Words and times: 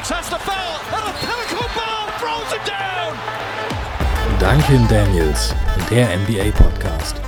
Felix 0.00 0.10
has 0.10 0.30
the 0.30 0.36
foul, 0.36 0.80
and 0.96 1.10
a 1.10 1.18
pinnacle 1.18 1.68
ball 1.76 2.08
throws 2.18 2.52
it 2.54 2.64
down. 2.66 3.14
Duncan 4.38 4.88
Daniels, 4.88 5.54
der 5.90 6.16
NBA 6.16 6.52
Podcast. 6.52 7.20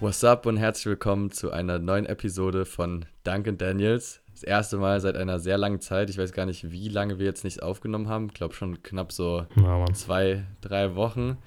What's 0.00 0.24
up 0.24 0.46
und 0.46 0.56
herzlich 0.56 0.86
willkommen 0.86 1.30
zu 1.30 1.52
einer 1.52 1.78
neuen 1.78 2.06
Episode 2.06 2.64
von 2.64 3.04
Duncan 3.22 3.56
Daniels. 3.56 4.20
Das 4.32 4.42
erste 4.42 4.78
Mal 4.78 5.00
seit 5.00 5.16
einer 5.16 5.38
sehr 5.38 5.58
langen 5.58 5.80
Zeit. 5.80 6.10
Ich 6.10 6.18
weiß 6.18 6.32
gar 6.32 6.46
nicht, 6.46 6.72
wie 6.72 6.88
lange 6.88 7.20
wir 7.20 7.26
jetzt 7.26 7.44
nicht 7.44 7.62
aufgenommen 7.62 8.08
haben. 8.08 8.26
Ich 8.26 8.34
glaube 8.34 8.54
schon 8.54 8.82
knapp 8.82 9.12
so 9.12 9.46
Ja, 9.54 9.84
zwei, 9.92 10.44
drei 10.60 10.96
Wochen. 10.96 11.38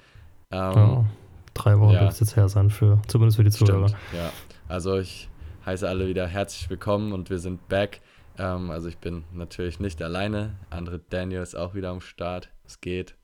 Ähm, 0.50 0.72
Ja, 0.74 1.04
drei 1.52 1.78
Wochen 1.78 1.92
ja. 1.92 2.00
wird 2.00 2.12
es 2.12 2.20
jetzt 2.20 2.36
her 2.36 2.48
sein, 2.48 2.70
für, 2.70 3.02
zumindest 3.08 3.36
für 3.36 3.44
die 3.44 3.50
Zuhörer. 3.50 3.88
Stimmt, 3.88 4.02
ja. 4.14 4.30
Also 4.68 4.98
ich 4.98 5.28
heiße 5.66 5.86
alle 5.86 6.08
wieder 6.08 6.26
herzlich 6.26 6.70
willkommen 6.70 7.12
und 7.12 7.28
wir 7.28 7.38
sind 7.40 7.68
back. 7.68 8.00
Ähm, 8.38 8.70
also 8.70 8.88
ich 8.88 8.98
bin 8.98 9.24
natürlich 9.32 9.80
nicht 9.80 10.02
alleine. 10.02 10.56
Andere 10.70 11.00
Daniel 11.10 11.42
ist 11.42 11.56
auch 11.56 11.74
wieder 11.74 11.90
am 11.90 12.00
Start. 12.00 12.50
Es 12.66 12.80
geht. 12.80 13.14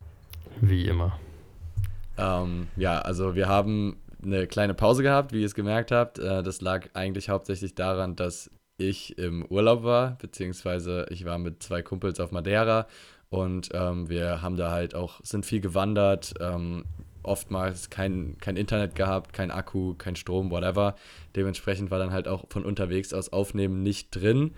Wie 0.61 0.87
immer. 0.87 1.19
Ähm, 2.17 2.69
ja, 2.77 3.01
also 3.01 3.35
wir 3.35 3.49
haben 3.49 3.97
eine 4.23 4.47
kleine 4.47 4.75
Pause 4.75 5.03
gehabt, 5.03 5.33
wie 5.33 5.41
ihr 5.41 5.47
es 5.47 5.55
gemerkt 5.55 5.91
habt. 5.91 6.19
Äh, 6.19 6.43
das 6.43 6.61
lag 6.61 6.89
eigentlich 6.95 7.29
hauptsächlich 7.29 7.75
daran, 7.75 8.17
dass 8.17 8.51
ich 8.77 9.19
im 9.19 9.45
Urlaub 9.47 9.85
war, 9.85 10.19
beziehungsweise 10.19 11.07
ich 11.11 11.25
war 11.25 11.39
mit 11.39 11.63
zwei 11.63 11.83
Kumpels 11.83 12.19
auf 12.19 12.33
Madeira 12.33 12.87
und 13.31 13.71
ähm, 13.73 14.09
wir 14.09 14.43
haben 14.43 14.57
da 14.57 14.71
halt 14.71 14.95
auch, 14.95 15.21
sind 15.23 15.47
viel 15.47 15.61
gewandert, 15.61 16.35
ähm, 16.41 16.85
oftmals 17.23 17.91
kein, 17.91 18.37
kein 18.39 18.57
Internet 18.57 18.95
gehabt, 18.95 19.33
kein 19.33 19.51
Akku, 19.51 19.95
kein 19.95 20.17
Strom, 20.17 20.51
whatever. 20.51 20.95
Dementsprechend 21.35 21.91
war 21.91 21.99
dann 21.99 22.13
halt 22.13 22.29
auch 22.29 22.45
von 22.51 22.65
unterwegs 22.65 23.15
aus 23.15 23.33
Aufnehmen 23.33 23.83
nicht 23.83 24.11
drin. 24.11 24.53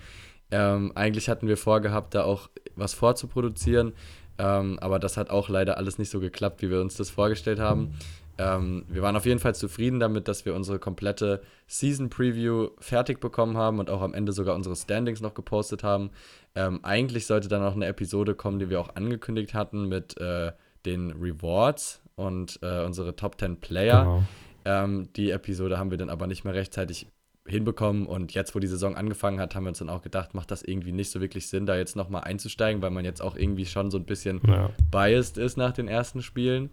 Ähm, 0.50 0.92
eigentlich 0.94 1.28
hatten 1.28 1.48
wir 1.48 1.56
vorgehabt, 1.56 2.14
da 2.14 2.24
auch 2.24 2.48
was 2.76 2.94
vorzuproduzieren, 2.94 3.94
ähm, 4.38 4.78
aber 4.80 4.98
das 4.98 5.16
hat 5.16 5.30
auch 5.30 5.48
leider 5.48 5.76
alles 5.76 5.98
nicht 5.98 6.10
so 6.10 6.20
geklappt, 6.20 6.62
wie 6.62 6.70
wir 6.70 6.80
uns 6.80 6.96
das 6.96 7.10
vorgestellt 7.10 7.58
haben. 7.58 7.94
Ähm, 8.38 8.84
wir 8.88 9.02
waren 9.02 9.16
auf 9.16 9.24
jeden 9.24 9.40
Fall 9.40 9.54
zufrieden 9.54 9.98
damit, 9.98 10.28
dass 10.28 10.44
wir 10.44 10.54
unsere 10.54 10.78
komplette 10.78 11.40
Season 11.66 12.10
Preview 12.10 12.68
fertig 12.78 13.18
bekommen 13.18 13.56
haben 13.56 13.78
und 13.78 13.88
auch 13.88 14.02
am 14.02 14.12
Ende 14.12 14.32
sogar 14.32 14.54
unsere 14.54 14.76
Standings 14.76 15.20
noch 15.20 15.34
gepostet 15.34 15.82
haben. 15.82 16.10
Ähm, 16.54 16.80
eigentlich 16.82 17.26
sollte 17.26 17.48
dann 17.48 17.62
auch 17.62 17.74
eine 17.74 17.86
Episode 17.86 18.34
kommen, 18.34 18.58
die 18.58 18.68
wir 18.68 18.80
auch 18.80 18.94
angekündigt 18.94 19.54
hatten 19.54 19.88
mit 19.88 20.20
äh, 20.20 20.52
den 20.84 21.12
Rewards 21.12 22.02
und 22.14 22.58
äh, 22.62 22.84
unsere 22.84 23.16
Top 23.16 23.40
10 23.40 23.60
Player. 23.60 24.00
Genau. 24.00 24.22
Ähm, 24.66 25.08
die 25.14 25.30
Episode 25.30 25.78
haben 25.78 25.90
wir 25.90 25.98
dann 25.98 26.10
aber 26.10 26.26
nicht 26.26 26.44
mehr 26.44 26.54
rechtzeitig 26.54 27.06
hinbekommen 27.46 28.06
und 28.06 28.34
jetzt, 28.34 28.54
wo 28.54 28.58
die 28.58 28.66
Saison 28.66 28.96
angefangen 28.96 29.40
hat, 29.40 29.54
haben 29.54 29.64
wir 29.64 29.68
uns 29.68 29.78
dann 29.78 29.90
auch 29.90 30.02
gedacht, 30.02 30.34
macht 30.34 30.50
das 30.50 30.62
irgendwie 30.62 30.92
nicht 30.92 31.10
so 31.10 31.20
wirklich 31.20 31.48
Sinn, 31.48 31.66
da 31.66 31.76
jetzt 31.76 31.96
nochmal 31.96 32.24
einzusteigen, 32.24 32.82
weil 32.82 32.90
man 32.90 33.04
jetzt 33.04 33.22
auch 33.22 33.36
irgendwie 33.36 33.66
schon 33.66 33.90
so 33.90 33.98
ein 33.98 34.04
bisschen 34.04 34.40
Ja, 34.46 34.70
biased 34.90 35.38
ist 35.38 35.56
nach 35.56 35.72
den 35.72 35.88
ersten 35.88 36.22
Spielen. 36.22 36.70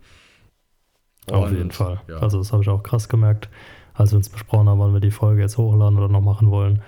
auf 1.31 1.49
Und, 1.49 1.57
jeden 1.57 1.71
Fall. 1.71 2.01
Ja. 2.07 2.17
Also 2.17 2.38
das 2.39 2.51
habe 2.51 2.63
ich 2.63 2.69
auch 2.69 2.83
krass 2.83 3.07
gemerkt, 3.07 3.49
als 3.94 4.11
wir 4.11 4.17
uns 4.17 4.29
besprochen 4.29 4.67
haben, 4.67 4.79
wann 4.79 4.94
wir 4.94 4.99
die 4.99 5.11
Folge 5.11 5.41
jetzt 5.41 5.57
hochladen 5.57 5.97
oder 5.97 6.09
noch 6.09 6.21
machen 6.21 6.49
wollen, 6.49 6.81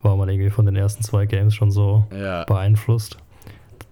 war 0.00 0.16
man 0.16 0.28
irgendwie 0.28 0.50
von 0.50 0.66
den 0.66 0.76
ersten 0.76 1.02
zwei 1.02 1.26
Games 1.26 1.54
schon 1.54 1.70
so 1.70 2.06
ja, 2.12 2.44
beeinflusst. 2.44 3.18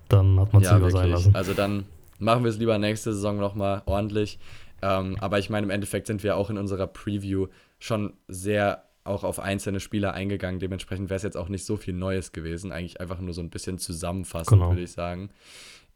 Dann 0.08 0.38
hat 0.40 0.52
man 0.52 0.62
es 0.62 0.68
ja 0.68 0.76
lieber 0.76 0.90
sein 0.90 1.08
wirklich. 1.08 1.26
lassen. 1.26 1.36
Also 1.36 1.54
dann 1.54 1.84
machen 2.18 2.44
wir 2.44 2.50
es 2.50 2.58
lieber 2.58 2.78
nächste 2.78 3.12
Saison 3.12 3.38
nochmal 3.38 3.82
ordentlich. 3.86 4.38
Ähm, 4.82 5.16
aber 5.20 5.38
ich 5.38 5.50
meine, 5.50 5.64
im 5.64 5.70
Endeffekt 5.70 6.06
sind 6.06 6.22
wir 6.22 6.36
auch 6.36 6.50
in 6.50 6.58
unserer 6.58 6.86
Preview 6.86 7.46
schon 7.78 8.14
sehr 8.28 8.82
auch 9.06 9.24
auf 9.24 9.38
einzelne 9.38 9.80
Spieler 9.80 10.12
eingegangen. 10.14 10.60
Dementsprechend 10.60 11.08
wäre 11.10 11.16
es 11.16 11.22
jetzt 11.22 11.36
auch 11.36 11.48
nicht 11.48 11.64
so 11.64 11.76
viel 11.76 11.94
Neues 11.94 12.32
gewesen. 12.32 12.72
Eigentlich 12.72 13.00
einfach 13.00 13.20
nur 13.20 13.34
so 13.34 13.40
ein 13.40 13.50
bisschen 13.50 13.78
zusammenfassend, 13.78 14.58
Genau. 14.60 14.70
würde 14.70 14.82
ich 14.82 14.92
sagen. 14.92 15.30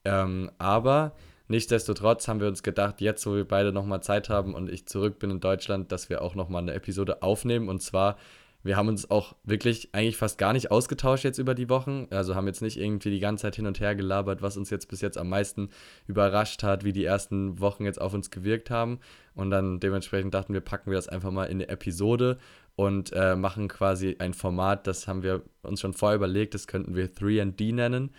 Ähm, 0.04 0.50
aber 0.58 1.12
nichtsdestotrotz 1.48 2.28
haben 2.28 2.40
wir 2.40 2.48
uns 2.48 2.62
gedacht, 2.62 3.00
jetzt, 3.00 3.26
wo 3.26 3.34
wir 3.34 3.46
beide 3.46 3.72
nochmal 3.72 4.02
Zeit 4.02 4.28
haben 4.30 4.54
und 4.54 4.70
ich 4.70 4.86
zurück 4.86 5.18
bin 5.18 5.30
in 5.30 5.40
Deutschland, 5.40 5.92
dass 5.92 6.08
wir 6.08 6.22
auch 6.22 6.34
nochmal 6.34 6.62
eine 6.62 6.72
Episode 6.74 7.22
aufnehmen. 7.22 7.68
Und 7.68 7.82
zwar, 7.82 8.16
wir 8.62 8.76
haben 8.76 8.88
uns 8.88 9.10
auch 9.10 9.34
wirklich 9.42 9.88
eigentlich 9.94 10.16
fast 10.16 10.36
gar 10.38 10.52
nicht 10.52 10.70
ausgetauscht 10.70 11.24
jetzt 11.24 11.38
über 11.38 11.54
die 11.54 11.68
Wochen. 11.68 12.06
Also 12.10 12.34
haben 12.34 12.46
jetzt 12.46 12.62
nicht 12.62 12.78
irgendwie 12.78 13.10
die 13.10 13.18
ganze 13.20 13.42
Zeit 13.42 13.56
hin 13.56 13.66
und 13.66 13.80
her 13.80 13.94
gelabert, 13.94 14.42
was 14.42 14.56
uns 14.56 14.70
jetzt 14.70 14.88
bis 14.88 15.00
jetzt 15.00 15.18
am 15.18 15.28
meisten 15.28 15.70
überrascht 16.06 16.62
hat, 16.62 16.84
wie 16.84 16.92
die 16.92 17.04
ersten 17.04 17.58
Wochen 17.60 17.84
jetzt 17.84 18.00
auf 18.00 18.14
uns 18.14 18.30
gewirkt 18.30 18.70
haben. 18.70 19.00
Und 19.34 19.50
dann 19.50 19.80
dementsprechend 19.80 20.34
dachten 20.34 20.52
wir, 20.52 20.60
packen 20.60 20.90
wir 20.90 20.96
das 20.96 21.08
einfach 21.08 21.30
mal 21.30 21.46
in 21.46 21.56
eine 21.58 21.68
Episode 21.68 22.38
und 22.76 23.12
äh, 23.12 23.36
machen 23.36 23.68
quasi 23.68 24.16
ein 24.18 24.34
Format, 24.34 24.86
das 24.86 25.06
haben 25.06 25.22
wir 25.22 25.42
uns 25.62 25.80
schon 25.80 25.92
vorher 25.92 26.16
überlegt, 26.16 26.54
das 26.54 26.66
könnten 26.66 26.94
wir 26.94 27.12
3D 27.12 27.74
nennen. 27.74 28.10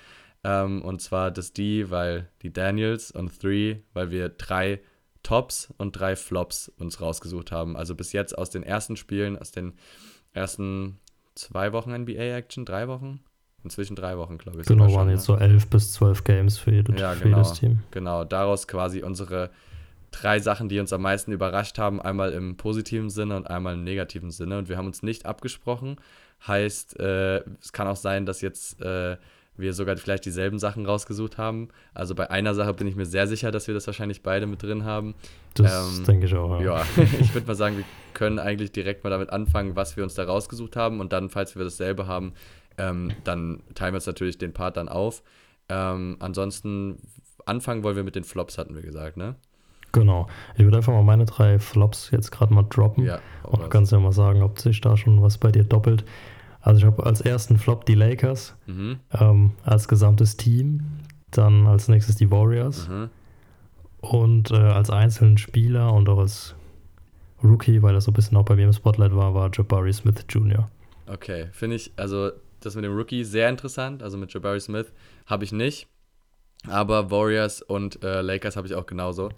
Ähm, 0.44 0.82
und 0.82 1.02
zwar 1.02 1.32
das 1.32 1.54
D, 1.54 1.90
weil 1.90 2.30
die 2.42 2.52
Daniels 2.52 3.12
und 3.12 3.44
3, 3.44 3.82
weil 3.94 4.12
wir 4.12 4.30
drei 4.30 4.82
Tops 5.24 5.72
und 5.78 5.92
drei 5.92 6.16
Flops 6.16 6.70
uns 6.80 7.00
rausgesucht 7.00 7.52
haben. 7.52 7.78
Also 7.78 7.96
bis 7.96 8.12
jetzt 8.12 8.38
aus 8.38 8.50
den 8.50 8.64
ersten 8.64 8.96
Spielen, 8.96 9.38
aus 9.38 9.52
den 9.52 9.74
ersten 10.34 11.00
zwei 11.36 11.74
Wochen 11.74 11.92
NBA-Action, 11.92 12.66
drei 12.66 12.88
Wochen? 12.88 13.22
Inzwischen 13.64 13.96
drei 13.96 14.18
Wochen, 14.18 14.40
glaube 14.40 14.62
ich. 14.62 14.68
Genau, 14.68 14.86
waren 14.86 14.92
schon, 14.92 15.10
jetzt 15.10 15.30
ne? 15.30 15.36
so 15.36 15.38
elf 15.38 15.68
bis 15.68 15.94
zwölf 15.94 16.24
Games 16.24 16.58
für, 16.58 16.72
jede, 16.72 16.98
Ja, 16.98 17.12
für 17.12 17.26
genau. 17.26 17.38
jedes 17.38 17.54
Team. 17.54 17.80
Genau, 17.92 18.24
daraus 18.24 18.68
quasi 18.68 19.04
unsere 19.04 19.52
drei 20.12 20.40
Sachen, 20.40 20.70
die 20.70 20.80
uns 20.80 20.94
am 20.94 21.02
meisten 21.02 21.32
überrascht 21.32 21.78
haben, 21.78 22.02
einmal 22.02 22.34
im 22.34 22.58
positiven 22.58 23.10
Sinne 23.10 23.36
und 23.38 23.50
einmal 23.50 23.76
im 23.76 23.84
negativen 23.84 24.32
Sinne. 24.32 24.58
Und 24.58 24.70
wir 24.70 24.78
haben 24.78 24.88
uns 24.88 25.04
nicht 25.04 25.26
abgesprochen. 25.26 25.98
Heißt, 26.46 27.00
äh, 27.00 27.44
es 27.62 27.72
kann 27.72 27.88
auch 27.88 27.96
sein, 27.96 28.26
dass 28.26 28.42
jetzt 28.42 28.82
äh, 28.82 29.18
wir 29.58 29.74
sogar 29.74 29.96
vielleicht 29.98 30.26
dieselben 30.26 30.60
Sachen 30.60 30.86
rausgesucht 30.86 31.38
haben. 31.38 31.70
Also 31.94 32.16
bei 32.16 32.30
einer 32.30 32.54
Sache 32.54 32.74
bin 32.74 32.88
ich 32.88 32.96
mir 32.96 33.06
sehr 33.06 33.28
sicher, 33.28 33.52
dass 33.52 33.68
wir 33.68 33.74
das 33.74 33.86
wahrscheinlich 33.88 34.24
beide 34.24 34.48
mit 34.48 34.64
drin 34.64 34.84
haben. 34.86 35.14
Das 35.54 35.98
Ähm, 35.98 36.04
denke 36.06 36.26
ich 36.26 36.36
auch. 36.36 36.60
Ja. 36.60 36.80
Ja, 36.80 36.86
ich 37.20 37.34
würde 37.34 37.48
mal 37.48 37.56
sagen, 37.56 37.78
wir 37.78 37.86
können 38.14 38.40
eigentlich 38.40 38.72
direkt 38.72 39.04
mal 39.04 39.10
damit 39.10 39.30
anfangen, 39.30 39.76
was 39.76 39.96
wir 39.98 40.04
uns 40.04 40.16
da 40.16 40.24
rausgesucht 40.24 40.76
haben. 40.76 41.00
Und 41.00 41.14
dann, 41.14 41.30
falls 41.30 41.56
wir 41.56 41.64
dasselbe 41.64 42.08
haben, 42.08 42.34
ähm, 42.78 43.12
dann 43.24 43.62
teilen 43.76 43.94
wir 43.94 43.98
uns 43.98 44.08
natürlich 44.08 44.38
den 44.38 44.54
Part 44.54 44.78
dann 44.78 44.90
auf. 44.90 45.22
Ähm, 45.70 46.18
ansonsten, 46.20 46.98
anfangen 47.46 47.84
wollen 47.84 47.96
wir 47.96 48.04
mit 48.04 48.16
den 48.16 48.24
Flops, 48.24 48.58
hatten 48.58 48.76
wir 48.76 48.82
gesagt, 48.82 49.18
ne? 49.18 49.36
Genau. 49.94 50.28
Ich 50.56 50.63
würde 50.63 50.78
einfach 50.78 50.94
mal 50.94 51.03
meine 51.03 51.25
drei 51.25 51.59
Flops 51.59 52.12
jetzt 52.12 52.31
gerade 52.31 52.53
mal 52.53 52.63
droppen. 52.69 53.06
Ja. 53.06 53.19
Und 53.44 53.62
du 53.63 53.68
kannst 53.69 53.91
ja 53.91 54.00
mal 54.00 54.13
sagen, 54.13 54.41
ob 54.41 54.59
sich 54.59 54.79
da 54.81 54.96
schon 54.96 55.22
was 55.22 55.38
bei 55.38 55.52
dir 55.52 55.63
doppelt. 55.66 56.06
Also 56.62 56.79
ich 56.79 56.85
habe 56.85 57.06
als 57.06 57.22
ersten 57.22 57.57
Flop 57.57 57.85
die 57.85 57.96
Lakers 57.96 58.56
Mhm. 58.68 59.00
ähm, 59.19 59.52
als 59.66 59.88
gesamtes 59.88 60.38
Team, 60.38 60.81
dann 61.31 61.66
als 61.68 61.88
nächstes 61.88 62.16
die 62.16 62.29
Warriors 62.31 62.88
Mhm. 62.88 63.09
und 64.02 64.52
äh, 64.52 64.56
als 64.56 64.90
einzelnen 64.90 65.38
Spieler 65.38 65.91
und 65.94 66.08
auch 66.09 66.19
als 66.19 66.56
Rookie, 67.44 67.81
weil 67.81 67.96
er 67.96 68.02
so 68.02 68.12
ein 68.12 68.13
bisschen 68.13 68.38
auch 68.38 68.46
bei 68.46 68.56
mir 68.56 68.66
im 68.66 68.73
Spotlight 68.73 69.16
war, 69.16 69.34
war 69.34 69.50
Jabari 69.52 69.91
Smith 69.94 70.23
Jr. 70.29 70.69
Okay, 71.08 71.47
finde 71.52 71.75
ich, 71.78 71.91
also 71.97 72.31
das 72.59 72.75
mit 72.75 72.85
dem 72.85 72.96
Rookie 72.96 73.23
sehr 73.23 73.50
interessant. 73.50 74.03
Also 74.03 74.18
mit 74.18 74.31
Jabari 74.34 74.59
Smith 74.59 74.91
habe 75.25 75.44
ich 75.44 75.52
nicht. 75.52 75.88
Aber 76.68 77.09
Warriors 77.09 77.63
und 77.63 78.03
äh, 78.03 78.22
Lakers 78.22 78.56
habe 78.56 78.68
ich 78.68 78.75
auch 78.75 78.85
genauso. 78.85 79.29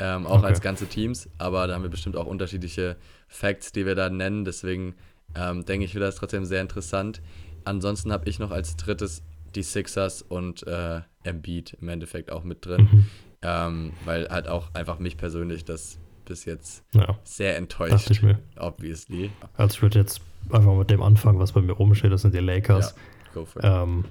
Ähm, 0.00 0.26
auch 0.26 0.38
Okay. 0.38 0.46
als 0.46 0.60
ganze 0.60 0.86
Teams. 0.86 1.28
Aber 1.38 1.66
da 1.66 1.74
haben 1.74 1.82
wir 1.82 1.90
bestimmt 1.90 2.16
auch 2.16 2.26
unterschiedliche 2.26 2.96
Facts, 3.28 3.70
die 3.72 3.84
wir 3.86 3.94
da 3.94 4.08
nennen. 4.10 4.44
Deswegen 4.44 4.94
ähm, 5.36 5.64
denke 5.64 5.84
ich, 5.84 5.94
wird 5.94 6.02
das 6.04 6.16
trotzdem 6.16 6.44
sehr 6.44 6.62
interessant. 6.62 7.20
Ansonsten 7.64 8.10
habe 8.12 8.28
ich 8.28 8.38
noch 8.38 8.50
als 8.50 8.76
drittes 8.76 9.22
die 9.54 9.62
Sixers 9.62 10.22
und 10.22 10.66
äh, 10.66 11.00
Embiid 11.24 11.76
im 11.80 11.88
Endeffekt 11.88 12.32
auch 12.32 12.44
mit 12.44 12.64
drin. 12.64 12.88
Mhm. 12.90 13.06
Ähm, 13.42 13.92
weil 14.04 14.28
halt 14.28 14.48
auch 14.48 14.72
einfach 14.74 14.98
mich 14.98 15.16
persönlich 15.16 15.64
das 15.64 15.98
bis 16.24 16.44
jetzt 16.44 16.84
Ja, 16.94 17.18
sehr 17.24 17.50
dachte 17.52 17.58
enttäuscht, 17.62 18.10
ich 18.10 18.22
mir. 18.22 18.38
obviously. 18.58 19.30
Also 19.56 19.74
ich 19.76 19.82
würde 19.82 19.98
jetzt 19.98 20.20
einfach 20.50 20.74
mit 20.76 20.90
dem 20.90 21.02
anfangen, 21.02 21.38
was 21.38 21.52
bei 21.52 21.60
mir 21.62 21.78
oben 21.80 21.94
steht, 21.94 22.12
das 22.12 22.22
sind 22.22 22.34
die 22.34 22.38
Lakers. 22.40 22.94
Go 23.34 23.44
for 23.44 23.62
it. 23.64 24.06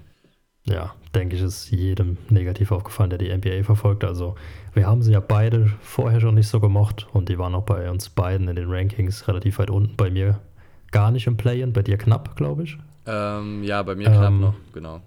Ja, 0.69 0.93
denke 1.15 1.35
ich, 1.35 1.41
ist 1.41 1.71
jedem 1.71 2.17
negativ 2.29 2.71
aufgefallen, 2.71 3.09
der 3.09 3.19
die 3.19 3.35
NBA 3.35 3.63
verfolgt. 3.63 4.03
Also, 4.03 4.35
wir 4.73 4.85
haben 4.87 5.01
sie 5.01 5.11
ja 5.13 5.19
beide 5.19 5.71
vorher 5.81 6.19
schon 6.21 6.35
nicht 6.35 6.47
so 6.47 6.59
gemocht 6.59 7.07
und 7.13 7.29
die 7.29 7.37
waren 7.37 7.55
auch 7.55 7.63
bei 7.63 7.89
uns 7.89 8.09
beiden 8.09 8.47
in 8.47 8.55
den 8.55 8.69
Rankings 8.71 9.27
relativ 9.27 9.59
weit 9.59 9.69
unten. 9.69 9.95
Bei 9.97 10.09
mir 10.09 10.39
gar 10.91 11.11
nicht 11.11 11.27
im 11.27 11.37
Play-In, 11.37 11.73
bei 11.73 11.81
dir 11.81 11.97
knapp, 11.97 12.35
glaube 12.35 12.63
ich. 12.63 12.77
Ähm, 13.05 13.63
ja, 13.63 13.81
bei 13.83 13.95
mir 13.95 14.05
knapp 14.09 14.27
Ähm, 14.27 14.41
noch, 14.41 14.53
genau. 14.73 15.01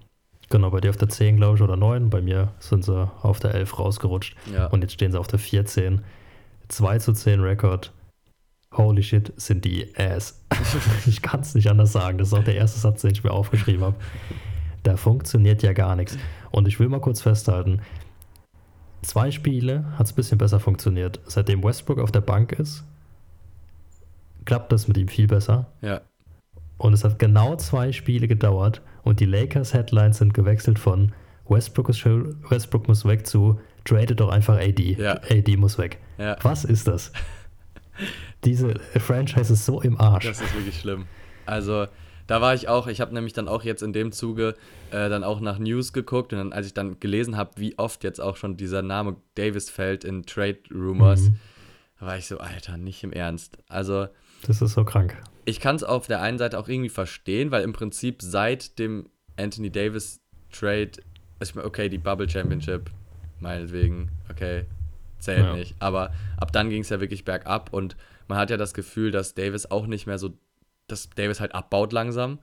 Genau, 0.51 0.71
bei 0.71 0.81
dir 0.81 0.91
auf 0.91 0.97
der 0.99 1.09
10, 1.09 1.37
glaube 1.39 1.57
ich, 1.57 1.63
oder 1.63 1.77
9. 1.77 2.11
Bei 2.11 2.21
mir 2.21 2.49
sind 2.59 2.85
sie 2.85 3.11
auf 3.23 3.41
der 3.41 3.55
11 3.55 3.79
rausgerutscht 3.79 4.37
Ja. 4.53 4.67
und 4.67 4.83
jetzt 4.83 4.93
stehen 4.93 5.11
sie 5.13 5.19
auf 5.19 5.27
der 5.29 5.39
14. 5.39 6.03
2 6.69 6.99
zu 6.99 7.13
10 7.15 7.41
Rekord. 7.41 7.93
Holy 8.77 9.03
shit, 9.03 9.33
sind 9.37 9.65
die 9.65 9.95
ass. 9.97 10.43
ich 11.07 11.23
kann 11.23 11.41
es 11.41 11.55
nicht 11.55 11.71
anders 11.71 11.93
sagen. 11.93 12.19
Das 12.19 12.29
ist 12.29 12.35
auch 12.35 12.45
der 12.45 12.55
erste 12.57 12.81
Satz, 12.81 13.03
den 13.03 13.13
ich 13.13 13.23
mir 13.25 13.31
aufgeschrieben 13.31 13.83
habe. 13.85 13.97
Da 14.83 14.97
funktioniert 14.97 15.63
ja 15.63 15.73
gar 15.73 15.95
nichts. 15.97 16.19
Und 16.51 16.67
ich 16.69 16.81
will 16.81 16.89
mal 16.89 17.01
kurz 17.01 17.21
festhalten: 17.23 17.81
Zwei 19.03 19.31
Spiele 19.31 19.85
hat 19.99 20.07
es 20.07 20.13
ein 20.13 20.17
bisschen 20.17 20.39
besser 20.39 20.61
funktioniert. 20.61 21.21
Seitdem 21.27 21.63
Westbrook 21.63 21.99
auf 21.99 22.13
der 22.13 22.21
Bank 22.21 22.53
ist, 22.53 22.85
klappt 24.45 24.73
das 24.73 24.89
mit 24.89 24.97
ihm 24.97 25.09
viel 25.09 25.27
besser. 25.27 25.67
ja, 25.81 26.01
Und 26.79 26.93
es 26.93 27.05
hat 27.05 27.19
genau 27.19 27.57
zwei 27.57 27.93
Spiele 27.93 28.27
gedauert 28.29 28.83
und 29.05 29.21
die 29.21 29.25
Lakers 29.27 29.73
Headlines 29.75 30.19
sind 30.19 30.35
gewechselt 30.35 30.79
von 30.79 31.13
Westbrook, 31.49 31.89
ist, 31.89 31.99
schuld- 31.99 32.37
Westbrook 32.51 32.89
muss 32.89 33.05
weg 33.05 33.27
zu 33.27 33.61
trade 33.85 34.15
doch 34.15 34.31
einfach 34.31 34.57
AD. 34.59 34.97
Ja. 34.99 35.21
AD 35.29 35.57
muss 35.57 35.79
weg. 35.79 35.99
Ja. 36.19 36.37
Was 36.43 36.65
ist 36.65 36.87
das? 36.89 37.13
Diese 38.45 38.75
Franchise 38.99 39.53
ist 39.53 39.65
so 39.65 39.81
im 39.81 40.01
Arsch. 40.01 40.27
Das 40.27 40.41
ist 40.41 40.55
wirklich 40.55 40.81
schlimm. 40.81 41.05
Also, 41.47 41.87
da 42.27 42.41
war 42.41 42.55
ich 42.55 42.69
auch, 42.69 42.87
ich 42.87 43.01
habe 43.01 43.13
nämlich 43.15 43.33
dann 43.33 43.49
auch 43.49 43.65
jetzt 43.65 43.83
in 43.83 43.93
dem 43.93 44.13
Zuge 44.13 44.55
äh, 44.91 45.09
dann 45.09 45.25
auch 45.25 45.41
nach 45.41 45.59
News 45.59 45.93
geguckt 45.93 46.33
und 46.33 46.39
dann, 46.39 46.53
als 46.53 46.67
ich 46.67 46.75
dann 46.75 46.99
gelesen 47.01 47.37
habe, 47.37 47.53
wie 47.57 47.79
oft 47.79 48.05
jetzt 48.05 48.21
auch 48.21 48.37
schon 48.37 48.57
dieser 48.57 48.83
Name 48.83 49.17
Davis 49.35 49.71
fällt 49.71 50.05
in 50.05 50.25
Trade 50.25 50.59
Rumors, 50.73 51.31
Mhm. 51.31 51.37
war 52.01 52.17
ich 52.19 52.27
so, 52.27 52.39
Alter, 52.39 52.77
nicht 52.77 53.03
im 53.05 53.13
Ernst. 53.13 53.59
Also, 53.69 54.07
Das 54.47 54.61
ist 54.63 54.73
so 54.73 54.85
krank. 54.85 55.17
ich 55.45 55.61
kann 55.61 55.77
es 55.77 55.85
auf 55.85 56.07
der 56.07 56.21
einen 56.21 56.39
Seite 56.39 56.59
auch 56.59 56.69
irgendwie 56.69 56.89
verstehen, 56.89 57.51
weil 57.51 57.63
im 57.65 57.73
Prinzip 57.73 58.23
seit 58.23 58.79
dem 58.79 59.09
Anthony 59.37 59.71
Davis 59.71 60.21
Trade, 60.53 60.91
ich 61.43 61.55
meine, 61.55 61.67
okay, 61.67 61.89
die 61.89 61.99
Bubble 61.99 62.29
Championship, 62.29 62.91
meinetwegen, 63.41 64.11
okay, 64.31 64.65
zählt 65.19 65.45
Ja. 65.47 65.55
nicht. 65.55 65.75
Aber 65.79 66.13
ab 66.37 66.53
dann 66.53 66.71
ging 66.71 66.83
es 66.83 66.89
ja 66.91 67.01
wirklich 67.01 67.25
bergab 67.25 67.73
und 67.73 67.97
man 68.29 68.39
hat 68.39 68.51
ja 68.51 68.57
das 68.57 68.75
Gefühl, 68.75 69.11
dass 69.11 69.35
Davis 69.35 69.71
auch 69.71 69.87
nicht 69.87 70.07
mehr 70.07 70.19
so, 70.19 70.31
dass 70.93 71.11
Davis 71.11 71.41
halt 71.41 71.55
abbaut 71.55 71.93
langsam. 71.93 72.39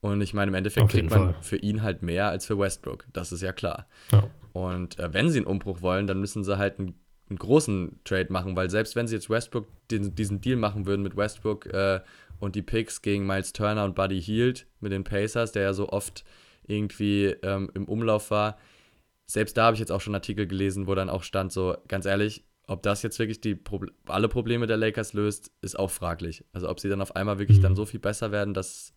Und 0.00 0.20
ich 0.20 0.32
meine, 0.32 0.50
im 0.50 0.54
Endeffekt 0.54 0.88
kriegt 0.88 1.10
man 1.10 1.34
Fall. 1.34 1.42
für 1.42 1.56
ihn 1.56 1.82
halt 1.82 2.02
mehr 2.02 2.28
als 2.28 2.46
für 2.46 2.58
Westbrook. 2.58 3.06
Das 3.12 3.32
ist 3.32 3.42
ja 3.42 3.52
klar. 3.52 3.86
Ja. 4.12 4.30
Und 4.52 4.98
äh, 4.98 5.12
wenn 5.12 5.28
sie 5.28 5.38
einen 5.38 5.46
Umbruch 5.46 5.82
wollen, 5.82 6.06
dann 6.06 6.20
müssen 6.20 6.44
sie 6.44 6.56
halt 6.56 6.78
einen, 6.78 6.94
einen 7.28 7.38
großen 7.38 8.00
Trade 8.04 8.32
machen, 8.32 8.56
weil 8.56 8.70
selbst 8.70 8.96
wenn 8.96 9.06
sie 9.06 9.16
jetzt 9.16 9.28
Westbrook 9.28 9.66
diesen, 9.90 10.14
diesen 10.14 10.40
Deal 10.40 10.56
machen 10.56 10.86
würden 10.86 11.02
mit 11.02 11.16
Westbrook 11.16 11.66
äh, 11.66 12.00
und 12.38 12.54
die 12.54 12.62
Picks 12.62 13.02
gegen 13.02 13.26
Miles 13.26 13.52
Turner 13.52 13.84
und 13.84 13.96
Buddy 13.96 14.22
Hield 14.22 14.66
mit 14.80 14.92
den 14.92 15.04
Pacers, 15.04 15.52
der 15.52 15.62
ja 15.62 15.72
so 15.72 15.88
oft 15.88 16.24
irgendwie 16.66 17.36
ähm, 17.42 17.70
im 17.74 17.86
Umlauf 17.86 18.30
war, 18.30 18.56
selbst 19.26 19.56
da 19.56 19.64
habe 19.66 19.74
ich 19.74 19.80
jetzt 19.80 19.92
auch 19.92 20.00
schon 20.00 20.14
Artikel 20.14 20.46
gelesen, 20.46 20.86
wo 20.86 20.94
dann 20.94 21.10
auch 21.10 21.22
stand, 21.22 21.52
so 21.52 21.76
ganz 21.86 22.06
ehrlich, 22.06 22.44
ob 22.68 22.82
das 22.84 23.02
jetzt 23.02 23.18
wirklich 23.18 23.40
die 23.40 23.54
Proble 23.56 23.90
alle 24.06 24.28
Probleme 24.28 24.66
der 24.66 24.76
Lakers 24.76 25.12
löst, 25.14 25.50
ist 25.62 25.76
auch 25.78 25.90
fraglich. 25.90 26.44
Also 26.52 26.68
ob 26.68 26.78
sie 26.78 26.88
dann 26.88 27.00
auf 27.00 27.16
einmal 27.16 27.38
wirklich 27.40 27.58
Mhm. 27.58 27.62
dann 27.62 27.76
so 27.76 27.84
viel 27.86 27.98
besser 28.00 28.30
werden, 28.30 28.54
dass, 28.54 28.92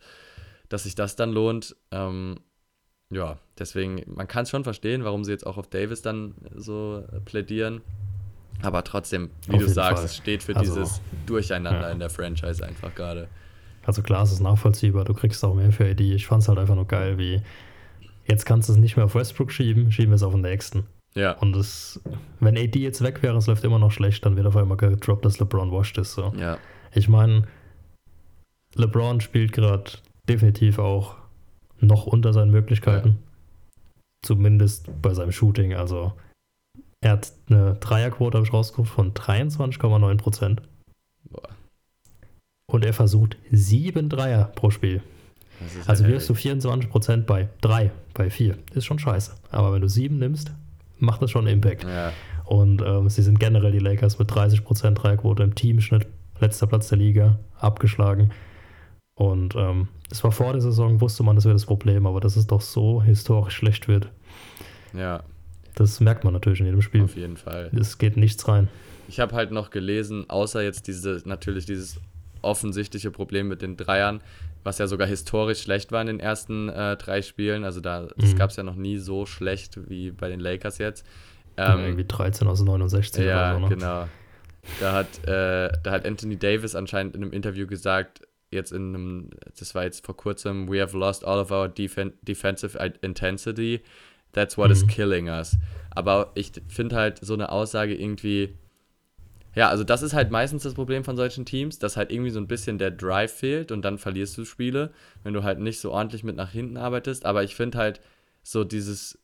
dass 0.69 0.83
sich 0.83 0.93
das 0.93 1.15
dann 1.15 1.31
lohnt. 1.31 1.75
Ähm, 1.91 2.35
ja, 3.09 3.39
deswegen, 3.57 4.03
man 4.07 4.27
kann 4.27 4.43
es 4.43 4.49
schon 4.49 4.63
verstehen, 4.63 5.03
warum 5.03 5.23
sie 5.23 5.31
jetzt 5.31 5.45
auch 5.47 5.57
auf 5.57 5.67
Davis 5.67 6.01
dann 6.01 6.35
so 6.55 7.03
plädieren. 7.25 7.81
Aber 8.61 8.83
trotzdem, 8.83 9.31
wie 9.47 9.55
Auf 9.55 9.63
du 9.63 9.69
sagst, 9.69 9.97
Fall. 9.97 10.05
es 10.05 10.15
steht 10.17 10.43
für 10.43 10.55
Also, 10.55 10.75
dieses 10.75 11.01
Durcheinander 11.25 11.81
ja. 11.87 11.89
in 11.89 11.99
der 11.99 12.09
Franchise 12.11 12.63
einfach 12.63 12.93
gerade. 12.93 13.27
Also 13.85 14.03
klar, 14.03 14.21
es 14.23 14.31
ist 14.31 14.39
nachvollziehbar, 14.41 15.03
du 15.05 15.13
kriegst 15.15 15.43
auch 15.43 15.55
mehr 15.55 15.71
für 15.71 15.85
AD. 15.89 16.13
Ich 16.13 16.27
fand 16.27 16.43
es 16.43 16.47
halt 16.49 16.59
einfach 16.59 16.75
nur 16.75 16.85
geil, 16.87 17.17
wie 17.17 17.41
jetzt 18.27 18.45
kannst 18.45 18.69
du 18.69 18.73
es 18.73 18.79
nicht 18.79 18.95
mehr 18.97 19.05
auf 19.05 19.15
Westbrook 19.15 19.51
schieben, 19.51 19.91
schieben 19.91 20.11
wir 20.11 20.15
es 20.15 20.23
auf 20.23 20.33
den 20.33 20.41
nächsten. 20.41 20.85
Ja, 21.13 21.33
Und 21.33 21.55
es, 21.55 21.99
wenn 22.39 22.57
AD 22.57 22.79
jetzt 22.79 23.01
weg 23.01 23.21
wäre, 23.21 23.37
es 23.37 23.47
läuft 23.47 23.63
immer 23.63 23.79
noch 23.79 23.91
schlecht, 23.91 24.25
dann 24.25 24.37
wird 24.37 24.47
auf 24.47 24.55
einmal 24.55 24.77
gedroppt, 24.77 25.25
dass 25.25 25.39
LeBron 25.39 25.71
washed 25.71 25.97
ist. 25.97 26.13
So. 26.13 26.33
ja, 26.37 26.57
Ich 26.93 27.09
meine, 27.09 27.43
LeBron 28.75 29.19
spielt 29.19 29.51
gerade 29.51 29.91
definitiv 30.29 30.79
auch 30.79 31.15
noch 31.79 32.05
unter 32.05 32.31
seinen 32.31 32.51
Möglichkeiten. 32.51 33.17
Zumindest 34.25 34.89
bei 35.01 35.13
seinem 35.13 35.31
Shooting. 35.31 35.73
Also 35.73 36.13
er 37.03 37.13
hat 37.13 37.33
eine 37.49 37.75
Dreierquote, 37.75 38.37
habe 38.37 38.47
ich 38.47 38.53
rausgeguckt, 38.53 38.89
von 38.89 39.13
23,9 39.13 40.17
Prozent. 40.17 40.61
boah. 41.29 41.49
Und 42.67 42.85
er 42.85 42.93
versucht 42.93 43.35
sieben 43.51 44.07
Dreier 44.07 44.45
pro 44.45 44.69
Spiel. 44.69 45.01
Das 45.59 45.89
Also 45.89 46.03
ja 46.05 46.11
wirst 46.11 46.29
du 46.29 46.35
24 46.35 46.89
Prozent 46.89 47.27
bei 47.27 47.49
drei, 47.59 47.91
bei 48.13 48.29
vier. 48.29 48.57
Ist 48.73 48.85
schon 48.85 48.99
scheiße. 48.99 49.35
Aber 49.49 49.73
wenn 49.73 49.81
du 49.81 49.89
sieben 49.89 50.19
nimmst, 50.19 50.51
macht 51.01 51.21
das 51.21 51.31
schon 51.31 51.47
einen 51.47 51.55
Impact. 51.55 51.83
Ja, 51.83 52.13
Und 52.45 52.81
ähm, 52.81 53.09
sie 53.09 53.21
sind 53.21 53.39
generell 53.39 53.71
die 53.71 53.79
Lakers 53.79 54.19
mit 54.19 54.29
30% 54.31 54.91
Dreierquote 54.91 55.43
im 55.43 55.55
Teamschnitt, 55.55 56.07
letzter 56.39 56.67
Platz 56.67 56.89
der 56.89 56.97
Liga, 56.97 57.39
abgeschlagen. 57.59 58.31
Und 59.15 59.55
ähm, 59.55 59.87
es 60.09 60.23
war 60.23 60.31
vor 60.31 60.53
der 60.53 60.61
Saison, 60.61 61.01
wusste 61.01 61.23
man, 61.23 61.35
das 61.35 61.45
wäre 61.45 61.53
das 61.53 61.65
Problem, 61.65 62.05
aber 62.07 62.19
dass 62.21 62.35
es 62.35 62.47
doch 62.47 62.61
so 62.61 63.03
historisch 63.03 63.55
schlecht 63.55 63.87
wird, 63.87 64.09
ja, 64.93 65.23
das 65.75 65.99
merkt 65.99 66.23
man 66.23 66.33
natürlich 66.33 66.59
in 66.59 66.65
jedem 66.65 66.81
Spiel. 66.81 67.03
auf 67.03 67.15
jeden 67.15 67.37
Fall. 67.37 67.71
Es 67.77 67.97
geht 67.97 68.17
nichts 68.17 68.47
rein. 68.47 68.67
Ich 69.07 69.19
habe 69.19 69.35
halt 69.35 69.51
noch 69.51 69.69
gelesen, 69.69 70.29
außer 70.29 70.61
jetzt 70.61 70.87
diese, 70.87 71.21
natürlich 71.25 71.65
dieses 71.65 71.99
offensichtliche 72.41 73.11
Problem 73.11 73.47
mit 73.47 73.61
den 73.61 73.77
Dreiern, 73.77 74.21
was 74.63 74.77
ja 74.77 74.87
sogar 74.87 75.07
historisch 75.07 75.61
schlecht 75.61 75.91
war 75.91 76.01
in 76.01 76.07
den 76.07 76.19
ersten 76.19 76.69
äh, 76.69 76.97
drei 76.97 77.21
Spielen. 77.21 77.63
Also 77.63 77.81
da, 77.81 78.07
das 78.17 78.33
Mhm. 78.33 78.37
gab 78.37 78.49
es 78.51 78.55
ja 78.55 78.63
noch 78.63 78.75
nie 78.75 78.97
so 78.97 79.25
schlecht 79.25 79.89
wie 79.89 80.11
bei 80.11 80.29
den 80.29 80.39
Lakers 80.39 80.77
jetzt. 80.77 81.05
Irgendwie 81.57 82.05
13 82.05 82.47
aus 82.47 82.61
69 82.63 83.21
Ähm, 83.21 83.27
Ja, 83.29 83.51
oder 83.51 83.59
so. 83.61 83.69
Ne? 83.69 83.75
genau. 83.75 84.07
Da 84.79 84.93
hat, 84.93 85.27
äh, 85.27 85.69
da 85.83 85.91
hat 85.91 86.05
Anthony 86.07 86.37
Davis 86.37 86.75
anscheinend 86.75 87.15
in 87.15 87.23
einem 87.23 87.33
Interview 87.33 87.67
gesagt, 87.67 88.21
jetzt 88.51 88.71
in 88.71 88.95
einem, 88.95 89.29
das 89.59 89.73
war 89.75 89.83
jetzt 89.83 90.05
vor 90.05 90.15
kurzem, 90.15 90.71
we 90.71 90.81
have 90.81 90.97
lost 90.97 91.25
all 91.25 91.39
of 91.39 91.51
our 91.51 91.67
defen 91.67 92.13
defensive 92.21 92.77
intensity. 93.01 93.81
That's 94.33 94.57
what 94.57 94.71
is 94.71 94.83
Mhm. 94.83 94.87
killing 94.87 95.29
us. 95.29 95.57
Aber 95.89 96.31
ich 96.35 96.51
finde 96.69 96.95
halt 96.95 97.19
so 97.21 97.33
eine 97.33 97.51
Aussage 97.51 97.93
irgendwie, 97.95 98.55
ja, 99.55 99.69
also 99.69 99.83
das 99.83 100.01
ist 100.01 100.13
halt 100.13 100.31
meistens 100.31 100.63
das 100.63 100.73
Problem 100.73 101.03
von 101.03 101.17
solchen 101.17 101.45
Teams, 101.45 101.77
dass 101.79 101.97
halt 101.97 102.11
irgendwie 102.11 102.29
so 102.31 102.39
ein 102.39 102.47
bisschen 102.47 102.77
der 102.77 102.91
Drive 102.91 103.33
fehlt 103.33 103.71
und 103.71 103.83
dann 103.83 103.97
verlierst 103.97 104.37
du 104.37 104.45
Spiele, 104.45 104.91
wenn 105.23 105.33
du 105.33 105.43
halt 105.43 105.59
nicht 105.59 105.79
so 105.79 105.91
ordentlich 105.91 106.23
mit 106.23 106.35
nach 106.35 106.51
hinten 106.51 106.77
arbeitest. 106.77 107.25
Aber 107.25 107.43
ich 107.43 107.55
finde 107.55 107.77
halt 107.77 107.99
so 108.43 108.63
dieses, 108.63 109.19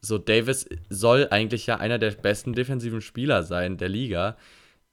so 0.00 0.18
Davis 0.18 0.68
soll 0.88 1.28
eigentlich 1.30 1.66
ja 1.66 1.76
einer 1.76 1.98
der 1.98 2.10
besten 2.10 2.52
defensiven 2.54 3.00
Spieler 3.00 3.42
sein 3.42 3.76
der 3.76 3.88
Liga. 3.88 4.36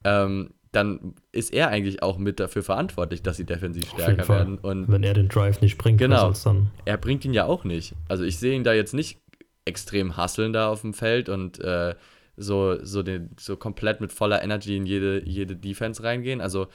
Ähm, 0.04 0.50
dann 0.72 1.14
ist 1.32 1.52
er 1.54 1.68
eigentlich 1.68 2.02
auch 2.02 2.18
mit 2.18 2.38
dafür 2.38 2.62
verantwortlich, 2.62 3.22
dass 3.22 3.38
sie 3.38 3.46
defensiv 3.46 3.88
stärker 3.90 4.28
werden. 4.28 4.58
Und 4.58 4.88
Wenn 4.88 5.02
er 5.02 5.14
den 5.14 5.28
Drive 5.28 5.62
nicht 5.62 5.78
bringt, 5.78 5.98
Genau. 5.98 6.32
dann. 6.44 6.70
er 6.84 6.98
bringt 6.98 7.24
ihn 7.24 7.32
ja 7.32 7.46
auch 7.46 7.64
nicht. 7.64 7.94
Also 8.08 8.24
ich 8.24 8.38
sehe 8.38 8.54
ihn 8.54 8.62
da 8.64 8.74
jetzt 8.74 8.92
nicht 8.92 9.18
extrem 9.64 10.16
hasseln 10.16 10.52
da 10.52 10.68
auf 10.68 10.82
dem 10.82 10.92
Feld 10.94 11.28
und 11.28 11.58
äh, 11.60 11.94
so, 12.36 12.82
so, 12.84 13.02
den, 13.02 13.30
so 13.38 13.56
komplett 13.56 14.00
mit 14.00 14.12
voller 14.12 14.42
Energy 14.42 14.76
in 14.76 14.86
jede, 14.86 15.26
jede 15.26 15.56
Defense 15.56 16.02
reingehen. 16.02 16.40
Also 16.40 16.68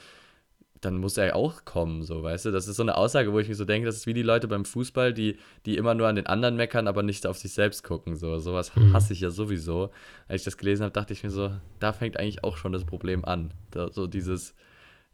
dann 0.80 0.98
muss 0.98 1.16
er 1.16 1.36
auch 1.36 1.64
kommen, 1.64 2.02
so, 2.02 2.24
weißt 2.24 2.46
du? 2.46 2.50
Das 2.50 2.66
ist 2.66 2.74
so 2.74 2.82
eine 2.82 2.96
Aussage, 2.96 3.32
wo 3.32 3.38
ich 3.38 3.48
mir 3.48 3.54
so 3.54 3.64
denke, 3.64 3.86
das 3.86 3.98
ist 3.98 4.06
wie 4.08 4.14
die 4.14 4.22
Leute 4.22 4.48
beim 4.48 4.64
Fußball, 4.64 5.14
die, 5.14 5.36
die 5.64 5.76
immer 5.76 5.94
nur 5.94 6.08
an 6.08 6.16
den 6.16 6.26
anderen 6.26 6.56
meckern, 6.56 6.88
aber 6.88 7.04
nicht 7.04 7.24
auf 7.24 7.38
sich 7.38 7.52
selbst 7.52 7.84
gucken. 7.84 8.16
So, 8.16 8.40
sowas 8.40 8.74
Mhm. 8.74 8.92
hasse 8.92 9.12
ich 9.12 9.20
ja 9.20 9.30
sowieso. 9.30 9.90
Als 10.26 10.40
ich 10.40 10.44
das 10.44 10.56
gelesen 10.56 10.82
habe, 10.82 10.92
dachte 10.92 11.12
ich 11.12 11.22
mir 11.22 11.30
so, 11.30 11.52
da 11.78 11.92
fängt 11.92 12.16
eigentlich 12.16 12.42
auch 12.42 12.56
schon 12.56 12.72
das 12.72 12.84
Problem 12.84 13.24
an. 13.24 13.54
Da, 13.70 13.92
so 13.92 14.08
dieses, 14.08 14.56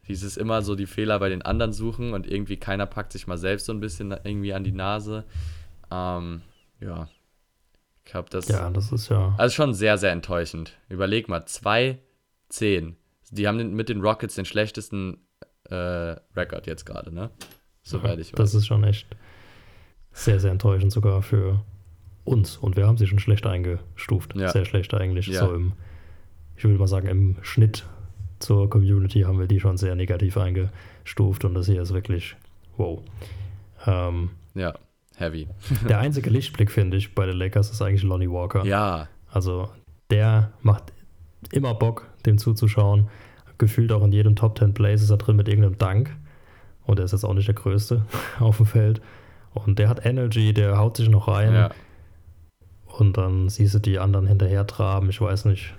dieses 0.09 0.39
immer 0.39 0.63
so 0.63 0.75
die 0.75 0.87
Fehler 0.87 1.19
bei 1.19 1.29
den 1.29 1.43
anderen 1.43 1.75
suchen 1.75 2.15
und 2.15 2.27
irgendwie 2.27 2.57
keiner 2.57 2.87
packt 2.87 3.13
sich 3.13 3.27
mal 3.27 3.37
selbst 3.37 3.67
so 3.67 3.73
ein 3.75 3.81
bisschen 3.81 4.13
irgendwie 4.25 4.55
an 4.55 4.65
die 4.65 4.73
Nase. 4.73 5.25
Ähm, 5.91 6.41
ja. 6.81 7.11
Ich 8.09 8.13
glaube, 8.13 8.31
das 8.31 8.49
Ja, 8.49 8.71
das 8.71 8.91
ist 8.91 9.11
ja. 9.11 9.35
also 9.37 9.55
schon 9.55 9.75
sehr, 9.75 9.99
sehr 9.99 10.13
enttäuschend. 10.13 10.79
Überleg 10.89 11.29
mal, 11.29 11.41
2-10. 11.41 12.95
Die 13.31 13.47
haben 13.47 13.75
mit 13.75 13.91
den 13.91 14.01
Rockets 14.01 14.35
den 14.35 14.47
schlechtesten 14.47 15.19
äh, 15.65 16.17
Rekord 16.35 16.67
jetzt 16.67 16.87
gerade, 16.87 17.15
ne? 17.15 17.29
Soweit 17.83 18.19
ich 18.19 18.33
weiß. 18.33 18.39
Das 18.39 18.55
ist 18.55 18.67
schon 18.67 18.83
echt 18.83 19.15
sehr, 20.11 20.41
sehr 20.41 20.53
enttäuschend 20.53 20.91
sogar 20.91 21.21
für 21.21 21.63
uns. 22.25 22.57
Und 22.57 22.79
wir 22.79 22.87
haben 22.87 22.97
sie 22.97 23.07
schon 23.07 23.19
schlecht 23.19 23.45
eingestuft. 23.45 24.35
Ja. 24.35 24.49
Sehr 24.49 24.65
schlecht 24.65 24.95
eigentlich. 24.95 25.27
Ja. 25.27 25.41
So 25.41 25.55
im, 25.55 25.75
ich 26.57 26.65
würde 26.65 26.79
mal 26.79 26.89
sagen, 26.89 27.09
im 27.09 27.37
Schnitt 27.43 27.85
zur 28.39 28.71
Community 28.71 29.21
haben 29.21 29.39
wir 29.39 29.49
die 29.49 29.61
schon 29.61 29.77
sehr 29.77 29.95
negativ 29.95 30.39
eingestuft. 30.39 31.45
Und 31.45 31.53
das 31.53 31.67
hier 31.67 31.83
ist 31.83 31.93
wirklich 31.93 32.37
wow. 32.79 33.03
Ähm, 33.85 34.31
ja, 34.55 34.73
heavy. 35.19 35.49
der 35.89 35.99
einzige 35.99 36.31
Lichtblick, 36.31 36.71
finde 36.71 36.97
ich, 36.97 37.15
bei 37.15 37.27
den 37.27 37.37
Lakers 37.37 37.71
ist 37.71 37.83
eigentlich 37.83 38.03
Lonnie 38.03 38.31
Walker. 38.31 38.65
Ja, 38.65 39.09
Also 39.31 39.69
der 40.11 40.53
macht 40.63 40.93
immer 41.53 41.75
Bock, 41.75 42.07
dem 42.27 42.39
zuzuschauen. 42.39 43.09
Gefühlt 43.59 43.93
auch 43.93 44.05
in 44.05 44.13
jedem 44.13 44.37
Top 44.37 44.59
10 44.59 44.75
Plays 44.75 45.03
ist 45.03 45.11
er 45.11 45.17
drin 45.19 45.37
mit 45.37 45.49
irgendeinem 45.49 45.79
Dank. 45.79 46.17
Und 46.87 46.99
er 46.99 47.05
ist 47.05 47.13
jetzt 47.13 47.25
auch 47.25 47.35
nicht 47.35 47.49
der 47.49 47.55
Größte 47.55 48.05
auf 48.41 48.57
dem 48.59 48.67
Feld. 48.67 49.01
Und 49.53 49.79
der 49.79 49.89
hat 49.89 50.07
Energy, 50.07 50.55
der 50.55 50.79
haut 50.79 50.97
sich 50.97 51.09
noch 51.09 51.29
rein. 51.29 51.53
ja. 51.55 51.71
Und 52.87 53.17
dann 53.17 53.49
siehst 53.49 53.75
du 53.75 53.79
die 53.79 53.99
anderen 54.01 54.27
hinterher 54.27 54.67
traben. 54.67 55.09
Ich 55.11 55.21
weiß 55.21 55.45
nicht. 55.45 55.73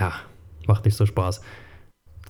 Ja, 0.00 0.12
macht 0.66 0.84
nicht 0.84 0.96
so 0.96 1.06
Spaß 1.06 1.40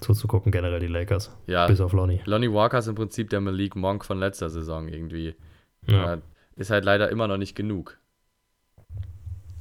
zuzugucken, 0.03 0.53
generell 0.53 0.81
die 0.81 0.87
Lakers. 0.87 1.37
Ja, 1.47 1.67
Bis 1.67 1.81
auf 1.81 1.93
Lonnie. 1.93 2.21
Lonnie 2.25 2.53
Walker 2.53 2.79
ist 2.79 2.87
im 2.89 2.95
Prinzip 2.95 3.31
der 3.31 3.41
Malik 3.41 3.77
Monk 3.77 4.05
von 4.05 4.19
letzter 4.19 4.51
Saison 4.51 4.89
irgendwie. 4.89 5.35
Ja. 5.87 6.19
Ist 6.57 6.71
halt 6.71 6.85
leider 6.85 7.09
immer 7.11 7.29
noch 7.29 7.39
nicht 7.39 7.55
genug. 7.55 7.99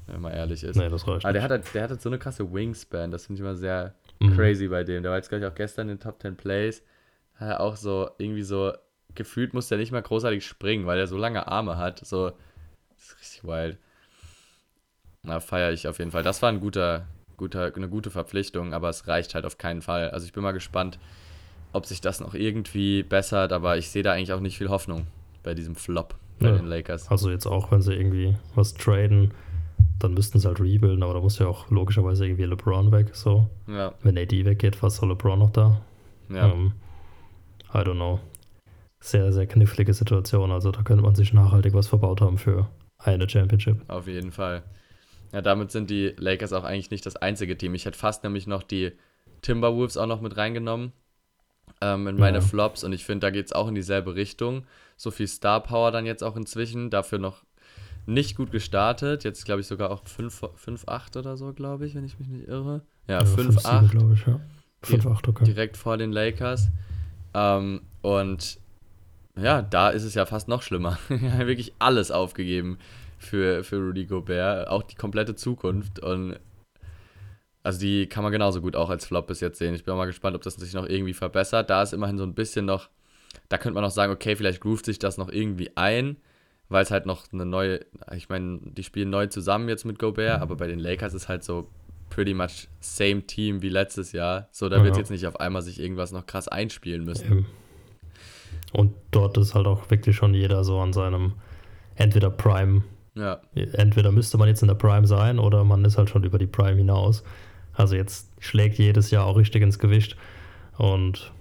Wenn 0.08 0.22
man 0.22 0.34
ehrlich 0.34 0.64
ist. 0.64 0.76
Nee, 0.76 0.90
das 0.90 1.08
reicht. 1.08 1.26
Aber 1.26 1.34
der 1.34 1.44
hat, 1.44 1.52
halt, 1.52 1.74
der 1.74 1.84
hat 1.84 1.90
halt 1.92 2.02
so 2.02 2.10
eine 2.10 2.20
krasse 2.20 2.52
Wingspan, 2.52 3.12
das 3.12 3.26
finde 3.28 3.42
ich 3.42 3.46
immer 3.48 3.56
sehr 3.56 3.96
Mhm. 4.20 4.36
crazy 4.36 4.68
bei 4.68 4.84
dem. 4.84 5.02
Der 5.02 5.12
war 5.12 5.18
jetzt, 5.18 5.30
glaube 5.30 5.44
ich, 5.46 5.52
auch 5.52 5.56
gestern 5.56 5.90
in 5.90 5.96
den 5.98 6.00
Top 6.00 6.22
10 6.22 6.36
Plays. 6.36 6.84
Hat 7.36 7.48
er 7.50 7.60
auch 7.62 7.76
so 7.76 8.12
irgendwie 8.20 8.44
so 8.44 8.72
gefühlt 9.16 9.54
muss 9.54 9.68
der 9.68 9.78
nicht 9.80 9.92
mal 9.92 10.02
großartig 10.02 10.46
springen, 10.46 10.86
weil 10.86 11.00
er 11.00 11.08
so 11.08 11.18
lange 11.18 11.48
Arme 11.48 11.78
hat. 11.78 12.06
So, 12.06 12.30
das 12.90 13.00
ist 13.04 13.20
richtig 13.20 13.44
wild. 13.44 13.78
Na, 15.24 15.40
feiere 15.40 15.72
ich 15.72 15.88
auf 15.88 15.98
jeden 16.00 16.12
Fall. 16.12 16.24
Das 16.24 16.42
war 16.42 16.50
ein 16.50 16.60
guter, 16.60 17.08
guter, 17.42 17.74
eine 17.76 17.90
gute 17.90 18.12
Verpflichtung, 18.12 18.74
aber 18.74 18.90
es 18.90 19.08
reicht 19.08 19.36
halt 19.36 19.46
auf 19.46 19.58
keinen 19.58 19.82
Fall. 19.82 20.12
Also 20.12 20.26
ich 20.26 20.32
bin 20.34 20.44
mal 20.44 20.52
gespannt, 20.54 21.00
ob 21.74 21.86
sich 21.86 22.00
das 22.02 22.20
noch 22.22 22.34
irgendwie 22.36 23.04
bessert, 23.04 23.52
aber 23.52 23.78
ich 23.78 23.90
sehe 23.90 24.04
da 24.04 24.14
eigentlich 24.14 24.32
auch 24.34 24.40
nicht 24.40 24.58
viel 24.58 24.70
Hoffnung 24.70 25.08
bei 25.44 25.54
diesem 25.54 25.76
Flop 25.76 26.16
bei 26.40 26.48
Ja. 26.50 26.56
den 26.58 26.68
Lakers. 26.68 27.10
Also 27.10 27.30
jetzt 27.32 27.46
auch, 27.48 27.72
wenn 27.72 27.82
sie 27.82 27.94
irgendwie 27.94 28.36
was 28.56 28.74
traden, 28.74 29.32
dann 30.00 30.14
müssten 30.14 30.40
sie 30.40 30.48
halt 30.48 30.60
rebuilden, 30.60 31.02
aber 31.04 31.14
da 31.16 31.20
muss 31.20 31.40
ja 31.40 31.48
auch 31.48 31.70
logischerweise 31.72 32.26
irgendwie 32.26 32.44
LeBron 32.46 32.92
weg. 32.92 33.16
So, 33.16 33.48
Ja, 33.68 33.94
wenn 34.04 34.18
AD 34.18 34.46
weggeht, 34.46 34.82
was 34.84 34.98
soll 34.98 35.10
LeBron 35.10 35.40
noch 35.40 35.52
da? 35.52 35.82
ja. 36.30 36.48
Ähm, 36.52 36.74
I 37.74 37.78
don't 37.78 37.96
know. 37.96 38.20
Sehr, 39.00 39.32
sehr 39.34 39.48
knifflige 39.48 39.94
Situation. 39.94 40.52
Also 40.52 40.72
da 40.72 40.84
könnte 40.84 41.04
man 41.04 41.16
sich 41.16 41.34
nachhaltig 41.34 41.74
was 41.74 41.88
verbaut 41.88 42.22
haben 42.22 42.38
für 42.38 42.68
eine 43.00 43.28
Championship. 43.28 43.78
Auf 43.90 44.08
jeden 44.08 44.32
Fall. 44.32 44.62
Ja, 45.34 45.42
damit 45.42 45.72
sind 45.72 45.90
die 45.90 46.14
Lakers 46.18 46.54
auch 46.54 46.64
eigentlich 46.64 46.92
nicht 46.92 47.06
das 47.06 47.16
einzige 47.16 47.58
Team. 47.58 47.74
Ich 47.74 47.86
hätte 47.86 47.98
fast 47.98 48.24
nämlich 48.24 48.48
noch 48.48 48.64
die 48.64 48.92
Timberwolves 49.42 49.98
auch 49.98 50.08
noch 50.08 50.22
mit 50.22 50.38
reingenommen 50.38 50.92
ähm, 51.80 52.08
in 52.08 52.18
meine 52.18 52.40
Ja. 52.40 52.44
Flops 52.44 52.84
und 52.84 52.94
ich 52.94 53.06
finde, 53.06 53.28
da 53.28 53.32
geht 53.32 53.46
es 53.46 53.54
auch 53.54 53.68
in 53.68 53.76
dieselbe 53.76 54.16
Richtung. 54.16 54.66
So 54.98 55.10
viel 55.10 55.28
Star 55.28 55.62
Power 55.62 55.92
dann 55.92 56.06
jetzt 56.06 56.24
auch 56.24 56.36
inzwischen, 56.36 56.90
dafür 56.90 57.20
noch 57.20 57.44
nicht 58.06 58.36
gut 58.36 58.52
gestartet. 58.52 59.24
Jetzt 59.24 59.46
glaube 59.46 59.62
ich 59.62 59.68
sogar 59.68 59.92
auch 59.92 60.04
5-8 60.04 61.18
oder 61.18 61.38
so, 61.38 61.54
glaube 61.54 61.86
ich, 61.86 61.96
wenn 61.96 62.06
ich 62.06 62.20
mich 62.20 62.28
nicht 62.28 62.48
irre. 62.48 62.82
Ja, 63.08 63.20
5-8 63.20 63.90
glaube 63.90 64.14
ich, 64.14 64.26
ja. 64.26 64.40
5-8, 64.84 65.30
okay. 65.30 65.44
direkt 65.46 65.78
vor 65.78 65.98
den 65.98 66.12
Lakers. 66.12 66.70
Ähm, 67.34 67.82
und 68.02 68.60
ja, 69.38 69.62
da 69.62 69.90
ist 69.90 70.04
es 70.04 70.14
ja 70.14 70.26
fast 70.26 70.48
noch 70.48 70.62
schlimmer. 70.62 71.00
Er 71.10 71.48
wirklich 71.48 71.74
alles 71.80 72.12
aufgegeben 72.12 72.78
für, 73.22 73.64
für 73.64 73.78
Rudy 73.78 74.06
Gobert, 74.06 74.68
auch 74.68 74.84
die 74.84 74.96
komplette 74.96 75.36
Zukunft. 75.36 76.00
Und 76.00 76.38
also 77.64 77.80
die 77.80 78.08
kann 78.08 78.24
man 78.24 78.32
genauso 78.32 78.62
gut 78.62 78.76
auch 78.76 78.90
als 78.90 79.06
Flop 79.06 79.28
bis 79.28 79.40
jetzt 79.40 79.60
sehen. 79.60 79.74
Ich 79.76 79.84
bin 79.84 79.94
auch 79.94 79.98
mal 79.98 80.06
gespannt, 80.08 80.36
ob 80.36 80.42
das 80.42 80.56
sich 80.56 80.74
noch 80.74 80.88
irgendwie 80.88 81.14
verbessert. 81.14 81.70
Da 81.70 81.84
ist 81.84 81.94
immerhin 81.94 82.18
so 82.18 82.24
ein 82.24 82.34
bisschen 82.34 82.66
noch, 82.66 82.90
da 83.50 83.58
könnte 83.58 83.76
man 83.76 83.84
noch 83.84 83.92
sagen, 83.92 84.12
okay, 84.12 84.36
vielleicht 84.36 84.62
groovt 84.62 84.86
sich 84.86 84.98
das 85.00 85.18
noch 85.18 85.30
irgendwie 85.30 85.72
ein, 85.76 86.18
weil 86.70 86.84
es 86.84 86.92
halt 86.92 87.06
noch 87.06 87.32
eine 87.32 87.46
neue, 87.46 87.82
ich 88.16 88.30
meine, 88.30 88.60
die 88.64 88.84
spielen 88.84 89.10
neu 89.10 89.28
zusammen 89.28 89.70
jetzt 89.70 89.86
mit 89.86 90.00
Gobert, 90.00 90.42
aber 90.42 90.56
bei 90.56 90.68
den 90.68 90.80
Lakers 90.80 91.14
ist 91.14 91.28
halt 91.30 91.44
so 91.44 91.70
pretty 92.10 92.34
much 92.34 92.68
same 92.80 93.22
Team 93.28 93.62
wie 93.62 93.70
letztes 93.70 94.12
Jahr. 94.12 94.48
So, 94.52 94.68
da 94.68 94.78
Ja. 94.78 94.84
wird 94.84 94.98
jetzt 94.98 95.12
nicht 95.12 95.28
auf 95.28 95.40
einmal 95.40 95.62
sich 95.62 95.80
irgendwas 95.80 96.12
noch 96.12 96.26
krass 96.26 96.48
einspielen 96.48 97.04
müssen. 97.06 97.26
Eben. 97.32 97.46
Und 98.74 98.94
dort 99.12 99.38
ist 99.38 99.54
halt 99.54 99.68
auch 99.68 99.90
wirklich 99.92 100.16
schon 100.16 100.34
jeder 100.34 100.64
so 100.64 100.80
an 100.80 100.94
seinem 100.94 101.34
entweder 101.96 102.30
Prime, 102.30 102.84
Ja, 103.16 103.42
entweder 103.54 104.12
müsste 104.12 104.38
man 104.38 104.48
jetzt 104.48 104.62
in 104.62 104.70
der 104.70 104.76
Prime 104.76 105.06
sein 105.06 105.38
oder 105.38 105.64
man 105.64 105.84
ist 105.84 105.98
halt 105.98 106.10
schon 106.10 106.24
über 106.24 106.38
die 106.38 106.48
Prime 106.48 106.78
hinaus. 106.78 107.24
Also 107.74 107.96
jetzt 107.96 108.32
schlägt 108.40 108.78
jedes 108.78 109.12
Jahr 109.12 109.26
auch 109.26 109.38
richtig 109.38 109.62
ins 109.62 109.80
Gewicht 109.80 110.16
und 110.78 111.32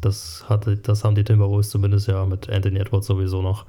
das, 0.00 0.44
hatte, 0.48 0.76
das 0.76 1.02
haben 1.02 1.14
die 1.14 1.24
Timberwolves 1.24 1.70
zumindest 1.70 2.08
ja 2.08 2.26
mit 2.26 2.50
Anthony 2.50 2.78
Edwards 2.78 3.06
sowieso 3.06 3.40
noch 3.40 3.64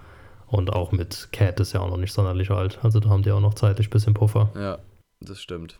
und 0.47 0.73
auch 0.73 0.91
mit 0.91 1.29
Cat 1.31 1.59
ist 1.61 1.73
ja 1.73 1.79
auch 1.79 1.89
noch 1.89 1.97
nicht 1.97 2.13
sonderlich 2.13 2.51
alt. 2.51 2.79
Also 2.83 2.99
da 2.99 3.09
haben 3.09 3.23
die 3.23 3.31
auch 3.31 3.39
noch 3.39 3.53
zeitlich 3.53 3.87
ein 3.87 3.91
bisschen 3.91 4.13
Puffer. 4.13 4.51
ja, 4.55 4.79
das 5.21 5.41
stimmt. 5.41 5.79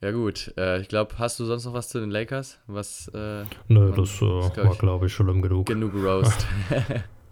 Ja 0.00 0.12
gut, 0.12 0.54
äh, 0.56 0.80
ich 0.80 0.88
glaube, 0.88 1.18
hast 1.18 1.40
du 1.40 1.44
sonst 1.44 1.64
noch 1.64 1.74
was 1.74 1.88
zu 1.88 1.98
den 1.98 2.10
Lakers? 2.10 2.58
Was 2.68 3.08
äh, 3.08 3.44
Nö, 3.66 3.92
das 3.96 4.22
äh, 4.22 4.24
war 4.24 4.76
glaube 4.76 5.06
ich 5.06 5.12
schlimm 5.12 5.42
genug. 5.42 5.66
genug 5.66 5.92
Roast? 5.94 6.46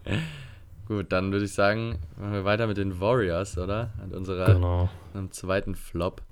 gut, 0.87 1.13
dann 1.13 1.33
würde 1.33 1.45
ich 1.45 1.53
sagen, 1.53 1.99
machen 2.17 2.33
wir 2.33 2.45
weiter 2.45 2.67
mit 2.67 2.77
den 2.77 3.01
Warriors, 3.01 3.59
oder? 3.59 3.93
An 4.03 4.13
unserer 4.13 4.47
Genau. 4.55 4.89
einem 5.15 5.31
zweiten 5.33 5.75
Flop. 5.75 6.23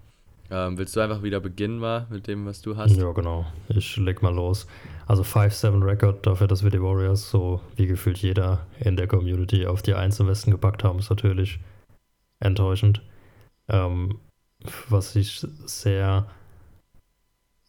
Ähm, 0.51 0.77
willst 0.77 0.95
du 0.95 1.01
einfach 1.01 1.23
wieder 1.23 1.41
beginnen 1.41 1.79
mal 1.79 2.07
mit 2.11 2.27
dem, 2.27 2.45
was 2.47 2.61
du 2.61 2.77
hast? 2.77 2.97
Ja, 2.97 3.11
genau. 3.13 3.47
Ich 3.69 3.97
leg 3.97 4.23
mal 4.23 4.35
los. 4.35 4.67
Also 5.07 5.23
5-7 5.23 5.83
Record 5.83 6.27
dafür, 6.27 6.47
dass 6.47 6.63
wir 6.63 6.71
die 6.71 6.83
Warriors 6.83 7.31
so 7.31 7.61
wie 7.77 7.87
gefühlt 7.87 8.19
jeder 8.19 8.67
in 8.79 8.97
der 8.97 9.07
Community 9.09 9.67
auf 9.67 9.81
die 9.83 9.95
1 9.95 10.21
im 10.21 10.27
Westen 10.27 10.51
gepackt 10.51 10.85
haben, 10.85 10.99
ist 10.99 11.11
natürlich 11.11 11.61
enttäuschend. 12.41 13.01
Ähm, 13.69 14.19
was 14.89 15.17
ich 15.17 15.47
sehr, 15.65 16.27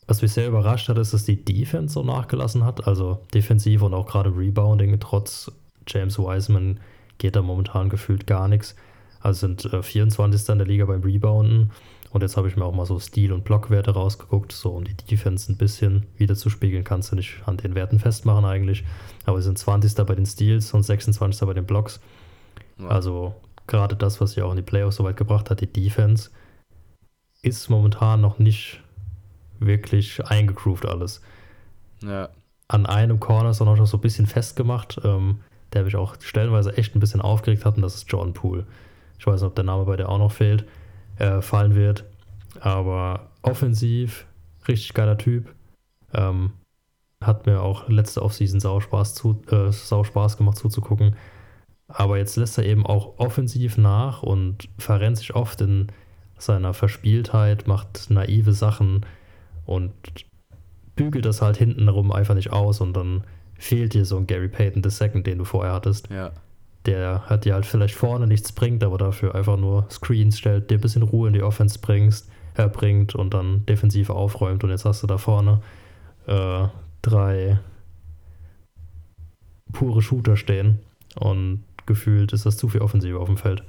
was 0.05 0.21
mich 0.21 0.33
sehr 0.33 0.47
überrascht 0.47 0.89
hat, 0.89 0.97
ist, 0.97 1.13
dass 1.13 1.23
die 1.23 1.43
Defense 1.43 1.93
so 1.93 2.03
nachgelassen 2.03 2.65
hat. 2.65 2.87
Also 2.87 3.25
defensiv 3.33 3.81
und 3.83 3.93
auch 3.93 4.05
gerade 4.05 4.35
Rebounding, 4.35 4.99
trotz 4.99 5.51
James 5.87 6.17
Wiseman 6.19 6.79
geht 7.17 7.35
da 7.35 7.41
momentan 7.41 7.89
gefühlt 7.89 8.27
gar 8.27 8.47
nichts. 8.47 8.75
Also 9.21 9.47
sind 9.47 9.65
äh, 9.73 9.81
24. 9.81 10.49
in 10.49 10.57
der 10.57 10.67
Liga 10.67 10.85
beim 10.85 11.01
Rebounden. 11.01 11.71
Und 12.11 12.21
jetzt 12.21 12.37
habe 12.37 12.47
ich 12.47 12.55
mir 12.55 12.63
auch 12.63 12.73
mal 12.73 12.85
so 12.85 12.97
Stil- 12.99 13.33
und 13.33 13.43
Blockwerte 13.43 13.91
rausgeguckt, 13.91 14.51
so 14.51 14.69
um 14.69 14.83
die 14.85 14.93
Defense 14.95 15.51
ein 15.51 15.57
bisschen 15.57 16.05
wieder 16.17 16.35
zu 16.35 16.49
spiegeln. 16.49 16.83
Kannst 16.83 17.11
du 17.11 17.15
nicht 17.15 17.41
an 17.45 17.57
den 17.57 17.75
Werten 17.75 17.99
festmachen 17.99 18.45
eigentlich. 18.45 18.85
Aber 19.25 19.37
wir 19.37 19.41
sind 19.43 19.57
20. 19.57 19.95
bei 20.05 20.15
den 20.15 20.25
Steals 20.25 20.73
und 20.73 20.83
26. 20.83 21.45
bei 21.45 21.53
den 21.53 21.65
Blocks. 21.65 21.99
Ja. 22.79 22.87
Also 22.87 23.35
gerade 23.67 23.95
das, 23.95 24.21
was 24.21 24.31
sie 24.33 24.41
auch 24.41 24.51
in 24.51 24.57
die 24.57 24.61
Playoffs 24.61 24.95
so 24.97 25.03
weit 25.03 25.17
gebracht 25.17 25.49
hat, 25.49 25.59
die 25.61 25.67
Defense, 25.71 26.29
ist 27.41 27.69
momentan 27.69 28.21
noch 28.21 28.39
nicht 28.39 28.81
wirklich 29.59 30.23
eingegroovt 30.25 30.85
alles. 30.85 31.21
ja, 32.03 32.29
An 32.67 32.85
einem 32.85 33.19
Corner 33.19 33.49
ist 33.51 33.59
er 33.61 33.65
noch 33.65 33.85
so 33.85 33.97
ein 33.97 34.01
bisschen 34.01 34.25
festgemacht, 34.25 34.99
ähm, 35.03 35.39
der 35.75 35.83
mich 35.83 35.95
auch 35.95 36.15
stellenweise 36.19 36.77
echt 36.77 36.95
ein 36.95 36.99
bisschen 36.99 37.21
aufgeregt 37.21 37.65
hat, 37.65 37.75
und 37.75 37.81
das 37.81 37.95
ist 37.95 38.11
Jordan 38.11 38.33
Poole. 38.33 38.65
Ich 39.19 39.27
weiß 39.27 39.41
nicht, 39.41 39.47
ob 39.47 39.55
der 39.55 39.63
Name 39.63 39.85
bei 39.85 39.95
der 39.95 40.09
auch 40.09 40.17
noch 40.17 40.31
fehlt, 40.31 40.65
äh, 41.19 41.41
fallen 41.41 41.75
wird. 41.75 42.05
Aber 42.59 43.29
offensiv, 43.41 44.25
richtig 44.67 44.93
geiler 44.93 45.17
Typ. 45.17 45.53
Ähm, 46.13 46.51
hat 47.21 47.45
mir 47.45 47.61
auch 47.61 47.87
letzte 47.89 48.21
Offseason 48.21 48.59
sau 48.59 48.79
Spaß, 48.79 49.15
zu, 49.15 49.41
äh, 49.49 49.71
sau 49.71 50.03
Spaß 50.03 50.37
gemacht 50.37 50.57
zuzugucken. 50.57 51.15
Aber 51.87 52.17
jetzt 52.17 52.35
lässt 52.35 52.57
er 52.57 52.65
eben 52.65 52.85
auch 52.85 53.19
offensiv 53.19 53.77
nach 53.77 54.23
und 54.23 54.69
verrennt 54.77 55.17
sich 55.17 55.35
oft 55.35 55.61
in 55.61 55.87
seiner 56.37 56.73
Verspieltheit, 56.73 57.67
macht 57.67 58.09
naive 58.09 58.53
Sachen 58.53 59.05
und 59.65 59.93
bügelt 60.95 61.25
das 61.25 61.41
halt 61.41 61.57
hintenrum 61.57 62.11
einfach 62.11 62.35
nicht 62.35 62.51
aus 62.51 62.81
und 62.81 62.93
dann 62.93 63.23
fehlt 63.57 63.93
dir 63.93 64.05
so 64.05 64.17
ein 64.17 64.27
Gary 64.27 64.47
Payton 64.47 64.83
II, 64.83 65.23
den 65.23 65.37
du 65.37 65.45
vorher 65.45 65.73
hattest. 65.73 66.09
ja, 66.09 66.31
Der 66.85 67.23
hat 67.27 67.45
dir 67.45 67.53
halt 67.53 67.65
vielleicht 67.65 67.95
vorne 67.95 68.27
nichts 68.27 68.51
bringt, 68.51 68.83
aber 68.83 68.97
dafür 68.97 69.33
einfach 69.35 69.57
nur 69.57 69.87
Screens 69.89 70.37
stellt, 70.37 70.69
dir 70.69 70.77
ein 70.77 70.81
bisschen 70.81 71.03
Ruhe 71.03 71.27
in 71.29 71.33
die 71.33 71.43
Offense 71.43 71.79
bringst, 71.79 72.29
äh, 72.55 72.67
bringt 72.67 73.15
und 73.15 73.33
dann 73.33 73.65
defensiv 73.65 74.09
aufräumt 74.09 74.63
und 74.63 74.69
jetzt 74.69 74.85
hast 74.85 75.03
du 75.03 75.07
da 75.07 75.17
vorne 75.17 75.61
äh, 76.27 76.67
drei 77.01 77.59
pure 79.71 80.01
Shooter 80.01 80.37
stehen 80.37 80.79
und 81.15 81.63
gefühlt 81.85 82.33
ist 82.33 82.45
das 82.45 82.57
zu 82.57 82.67
viel 82.67 82.81
Offensive 82.81 83.19
auf 83.19 83.27
dem 83.27 83.37
Feld. 83.37 83.63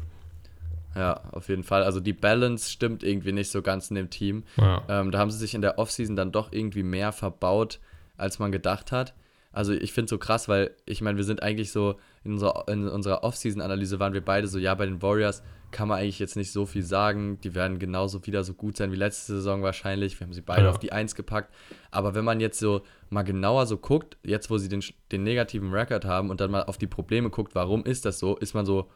ja, 0.94 1.20
auf 1.32 1.48
jeden 1.48 1.64
Fall. 1.64 1.82
Also 1.82 2.00
die 2.00 2.12
Balance 2.14 2.70
stimmt 2.70 3.02
irgendwie 3.02 3.32
nicht 3.32 3.50
so 3.50 3.60
ganz 3.60 3.90
in 3.90 3.96
dem 3.96 4.08
Team. 4.08 4.44
Ja. 4.56 4.82
Ähm, 4.88 5.10
da 5.10 5.18
haben 5.18 5.30
sie 5.30 5.38
sich 5.38 5.54
in 5.54 5.60
der 5.62 5.78
Offseason 5.78 6.16
dann 6.16 6.32
doch 6.32 6.52
irgendwie 6.52 6.82
mehr 6.82 7.12
verbaut, 7.12 7.80
als 8.16 8.38
man 8.38 8.52
gedacht 8.52 8.92
hat. 8.92 9.12
Also 9.56 9.72
ich 9.72 9.92
finde 9.92 10.04
es 10.04 10.10
so 10.10 10.18
krass, 10.18 10.48
weil 10.48 10.70
ich 10.84 11.00
meine, 11.00 11.16
wir 11.16 11.24
sind 11.24 11.42
eigentlich 11.42 11.72
so, 11.72 11.96
in 12.24 12.32
unserer, 12.34 12.64
in 12.68 12.86
unserer 12.88 13.24
Offseason-Analyse 13.24 13.98
waren 13.98 14.12
wir 14.12 14.24
beide 14.24 14.46
so, 14.48 14.58
ja, 14.58 14.74
bei 14.74 14.86
den 14.86 15.00
Warriors 15.02 15.42
kann 15.70 15.88
man 15.88 15.98
eigentlich 15.98 16.18
jetzt 16.18 16.36
nicht 16.36 16.52
so 16.52 16.64
viel 16.66 16.82
sagen. 16.82 17.40
Die 17.40 17.54
werden 17.54 17.78
genauso 17.78 18.24
wieder 18.26 18.44
so 18.44 18.54
gut 18.54 18.76
sein 18.76 18.92
wie 18.92 18.96
letzte 18.96 19.34
Saison 19.34 19.62
wahrscheinlich. 19.62 20.18
Wir 20.20 20.26
haben 20.26 20.32
sie 20.32 20.42
beide 20.42 20.64
Ja. 20.64 20.70
auf 20.70 20.78
die 20.78 20.92
Eins 20.92 21.14
gepackt. 21.14 21.52
Aber 21.90 22.14
wenn 22.14 22.24
man 22.24 22.38
jetzt 22.40 22.58
so 22.58 22.82
mal 23.10 23.22
genauer 23.22 23.66
so 23.66 23.76
guckt, 23.76 24.16
jetzt 24.24 24.50
wo 24.50 24.58
sie 24.58 24.68
den, 24.68 24.82
den 25.10 25.22
negativen 25.22 25.72
Record 25.72 26.04
haben 26.04 26.30
und 26.30 26.40
dann 26.40 26.50
mal 26.50 26.64
auf 26.64 26.78
die 26.78 26.86
Probleme 26.86 27.30
guckt, 27.30 27.54
warum 27.54 27.84
ist 27.84 28.04
das 28.04 28.18
so, 28.18 28.36
ist 28.36 28.54
man 28.54 28.64
so, 28.66 28.90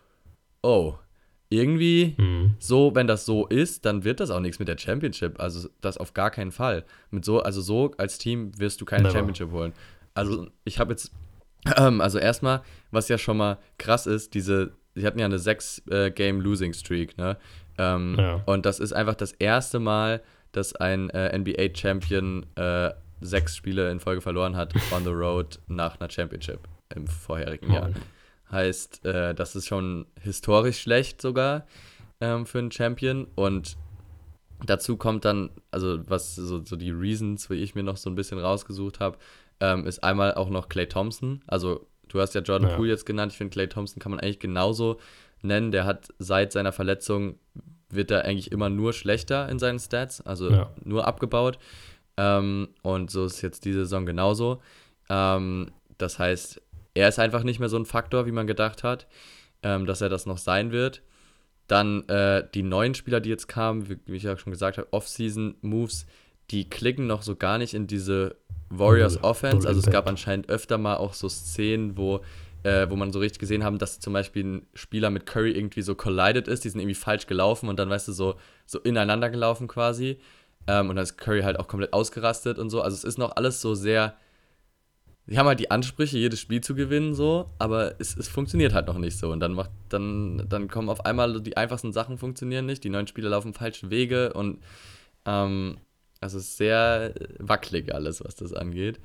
oh, 0.62 0.94
irgendwie 1.48 2.14
Mhm. 2.18 2.54
so, 2.60 2.94
wenn 2.94 3.06
das 3.08 3.26
so 3.26 3.46
ist, 3.48 3.84
dann 3.84 4.04
wird 4.04 4.20
das 4.20 4.30
auch 4.30 4.40
nichts 4.40 4.58
mit 4.60 4.68
der 4.68 4.78
Championship. 4.78 5.40
Also 5.40 5.68
das 5.80 5.98
auf 5.98 6.14
gar 6.14 6.30
keinen 6.30 6.52
Fall. 6.52 6.84
Mit 7.10 7.24
so, 7.24 7.40
also 7.42 7.60
so 7.60 7.92
als 7.98 8.18
Team 8.18 8.52
wirst 8.58 8.80
du 8.80 8.84
keine 8.84 9.02
Never. 9.04 9.14
Championship 9.14 9.50
holen. 9.50 9.72
Also 10.20 10.48
ich 10.64 10.78
habe 10.78 10.92
jetzt, 10.92 11.12
ähm, 11.76 12.00
also 12.00 12.18
erstmal, 12.18 12.62
was 12.90 13.08
ja 13.08 13.18
schon 13.18 13.36
mal 13.36 13.58
krass 13.78 14.06
ist, 14.06 14.34
diese, 14.34 14.72
sie 14.94 15.06
hatten 15.06 15.18
ja 15.18 15.26
eine 15.26 15.38
6-Game-Losing-Streak, 15.38 17.18
ne? 17.18 17.36
Ähm, 17.78 18.16
Ja. 18.18 18.42
Und 18.46 18.66
das 18.66 18.80
ist 18.80 18.92
einfach 18.92 19.14
das 19.14 19.32
erste 19.32 19.78
Mal, 19.78 20.22
dass 20.52 20.74
ein 20.74 21.10
äh, 21.10 21.36
NBA-Champion 21.38 22.46
äh, 22.56 22.90
sechs 23.20 23.56
Spiele 23.56 23.90
in 23.90 24.00
Folge 24.00 24.20
verloren 24.20 24.56
hat 24.56 24.74
on 24.94 25.04
the 25.04 25.10
road 25.10 25.60
nach 25.68 26.00
einer 26.00 26.10
Championship 26.10 26.60
im 26.94 27.06
vorherigen 27.06 27.72
Jahr. 27.72 27.90
Heißt, 28.50 29.04
äh, 29.04 29.34
das 29.34 29.54
ist 29.54 29.66
schon 29.68 30.06
historisch 30.20 30.80
schlecht 30.80 31.22
sogar 31.22 31.66
ähm, 32.20 32.46
für 32.46 32.58
einen 32.58 32.72
Champion. 32.72 33.28
Und 33.36 33.76
dazu 34.66 34.96
kommt 34.96 35.24
dann, 35.24 35.50
also 35.70 36.00
was 36.08 36.34
so, 36.34 36.64
so 36.64 36.76
die 36.76 36.90
Reasons, 36.90 37.48
wie 37.48 37.54
ich 37.54 37.74
mir 37.74 37.84
noch 37.84 37.96
so 37.96 38.10
ein 38.10 38.16
bisschen 38.16 38.38
rausgesucht 38.38 38.98
habe, 38.98 39.18
ähm, 39.60 39.86
ist 39.86 40.02
einmal 40.02 40.34
auch 40.34 40.48
noch 40.50 40.68
Clay 40.68 40.86
Thompson. 40.86 41.42
Also 41.46 41.86
du 42.08 42.20
hast 42.20 42.34
ja 42.34 42.40
Jordan 42.40 42.70
Ja. 42.70 42.76
Poole 42.76 42.90
jetzt 42.90 43.06
genannt. 43.06 43.32
Ich 43.32 43.38
finde, 43.38 43.52
Clay 43.52 43.68
Thompson 43.68 44.00
kann 44.00 44.10
man 44.10 44.20
eigentlich 44.20 44.40
genauso 44.40 44.98
nennen. 45.42 45.70
Der 45.72 45.84
hat 45.84 46.08
seit 46.18 46.52
seiner 46.52 46.72
Verletzung, 46.72 47.38
wird 47.88 48.10
er 48.10 48.24
eigentlich 48.24 48.52
immer 48.52 48.70
nur 48.70 48.92
schlechter 48.92 49.48
in 49.48 49.58
seinen 49.58 49.78
Stats, 49.78 50.20
also 50.20 50.50
Ja. 50.50 50.70
nur 50.84 51.06
abgebaut. 51.06 51.58
Ähm, 52.16 52.68
und 52.82 53.10
so 53.10 53.24
ist 53.24 53.42
jetzt 53.42 53.64
diese 53.64 53.80
Saison 53.80 54.06
genauso. 54.06 54.60
Ähm, 55.08 55.70
das 55.98 56.18
heißt, 56.18 56.60
er 56.94 57.08
ist 57.08 57.18
einfach 57.18 57.42
nicht 57.44 57.60
mehr 57.60 57.68
so 57.68 57.76
ein 57.78 57.86
Faktor, 57.86 58.26
wie 58.26 58.32
man 58.32 58.46
gedacht 58.46 58.82
hat, 58.82 59.06
ähm, 59.62 59.86
dass 59.86 60.00
er 60.00 60.08
das 60.08 60.26
noch 60.26 60.38
sein 60.38 60.72
wird. 60.72 61.02
Dann 61.66 62.08
äh, 62.08 62.46
die 62.52 62.62
neuen 62.64 62.94
Spieler, 62.94 63.20
die 63.20 63.30
jetzt 63.30 63.46
kamen, 63.46 63.88
wie, 63.88 63.98
wie 64.06 64.16
ich 64.16 64.24
ja 64.24 64.36
schon 64.36 64.50
gesagt 64.52 64.76
habe, 64.78 64.88
Off-Season-Moves, 64.92 66.06
die 66.50 66.68
klicken 66.68 67.06
noch 67.06 67.22
so 67.22 67.36
gar 67.36 67.58
nicht 67.58 67.74
in 67.74 67.86
diese 67.86 68.36
Warriors 68.70 69.16
Null. 69.16 69.24
Offense. 69.24 69.68
Also 69.68 69.80
es 69.80 69.90
gab 69.90 70.08
anscheinend 70.08 70.48
öfter 70.48 70.78
mal 70.78 70.96
auch 70.96 71.14
so 71.14 71.28
Szenen, 71.28 71.96
wo, 71.96 72.20
äh, 72.62 72.88
wo 72.88 72.96
man 72.96 73.12
so 73.12 73.18
richtig 73.18 73.40
gesehen 73.40 73.64
haben, 73.64 73.78
dass 73.78 74.00
zum 74.00 74.12
Beispiel 74.12 74.44
ein 74.44 74.66
Spieler 74.74 75.10
mit 75.10 75.26
Curry 75.26 75.52
irgendwie 75.52 75.82
so 75.82 75.94
collided 75.94 76.48
ist, 76.48 76.64
die 76.64 76.68
sind 76.70 76.80
irgendwie 76.80 76.94
falsch 76.94 77.26
gelaufen 77.26 77.68
und 77.68 77.78
dann, 77.78 77.90
weißt 77.90 78.08
du, 78.08 78.12
so, 78.12 78.36
so 78.66 78.78
ineinander 78.80 79.30
gelaufen 79.30 79.68
quasi. 79.68 80.18
Ähm, 80.66 80.90
und 80.90 80.96
dann 80.96 81.02
ist 81.02 81.16
Curry 81.16 81.42
halt 81.42 81.58
auch 81.58 81.68
komplett 81.68 81.92
ausgerastet 81.92 82.58
und 82.58 82.70
so. 82.70 82.80
Also 82.80 82.94
es 82.94 83.04
ist 83.04 83.18
noch 83.18 83.36
alles 83.36 83.60
so 83.60 83.74
sehr. 83.74 84.16
Die 85.26 85.38
haben 85.38 85.46
halt 85.46 85.60
die 85.60 85.70
Ansprüche, 85.70 86.18
jedes 86.18 86.40
Spiel 86.40 86.60
zu 86.60 86.74
gewinnen, 86.74 87.14
so, 87.14 87.50
aber 87.58 88.00
es, 88.00 88.16
es 88.16 88.26
funktioniert 88.26 88.72
halt 88.74 88.88
noch 88.88 88.98
nicht 88.98 89.16
so. 89.16 89.30
Und 89.30 89.38
dann 89.40 89.52
macht, 89.52 89.70
dann, 89.88 90.44
dann 90.48 90.66
kommen 90.68 90.88
auf 90.88 91.04
einmal 91.06 91.40
die 91.40 91.56
einfachsten 91.56 91.92
Sachen 91.92 92.18
funktionieren 92.18 92.66
nicht, 92.66 92.82
die 92.82 92.90
neuen 92.90 93.06
Spieler 93.06 93.30
laufen 93.30 93.54
falsche 93.54 93.90
Wege 93.90 94.32
und 94.32 94.58
ähm, 95.26 95.76
also 96.20 96.38
sehr 96.38 97.14
wackelig 97.38 97.94
alles, 97.94 98.24
was 98.24 98.34
das 98.36 98.52
angeht. 98.52 99.00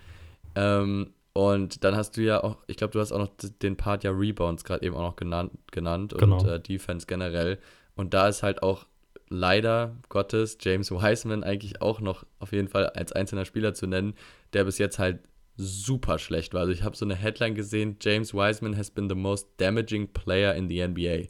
Ähm, 0.56 1.12
und 1.34 1.84
dann 1.84 1.96
hast 1.96 2.16
du 2.18 2.22
ja 2.22 2.44
auch, 2.44 2.58
ich 2.68 2.78
glaube, 2.78 2.92
du 2.94 3.00
hast 3.00 3.12
auch 3.12 3.20
noch 3.20 3.32
den 3.62 3.76
Part 3.76 4.04
ja 4.04 4.12
Rebounds 4.12 4.64
gerade 4.64 4.86
eben 4.86 4.96
auch 4.96 5.02
noch 5.02 5.16
genannt, 5.18 5.52
genannt 5.72 6.14
und 6.14 6.20
Genau. 6.20 6.46
äh, 6.48 6.60
Defense 6.60 7.06
generell. 7.08 7.58
Und 7.96 8.14
da 8.14 8.28
ist 8.30 8.42
halt 8.44 8.64
auch 8.64 8.86
leider 9.30 9.96
Gottes 10.10 10.58
James 10.62 10.92
Wiseman 10.92 11.44
eigentlich 11.44 11.82
auch 11.82 12.00
noch 12.00 12.26
auf 12.40 12.52
jeden 12.52 12.68
Fall 12.68 12.88
als 12.88 13.12
einzelner 13.12 13.44
Spieler 13.46 13.74
zu 13.74 13.88
nennen, 13.88 14.14
der 14.54 14.64
bis 14.66 14.78
jetzt 14.78 15.00
halt 15.00 15.20
super 15.58 16.20
schlecht 16.20 16.54
war. 16.54 16.62
Also 16.62 16.74
ich 16.74 16.84
habe 16.84 16.96
so 16.98 17.06
eine 17.06 17.16
Headline 17.16 17.56
gesehen, 17.56 17.96
James 18.02 18.34
Wiseman 18.34 18.78
has 18.78 18.92
been 18.92 19.08
the 19.10 19.16
most 19.16 19.48
damaging 19.58 20.10
player 20.12 20.54
in 20.54 20.68
the 20.70 20.86
NBA. 20.86 21.28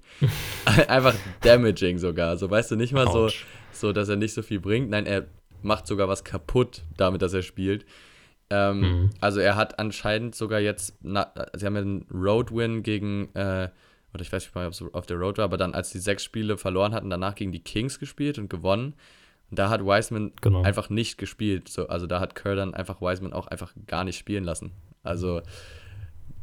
Einfach 0.88 1.16
damaging 1.42 2.00
sogar. 2.00 2.30
Also 2.30 2.50
weißt 2.50 2.72
du, 2.72 2.76
nicht 2.76 2.92
mal 2.94 3.08
so, 3.08 3.30
so, 3.72 3.92
dass 3.94 4.10
er 4.10 4.16
nicht 4.16 4.34
so 4.34 4.42
viel 4.42 4.60
bringt. 4.60 4.90
Nein, 4.90 5.06
er 5.06 5.28
macht 5.66 5.88
sogar 5.88 6.08
was 6.08 6.24
kaputt 6.24 6.84
damit, 6.96 7.22
dass 7.22 7.34
er 7.34 7.42
spielt. 7.42 7.86
Ähm, 8.50 8.80
Mhm. 8.80 9.10
Also 9.20 9.40
er 9.40 9.56
hat 9.56 9.80
anscheinend 9.80 10.36
sogar 10.36 10.60
jetzt, 10.60 10.98
na, 11.02 11.34
sie 11.56 11.66
haben 11.66 11.76
ja 11.76 11.82
einen 11.82 12.06
Road-Win 12.14 12.84
gegen, 12.84 13.34
äh, 13.36 13.70
oder 14.14 14.22
ich 14.22 14.32
weiß 14.32 14.44
nicht 14.46 14.56
mal, 14.56 14.68
ob 14.68 14.74
es 14.74 14.82
auf 14.94 15.06
der 15.08 15.18
Road 15.18 15.38
war, 15.40 15.46
aber 15.46 15.58
dann, 15.58 15.74
als 15.74 15.90
die 15.90 16.00
sechs 16.00 16.24
Spiele 16.24 16.58
verloren 16.58 16.94
hatten, 16.94 17.10
danach 17.10 17.36
gegen 17.36 17.52
die 17.52 17.60
Kings 17.64 18.00
gespielt 18.00 18.38
und 18.38 18.50
gewonnen. 18.50 18.94
Und 19.50 19.60
da 19.60 19.70
hat 19.70 19.82
Wiseman 19.82 20.32
Genau. 20.42 20.62
einfach 20.64 20.90
nicht 20.90 21.18
gespielt. 21.18 21.68
So, 21.70 21.88
also 21.88 22.08
da 22.08 22.20
hat 22.20 22.36
Kerr 22.36 22.56
dann 22.56 22.74
einfach 22.74 23.02
Wiseman 23.02 23.34
auch 23.34 23.48
einfach 23.48 23.74
gar 23.88 24.04
nicht 24.04 24.18
spielen 24.18 24.44
lassen. 24.44 24.72
Also 25.04 25.42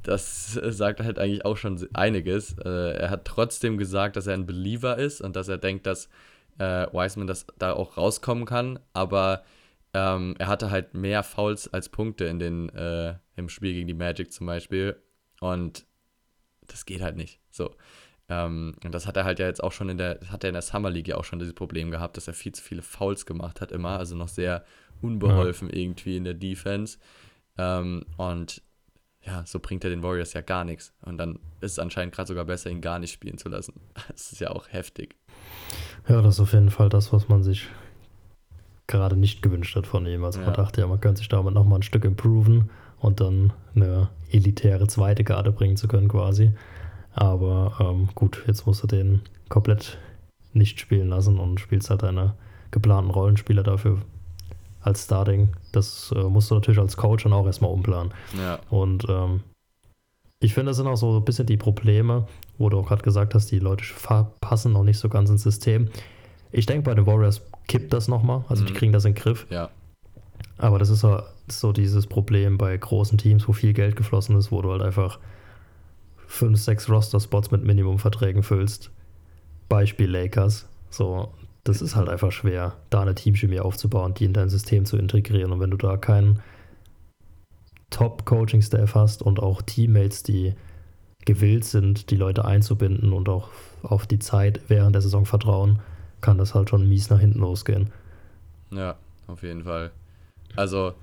das 0.02 0.52
sagt 0.55 1.00
halt 1.00 1.19
eigentlich 1.19 1.45
auch 1.45 1.57
schon 1.57 1.87
einiges. 1.95 2.57
Äh, 2.59 2.69
er 2.99 3.11
hat 3.11 3.25
trotzdem 3.25 3.79
gesagt, 3.79 4.17
dass 4.17 4.26
er 4.26 4.35
ein 4.35 4.47
Believer 4.47 4.99
ist 4.99 5.21
und 5.21 5.37
dass 5.37 5.49
er 5.49 5.59
denkt, 5.59 5.87
dass 5.87 6.09
äh, 6.59 6.87
Wiseman 6.92 7.26
das 7.26 7.47
da 7.59 7.73
auch 7.73 7.97
rauskommen 7.97 8.44
kann, 8.44 8.78
aber 8.92 9.44
ähm, 9.94 10.35
er 10.38 10.47
hatte 10.47 10.71
halt 10.71 10.94
mehr 10.94 11.23
Fouls 11.23 11.73
als 11.73 11.88
Punkte 11.88 12.25
in 12.25 12.38
den, 12.38 12.68
äh, 12.71 13.14
im 13.37 13.49
Spiel 13.49 13.75
gegen 13.75 13.88
die 13.88 13.94
Magic 13.94 14.32
zum 14.32 14.47
Beispiel 14.47 14.97
und 15.40 15.87
das 16.66 16.87
geht 16.87 17.02
halt 17.02 17.16
nicht. 17.16 17.40
So. 17.50 17.75
Ähm, 18.28 18.75
und 18.85 18.94
das 18.94 19.06
hat 19.06 19.16
er 19.16 19.25
halt 19.25 19.38
ja 19.38 19.47
jetzt 19.47 19.62
auch 19.62 19.73
schon 19.73 19.88
in 19.88 19.99
der, 19.99 20.21
hat 20.28 20.44
er 20.44 20.49
in 20.49 20.54
der 20.54 20.62
Summer 20.62 20.91
League 20.91 21.08
ja 21.08 21.17
auch 21.17 21.25
schon 21.25 21.38
dieses 21.38 21.54
Problem 21.54 21.91
gehabt, 21.91 22.17
dass 22.17 22.28
er 22.28 22.34
viel 22.34 22.52
zu 22.52 22.62
viele 22.62 22.82
Fouls 22.82 23.26
gemacht 23.26 23.60
hat 23.60 23.73
immer, 23.73 23.99
also 23.99 24.17
noch 24.17 24.28
sehr 24.28 24.65
unbeholfen 25.02 25.69
irgendwie 25.69 26.17
in 26.17 26.25
der 26.25 26.34
Defense. 26.34 26.99
Ähm, 27.58 28.06
und 28.17 28.62
ja, 29.25 29.45
so 29.47 29.58
bringt 29.61 29.85
er 29.85 29.91
den 29.91 30.02
Warriors 30.02 30.32
ja 30.32 30.41
gar 30.41 30.65
nichts. 30.65 30.93
Und 31.02 31.19
dann 31.19 31.39
ist 31.61 31.73
es 31.73 31.78
anscheinend 31.78 32.15
gerade 32.15 32.28
sogar 32.28 32.45
besser, 32.45 32.71
ihn 32.71 32.80
gar 32.80 32.99
nicht 32.99 33.13
spielen 33.13 33.39
zu 33.39 33.49
lassen. 33.49 33.75
Das 34.08 34.32
ist 34.32 34.41
ja 34.41 34.50
auch 34.50 34.67
heftig. 34.71 35.15
Ja, 36.08 36.21
das 36.23 36.35
ist 36.35 36.41
auf 36.41 36.52
jeden 36.52 36.71
Fall 36.71 36.89
das, 36.89 37.13
was 37.13 37.28
man 37.28 37.43
sich 37.43 37.69
gerade 38.87 39.17
nicht 39.17 39.43
gewünscht 39.43 39.76
hat 39.76 39.87
von 39.87 40.04
ihm. 40.06 40.25
Also 40.25 40.41
Ja. 40.41 40.47
man 40.47 40.54
dachte 40.54 40.80
ja, 40.80 40.87
man 40.87 41.00
könnte 41.00 41.19
sich 41.19 41.28
damit 41.28 41.54
nochmal 41.54 41.78
ein 41.78 41.82
Stück 41.82 42.04
improven 42.04 42.71
und 42.99 43.21
dann 43.21 43.52
eine 43.75 44.08
elitäre 44.30 44.87
zweite 44.89 45.25
Garde 45.25 45.52
bringen 45.52 45.76
zu 45.76 45.89
können 45.89 46.08
quasi. 46.08 46.52
Aber 47.15 47.76
ähm, 47.80 48.08
gut, 48.15 48.43
jetzt 48.47 48.67
musst 48.67 48.82
du 48.82 48.87
den 48.87 49.23
komplett 49.49 49.99
nicht 50.52 50.80
spielen 50.80 51.08
lassen 51.08 51.39
und 51.39 51.61
spielst 51.61 51.91
halt 51.91 52.02
deine 52.02 52.35
geplanten 52.71 53.11
Rollenspieler 53.11 53.63
dafür 53.63 54.02
als 54.82 55.04
Starting. 55.04 55.50
Das 55.73 56.12
äh, 56.16 56.23
musst 56.25 56.50
du 56.50 56.54
natürlich 56.54 56.80
als 56.80 56.97
Coach 56.97 57.23
dann 57.25 57.32
auch 57.32 57.47
erstmal 57.47 57.71
umplanen. 57.71 58.12
Ja, 58.36 58.58
Und 58.71 59.06
ähm, 59.08 59.40
ich 60.40 60.54
finde, 60.54 60.71
das 60.71 60.76
sind 60.78 60.88
auch 60.88 60.97
so 60.97 61.16
ein 61.16 61.25
bisschen 61.25 61.47
die 61.47 61.56
Probleme, 61.56 62.26
wo 62.58 62.68
du 62.68 62.78
auch 62.80 62.88
gerade 62.88 63.02
gesagt 63.02 63.34
hast, 63.34 63.50
die 63.52 63.60
Leute 63.60 63.84
passen 64.40 64.73
noch 64.73 64.82
nicht 64.82 64.99
so 64.99 65.08
ganz 65.08 65.30
ins 65.30 65.42
System. 65.45 65.88
Ich 66.50 66.66
denke, 66.66 66.82
bei 66.82 66.95
den 66.95 67.06
Warriors 67.06 67.42
kippt 67.68 67.92
das 67.92 68.08
nochmal, 68.08 68.45
also 68.49 68.64
die 68.64 68.73
Mhm. 68.73 68.76
kriegen 68.76 68.92
das 68.92 69.04
in 69.04 69.14
den 69.14 69.23
Griff. 69.23 69.47
ja, 69.50 69.71
Aber 70.58 70.78
das 70.78 70.90
ist 70.90 71.00
so, 71.00 71.23
so 71.49 71.73
dieses 71.73 72.06
Problem 72.08 72.58
bei 72.58 72.76
großen 72.76 73.18
Teams, 73.18 73.47
wo 73.49 73.52
viel 73.52 73.73
Geld 73.73 73.95
geflossen 73.97 74.36
ist, 74.36 74.50
wo 74.52 74.60
du 74.62 74.71
halt 74.73 74.82
einfach 74.82 75.18
fünf, 76.26 76.58
sechs 76.60 76.88
Roster-Spots 76.88 77.50
mit 77.50 77.62
Minimumverträgen 77.64 78.42
füllst. 78.42 78.90
Beispiel 79.68 80.10
Lakers. 80.10 80.66
So, 80.90 81.32
das 81.65 81.81
ist 81.81 81.95
halt 81.95 82.09
einfach 82.09 82.33
schwer, 82.33 82.77
da 82.91 83.03
eine 83.03 83.15
Teamchemie 83.15 83.61
aufzubauen, 83.61 84.15
die 84.15 84.25
in 84.25 84.33
dein 84.33 84.49
System 84.49 84.85
zu 84.85 84.97
integrieren. 84.97 85.53
Und 85.53 85.61
wenn 85.61 85.71
du 85.71 85.77
da 85.77 85.97
keinen 85.97 86.41
Top-Coaching-Staff 87.91 88.95
hast 88.95 89.23
und 89.23 89.41
auch 89.41 89.63
Teammates, 89.63 90.23
die 90.23 90.55
gewillt 91.25 91.65
sind, 91.65 92.11
die 92.11 92.17
Leute 92.17 92.45
einzubinden 92.45 93.13
und 93.13 93.29
auch 93.29 93.51
auf 93.83 94.07
die 94.07 94.19
Zeit 94.19 94.61
während 94.69 94.95
der 94.95 95.03
Saison 95.03 95.25
vertrauen, 95.25 95.81
kann 96.21 96.39
das 96.39 96.55
halt 96.55 96.71
schon 96.71 96.89
mies 96.89 97.11
nach 97.11 97.21
hinten 97.21 97.41
losgehen. 97.41 97.91
ja, 98.71 98.97
auf 99.29 99.43
jeden 99.43 99.63
Fall. 99.63 99.93
Also 100.57 100.95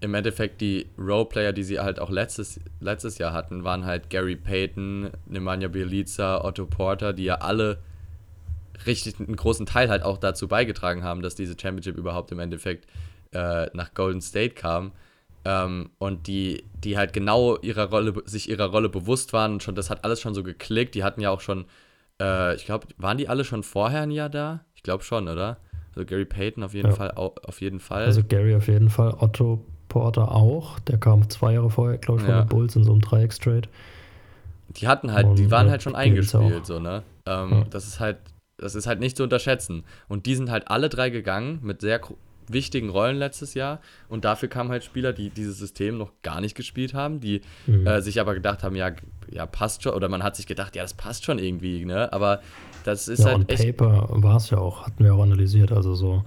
im 0.00 0.14
Endeffekt 0.14 0.60
die 0.60 0.86
Roleplayer, 0.98 1.52
die 1.52 1.64
sie 1.64 1.80
halt 1.80 1.98
auch 1.98 2.10
letztes, 2.10 2.60
letztes 2.80 3.18
Jahr 3.18 3.32
hatten, 3.32 3.64
waren 3.64 3.84
halt 3.84 4.10
Gary 4.10 4.36
Payton, 4.36 5.10
Nemanja 5.26 5.68
Bjelica, 5.68 6.44
Otto 6.44 6.66
Porter, 6.66 7.12
die 7.12 7.24
ja 7.24 7.36
alle 7.36 7.78
richtig 8.86 9.18
einen 9.20 9.36
großen 9.36 9.66
Teil 9.66 9.88
halt 9.88 10.02
auch 10.02 10.18
dazu 10.18 10.48
beigetragen 10.48 11.02
haben, 11.04 11.22
dass 11.22 11.34
diese 11.34 11.56
Championship 11.60 11.96
überhaupt 11.96 12.32
im 12.32 12.38
Endeffekt 12.38 12.86
äh, 13.32 13.66
nach 13.74 13.94
Golden 13.94 14.20
State 14.20 14.54
kam. 14.54 14.92
Ähm, 15.46 15.90
und 15.98 16.26
die, 16.26 16.64
die 16.82 16.96
halt 16.96 17.12
genau 17.12 17.56
ihrer 17.58 17.90
Rolle, 17.90 18.14
sich 18.24 18.48
ihrer 18.48 18.66
Rolle 18.66 18.88
bewusst 18.88 19.32
waren 19.34 19.52
und 19.54 19.62
schon, 19.62 19.74
das 19.74 19.90
hat 19.90 20.02
alles 20.04 20.20
schon 20.20 20.32
so 20.34 20.42
geklickt. 20.42 20.94
Die 20.94 21.04
hatten 21.04 21.20
ja 21.20 21.30
auch 21.30 21.40
schon, 21.40 21.66
äh, 22.20 22.54
ich 22.56 22.64
glaube, 22.64 22.86
waren 22.96 23.18
die 23.18 23.28
alle 23.28 23.44
schon 23.44 23.62
vorher 23.62 24.02
ein 24.02 24.10
Jahr 24.10 24.30
da? 24.30 24.60
Ich 24.74 24.82
glaube 24.82 25.04
schon, 25.04 25.28
oder? 25.28 25.58
Also 25.94 26.06
Gary 26.06 26.24
Payton 26.24 26.62
auf 26.64 26.72
jeden 26.74 26.88
Ja. 26.88 26.94
Fall, 26.94 27.12
au- 27.16 27.34
auf 27.44 27.60
jeden 27.60 27.78
Fall. 27.80 28.04
Also 28.04 28.22
Gary 28.24 28.54
auf 28.54 28.68
jeden 28.68 28.88
Fall, 28.88 29.14
Otto 29.18 29.64
Porter 29.88 30.32
auch. 30.32 30.78
Der 30.80 30.98
kam 30.98 31.28
zwei 31.28 31.52
Jahre 31.52 31.70
vorher, 31.70 31.98
glaube 31.98 32.20
ich, 32.20 32.24
von 32.26 32.34
Ja. 32.34 32.42
den 32.42 32.48
Bulls 32.48 32.74
in 32.74 32.84
so 32.84 32.92
einem 32.92 33.02
Dreieckstrade. 33.02 33.68
Die 34.70 34.88
hatten 34.88 35.12
halt, 35.12 35.38
die 35.38 35.44
Und, 35.44 35.50
waren 35.50 35.68
äh, 35.68 35.70
halt 35.70 35.82
schon 35.82 35.94
eingespielt, 35.94 36.66
so, 36.66 36.78
ne? 36.80 37.02
Ähm, 37.26 37.50
Ja. 37.52 37.64
Das 37.70 37.86
ist 37.86 38.00
halt, 38.00 38.16
das 38.56 38.74
ist 38.74 38.86
halt 38.86 39.00
nicht 39.00 39.16
zu 39.16 39.22
unterschätzen. 39.22 39.84
Und 40.08 40.26
die 40.26 40.34
sind 40.34 40.50
halt 40.50 40.68
alle 40.68 40.88
drei 40.88 41.10
gegangen 41.10 41.58
mit 41.62 41.80
sehr 41.80 42.00
wichtigen 42.48 42.90
Rollen 42.90 43.16
letztes 43.16 43.54
Jahr. 43.54 43.80
Und 44.08 44.24
dafür 44.26 44.48
kamen 44.50 44.70
halt 44.70 44.84
Spieler, 44.84 45.12
die 45.14 45.30
dieses 45.30 45.58
System 45.58 45.96
noch 45.96 46.12
gar 46.22 46.40
nicht 46.42 46.54
gespielt 46.54 46.92
haben, 46.92 47.20
die 47.20 47.40
Mhm. 47.66 47.86
äh, 47.86 48.02
sich 48.02 48.20
aber 48.20 48.34
gedacht 48.34 48.62
haben, 48.62 48.76
ja, 48.76 48.90
ja, 49.30 49.46
passt 49.46 49.82
schon. 49.82 49.94
Oder 49.94 50.08
man 50.10 50.22
hat 50.22 50.36
sich 50.36 50.46
gedacht, 50.46 50.76
ja, 50.76 50.82
das 50.82 50.92
passt 50.94 51.24
schon 51.24 51.38
irgendwie, 51.38 51.84
ne? 51.86 52.12
Aber 52.12 52.40
das 52.84 53.08
ist 53.08 53.20
ja, 53.20 53.26
halt 53.26 53.34
on 53.36 53.48
echt. 53.48 53.76
Paper 53.78 54.08
war 54.10 54.36
es 54.36 54.50
ja 54.50 54.58
auch, 54.58 54.86
hatten 54.86 55.02
wir 55.02 55.14
auch 55.14 55.22
analysiert. 55.22 55.72
Also 55.72 55.94
so 55.94 56.22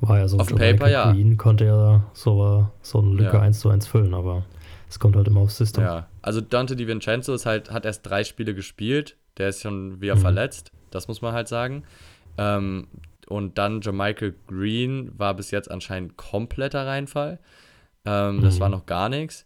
war 0.00 0.18
ja 0.18 0.28
so 0.28 0.38
Auf 0.38 0.50
Jamaica 0.50 0.72
Paper, 0.76 0.90
ja. 0.90 1.12
Green 1.12 1.36
konnte 1.38 1.64
ja 1.64 2.04
so, 2.12 2.68
so 2.82 2.98
eine 3.00 3.10
Lücke 3.14 3.36
Ja. 3.36 3.40
1 3.40 3.58
zu 3.60 3.70
1 3.70 3.86
füllen, 3.86 4.12
aber 4.14 4.44
es 4.88 4.98
kommt 5.00 5.16
halt 5.16 5.26
immer 5.28 5.40
aufs 5.40 5.56
System. 5.56 5.82
Ja, 5.82 6.08
also 6.22 6.40
Dante 6.42 6.76
DiVincenzo 6.76 7.32
ist 7.34 7.46
halt, 7.46 7.70
hat 7.70 7.84
erst 7.86 8.06
drei 8.06 8.22
Spiele 8.22 8.54
gespielt. 8.54 9.16
Der 9.38 9.48
ist 9.48 9.62
schon 9.62 10.00
wieder 10.02 10.14
Mhm. 10.16 10.20
verletzt. 10.20 10.72
Das 10.90 11.08
muss 11.08 11.22
man 11.22 11.32
halt 11.32 11.48
sagen. 11.48 11.84
Ähm, 12.36 12.88
und 13.26 13.58
dann 13.58 13.80
Jermichael 13.80 14.34
Green 14.46 15.12
war 15.18 15.34
bis 15.34 15.50
jetzt 15.50 15.70
anscheinend 15.70 16.16
kompletter 16.16 16.86
Reinfall. 16.86 17.38
Ähm, 18.04 18.40
Das 18.40 18.56
Mhm. 18.56 18.60
war 18.60 18.68
noch 18.68 18.86
gar 18.86 19.08
nichts. 19.08 19.44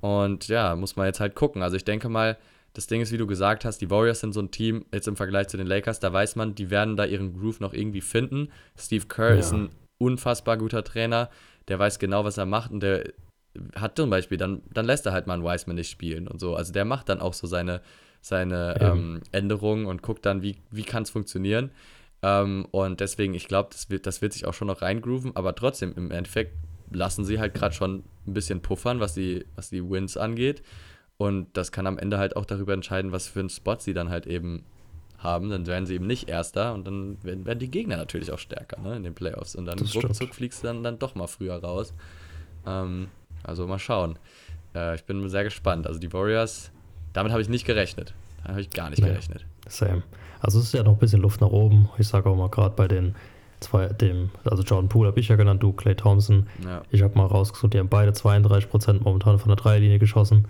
Und 0.00 0.48
ja, 0.48 0.76
muss 0.76 0.96
man 0.96 1.06
jetzt 1.06 1.20
halt 1.20 1.34
gucken. 1.34 1.62
Also 1.62 1.76
ich 1.76 1.84
denke 1.84 2.08
mal, 2.08 2.38
das 2.74 2.86
Ding 2.86 3.00
ist, 3.00 3.10
wie 3.12 3.16
du 3.18 3.26
gesagt 3.26 3.64
hast, 3.64 3.78
die 3.78 3.90
Warriors 3.90 4.20
sind 4.20 4.32
so 4.32 4.40
ein 4.40 4.50
Team, 4.52 4.84
jetzt 4.92 5.08
im 5.08 5.16
Vergleich 5.16 5.48
zu 5.48 5.56
den 5.56 5.66
Lakers, 5.66 5.98
da 6.00 6.12
weiß 6.12 6.36
man, 6.36 6.54
die 6.54 6.70
werden 6.70 6.96
da 6.96 7.04
ihren 7.04 7.32
Groove 7.38 7.58
noch 7.60 7.72
irgendwie 7.74 8.00
finden. 8.00 8.50
Steve 8.78 9.06
Kerr 9.06 9.32
Ja. 9.32 9.40
ist 9.40 9.52
ein 9.52 9.70
unfassbar 9.98 10.56
guter 10.56 10.84
Trainer, 10.84 11.28
der 11.66 11.78
weiß 11.80 11.98
genau, 11.98 12.24
was 12.24 12.38
er 12.38 12.46
macht 12.46 12.70
und 12.70 12.80
der 12.80 13.12
hat 13.74 13.96
zum 13.96 14.08
Beispiel, 14.10 14.38
dann, 14.38 14.62
dann 14.72 14.86
lässt 14.86 15.04
er 15.06 15.12
halt 15.12 15.26
mal 15.26 15.34
einen 15.34 15.42
Wiseman 15.44 15.74
nicht 15.74 15.90
spielen 15.90 16.28
und 16.28 16.38
so. 16.38 16.54
Also 16.54 16.72
der 16.72 16.84
macht 16.84 17.08
dann 17.08 17.20
auch 17.20 17.34
so 17.34 17.48
seine, 17.48 17.80
seine 18.20 18.76
ähm, 18.80 19.22
Änderungen 19.32 19.86
und 19.86 20.02
guckt 20.02 20.26
dann, 20.26 20.42
wie, 20.42 20.56
wie 20.70 20.82
kann 20.82 21.02
es 21.02 21.10
funktionieren. 21.10 21.70
Ähm, 22.22 22.66
und 22.70 23.00
deswegen, 23.00 23.34
ich 23.34 23.48
glaube, 23.48 23.70
das 23.72 23.90
wird, 23.90 24.06
das 24.06 24.22
wird 24.22 24.32
sich 24.32 24.46
auch 24.46 24.54
schon 24.54 24.68
noch 24.68 24.82
reingrooven, 24.82 25.36
aber 25.36 25.54
trotzdem, 25.54 25.94
im 25.96 26.10
Endeffekt 26.10 26.52
lassen 26.90 27.24
sie 27.24 27.38
halt 27.38 27.54
gerade 27.54 27.74
schon 27.74 28.02
ein 28.26 28.34
bisschen 28.34 28.60
puffern, 28.60 29.00
was 29.00 29.14
die, 29.14 29.44
was 29.54 29.70
die 29.70 29.88
Wins 29.88 30.16
angeht. 30.16 30.62
Und 31.16 31.48
das 31.56 31.72
kann 31.72 31.86
am 31.86 31.98
Ende 31.98 32.18
halt 32.18 32.36
auch 32.36 32.44
darüber 32.44 32.72
entscheiden, 32.72 33.12
was 33.12 33.26
für 33.26 33.40
einen 33.40 33.50
Spot 33.50 33.76
sie 33.78 33.92
dann 33.92 34.08
halt 34.08 34.26
eben 34.26 34.64
haben. 35.18 35.50
Dann 35.50 35.66
werden 35.66 35.84
sie 35.84 35.94
eben 35.94 36.06
nicht 36.06 36.28
Erster 36.28 36.74
und 36.74 36.86
dann 36.86 37.22
werden, 37.24 37.44
werden 37.44 37.58
die 37.58 37.70
Gegner 37.70 37.96
natürlich 37.96 38.30
auch 38.30 38.38
stärker 38.38 38.80
ne, 38.80 38.96
in 38.96 39.02
den 39.02 39.14
Playoffs. 39.14 39.56
Und 39.56 39.66
dann 39.66 39.78
ruckzuck 39.78 40.34
fliegst 40.34 40.62
du 40.62 40.68
dann, 40.68 40.82
dann 40.82 40.98
doch 40.98 41.14
mal 41.14 41.26
früher 41.26 41.56
raus. 41.56 41.92
Ähm, 42.66 43.08
also 43.42 43.66
mal 43.66 43.80
schauen. 43.80 44.18
Äh, 44.74 44.94
ich 44.94 45.04
bin 45.04 45.28
sehr 45.28 45.44
gespannt. 45.44 45.86
Also 45.86 45.98
die 45.98 46.12
Warriors, 46.12 46.70
damit 47.18 47.32
habe 47.32 47.42
ich 47.42 47.48
nicht 47.48 47.66
gerechnet. 47.66 48.14
Da 48.44 48.50
habe 48.50 48.60
ich 48.60 48.70
gar 48.70 48.90
nicht 48.90 49.02
Nee. 49.02 49.08
gerechnet. 49.08 49.44
Same. 49.68 50.02
Also 50.40 50.60
es 50.60 50.66
ist 50.66 50.74
ja 50.74 50.82
noch 50.82 50.92
ein 50.92 50.98
bisschen 50.98 51.20
Luft 51.20 51.40
nach 51.40 51.48
oben. 51.50 51.88
Ich 51.98 52.06
sage 52.08 52.28
auch 52.30 52.36
mal 52.36 52.48
gerade 52.48 52.74
bei 52.76 52.86
den 52.88 53.14
zwei, 53.60 53.88
dem, 53.88 54.30
also 54.44 54.62
Jordan 54.62 54.88
Poole 54.88 55.08
habe 55.08 55.18
ich 55.18 55.28
ja 55.28 55.36
genannt, 55.36 55.62
du 55.62 55.72
Clay 55.72 55.96
Thompson. 55.96 56.46
Ja. 56.64 56.82
Ich 56.90 57.02
habe 57.02 57.18
mal 57.18 57.26
rausgesucht, 57.26 57.74
die 57.74 57.78
haben 57.78 57.88
beide 57.88 58.12
32% 58.12 59.02
momentan 59.02 59.38
von 59.40 59.48
der 59.48 59.56
Dreierlinie 59.56 59.98
geschossen. 59.98 60.46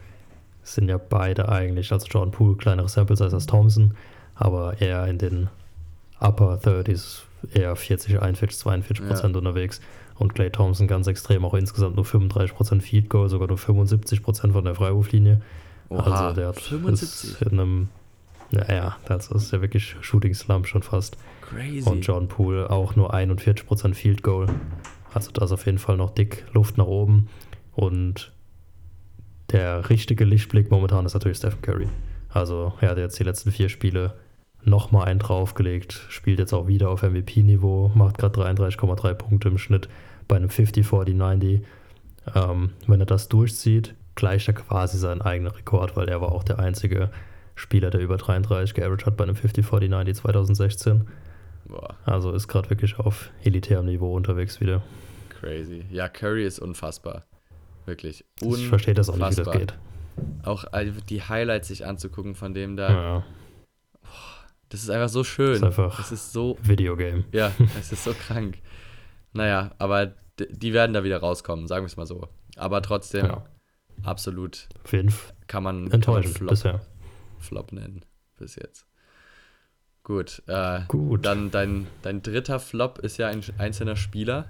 Es 0.63 0.75
sind 0.75 0.89
ja 0.91 0.99
beide 0.99 1.49
eigentlich, 1.49 1.91
also 1.93 2.07
Jordan 2.07 2.33
Poole 2.33 2.57
kleinere 2.57 2.89
Sample 2.89 3.17
Size 3.17 3.33
als 3.35 3.47
Thompson, 3.47 3.95
aber 4.35 4.79
eher 4.83 5.07
in 5.07 5.17
den 5.17 5.49
Upper 6.21 6.57
30s, 6.63 7.23
eher 7.55 7.75
40, 7.75 8.21
41, 8.21 8.61
42% 8.61 9.35
unterwegs. 9.37 9.81
Und 10.19 10.35
Clay 10.35 10.51
Thompson 10.51 10.89
ganz 10.89 11.07
extrem, 11.07 11.45
auch 11.45 11.55
insgesamt 11.55 11.97
nur 11.97 12.05
35% 12.05 12.83
Field 12.83 13.09
Goal, 13.09 13.29
sogar 13.29 13.49
nur 13.49 13.57
75% 13.57 14.53
von 14.53 14.65
der 14.65 14.75
Freiwurflinie. 14.75 15.41
Oha, 15.89 16.03
also 16.03 16.35
der 16.35 16.49
hat 16.49 16.61
75. 16.61 17.31
ist 17.31 17.43
in 17.43 17.61
einem, 17.61 17.89
ja, 18.51 18.75
ja, 18.75 18.97
das 19.07 19.31
ist 19.31 19.53
ja 19.53 19.61
wirklich 19.61 19.97
Shooting 20.01 20.35
Slump 20.35 20.67
schon 20.67 20.83
fast. 20.83 21.17
Crazy. 21.43 21.89
Und 21.89 22.07
John 22.07 22.29
Poole 22.29 22.71
auch 22.71 22.97
nur 22.97 23.15
41% 23.15 23.95
Field 23.95 24.23
Goal. 24.23 24.49
Also 25.15 25.31
da 25.33 25.45
ist 25.45 25.53
auf 25.53 25.65
jeden 25.67 25.79
Fall 25.79 25.97
noch 25.97 26.11
dick 26.11 26.45
Luft 26.53 26.77
nach 26.77 26.87
oben. 26.87 27.29
Und 27.75 28.33
der 29.51 29.89
richtige 29.89 30.25
Lichtblick 30.25 30.71
momentan 30.71 31.07
ist 31.07 31.15
natürlich 31.15 31.39
Stephen 31.39 31.63
Curry. 31.63 31.89
Also 32.29 32.75
er 32.81 32.91
hat 32.91 32.99
jetzt 32.99 33.19
die 33.19 33.25
letzten 33.25 33.51
vier 33.51 33.69
Spiele 33.71 34.15
nochmal 34.63 35.07
einen 35.07 35.21
draufgelegt, 35.21 35.93
spielt 36.09 36.39
jetzt 36.39 36.53
auch 36.53 36.67
wieder 36.67 36.91
auf 36.91 37.03
MVP-Niveau, 37.03 37.91
macht 37.95 38.19
gerade 38.19 38.41
33,3 38.41 39.15
Punkte 39.15 39.49
im 39.49 39.59
Schnitt 39.59 39.89
bei 40.27 40.37
einem 40.37 40.51
50-40-90. 40.51 41.63
Ähm, 42.35 42.71
wenn 42.87 43.01
er 43.01 43.07
das 43.07 43.29
durchzieht, 43.29 43.95
gleicht 44.19 44.49
er 44.49 44.55
quasi 44.55 44.99
seinen 44.99 45.23
eigenen 45.23 45.53
Rekord, 45.53 45.97
weil 45.97 46.09
er 46.09 46.21
war 46.21 46.33
auch 46.33 46.45
der 46.45 46.59
einzige 46.59 47.11
Spieler, 47.55 47.91
der 47.91 48.01
über 48.01 48.17
33 48.19 48.75
geaveraged 48.75 49.07
hat 49.07 49.17
bei 49.17 49.25
einem 49.25 49.35
50-40-90 49.37 50.15
2016. 50.15 51.09
Boah, 51.67 51.95
Also 52.05 52.33
ist 52.33 52.49
gerade 52.49 52.69
wirklich 52.71 52.99
auf 52.99 53.31
elitärem 53.43 53.87
Niveau 53.87 54.15
unterwegs 54.15 54.61
wieder. 54.61 54.83
crazy. 55.41 55.85
Ja, 55.91 56.09
Curry 56.09 56.45
ist 56.45 56.59
unfassbar. 56.59 57.25
Wirklich. 57.87 58.25
Ich 58.43 58.69
verstehe 58.69 58.95
das 58.95 59.09
auch 59.09 59.15
nicht, 59.17 59.25
wie 59.33 59.37
das 59.37 59.39
Unfassbar. 59.47 59.59
geht. 59.61 59.75
Auch 60.45 60.65
äh, 60.73 60.91
die 61.09 61.23
Highlights 61.23 61.69
sich 61.69 61.87
anzugucken 61.87 62.35
von 62.35 62.53
dem 62.55 62.77
da. 62.77 62.91
Ja, 62.91 63.25
Das 64.69 64.83
ist 64.83 64.91
einfach 64.91 65.09
so 65.09 65.25
schön. 65.25 65.55
Ist 65.55 65.63
einfach- 65.63 65.97
Das 65.97 66.13
ist 66.13 66.33
so, 66.33 66.59
Videogame. 66.63 67.25
ja, 67.33 67.51
es 67.79 67.93
ist 67.93 68.05
so 68.05 68.13
krank. 68.13 68.59
Naja, 69.33 69.71
aber 69.79 70.13
die 70.39 70.73
werden 70.73 70.93
da 70.93 71.05
wieder 71.05 71.19
rauskommen, 71.19 71.67
sagen 71.67 71.85
wir 71.85 71.87
es 71.89 71.97
mal 71.97 72.07
so. 72.07 72.29
Aber 72.57 72.83
trotzdem, 72.83 73.27
Ja. 73.27 73.45
Absolut 74.03 74.69
Auf 74.85 74.93
jeden 74.93 75.11
Fall 75.11 75.35
kann 75.47 75.63
man, 75.63 75.77
kann 75.77 75.85
man 75.85 75.95
enttäuschend 75.95 76.39
Flop, 76.39 76.51
bisher. 76.51 76.81
Flop 77.39 77.73
nennen 77.73 78.05
bis 78.39 78.57
jetzt. 78.57 78.87
Gut, 80.05 80.43
äh, 80.47 80.81
Gut. 80.89 81.27
dann 81.27 81.51
dein, 81.51 81.87
dein 82.03 82.23
dritter 82.23 82.61
Flop 82.61 82.99
ist 82.99 83.19
ja 83.19 83.29
ein 83.29 83.43
einzelner 83.59 83.97
Spieler. 83.97 84.47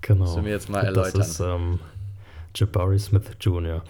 Genau. 0.00 0.24
Musst 0.24 0.36
du 0.36 0.42
mir 0.42 0.50
jetzt 0.50 0.68
mal 0.68 0.80
das 0.80 0.88
erläutern. 0.88 1.20
ist 1.20 1.40
ähm, 1.40 1.80
Jabari 2.54 2.98
Smith 2.98 3.30
Jr. 3.40 3.84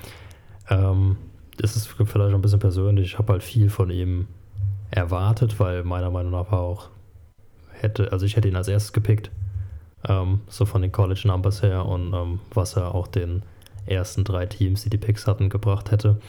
Ähm, 0.69 1.17
das 1.57 1.77
ist 1.77 1.87
vielleicht 1.87 2.35
ein 2.35 2.43
bisschen 2.43 2.59
persönlich. 2.59 3.13
Ich 3.13 3.19
habe 3.19 3.33
halt 3.33 3.43
viel 3.43 3.71
von 3.71 3.91
ihm 3.91 4.29
erwartet, 4.91 5.59
weil 5.59 5.85
meiner 5.85 6.11
Meinung 6.11 6.33
nach 6.33 6.53
auch 6.53 6.91
hätte, 7.71 8.13
also 8.13 8.27
ich 8.27 8.37
hätte 8.37 8.49
ihn 8.49 8.57
als 8.57 8.69
erstes 8.69 8.93
gepickt, 8.93 9.31
ähm, 10.07 10.41
so 10.49 10.67
von 10.67 10.83
den 10.83 10.93
College 10.93 11.23
Numbers 11.25 11.63
her 11.63 11.87
und 11.87 12.13
ähm, 12.13 12.41
was 12.53 12.77
er 12.77 12.95
auch 12.95 13.07
den 13.07 13.43
ersten 13.87 14.25
drei 14.25 14.47
Teams, 14.47 14.83
die 14.83 14.91
die 14.91 14.99
Picks 14.99 15.27
hatten, 15.27 15.49
gebracht 15.49 15.91
hätte. 15.91 16.21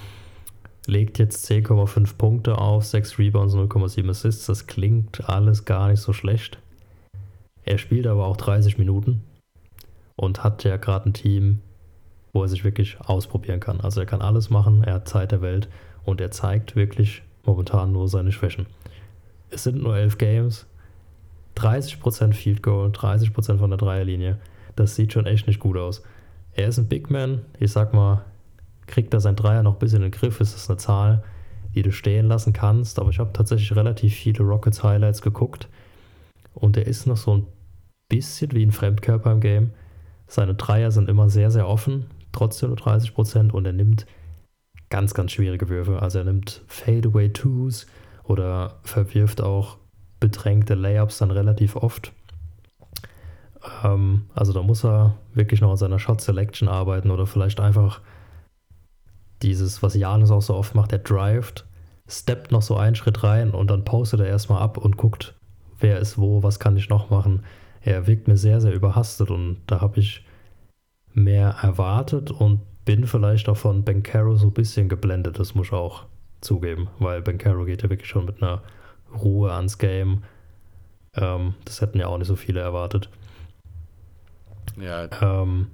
Legt 0.86 1.18
jetzt 1.20 1.50
10,5 1.50 2.18
Punkte 2.18 2.58
auf, 2.58 2.86
6 2.86 3.18
Rebounds, 3.20 3.54
0,7 3.54 4.10
Assists. 4.10 4.46
Das 4.46 4.68
klingt 4.68 5.30
alles 5.30 5.66
gar 5.66 5.88
nicht 5.88 6.02
so 6.02 6.13
schlecht. 6.13 6.58
Er 7.63 7.78
spielt 7.78 8.08
aber 8.08 8.26
auch 8.26 8.38
30 8.38 8.78
Minuten 8.78 9.24
und 10.16 10.44
hat 10.44 10.63
ja 10.63 10.78
gerade 10.78 11.10
ein 11.10 11.13
Team, 11.13 11.62
wo 12.34 12.42
er 12.42 12.50
sich 12.50 12.63
wirklich 12.63 13.00
ausprobieren 13.00 13.60
kann. 13.60 13.80
Also 13.80 14.02
er 14.02 14.06
kann 14.06 14.22
alles 14.22 14.50
machen, 14.50 14.84
er 14.84 14.96
hat 14.96 15.08
Zeit 15.08 15.32
der 15.32 15.42
Welt 15.42 15.70
und 16.04 16.20
er 16.20 16.32
zeigt 16.32 16.76
wirklich 16.76 17.22
momentan 17.46 17.92
nur 17.92 18.10
seine 18.10 18.32
Schwächen. 18.32 18.66
Es 19.50 19.63
sind 19.63 19.82
nur 19.82 19.96
11 19.96 20.18
Games, 20.18 20.66
30% 21.56 22.34
Field 22.34 22.63
Goal, 22.63 22.89
30% 22.89 23.60
von 23.60 23.70
der 23.70 23.78
Dreierlinie. 23.78 24.39
Das 24.76 24.96
sieht 24.96 25.13
schon 25.13 25.28
echt 25.28 25.48
nicht 25.48 25.60
gut 25.60 25.78
aus. 25.78 26.04
Er 26.56 26.68
ist 26.68 26.78
ein 26.78 26.88
Big 26.88 27.10
Man, 27.10 27.42
ich 27.60 27.72
sag 27.72 27.94
mal, 27.94 28.26
kriegt 28.86 29.13
er 29.13 29.20
sein 29.20 29.36
Dreier 29.36 29.63
noch 29.63 29.74
ein 29.74 29.80
bisschen 29.80 30.04
in 30.04 30.12
den 30.12 30.12
Griff, 30.12 30.39
ist 30.39 30.54
das 30.54 30.70
eine 30.70 30.78
Zahl, 30.78 31.24
die 31.74 31.82
du 31.82 31.92
stehen 31.92 32.28
lassen 32.28 32.54
kannst, 32.54 33.00
aber 33.00 33.10
ich 33.10 33.20
habe 33.20 33.34
tatsächlich 33.34 33.76
relativ 33.76 34.13
viele 34.13 34.44
Rockets 34.44 34.84
Highlights 34.84 35.22
geguckt 35.22 35.68
und 36.54 36.78
er 36.78 36.86
ist 36.86 37.08
noch 37.08 37.18
so 37.18 37.38
ein 37.38 37.48
bisschen 38.10 38.52
wie 38.52 38.63
ein 38.63 38.72
Fremdkörper 38.72 39.32
im 39.32 39.39
Game. 39.39 39.72
Seine 40.28 40.54
Dreier 40.54 40.92
sind 40.92 41.10
immer 41.10 41.30
sehr, 41.30 41.50
sehr 41.50 41.68
offen, 41.68 42.06
trotzdem 42.32 42.70
nur 42.70 42.78
30% 42.78 43.52
und 43.52 43.66
er 43.66 43.74
nimmt 43.74 44.06
ganz, 44.89 45.16
ganz 45.16 45.32
schwierige 45.32 45.70
Würfe. 45.70 46.02
Also 46.02 46.20
er 46.20 46.26
nimmt 46.26 46.62
Fadeaway 46.68 47.34
Twos 47.34 47.88
oder 48.24 48.80
verwirft 48.84 49.42
auch 49.42 49.78
bedrängte 50.20 50.76
Layups 50.76 51.18
dann 51.18 51.32
relativ 51.32 51.76
oft. 51.76 52.13
Ähm, 53.84 54.26
also 54.34 54.54
da 54.54 54.62
muss 54.62 54.84
er 54.84 55.15
wirklich 55.34 55.62
noch 55.62 55.71
an 55.71 55.78
seiner 55.78 55.99
Shot 55.99 56.21
Selection 56.21 56.67
arbeiten 56.67 57.12
oder 57.12 57.26
vielleicht 57.26 57.60
einfach 57.60 58.02
dieses, 59.41 59.84
was 59.84 59.95
Janis 59.95 60.32
auch 60.32 60.41
so 60.41 60.56
oft 60.56 60.76
macht, 60.76 60.91
er 60.91 60.99
drived, 60.99 61.65
steppt 62.08 62.52
noch 62.52 62.62
so 62.62 62.78
einen 62.78 62.95
Schritt 62.95 63.23
rein 63.23 63.52
und 63.52 63.69
dann 63.69 63.86
postet 63.86 64.21
er 64.21 64.28
erstmal 64.28 64.62
ab 64.62 64.78
und 64.78 64.97
guckt, 64.97 65.36
wer 65.80 65.99
ist 65.99 66.17
wo, 66.17 66.43
was 66.43 66.60
kann 66.60 66.78
ich 66.78 66.89
noch 66.89 67.10
machen. 67.10 67.43
Er 67.82 68.08
wirkt 68.08 68.28
mir 68.28 68.38
sehr, 68.38 68.62
sehr 68.62 68.73
überhastet 68.73 69.30
und 69.30 69.58
da 69.67 69.82
habe 69.82 69.99
ich 69.99 70.26
mehr 71.13 71.58
erwartet 71.62 72.32
und 72.32 72.62
bin 72.86 73.06
vielleicht 73.06 73.49
auch 73.49 73.58
von 73.58 73.84
Ben 73.84 74.04
Caro 74.04 74.36
so 74.36 74.47
ein 74.47 74.54
bisschen 74.54 74.89
geblendet, 74.89 75.39
das 75.39 75.56
muss 75.56 75.67
ich 75.67 75.73
auch 75.73 76.06
zugeben, 76.41 76.89
weil 76.99 77.21
Ben 77.21 77.38
Caro 77.38 77.65
geht 77.65 77.84
ja 77.84 77.89
wirklich 77.89 78.10
schon 78.10 78.26
mit 78.26 78.41
einer 78.41 78.62
Ruhe 79.13 79.54
ans 79.54 79.78
Game. 79.78 80.23
Ähm, 81.15 81.54
das 81.65 81.82
hätten 81.82 81.99
ja 81.99 82.08
auch 82.08 82.17
nicht 82.17 82.28
so 82.28 82.36
viele 82.36 82.62
erwartet. 82.62 83.10
Ja, 84.78 85.08
Ähm, 85.22 85.68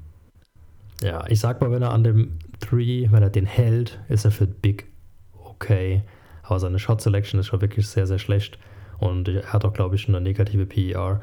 ja, 1.01 1.25
ich 1.27 1.39
sag 1.39 1.61
mal, 1.61 1.71
wenn 1.71 1.81
er 1.81 1.91
an 1.91 2.03
dem 2.03 2.39
3, 2.59 3.07
wenn 3.11 3.23
er 3.23 3.29
den 3.29 3.45
hält, 3.45 3.99
ist 4.09 4.25
er 4.25 4.31
für 4.31 4.47
Big 4.47 4.87
okay. 5.33 6.01
Aber 6.43 6.59
seine 6.59 6.79
Shot 6.79 7.01
Selection 7.01 7.39
ist 7.39 7.47
schon 7.47 7.61
wirklich 7.61 7.87
sehr, 7.87 8.07
sehr 8.07 8.19
schlecht. 8.19 8.57
Und 8.97 9.29
er 9.29 9.53
hat 9.53 9.63
auch, 9.63 9.73
glaube 9.73 9.95
ich, 9.95 10.07
eine 10.07 10.19
negative 10.19 10.65
PER. 10.65 11.21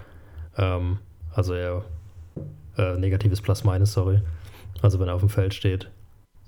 Ähm, 0.56 0.98
also 1.32 1.54
er, 1.54 1.84
äh, 2.78 2.96
negatives 2.96 3.42
Plus-Minus, 3.42 3.92
sorry. 3.92 4.20
Also 4.82 4.98
wenn 4.98 5.08
er 5.08 5.14
auf 5.14 5.20
dem 5.20 5.28
Feld 5.28 5.52
steht, 5.52 5.90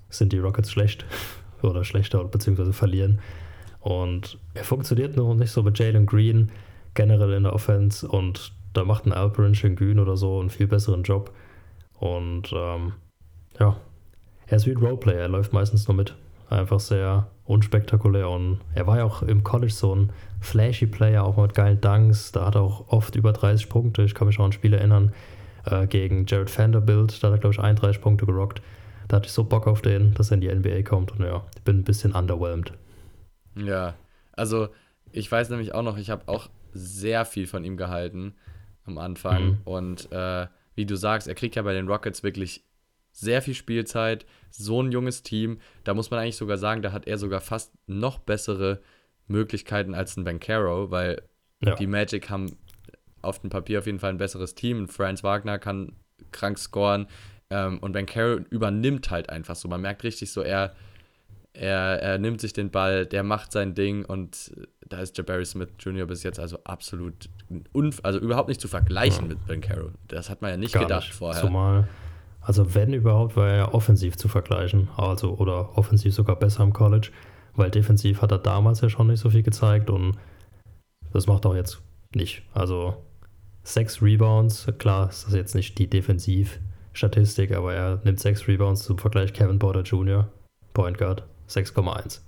sind 0.09 0.33
die 0.33 0.39
Rockets 0.39 0.71
schlecht 0.71 1.05
oder 1.63 1.85
schlechter 1.85 2.25
beziehungsweise 2.25 2.73
verlieren. 2.73 3.21
Und 3.81 4.39
er 4.55 4.65
funktioniert 4.65 5.17
nur 5.17 5.35
nicht 5.35 5.51
so 5.51 5.63
mit 5.63 5.79
Jalen 5.79 6.07
Green 6.07 6.51
generell 6.95 7.33
in 7.33 7.45
der 7.45 7.53
Offense 7.53 8.07
und 8.09 8.53
da 8.73 8.85
macht 8.85 9.07
ein 9.07 9.13
Alperin 9.13 9.55
Şengün 9.55 9.99
oder 9.99 10.17
so 10.17 10.41
einen 10.41 10.51
viel 10.51 10.67
besseren 10.67 11.03
Job. 11.03 11.33
Und 11.99 12.53
ähm, 12.53 12.93
ja, 13.59 13.77
er 14.47 14.57
ist 14.57 14.67
wie 14.67 14.71
ein 14.73 14.77
Roleplayer, 14.77 15.21
er 15.21 15.29
läuft 15.29 15.53
meistens 15.53 15.89
nur 15.89 15.97
mit. 15.97 16.15
Einfach 16.51 16.81
sehr 16.81 17.27
unspektakulär 17.45 18.31
und 18.31 18.61
er 18.75 18.87
war 18.87 18.99
ja 18.99 19.05
auch 19.05 19.23
im 19.23 19.45
College 19.45 19.73
so 19.73 19.95
ein 19.95 20.13
flashy 20.41 20.87
Player, 20.87 21.25
auch 21.25 21.37
mit 21.37 21.55
geilen 21.55 21.81
Dunks. 21.81 22.33
Da 22.33 22.47
hat 22.47 22.55
er 22.55 22.63
auch 22.63 22.89
oft 22.89 23.17
über 23.17 23.33
30 23.33 23.69
Punkte. 23.69 24.03
Ich 24.03 24.15
kann 24.15 24.27
mich 24.27 24.39
auch 24.39 24.45
an 24.45 24.51
ein 24.51 24.53
Spiel 24.53 24.73
erinnern 24.73 25.13
äh, 25.67 25.87
gegen 25.87 26.25
Jared 26.27 26.57
Vanderbilt. 26.57 27.23
Da 27.23 27.29
hat 27.29 27.35
er, 27.35 27.41
glaube 27.41 27.55
ich, 27.55 27.61
31 27.61 28.01
Punkte 28.01 28.25
gerockt. 28.25 28.63
Da 29.09 29.17
hatte 29.17 29.27
ich 29.27 29.33
so 29.33 29.45
Bock 29.45 29.67
auf 29.67 29.83
den, 29.83 30.15
dass 30.15 30.31
er 30.31 30.37
in 30.37 30.41
die 30.41 30.55
NBA 30.55 30.83
kommt. 30.83 31.13
Und 31.13 31.25
ja, 31.25 31.43
ich 31.57 31.63
bin 31.63 31.81
ein 31.81 31.85
bisschen 31.85 32.13
underwhelmed. 32.13 32.73
Ja, 33.57 33.95
also 34.33 34.69
ich 35.13 35.31
weiß 35.31 35.51
nämlich 35.51 35.75
auch 35.75 35.83
noch, 35.83 35.99
ich 35.99 36.11
habe 36.11 36.29
auch 36.29 36.49
sehr 36.73 37.25
viel 37.25 37.47
von 37.47 37.65
ihm 37.65 37.77
gehalten 37.77 38.35
am 38.89 38.99
Anfang. 38.99 39.45
Mhm. 39.45 39.59
Und 39.65 40.13
äh, 40.13 40.47
wie 40.75 40.87
du 40.87 40.97
sagst, 40.97 41.29
er 41.29 41.35
kriegt 41.35 41.57
ja 41.57 41.63
bei 41.63 41.73
den 41.75 41.89
Rockets 41.89 42.23
wirklich 42.23 42.65
sehr 43.13 43.43
viel 43.43 43.55
Spielzeit, 43.55 44.27
so 44.51 44.83
ein 44.83 44.93
junges 44.93 45.23
Team. 45.23 45.59
Da 45.85 45.95
muss 45.95 46.11
man 46.11 46.21
eigentlich 46.21 46.37
sogar 46.37 46.59
sagen, 46.59 46.83
da 46.83 46.93
hat 46.93 47.07
er 47.07 47.19
sogar 47.19 47.41
fast 47.41 47.73
noch 47.87 48.19
bessere 48.19 48.81
Möglichkeiten 49.27 49.95
als 49.95 50.17
ein 50.17 50.25
Bancaro, 50.25 50.91
weil 50.91 51.23
Ja. 51.61 51.75
die 51.75 51.87
Magic 51.89 52.31
haben 52.31 52.57
auf 53.23 53.41
dem 53.41 53.51
Papier 53.51 53.81
auf 53.81 53.87
jeden 53.87 53.99
Fall 53.99 54.11
ein 54.11 54.19
besseres 54.19 54.55
Team. 54.55 54.89
Franz 54.89 55.25
Wagner 55.25 55.59
kann 55.59 55.93
krank 56.31 56.59
scoren 56.59 57.09
ähm, 57.51 57.79
und 57.81 57.93
Bancaro 57.93 58.39
übernimmt 58.51 59.11
halt 59.11 59.31
einfach 59.31 59.57
so. 59.57 59.67
Man 59.69 59.81
merkt 59.81 60.05
richtig 60.05 60.31
so, 60.31 60.43
er, 60.43 60.75
er, 61.53 62.01
er 62.01 62.19
nimmt 62.19 62.41
sich 62.41 62.53
den 62.53 62.71
Ball, 62.71 63.05
der 63.07 63.25
macht 63.25 63.51
sein 63.51 63.75
Ding 63.75 64.05
und 64.05 64.53
da 64.89 65.01
ist 65.01 65.17
Jabari 65.19 65.45
Smith 65.45 65.69
Jr. 65.79 66.07
bis 66.07 66.23
jetzt 66.23 66.39
also 66.41 66.59
absolut, 66.65 67.29
also 68.03 68.19
überhaupt 68.19 68.49
nicht 68.49 68.61
zu 68.61 68.69
vergleichen 68.69 69.25
Ja. 69.25 69.29
mit 69.29 69.47
Bancaro. 69.47 69.91
Das 70.09 70.31
hat 70.31 70.43
man 70.43 70.51
ja 70.53 70.57
nicht 70.57 70.73
Gar 70.75 70.85
gedacht 70.85 71.09
nicht. 71.09 71.15
vorher. 71.15 71.41
Zumal, 71.41 71.89
also 72.41 72.75
wenn 72.75 72.93
überhaupt, 72.95 73.37
war 73.37 73.49
er 73.49 73.57
ja 73.57 73.73
offensiv 73.75 74.17
zu 74.17 74.29
vergleichen. 74.29 74.89
Also, 74.97 75.35
oder 75.37 75.77
offensiv 75.77 76.15
sogar 76.15 76.37
besser 76.37 76.63
im 76.63 76.73
College, 76.73 77.11
weil 77.55 77.71
defensiv 77.71 78.23
hat 78.23 78.33
er 78.33 78.39
damals 78.39 78.81
ja 78.81 78.89
schon 78.89 79.09
nicht 79.09 79.21
so 79.21 79.31
viel 79.31 79.43
gezeigt 79.43 79.91
und 79.91 80.17
das 81.13 81.27
macht 81.27 81.45
er 81.45 81.51
auch 81.51 81.55
jetzt 81.57 81.81
nicht. 82.15 82.43
Also 82.55 82.97
sechs 83.65 84.01
Rebounds, 84.03 84.67
klar 84.79 85.09
ist 85.11 85.27
das 85.27 85.35
jetzt 85.35 85.55
nicht 85.55 85.79
die 85.79 85.89
Defensivstatistik, 85.89 87.53
aber 87.55 87.75
er 87.75 88.01
nimmt 88.05 88.21
sechs 88.21 88.47
Rebounds 88.49 88.85
zum 88.85 88.99
Vergleich 88.99 89.33
Kevin 89.33 89.59
Porter 89.59 89.83
Jr., 89.83 90.29
Point 90.75 90.97
Guard, 90.99 91.25
6,1. 91.49 92.21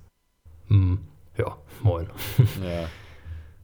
Hm, 0.67 0.99
ja, 1.37 1.57
moin. 1.81 2.07
Ja. 2.63 2.89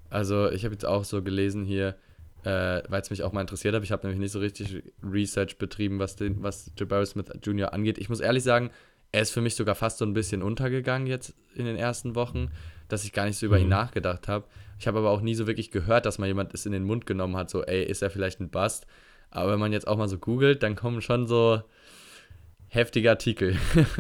Also 0.09 0.49
ich 0.51 0.63
habe 0.63 0.73
jetzt 0.73 0.85
auch 0.85 1.03
so 1.03 1.21
gelesen 1.21 1.65
hier, 1.65 1.95
äh, 2.43 2.81
weil 2.87 3.01
es 3.01 3.09
mich 3.09 3.23
auch 3.23 3.33
mal 3.33 3.41
interessiert 3.41 3.75
hat. 3.75 3.83
Ich 3.83 3.91
habe 3.91 4.07
nämlich 4.07 4.19
nicht 4.21 4.31
so 4.31 4.39
richtig 4.39 4.83
Research 5.03 5.57
betrieben, 5.57 5.99
was, 5.99 6.15
den, 6.15 6.41
was 6.41 6.71
Jabari 6.77 7.05
Smith 7.05 7.25
Jr. 7.43 7.73
angeht. 7.73 7.97
Ich 7.97 8.07
muss 8.09 8.21
ehrlich 8.21 8.43
sagen, 8.43 8.69
er 9.11 9.21
ist 9.21 9.31
für 9.31 9.41
mich 9.41 9.55
sogar 9.55 9.75
fast 9.75 9.97
so 9.97 10.05
ein 10.05 10.13
bisschen 10.13 10.41
untergegangen 10.43 11.07
jetzt 11.07 11.33
in 11.55 11.65
den 11.65 11.75
ersten 11.75 12.15
Wochen, 12.15 12.51
dass 12.87 13.03
ich 13.03 13.11
gar 13.13 13.25
nicht 13.25 13.37
so 13.37 13.45
über 13.45 13.57
ihn 13.57 13.65
Mhm. 13.65 13.69
nachgedacht 13.71 14.27
habe. 14.27 14.45
Ich 14.79 14.87
habe 14.87 14.99
aber 14.99 15.09
auch 15.09 15.21
nie 15.21 15.35
so 15.35 15.45
wirklich 15.47 15.71
gehört, 15.71 16.05
dass 16.05 16.19
mal 16.19 16.27
jemand 16.27 16.53
es 16.53 16.65
in 16.65 16.71
den 16.71 16.83
Mund 16.83 17.05
genommen 17.05 17.35
hat, 17.35 17.49
so, 17.49 17.63
ey, 17.63 17.83
ist 17.83 18.01
er 18.01 18.09
vielleicht 18.09 18.39
ein 18.39 18.49
Bust? 18.49 18.85
Aber 19.29 19.51
wenn 19.51 19.59
man 19.59 19.73
jetzt 19.73 19.87
auch 19.87 19.97
mal 19.97 20.07
so 20.07 20.17
googelt, 20.17 20.63
dann 20.63 20.75
kommen 20.75 21.01
schon 21.01 21.27
so 21.27 21.61
heftige 22.69 23.09
Artikel. 23.09 23.55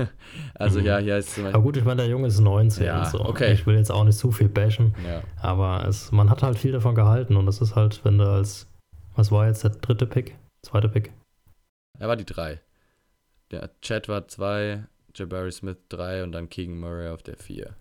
also 0.55 0.79
Mhm. 0.79 0.85
ja, 0.85 0.97
hier 0.97 1.17
ist 1.17 1.35
zum 1.35 1.45
Aber 1.47 1.61
gut, 1.61 1.77
ich 1.77 1.83
meine, 1.85 2.01
der 2.03 2.09
Junge 2.09 2.27
ist 2.27 2.39
19. 2.39 2.85
Ja, 2.85 3.05
so. 3.05 3.23
okay. 3.25 3.53
Ich 3.53 3.65
will 3.65 3.75
jetzt 3.75 3.91
auch 3.91 4.03
nicht 4.03 4.17
zu 4.17 4.31
viel 4.31 4.49
bashen. 4.49 4.95
Ja. 5.05 5.23
Aber 5.41 5.85
es, 5.87 6.11
man 6.11 6.29
hat 6.29 6.43
halt 6.43 6.57
viel 6.57 6.71
davon 6.71 6.95
gehalten 6.95 7.35
und 7.35 7.45
das 7.45 7.61
ist 7.61 7.75
halt, 7.75 8.03
wenn 8.03 8.17
du 8.17 8.25
als, 8.29 8.67
was 9.15 9.31
war 9.31 9.47
jetzt 9.47 9.63
der 9.63 9.71
dritte 9.71 10.05
Pick? 10.05 10.35
Zweite 10.63 10.89
Pick? 10.89 11.11
Er 11.99 12.07
war 12.07 12.15
die 12.15 12.25
drei. 12.25 12.61
Der 13.51 13.69
Chad 13.81 14.09
war 14.09 14.27
zwei, 14.27 14.83
Jabari 15.15 15.51
Smith 15.51 15.77
drei 15.89 16.23
und 16.23 16.31
dann 16.33 16.49
Keegan 16.49 16.77
Murray 16.79 17.07
auf 17.09 17.23
der 17.23 17.37
vier. 17.37 17.75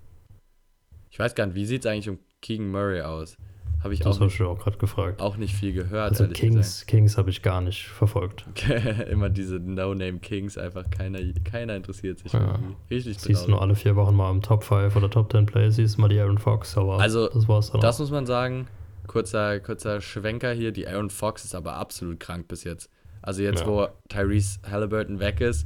Ich 1.10 1.18
weiß 1.18 1.34
gar 1.34 1.46
nicht, 1.46 1.56
wie 1.56 1.66
sieht 1.66 1.84
es 1.84 1.90
eigentlich 1.90 2.08
um 2.08 2.18
Keegan 2.40 2.70
Murray 2.70 3.00
aus? 3.02 3.36
Habe 3.82 3.94
ich 3.94 4.00
Das 4.00 4.16
auch 4.16 4.20
nicht, 4.20 4.34
ich 4.40 4.42
auch 4.46 4.58
gerade 4.58 4.78
gefragt. 4.78 5.20
auch 5.20 5.36
nicht 5.36 5.54
viel 5.54 5.72
gehört, 5.72 6.10
Also 6.10 6.26
Kings, 6.28 6.86
Kings 6.86 7.16
habe 7.18 7.30
ich 7.30 7.42
gar 7.42 7.60
nicht 7.60 7.86
verfolgt. 7.86 8.44
Immer 9.10 9.28
diese 9.30 9.56
No-Name 9.60 10.18
Kings, 10.18 10.58
einfach 10.58 10.90
keiner, 10.90 11.20
keiner 11.44 11.76
interessiert 11.76 12.18
sich. 12.18 12.32
Ja. 12.32 12.58
Richtig 12.90 13.18
Siehst 13.20 13.46
du 13.46 13.50
nur 13.52 13.62
alle 13.62 13.74
vier 13.76 13.94
Wochen 13.94 14.14
mal 14.16 14.30
im 14.30 14.42
Top 14.42 14.64
5 14.64 14.96
oder 14.96 15.08
Top 15.10 15.30
10 15.30 15.46
Play, 15.46 15.70
siehst 15.70 15.98
mal 15.98 16.08
die 16.08 16.18
Aaron 16.18 16.38
Fox, 16.38 16.76
aber 16.76 16.98
Also, 17.00 17.28
das 17.28 17.46
war's 17.48 17.70
dann 17.70 17.80
Das 17.80 17.96
auch. 17.96 18.00
muss 18.00 18.10
man 18.10 18.26
sagen. 18.26 18.66
Kurzer, 19.06 19.60
kurzer 19.60 20.00
Schwenker 20.00 20.52
hier. 20.52 20.72
Die 20.72 20.88
Aaron 20.88 21.10
Fox 21.10 21.44
ist 21.44 21.54
aber 21.54 21.74
absolut 21.74 22.18
krank 22.18 22.48
bis 22.48 22.64
jetzt. 22.64 22.90
Also 23.22 23.42
jetzt, 23.42 23.60
Ja. 23.60 23.66
wo 23.66 23.88
Tyrese 24.08 24.58
Halliburton 24.68 25.20
weg 25.20 25.40
ist, 25.40 25.64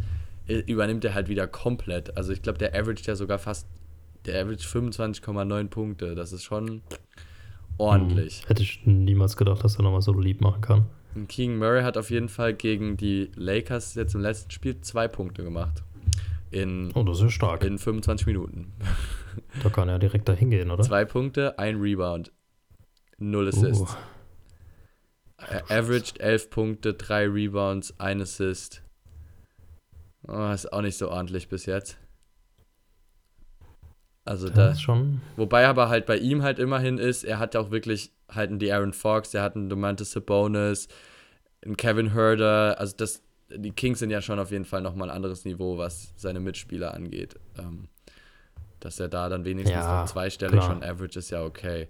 übernimmt 0.66 1.04
er 1.06 1.14
halt 1.14 1.28
wieder 1.28 1.46
komplett. 1.46 2.16
Also 2.18 2.32
ich 2.32 2.42
glaube, 2.42 2.58
der 2.58 2.74
average 2.74 3.02
ja 3.06 3.14
sogar 3.16 3.38
fast, 3.38 3.66
der 4.26 4.42
average 4.42 4.66
25,9 4.68 5.68
Punkte. 5.68 6.14
Das 6.14 6.32
ist 6.34 6.44
schon 6.44 6.82
ordentlich. 7.80 8.40
Hm. 8.42 8.48
Hätte 8.48 8.62
ich 8.62 8.86
niemals 8.86 9.36
gedacht, 9.36 9.64
dass 9.64 9.76
er 9.76 9.82
nochmal 9.82 10.02
so 10.02 10.12
lieb 10.18 10.40
machen 10.40 10.60
kann. 10.60 10.86
Und 11.14 11.28
Keegan 11.28 11.58
Murray 11.58 11.82
hat 11.82 11.96
auf 11.96 12.10
jeden 12.10 12.28
Fall 12.28 12.54
gegen 12.54 12.96
die 12.96 13.30
Lakers 13.34 13.94
jetzt 13.94 14.14
im 14.14 14.20
letzten 14.20 14.50
Spiel 14.50 14.80
zwei 14.80 15.08
Punkte 15.08 15.42
gemacht. 15.42 15.82
In, 16.52 16.90
Oh, 16.94 17.02
das 17.02 17.20
ist 17.20 17.32
stark. 17.32 17.64
in 17.64 17.78
25 17.78 18.26
Minuten. 18.26 18.72
Da 19.62 19.70
kann 19.70 19.88
er 19.88 19.98
direkt 19.98 20.28
da 20.28 20.32
hingehen, 20.32 20.70
oder? 20.70 20.82
Zwei 20.82 21.04
Punkte, 21.04 21.58
ein 21.58 21.80
Rebound. 21.80 22.32
Null 23.18 23.48
Assists. 23.48 23.80
Uh, 23.82 25.46
Er 25.48 25.64
averaged 25.70 26.20
11 26.20 26.50
Punkte, 26.50 26.94
3 26.94 27.26
Rebounds, 27.28 27.98
1 27.98 28.22
Assist. 28.22 28.82
Oh, 30.26 30.50
ist 30.52 30.72
auch 30.72 30.82
nicht 30.82 30.98
so 30.98 31.08
ordentlich 31.10 31.48
bis 31.48 31.66
jetzt. 31.66 31.96
Also 34.24 34.48
das 34.48 34.56
da, 34.56 34.70
ist 34.70 34.82
schon. 34.82 35.20
wobei 35.36 35.66
aber 35.66 35.88
halt 35.88 36.06
bei 36.06 36.16
ihm 36.18 36.42
halt 36.42 36.58
immerhin 36.58 36.98
ist, 36.98 37.24
er 37.24 37.38
hat 37.38 37.56
auch 37.56 37.70
wirklich 37.70 38.12
halt 38.28 38.50
einen 38.50 38.60
De'Aaron 38.60 38.92
Fox, 38.92 39.30
der 39.30 39.42
hat 39.42 39.56
einen 39.56 39.68
Domantas 39.68 40.12
Sabonis, 40.12 40.88
einen 41.64 41.76
Kevin 41.76 42.12
Herder, 42.12 42.78
also 42.78 42.94
das, 42.96 43.22
die 43.48 43.72
Kings 43.72 43.98
sind 43.98 44.10
ja 44.10 44.20
schon 44.22 44.38
auf 44.38 44.50
jeden 44.50 44.64
Fall 44.64 44.82
nochmal 44.82 45.10
ein 45.10 45.16
anderes 45.16 45.44
Niveau, 45.44 45.78
was 45.78 46.12
seine 46.16 46.40
Mitspieler 46.40 46.94
angeht. 46.94 47.36
Ähm, 47.58 47.88
dass 48.78 48.98
er 49.00 49.08
da 49.08 49.28
dann 49.28 49.44
wenigstens 49.44 49.76
Ja, 49.76 50.06
zweistellig 50.06 50.60
klar. 50.60 50.70
schon 50.70 50.82
average 50.82 51.18
ist 51.18 51.30
ja 51.30 51.42
okay. 51.42 51.88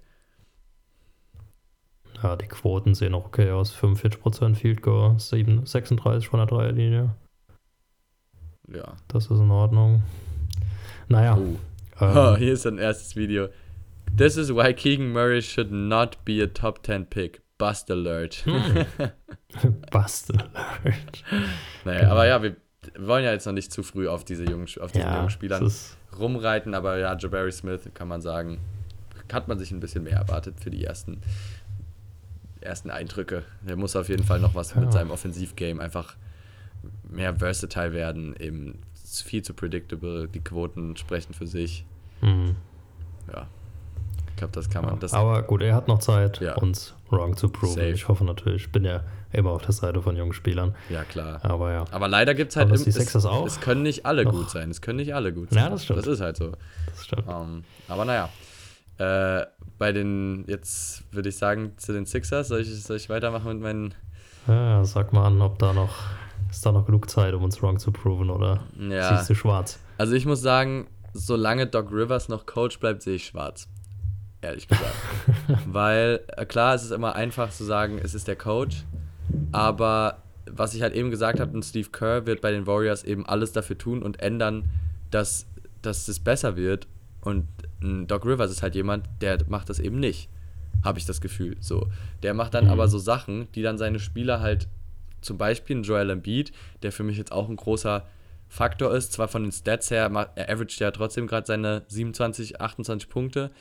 Ja, 2.22 2.36
die 2.36 2.46
Quoten 2.48 2.94
sehen 2.94 3.14
auch 3.14 3.26
okay 3.26 3.50
aus. 3.50 3.74
45% 3.74 4.54
Field 4.56 4.82
Goal, 4.82 5.18
7, 5.18 5.64
36 5.64 6.28
von 6.28 6.38
der 6.38 6.46
Dreierlinie. 6.46 7.14
Ja. 8.68 8.96
Das 9.08 9.26
ist 9.26 9.38
in 9.38 9.50
Ordnung. 9.50 10.02
Naja. 11.08 11.36
Oh. 11.38 11.56
Ähm, 12.00 12.16
Oh, 12.16 12.36
hier 12.36 12.52
ist 12.52 12.66
ein 12.66 12.78
erstes 12.78 13.16
Video. 13.16 13.48
This 14.16 14.36
is 14.36 14.52
why 14.52 14.72
Keegan 14.74 15.12
Murray 15.12 15.40
should 15.42 15.70
not 15.70 16.24
be 16.24 16.42
a 16.42 16.46
top 16.46 16.84
10 16.84 17.06
pick. 17.06 17.42
Bust 17.58 17.90
alert. 17.90 18.44
Bust 19.90 20.30
alert. 20.32 21.24
naja, 21.84 22.00
Genau. 22.00 22.12
aber 22.12 22.26
ja, 22.26 22.42
wir 22.42 22.56
wollen 22.98 23.24
ja 23.24 23.32
jetzt 23.32 23.46
noch 23.46 23.52
nicht 23.52 23.70
zu 23.72 23.82
früh 23.82 24.08
auf 24.08 24.24
diese 24.24 24.44
jungen, 24.44 24.66
auf 24.80 24.92
diesen 24.92 25.06
Ja, 25.08 25.16
jungen 25.16 25.30
Spielern 25.30 25.70
rumreiten, 26.18 26.74
aber 26.74 26.98
ja, 26.98 27.16
Jabari 27.16 27.52
Smith 27.52 27.82
kann 27.94 28.08
man 28.08 28.20
sagen, 28.20 28.58
hat 29.32 29.46
man 29.48 29.58
sich 29.58 29.70
ein 29.70 29.80
bisschen 29.80 30.02
mehr 30.04 30.16
erwartet 30.16 30.56
für 30.60 30.70
die 30.70 30.84
ersten, 30.84 31.20
ersten 32.60 32.90
Eindrücke. 32.90 33.44
Der 33.62 33.76
muss 33.76 33.94
auf 33.94 34.08
jeden 34.08 34.24
Fall 34.24 34.40
noch 34.40 34.54
was 34.54 34.74
Ja. 34.74 34.80
mit 34.80 34.92
seinem 34.92 35.10
Offensivgame 35.10 35.80
einfach 35.80 36.16
mehr 37.08 37.34
versatile 37.36 37.92
werden. 37.92 38.34
Eben 38.40 38.80
viel 39.24 39.42
zu 39.42 39.54
predictable. 39.54 40.28
Die 40.28 40.40
Quoten 40.40 40.96
sprechen 40.96 41.34
für 41.34 41.46
sich. 41.46 41.84
Mhm. 42.20 42.56
Ja, 43.32 43.46
ich 44.30 44.36
glaube, 44.36 44.52
das 44.52 44.68
kann 44.70 44.84
man. 44.84 44.98
Das, 45.00 45.12
Aber 45.12 45.42
gut, 45.42 45.62
er 45.62 45.74
hat 45.74 45.88
noch 45.88 45.98
Zeit, 45.98 46.40
Ja. 46.40 46.54
uns 46.56 46.94
wrong 47.10 47.36
zu 47.36 47.48
proven. 47.48 47.74
Safe. 47.74 47.90
Ich 47.90 48.08
hoffe 48.08 48.24
natürlich, 48.24 48.64
ich 48.66 48.72
bin 48.72 48.84
ja 48.84 49.02
immer 49.32 49.50
auf 49.50 49.62
der 49.62 49.72
Seite 49.72 50.02
von 50.02 50.16
jungen 50.16 50.32
Spielern. 50.32 50.74
ja, 50.88 51.04
klar. 51.04 51.38
Aber 51.44 51.72
ja, 51.72 51.84
Aber 51.92 52.08
leider 52.08 52.34
gibt 52.34 52.50
es 52.50 52.56
halt 52.56 52.68
Aber 52.68 52.76
im- 52.76 52.84
die 52.84 52.90
Sixers 52.90 53.26
auch 53.26 53.46
es, 53.46 53.60
können 53.60 53.82
nicht 53.82 54.06
alle 54.06 54.24
noch- 54.24 54.32
gut 54.32 54.50
sein. 54.50 54.70
Es 54.70 54.80
können 54.80 54.96
nicht 54.96 55.14
alle 55.14 55.32
gut 55.32 55.52
Ja, 55.52 55.62
sein. 55.62 55.70
das 55.72 55.84
stimmt. 55.84 55.98
Das 56.00 56.06
ist 56.06 56.20
halt 56.20 56.36
so. 56.36 56.52
das 56.86 57.04
stimmt. 57.04 57.24
Ähm, 57.28 57.64
aber 57.88 58.04
naja. 58.04 58.28
Äh, 58.98 59.46
bei 59.78 59.92
den, 59.92 60.44
jetzt 60.46 61.04
würde 61.12 61.30
ich 61.30 61.36
sagen, 61.38 61.72
zu 61.78 61.92
den 61.94 62.04
Sixers, 62.04 62.48
soll 62.48 62.60
ich, 62.60 62.82
soll 62.82 62.96
ich 62.96 63.08
weitermachen 63.08 63.48
mit 63.54 63.60
meinen. 63.62 63.94
Ja, 64.46 64.84
sag 64.84 65.12
mal 65.14 65.26
an, 65.26 65.40
ob 65.40 65.58
da 65.58 65.72
noch, 65.72 65.94
ist 66.50 66.66
da 66.66 66.72
noch 66.72 66.84
genug 66.84 67.08
Zeit, 67.08 67.32
um 67.32 67.42
uns 67.44 67.62
wrong 67.62 67.78
zu 67.78 67.92
proven 67.92 68.28
oder 68.30 68.60
Ja. 68.78 69.16
siehst 69.16 69.30
du 69.30 69.34
schwarz? 69.34 69.78
Also 69.96 70.12
ich 70.14 70.26
muss 70.26 70.42
sagen, 70.42 70.86
solange 71.12 71.66
Doc 71.66 71.90
Rivers 71.92 72.28
noch 72.28 72.46
Coach 72.46 72.78
bleibt, 72.78 73.02
sehe 73.02 73.16
ich 73.16 73.26
schwarz. 73.26 73.68
Ehrlich 74.42 74.68
gesagt. 74.68 74.94
Weil, 75.66 76.20
äh, 76.36 76.46
klar, 76.46 76.74
es 76.74 76.82
ist 76.84 76.92
immer 76.92 77.14
einfach 77.14 77.50
zu 77.50 77.64
sagen, 77.64 77.98
es 78.02 78.14
ist 78.14 78.26
der 78.28 78.36
Coach. 78.36 78.84
Aber 79.52 80.22
was 80.50 80.74
ich 80.74 80.82
halt 80.82 80.94
eben 80.94 81.10
gesagt 81.10 81.40
habe, 81.40 81.52
und 81.52 81.64
Steve 81.64 81.88
Kerr 81.90 82.26
wird 82.26 82.40
bei 82.40 82.50
den 82.50 82.66
Warriors 82.66 83.04
eben 83.04 83.26
alles 83.26 83.52
dafür 83.52 83.76
tun 83.78 84.02
und 84.02 84.20
ändern, 84.20 84.68
dass, 85.10 85.46
dass 85.82 86.08
es 86.08 86.20
besser 86.20 86.56
wird. 86.56 86.86
Und 87.20 87.46
ein 87.82 88.06
Doc 88.06 88.24
Rivers 88.24 88.50
ist 88.50 88.62
halt 88.62 88.74
jemand, 88.74 89.08
der 89.20 89.38
macht 89.48 89.68
das 89.68 89.78
eben 89.78 90.00
nicht. 90.00 90.28
Habe 90.82 90.98
ich 90.98 91.04
das 91.04 91.20
Gefühl. 91.20 91.56
So. 91.60 91.88
Der 92.22 92.32
macht 92.32 92.54
dann 92.54 92.64
Mhm. 92.64 92.70
aber 92.70 92.88
so 92.88 92.98
Sachen, 92.98 93.48
die 93.52 93.62
dann 93.62 93.76
seine 93.78 93.98
Spieler 94.00 94.40
halt, 94.40 94.68
zum 95.20 95.36
Beispiel 95.36 95.76
ein 95.76 95.82
Joel 95.82 96.08
Embiid, 96.08 96.50
der 96.82 96.92
für 96.92 97.02
mich 97.02 97.18
jetzt 97.18 97.30
auch 97.32 97.48
ein 97.50 97.56
großer 97.56 98.06
Faktor 98.50 98.94
ist, 98.94 99.12
zwar 99.12 99.28
von 99.28 99.44
den 99.44 99.52
Stats 99.52 99.90
her, 99.92 100.10
er 100.34 100.50
averaged 100.50 100.80
ja 100.80 100.90
trotzdem 100.90 101.28
gerade 101.28 101.46
seine 101.46 101.84
27, 101.86 102.60
28 102.60 103.08
Punkte, 103.08 103.52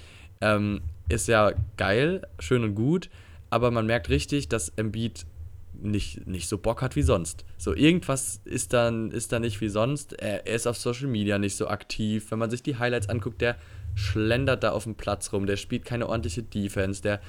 ähm, 0.42 0.82
ist 1.08 1.28
ja 1.28 1.54
geil, 1.78 2.28
schön 2.40 2.64
und 2.64 2.74
gut, 2.74 3.10
aber 3.52 3.70
man 3.70 3.86
merkt 3.86 4.10
richtig, 4.10 4.50
dass 4.50 4.70
Embiid 4.70 5.28
nicht, 5.74 6.26
nicht 6.28 6.50
so 6.50 6.58
Bock 6.58 6.82
hat 6.82 6.96
wie 6.96 7.04
sonst. 7.04 7.46
So, 7.58 7.76
irgendwas 7.76 8.42
ist 8.46 8.74
dann, 8.74 9.12
ist 9.12 9.32
da 9.32 9.40
nicht 9.40 9.62
wie 9.62 9.70
sonst. 9.70 10.14
Er, 10.14 10.46
er 10.48 10.56
ist 10.56 10.68
auf 10.68 10.78
Social 10.78 11.08
Media 11.08 11.38
nicht 11.38 11.56
so 11.56 11.68
aktiv. 11.68 12.32
Wenn 12.32 12.40
man 12.40 12.50
sich 12.50 12.64
die 12.64 12.78
Highlights 12.78 13.10
anguckt, 13.10 13.42
der 13.42 13.56
schlendert 13.96 14.64
da 14.64 14.72
auf 14.72 14.84
dem 14.84 14.96
Platz 14.96 15.32
rum, 15.32 15.46
der 15.46 15.56
spielt 15.56 15.86
keine 15.86 16.10
ordentliche 16.10 16.44
Defense, 16.44 17.02
der 17.02 17.22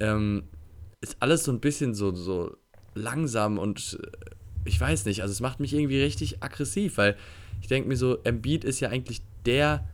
ähm, 0.00 0.44
ist 1.00 1.16
alles 1.20 1.44
so 1.44 1.52
ein 1.52 1.60
bisschen 1.60 1.94
so, 1.94 2.14
so 2.14 2.56
langsam 2.94 3.58
und 3.58 3.98
ich 4.64 4.80
weiß 4.80 5.04
nicht, 5.06 5.22
also 5.22 5.32
es 5.32 5.40
macht 5.40 5.60
mich 5.60 5.72
irgendwie 5.72 6.00
richtig 6.00 6.42
aggressiv, 6.42 6.98
weil 6.98 7.16
ich 7.60 7.68
denke 7.68 7.88
mir 7.88 7.96
so, 7.96 8.18
Embiid 8.24 8.64
ist 8.64 8.80
ja 8.80 8.88
eigentlich 8.88 9.20
der 9.46 9.86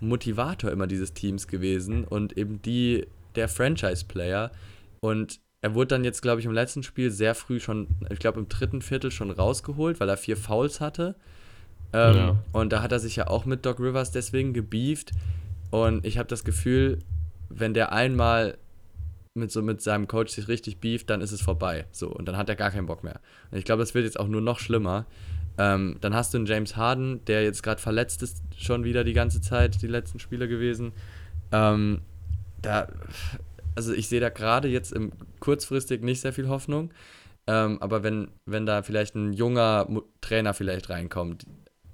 Motivator 0.00 0.70
immer 0.70 0.86
dieses 0.86 1.14
Teams 1.14 1.46
gewesen 1.46 2.04
und 2.04 2.36
eben 2.36 2.60
die, 2.62 3.06
der 3.34 3.48
Franchise-Player. 3.48 4.50
Und 5.00 5.40
er 5.60 5.74
wurde 5.74 5.88
dann 5.88 6.04
jetzt, 6.04 6.22
glaube 6.22 6.40
ich, 6.40 6.46
im 6.46 6.52
letzten 6.52 6.82
Spiel 6.82 7.10
sehr 7.10 7.34
früh 7.34 7.60
schon, 7.60 7.88
ich 8.10 8.18
glaube 8.18 8.40
im 8.40 8.48
dritten 8.48 8.82
Viertel 8.82 9.10
schon 9.10 9.30
rausgeholt, 9.30 10.00
weil 10.00 10.08
er 10.08 10.16
vier 10.16 10.36
Fouls 10.36 10.80
hatte. 10.80 11.14
Ähm, 11.92 12.16
Ja. 12.16 12.36
Und 12.52 12.72
da 12.72 12.82
hat 12.82 12.92
er 12.92 12.98
sich 12.98 13.16
ja 13.16 13.28
auch 13.28 13.44
mit 13.44 13.64
Doc 13.64 13.78
Rivers 13.78 14.10
deswegen 14.10 14.52
gebieft. 14.52 15.12
Und 15.70 16.04
ich 16.04 16.18
habe 16.18 16.28
das 16.28 16.44
Gefühl, 16.44 16.98
wenn 17.48 17.74
der 17.74 17.92
einmal 17.92 18.58
mit 19.34 19.50
so 19.50 19.62
mit 19.62 19.80
seinem 19.80 20.08
Coach 20.08 20.32
sich 20.32 20.48
richtig 20.48 20.78
beeft, 20.78 21.08
dann 21.10 21.20
ist 21.20 21.32
es 21.32 21.40
vorbei. 21.40 21.86
So, 21.90 22.08
und 22.08 22.26
dann 22.26 22.36
hat 22.36 22.48
er 22.48 22.56
gar 22.56 22.70
keinen 22.70 22.86
Bock 22.86 23.02
mehr. 23.02 23.20
Und 23.50 23.58
ich 23.58 23.64
glaube, 23.64 23.80
das 23.80 23.94
wird 23.94 24.04
jetzt 24.04 24.20
auch 24.20 24.28
nur 24.28 24.40
noch 24.40 24.58
schlimmer. 24.58 25.06
Ähm, 25.58 25.96
dann 26.00 26.14
hast 26.14 26.32
du 26.32 26.38
einen 26.38 26.46
James 26.46 26.76
Harden, 26.76 27.24
der 27.26 27.42
jetzt 27.42 27.62
gerade 27.62 27.80
verletzt 27.80 28.22
ist, 28.22 28.42
schon 28.56 28.84
wieder 28.84 29.04
die 29.04 29.12
ganze 29.12 29.40
Zeit, 29.40 29.82
die 29.82 29.86
letzten 29.86 30.18
Spiele 30.18 30.48
gewesen. 30.48 30.92
Ähm, 31.50 32.00
da, 32.60 32.88
also 33.74 33.92
ich 33.92 34.08
sehe 34.08 34.20
da 34.20 34.28
gerade 34.28 34.68
jetzt 34.68 34.92
im 34.92 35.12
kurzfristig 35.40 36.02
nicht 36.02 36.20
sehr 36.20 36.32
viel 36.32 36.48
Hoffnung. 36.48 36.92
Ähm, 37.46 37.80
aber 37.80 38.02
wenn, 38.02 38.28
wenn 38.46 38.66
da 38.66 38.82
vielleicht 38.82 39.14
ein 39.14 39.32
junger 39.32 39.88
Trainer 40.20 40.54
vielleicht 40.54 40.90
reinkommt, 40.90 41.46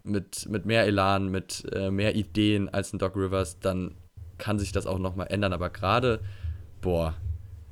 mit, 0.04 0.48
mit 0.48 0.66
mehr 0.66 0.86
Elan, 0.86 1.28
mit 1.28 1.66
äh, 1.72 1.90
mehr 1.90 2.14
Ideen 2.16 2.68
als 2.68 2.92
ein 2.92 2.98
Doc 2.98 3.16
Rivers, 3.16 3.58
dann 3.60 3.94
kann 4.38 4.58
sich 4.58 4.72
das 4.72 4.86
auch 4.86 4.98
nochmal 4.98 5.28
ändern. 5.30 5.52
Aber 5.52 5.70
gerade, 5.70 6.20
boah, 6.80 7.14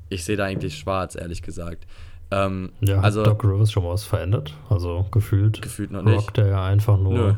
ich 0.09 0.23
sehe 0.25 0.35
da 0.37 0.45
eigentlich 0.45 0.77
schwarz, 0.77 1.15
ehrlich 1.15 1.41
gesagt. 1.41 1.85
Ähm, 2.31 2.71
Ja, 2.81 2.99
also 3.01 3.23
Doc 3.23 3.43
Rivers 3.43 3.71
schon 3.71 3.85
was 3.85 4.03
verändert? 4.03 4.53
Also 4.69 5.05
gefühlt 5.11 5.61
gefühlt 5.61 5.91
noch 5.91 6.01
nicht. 6.01 6.15
rockt 6.17 6.37
er 6.37 6.47
ja 6.47 6.65
einfach 6.65 6.97
nur 6.97 7.13
Nö. 7.13 7.33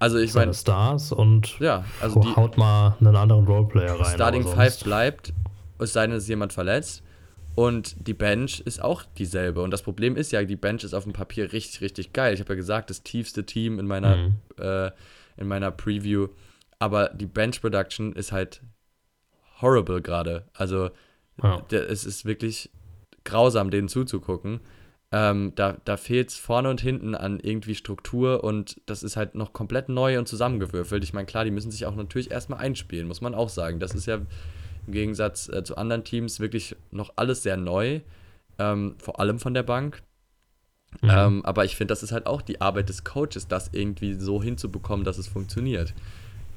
Also 0.00 0.18
ich 0.18 0.32
meine, 0.34 0.54
Stars 0.54 1.10
und 1.10 1.58
ja, 1.58 1.84
also 2.00 2.20
die 2.20 2.36
haut 2.36 2.56
mal 2.56 2.96
einen 3.00 3.16
anderen 3.16 3.44
Roleplayer 3.46 3.98
rein. 3.98 4.14
Starting 4.14 4.42
aber 4.42 4.52
Five 4.52 4.74
sonst- 4.74 4.84
bleibt, 4.84 5.32
es 5.80 5.92
sei 5.92 6.06
denn, 6.06 6.14
es 6.16 6.22
ist 6.24 6.28
jemand 6.28 6.52
verletzt. 6.52 7.02
Und 7.56 8.06
die 8.06 8.14
Bench 8.14 8.60
ist 8.60 8.80
auch 8.80 9.02
dieselbe. 9.18 9.60
Und 9.62 9.72
das 9.72 9.82
Problem 9.82 10.14
ist 10.14 10.30
ja, 10.30 10.44
die 10.44 10.54
Bench 10.54 10.84
ist 10.84 10.94
auf 10.94 11.02
dem 11.02 11.12
Papier 11.12 11.52
richtig, 11.52 11.80
richtig 11.80 12.12
geil. 12.12 12.32
Ich 12.32 12.38
habe 12.38 12.52
ja 12.52 12.54
gesagt, 12.56 12.88
das 12.90 13.02
tiefste 13.02 13.44
Team 13.44 13.80
in 13.80 13.86
meiner, 13.88 14.16
Mhm. 14.16 14.34
äh, 14.60 14.90
in 15.36 15.48
meiner 15.48 15.72
Preview. 15.72 16.28
Aber 16.78 17.08
die 17.08 17.26
Bench 17.26 17.60
Production 17.60 18.12
ist 18.12 18.30
halt 18.30 18.62
horrible 19.60 20.00
gerade. 20.00 20.44
Also 20.54 20.90
Ja. 21.42 21.60
der, 21.70 21.88
es 21.90 22.04
ist 22.04 22.24
wirklich 22.24 22.70
grausam, 23.24 23.70
denen 23.70 23.88
zuzugucken. 23.88 24.60
Ähm, 25.10 25.52
da 25.54 25.76
da 25.84 25.96
fehlt 25.96 26.28
es 26.28 26.36
vorne 26.36 26.68
und 26.68 26.82
hinten 26.82 27.14
an 27.14 27.40
irgendwie 27.40 27.74
Struktur 27.74 28.44
und 28.44 28.78
das 28.84 29.02
ist 29.02 29.16
halt 29.16 29.34
noch 29.34 29.54
komplett 29.54 29.88
neu 29.88 30.18
und 30.18 30.28
zusammengewürfelt. 30.28 31.02
Ich 31.02 31.14
meine, 31.14 31.26
klar, 31.26 31.44
die 31.44 31.50
müssen 31.50 31.70
sich 31.70 31.86
auch 31.86 31.96
natürlich 31.96 32.30
erstmal 32.30 32.58
einspielen, 32.58 33.08
muss 33.08 33.22
man 33.22 33.34
auch 33.34 33.48
sagen. 33.48 33.80
Das 33.80 33.94
ist 33.94 34.06
ja 34.06 34.16
im 34.16 34.92
Gegensatz 34.92 35.48
äh, 35.48 35.64
zu 35.64 35.76
anderen 35.76 36.04
Teams 36.04 36.40
wirklich 36.40 36.76
noch 36.90 37.14
alles 37.16 37.42
sehr 37.42 37.56
neu, 37.56 38.00
ähm, 38.58 38.96
vor 38.98 39.18
allem 39.18 39.38
von 39.38 39.54
der 39.54 39.62
Bank. 39.62 40.02
Mhm. 41.00 41.10
Ähm, 41.10 41.44
aber 41.44 41.64
ich 41.64 41.76
finde, 41.76 41.92
das 41.92 42.02
ist 42.02 42.12
halt 42.12 42.26
auch 42.26 42.42
die 42.42 42.60
Arbeit 42.60 42.88
des 42.88 43.04
Coaches, 43.04 43.48
das 43.48 43.70
irgendwie 43.72 44.14
so 44.14 44.42
hinzubekommen, 44.42 45.04
dass 45.04 45.18
es 45.18 45.28
funktioniert. 45.28 45.94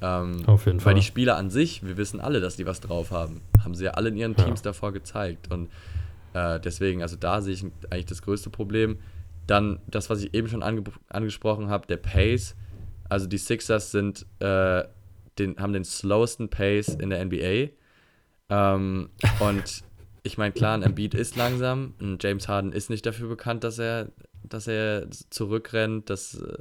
Ähm, 0.02 0.42
Auf 0.46 0.66
jeden 0.66 0.78
weil 0.78 0.82
Fall. 0.84 0.94
die 0.94 1.02
Spieler 1.02 1.36
an 1.36 1.48
sich, 1.48 1.86
wir 1.86 1.96
wissen 1.96 2.20
alle, 2.20 2.40
dass 2.40 2.56
die 2.56 2.66
was 2.66 2.80
drauf 2.80 3.12
haben. 3.12 3.40
Haben 3.62 3.74
sie 3.74 3.84
ja 3.84 3.92
alle 3.92 4.08
in 4.08 4.16
ihren 4.16 4.34
Ja. 4.36 4.44
Teams 4.44 4.60
davor 4.60 4.92
gezeigt. 4.92 5.50
Und 5.52 5.70
äh, 6.34 6.58
deswegen, 6.58 7.02
also 7.02 7.16
da 7.16 7.40
sehe 7.40 7.54
ich 7.54 7.64
eigentlich 7.90 8.06
das 8.06 8.22
größte 8.22 8.50
Problem. 8.50 8.98
Dann 9.46 9.78
das, 9.86 10.10
was 10.10 10.22
ich 10.22 10.34
eben 10.34 10.48
schon 10.48 10.62
ange 10.62 10.82
angesprochen 11.08 11.68
habe, 11.68 11.86
der 11.86 11.98
Pace. 11.98 12.56
Also 13.08 13.26
die 13.26 13.38
Sixers 13.38 13.90
sind, 13.92 14.26
äh, 14.40 14.82
den, 15.38 15.56
haben 15.58 15.72
den 15.72 15.84
slowsten 15.84 16.48
Pace 16.48 16.88
in 16.88 17.10
der 17.10 17.24
NBA. 17.24 17.70
Ähm, 18.50 19.08
und 19.40 19.84
ich 20.24 20.36
meine, 20.38 20.52
klar, 20.52 20.74
ein 20.74 20.82
Embiid 20.82 21.14
ist 21.14 21.36
langsam. 21.36 21.94
Ein 22.00 22.18
James 22.20 22.48
Harden 22.48 22.72
ist 22.72 22.90
nicht 22.90 23.06
dafür 23.06 23.28
bekannt, 23.28 23.62
dass 23.64 23.78
er, 23.78 24.08
dass 24.42 24.66
er 24.66 25.06
zurückrennt. 25.30 26.10
Das, 26.10 26.34
äh, 26.34 26.58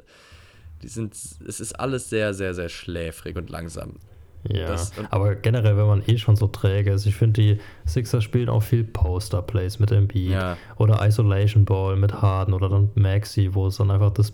die 0.83 0.87
sind, 0.87 1.13
es 1.13 1.59
ist 1.59 1.73
alles 1.79 2.09
sehr, 2.09 2.33
sehr, 2.33 2.53
sehr 2.53 2.69
schläfrig 2.69 3.35
und 3.37 3.49
langsam. 3.49 3.93
Ja, 4.49 4.67
Das- 4.69 4.91
aber 5.11 5.35
generell, 5.35 5.77
wenn 5.77 5.85
man 5.85 6.03
eh 6.07 6.17
schon 6.17 6.35
so 6.35 6.47
träge 6.47 6.91
ist, 6.91 7.05
ich 7.05 7.15
finde, 7.15 7.41
die 7.41 7.59
Sixers 7.85 8.23
spielen 8.23 8.49
auch 8.49 8.63
viel 8.63 8.83
Poster-Plays 8.83 9.77
mit 9.79 9.91
Embiid 9.91 10.31
Ja. 10.31 10.57
oder 10.77 11.05
Isolation 11.05 11.63
Ball 11.65 11.95
mit 11.95 12.21
Harden 12.23 12.53
oder 12.55 12.67
dann 12.69 12.89
Maxi, 12.95 13.49
wo 13.53 13.67
es 13.67 13.77
dann 13.77 13.91
einfach 13.91 14.11
das 14.11 14.33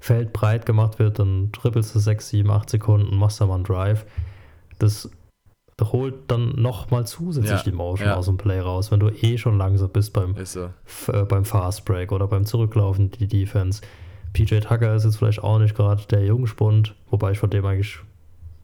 Feld 0.00 0.32
breit 0.32 0.64
gemacht 0.64 0.98
wird, 0.98 1.18
dann 1.18 1.50
trippelst 1.52 1.94
du 1.94 1.98
6, 1.98 2.30
7, 2.30 2.50
8 2.50 2.70
Sekunden, 2.70 3.14
machst 3.16 3.40
da 3.42 3.46
mal 3.46 3.56
einen 3.56 3.64
Drive. 3.64 4.06
Das 4.78 5.10
holt 5.82 6.14
dann 6.28 6.54
nochmal 6.60 7.06
zusätzlich 7.06 7.50
Ja, 7.58 7.62
die 7.64 7.72
Motion 7.72 8.08
ja. 8.08 8.14
aus 8.16 8.26
dem 8.26 8.36
Play 8.36 8.60
raus, 8.60 8.90
wenn 8.90 9.00
du 9.00 9.08
eh 9.10 9.36
schon 9.36 9.58
langsam 9.58 9.90
bist 9.90 10.12
beim, 10.12 10.34
so. 10.44 10.70
Äh, 11.12 11.24
beim 11.24 11.44
Fast 11.44 11.84
Break 11.84 12.10
oder 12.12 12.26
beim 12.26 12.46
Zurücklaufen 12.46 13.10
die 13.10 13.26
Defense. 13.26 13.82
PJ 14.32 14.60
Tucker 14.60 14.94
ist 14.94 15.04
jetzt 15.04 15.16
vielleicht 15.16 15.42
auch 15.42 15.58
nicht 15.58 15.74
gerade 15.74 16.02
der 16.10 16.24
Jungspund, 16.24 16.94
wobei 17.10 17.32
ich 17.32 17.38
von 17.38 17.50
dem 17.50 17.64
eigentlich 17.66 17.98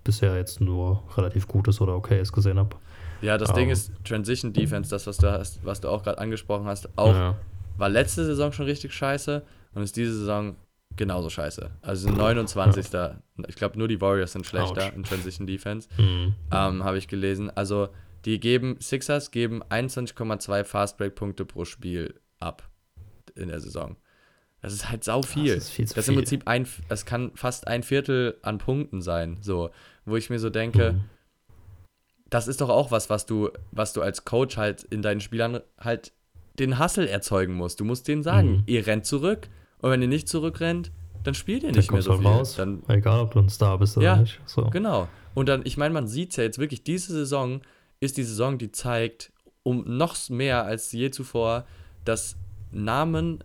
bisher 0.04 0.36
jetzt 0.36 0.60
nur 0.60 1.02
relativ 1.16 1.46
Gutes 1.46 1.80
oder 1.80 1.94
Okayes 1.96 2.32
gesehen 2.32 2.58
habe. 2.58 2.76
Ja, 3.20 3.36
das 3.36 3.50
Ähm. 3.50 3.56
Ding 3.56 3.70
ist, 3.70 3.92
Transition 4.04 4.52
Defense, 4.52 4.88
das, 4.90 5.06
was 5.06 5.18
du 5.18 5.30
hast, 5.30 5.64
was 5.64 5.80
du 5.80 5.88
auch 5.88 6.02
gerade 6.02 6.18
angesprochen 6.18 6.66
hast, 6.66 6.88
auch 6.96 7.14
Ja. 7.14 7.34
war 7.76 7.88
letzte 7.88 8.24
Saison 8.24 8.52
schon 8.52 8.64
richtig 8.66 8.92
scheiße 8.94 9.42
und 9.74 9.82
ist 9.82 9.96
diese 9.96 10.16
Saison 10.16 10.56
genauso 10.96 11.28
scheiße. 11.28 11.70
Also 11.82 12.08
29. 12.10 12.86
Ich 13.48 13.56
glaube, 13.56 13.78
nur 13.78 13.88
die 13.88 14.00
Warriors 14.00 14.32
sind 14.32 14.46
schlechter 14.46 14.88
Ouch. 14.88 14.92
in 14.96 15.02
Transition 15.04 15.46
Defense, 15.46 15.88
Mhm. 15.98 16.34
ähm, 16.50 16.84
habe 16.84 16.96
ich 16.98 17.08
gelesen. 17.08 17.50
Also 17.54 17.88
die 18.24 18.40
geben, 18.40 18.76
Sixers 18.80 19.30
geben 19.30 19.62
21,2 19.64 20.64
Fastbreak-Punkte 20.64 21.44
pro 21.44 21.64
Spiel 21.64 22.14
ab 22.40 22.68
in 23.36 23.48
der 23.48 23.60
Saison. 23.60 23.96
Das 24.60 24.72
ist 24.72 24.90
halt 24.90 25.04
sau 25.04 25.22
viel. 25.22 25.52
ist 25.54 25.70
viel 25.70 25.86
zu 25.86 25.94
das 25.94 26.04
ist 26.04 26.08
im 26.08 26.14
viel. 26.14 26.22
Prinzip 26.22 26.42
ein, 26.48 26.66
das 26.88 27.04
kann 27.06 27.30
fast 27.34 27.66
ein 27.68 27.82
Viertel 27.82 28.36
an 28.42 28.58
Punkten 28.58 29.00
sein, 29.02 29.38
so, 29.40 29.70
wo 30.04 30.16
ich 30.16 30.30
mir 30.30 30.38
so 30.38 30.50
denke, 30.50 30.92
Mhm. 30.94 31.04
das 32.30 32.48
ist 32.48 32.60
doch 32.60 32.68
auch 32.68 32.90
was, 32.90 33.08
was 33.08 33.24
du, 33.26 33.50
was 33.72 33.92
du 33.92 34.02
als 34.02 34.24
Coach 34.24 34.56
halt 34.56 34.82
in 34.84 35.00
deinen 35.02 35.20
Spielern 35.20 35.60
halt 35.78 36.12
den 36.58 36.78
Hustle 36.78 37.08
erzeugen 37.08 37.54
musst. 37.54 37.80
Du 37.80 37.84
musst 37.84 38.08
denen 38.08 38.22
sagen, 38.22 38.48
Mhm. 38.58 38.62
ihr 38.66 38.86
rennt 38.86 39.06
zurück 39.06 39.48
und 39.80 39.90
wenn 39.90 40.02
ihr 40.02 40.08
nicht 40.08 40.28
zurückrennt, 40.28 40.90
dann 41.24 41.34
spielt 41.34 41.62
ihr 41.62 41.70
Dann 41.70 41.76
nicht 41.78 41.90
mehr 41.92 42.02
so 42.02 42.12
du 42.12 42.18
viel. 42.18 42.26
halt 42.26 42.36
raus. 42.40 42.56
Dann, 42.56 42.82
Egal, 42.88 43.20
ob 43.20 43.32
du 43.32 43.38
ein 43.40 43.48
Star 43.48 43.78
bist 43.78 43.96
oder 43.96 44.06
Ja, 44.06 44.16
nicht. 44.16 44.40
So. 44.46 44.68
genau. 44.70 45.08
Und 45.34 45.48
dann, 45.48 45.62
ich 45.64 45.76
meine, 45.76 45.94
man 45.94 46.06
sieht 46.08 46.30
es 46.30 46.36
ja 46.36 46.44
jetzt 46.44 46.58
wirklich, 46.58 46.82
diese 46.82 47.12
Saison 47.12 47.60
ist 48.00 48.16
die 48.16 48.24
Saison, 48.24 48.58
die 48.58 48.72
zeigt, 48.72 49.32
um 49.62 49.84
noch 49.96 50.16
mehr 50.30 50.64
als 50.64 50.92
je 50.92 51.10
zuvor, 51.10 51.64
dass 52.04 52.36
Namen 52.70 53.42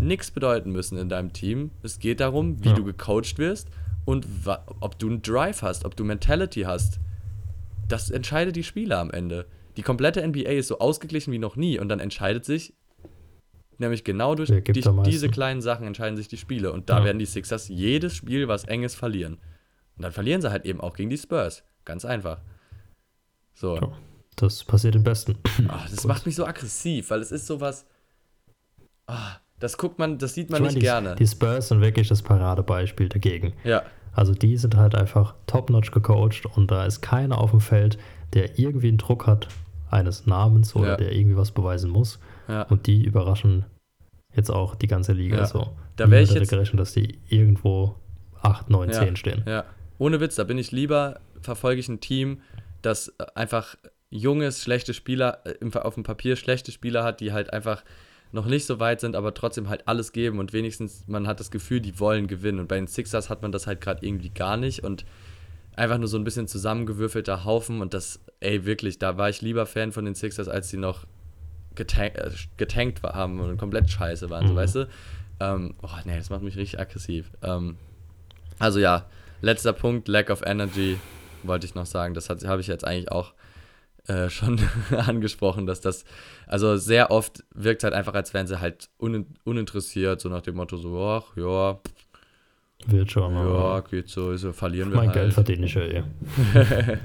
nichts 0.00 0.30
bedeuten 0.30 0.70
müssen 0.72 0.98
in 0.98 1.08
deinem 1.08 1.32
Team. 1.32 1.70
Es 1.82 1.98
geht 1.98 2.20
darum, 2.20 2.62
wie 2.64 2.68
Ja. 2.70 2.74
du 2.74 2.84
gecoacht 2.84 3.38
wirst 3.38 3.68
und 4.04 4.26
ob 4.80 4.98
du 4.98 5.08
einen 5.08 5.22
Drive 5.22 5.62
hast, 5.62 5.84
ob 5.84 5.96
du 5.96 6.04
Mentality 6.04 6.62
hast. 6.62 6.98
Das 7.88 8.10
entscheidet 8.10 8.56
die 8.56 8.64
Spieler 8.64 8.98
am 8.98 9.10
Ende. 9.10 9.46
Die 9.76 9.82
komplette 9.82 10.22
NBA 10.22 10.50
ist 10.52 10.68
so 10.68 10.78
ausgeglichen 10.78 11.32
wie 11.32 11.38
noch 11.38 11.56
nie 11.56 11.78
und 11.78 11.88
dann 11.88 12.00
entscheidet 12.00 12.44
sich, 12.44 12.74
nämlich 13.78 14.04
genau 14.04 14.34
durch 14.34 14.50
die, 14.50 14.62
diese 14.72 15.28
kleinen 15.28 15.60
Sachen 15.62 15.86
entscheiden 15.86 16.16
sich 16.16 16.28
die 16.28 16.36
Spiele. 16.36 16.72
Und 16.72 16.88
da 16.90 16.98
Ja. 16.98 17.04
werden 17.04 17.18
die 17.18 17.26
Sixers 17.26 17.68
jedes 17.68 18.14
Spiel, 18.16 18.48
was 18.48 18.64
eng 18.64 18.82
ist, 18.82 18.94
verlieren. 18.94 19.34
Und 19.96 20.02
dann 20.04 20.12
verlieren 20.12 20.40
sie 20.40 20.50
halt 20.50 20.64
eben 20.64 20.80
auch 20.80 20.94
gegen 20.94 21.10
die 21.10 21.18
Spurs. 21.18 21.64
Ganz 21.84 22.04
einfach. 22.04 22.40
So. 23.54 23.76
Ja. 23.76 23.92
Das 24.36 24.64
passiert 24.64 24.94
im 24.94 25.02
Besten. 25.04 25.36
Ah, 25.68 25.84
das 25.90 26.04
macht 26.04 26.24
mich 26.24 26.34
so 26.36 26.46
aggressiv, 26.46 27.10
weil 27.10 27.20
es 27.20 27.30
ist 27.32 27.46
sowas. 27.46 27.84
Ah, 29.06 29.36
das 29.62 29.78
guckt 29.78 29.98
man, 29.98 30.18
das 30.18 30.34
sieht 30.34 30.50
man 30.50 30.58
Ich 30.58 30.60
meine, 30.62 30.74
nicht 30.74 30.82
die, 30.82 30.86
gerne. 30.86 31.14
die 31.16 31.26
Spurs 31.26 31.68
sind 31.68 31.80
wirklich 31.80 32.08
das 32.08 32.20
Paradebeispiel 32.22 33.08
dagegen. 33.08 33.54
ja, 33.64 33.82
Also 34.12 34.34
die 34.34 34.56
sind 34.58 34.76
halt 34.76 34.94
einfach 34.94 35.34
top-notch 35.46 35.90
gecoacht 35.92 36.44
und 36.56 36.70
da 36.70 36.84
ist 36.84 37.00
keiner 37.00 37.38
auf 37.38 37.50
dem 37.52 37.60
Feld, 37.60 37.96
der 38.34 38.58
irgendwie 38.58 38.88
einen 38.88 38.98
Druck 38.98 39.26
hat 39.26 39.48
eines 39.90 40.26
Namens 40.26 40.74
oder 40.76 40.88
Ja. 40.90 40.96
der 40.96 41.12
irgendwie 41.12 41.36
was 41.36 41.50
beweisen 41.52 41.90
muss. 41.90 42.18
ja. 42.48 42.62
Und 42.62 42.86
die 42.86 43.04
überraschen 43.04 43.64
jetzt 44.34 44.50
auch 44.50 44.74
die 44.74 44.86
ganze 44.86 45.12
Liga 45.12 45.36
Ja. 45.36 45.46
so. 45.46 45.72
Da 45.96 46.10
wär 46.10 46.20
ich 46.22 46.32
jetzt- 46.32 46.48
gerechnet, 46.50 46.80
dass 46.80 46.92
die 46.92 47.18
irgendwo 47.28 47.94
8, 48.42 48.70
9, 48.70 48.88
Ja. 48.90 48.98
10 48.98 49.16
stehen. 49.16 49.42
Ja, 49.46 49.64
ohne 49.98 50.20
Witz, 50.20 50.34
da 50.36 50.44
bin 50.44 50.58
ich 50.58 50.72
lieber, 50.72 51.20
verfolge 51.40 51.80
ich 51.80 51.88
ein 51.88 52.00
Team, 52.00 52.40
das 52.80 53.08
äh, 53.18 53.24
einfach 53.34 53.76
junges, 54.10 54.62
schlechte 54.62 54.92
Spieler, 54.94 55.38
äh, 55.44 55.78
auf 55.78 55.94
dem 55.94 56.02
Papier 56.02 56.36
schlechte 56.36 56.72
Spieler 56.72 57.04
hat, 57.04 57.20
die 57.20 57.32
halt 57.32 57.52
einfach 57.52 57.84
noch 58.32 58.46
nicht 58.46 58.64
so 58.66 58.80
weit 58.80 59.00
sind, 59.00 59.14
aber 59.14 59.34
trotzdem 59.34 59.68
halt 59.68 59.86
alles 59.86 60.12
geben 60.12 60.38
und 60.38 60.52
wenigstens 60.52 61.04
man 61.06 61.26
hat 61.26 61.38
das 61.38 61.50
Gefühl, 61.50 61.80
die 61.80 62.00
wollen 62.00 62.26
gewinnen. 62.26 62.60
Und 62.60 62.68
bei 62.68 62.76
den 62.76 62.86
Sixers 62.86 63.28
hat 63.30 63.42
man 63.42 63.52
das 63.52 63.66
halt 63.66 63.80
gerade 63.80 64.04
irgendwie 64.06 64.30
gar 64.30 64.56
nicht 64.56 64.82
und 64.84 65.04
einfach 65.76 65.98
nur 65.98 66.08
so 66.08 66.16
ein 66.18 66.24
bisschen 66.24 66.48
zusammengewürfelter 66.48 67.44
Haufen 67.44 67.80
und 67.80 67.94
das, 67.94 68.20
ey, 68.40 68.64
wirklich, 68.64 68.98
da 68.98 69.16
war 69.18 69.28
ich 69.30 69.40
lieber 69.42 69.66
Fan 69.66 69.92
von 69.92 70.04
den 70.04 70.14
Sixers, 70.14 70.48
als 70.48 70.68
sie 70.70 70.76
noch 70.78 71.06
getankt, 71.74 72.16
äh, 72.18 72.30
getankt 72.56 73.02
haben 73.02 73.40
und 73.40 73.56
komplett 73.58 73.90
scheiße 73.90 74.28
waren, 74.30 74.46
so 74.46 74.52
Mhm. 74.52 74.56
weißt 74.56 74.74
du. 74.76 74.88
Ähm, 75.40 75.74
oh, 75.82 75.88
nee, 76.04 76.16
das 76.16 76.30
macht 76.30 76.42
mich 76.42 76.56
richtig 76.56 76.78
aggressiv. 76.78 77.30
Ähm, 77.42 77.76
also 78.58 78.78
ja, 78.78 79.06
letzter 79.40 79.72
Punkt, 79.72 80.08
Lack 80.08 80.30
of 80.30 80.42
Energy, 80.44 80.98
wollte 81.42 81.66
ich 81.66 81.74
noch 81.74 81.86
sagen. 81.86 82.14
Das 82.14 82.28
habe 82.28 82.60
ich 82.60 82.66
jetzt 82.66 82.86
eigentlich 82.86 83.10
auch 83.10 83.32
äh, 84.08 84.28
schon 84.30 84.60
angesprochen, 84.96 85.66
dass 85.66 85.80
das, 85.80 86.04
also 86.46 86.76
sehr 86.76 87.10
oft 87.10 87.44
wirkt 87.54 87.82
es 87.82 87.84
halt 87.84 87.94
einfach, 87.94 88.14
als 88.14 88.34
wären 88.34 88.46
sie 88.46 88.60
halt 88.60 88.88
un, 88.98 89.26
uninteressiert, 89.44 90.20
so 90.20 90.28
nach 90.28 90.42
dem 90.42 90.56
Motto 90.56 90.76
so, 90.76 90.98
ach, 91.00 91.36
ja, 91.36 91.78
Wird 92.86 93.12
schon. 93.12 93.34
ja, 93.34 93.40
aber 93.40 93.82
geht 93.82 94.08
so, 94.08 94.36
so 94.36 94.52
verlieren 94.52 94.90
wir 94.90 94.96
mein 94.96 95.08
halt. 95.08 95.14
Geld 95.14 95.32
verdiene 95.34 95.66
ich 95.66 95.74
ja 95.74 95.82
eh. 95.82 96.02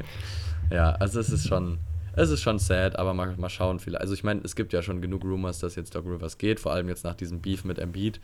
Ja, 0.71 0.91
also 0.93 1.19
es 1.19 1.29
ist 1.29 1.47
schon, 1.47 1.77
es 2.13 2.29
ist 2.29 2.41
schon 2.41 2.59
sad, 2.59 2.97
aber 2.97 3.13
mal, 3.13 3.35
mal 3.37 3.49
schauen 3.49 3.79
vielleicht. 3.79 4.01
Also 4.01 4.13
ich 4.13 4.23
meine, 4.23 4.41
es 4.43 4.55
gibt 4.55 4.73
ja 4.73 4.81
schon 4.81 5.01
genug 5.01 5.23
Rumors, 5.23 5.59
dass 5.59 5.75
jetzt 5.75 5.95
Doc 5.95 6.05
Rivers 6.05 6.37
geht, 6.37 6.59
vor 6.59 6.73
allem 6.73 6.89
jetzt 6.89 7.03
nach 7.05 7.15
diesem 7.15 7.41
Beef 7.41 7.63
mit 7.63 7.79
Embiid. 7.79 8.19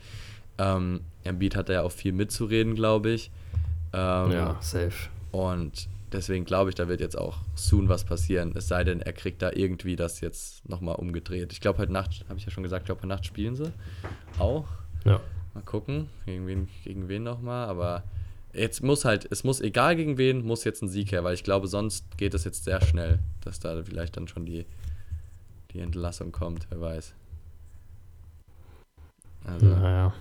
Ähm, 0.58 1.00
Embiid 1.22 1.56
hat 1.56 1.68
da 1.68 1.74
ja 1.74 1.82
auch 1.82 1.92
viel 1.92 2.12
mitzureden, 2.12 2.74
glaube 2.74 3.10
ich. 3.10 3.30
Ähm, 3.92 4.32
Ja, 4.32 4.56
safe. 4.60 5.08
Und 5.32 5.88
deswegen 6.14 6.44
glaube 6.44 6.70
ich, 6.70 6.76
da 6.76 6.88
wird 6.88 7.00
jetzt 7.00 7.18
auch 7.18 7.38
soon 7.54 7.88
was 7.88 8.04
passieren. 8.04 8.54
Es 8.56 8.68
sei 8.68 8.84
denn, 8.84 9.00
er 9.02 9.12
kriegt 9.12 9.42
da 9.42 9.50
irgendwie 9.52 9.96
das 9.96 10.20
jetzt 10.20 10.66
nochmal 10.68 10.94
umgedreht. 10.96 11.52
Ich 11.52 11.60
glaube, 11.60 11.78
heute 11.78 11.92
Nacht, 11.92 12.24
habe 12.28 12.38
ich 12.38 12.44
ja 12.44 12.50
schon 12.50 12.62
gesagt, 12.62 12.82
ich 12.84 12.86
glaube, 12.86 13.00
heute 13.00 13.08
Nacht 13.08 13.26
spielen 13.26 13.56
sie 13.56 13.72
auch. 14.38 14.66
Ja. 15.04 15.20
Mal 15.52 15.62
gucken, 15.62 16.08
gegen 16.24 16.46
wen, 16.46 16.68
gegen 16.84 17.08
wen 17.08 17.22
nochmal. 17.22 17.68
Aber 17.68 18.04
jetzt 18.52 18.82
muss 18.82 19.04
halt, 19.04 19.26
es 19.30 19.44
muss, 19.44 19.60
egal 19.60 19.96
gegen 19.96 20.16
wen, 20.16 20.44
muss 20.44 20.64
jetzt 20.64 20.82
ein 20.82 20.88
Sieg 20.88 21.12
her, 21.12 21.24
weil 21.24 21.34
ich 21.34 21.44
glaube, 21.44 21.68
sonst 21.68 22.16
geht 22.16 22.34
es 22.34 22.44
jetzt 22.44 22.64
sehr 22.64 22.80
schnell, 22.80 23.18
dass 23.42 23.60
da 23.60 23.82
vielleicht 23.82 24.16
dann 24.16 24.26
schon 24.28 24.46
die, 24.46 24.66
die 25.72 25.80
Entlassung 25.80 26.32
kommt, 26.32 26.66
wer 26.70 26.80
weiß. 26.80 27.14
Also, 29.44 29.66
Naja. 29.66 30.14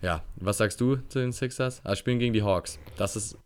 ja, 0.00 0.22
was 0.36 0.58
sagst 0.58 0.80
du 0.80 0.96
zu 1.08 1.18
den 1.18 1.32
Sixers? 1.32 1.80
Ah, 1.84 1.94
spielen 1.96 2.18
gegen 2.18 2.32
die 2.32 2.42
Hawks. 2.42 2.78
Das 2.96 3.14
ist, 3.14 3.36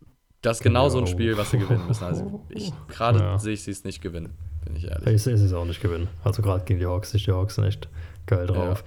das 0.43 0.57
ist 0.57 0.63
genau 0.63 0.89
so 0.89 0.99
ein 0.99 1.05
Ja. 1.05 1.11
Spiel, 1.11 1.37
was 1.37 1.49
sie 1.51 1.57
gewinnen 1.57 1.87
müssen. 1.87 2.03
Also 2.03 2.41
ich, 2.49 2.71
gerade 2.87 3.19
Ja. 3.19 3.39
sehe 3.39 3.53
ich 3.53 3.63
sie 3.63 3.71
es 3.71 3.83
nicht 3.83 4.01
gewinnen, 4.01 4.33
bin 4.63 4.75
ich 4.75 4.85
ehrlich. 4.87 5.07
Ich 5.15 5.23
sehe 5.23 5.33
es 5.33 5.53
auch 5.53 5.65
nicht 5.65 5.81
gewinnen. 5.81 6.07
Also 6.23 6.41
gerade 6.43 6.63
gegen 6.65 6.79
die 6.79 6.85
Hawks, 6.85 7.13
ich 7.15 7.25
die 7.25 7.31
Hawks 7.31 7.55
sind 7.55 7.63
echt 7.65 7.89
geil 8.27 8.45
drauf. 8.47 8.83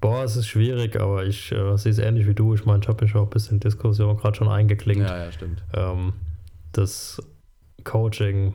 Boah, 0.00 0.22
es 0.22 0.36
ist 0.36 0.46
schwierig, 0.48 1.00
aber 1.00 1.24
ich 1.24 1.50
äh, 1.50 1.76
sehe 1.78 1.90
es 1.92 1.98
ähnlich 1.98 2.26
wie 2.26 2.34
du. 2.34 2.54
Ich 2.54 2.64
meine, 2.66 2.80
ich 2.82 2.88
habe 2.88 3.02
mich 3.04 3.14
auch 3.14 3.22
ein 3.22 3.30
bisschen 3.30 3.54
in 3.54 3.60
Diskussion 3.60 4.16
gerade 4.18 4.36
schon 4.36 4.48
eingeklinkt. 4.48 5.08
Ja, 5.08 5.24
ja, 5.24 5.32
stimmt. 5.32 5.62
Ähm, 5.72 6.12
das 6.72 7.22
Coaching 7.84 8.52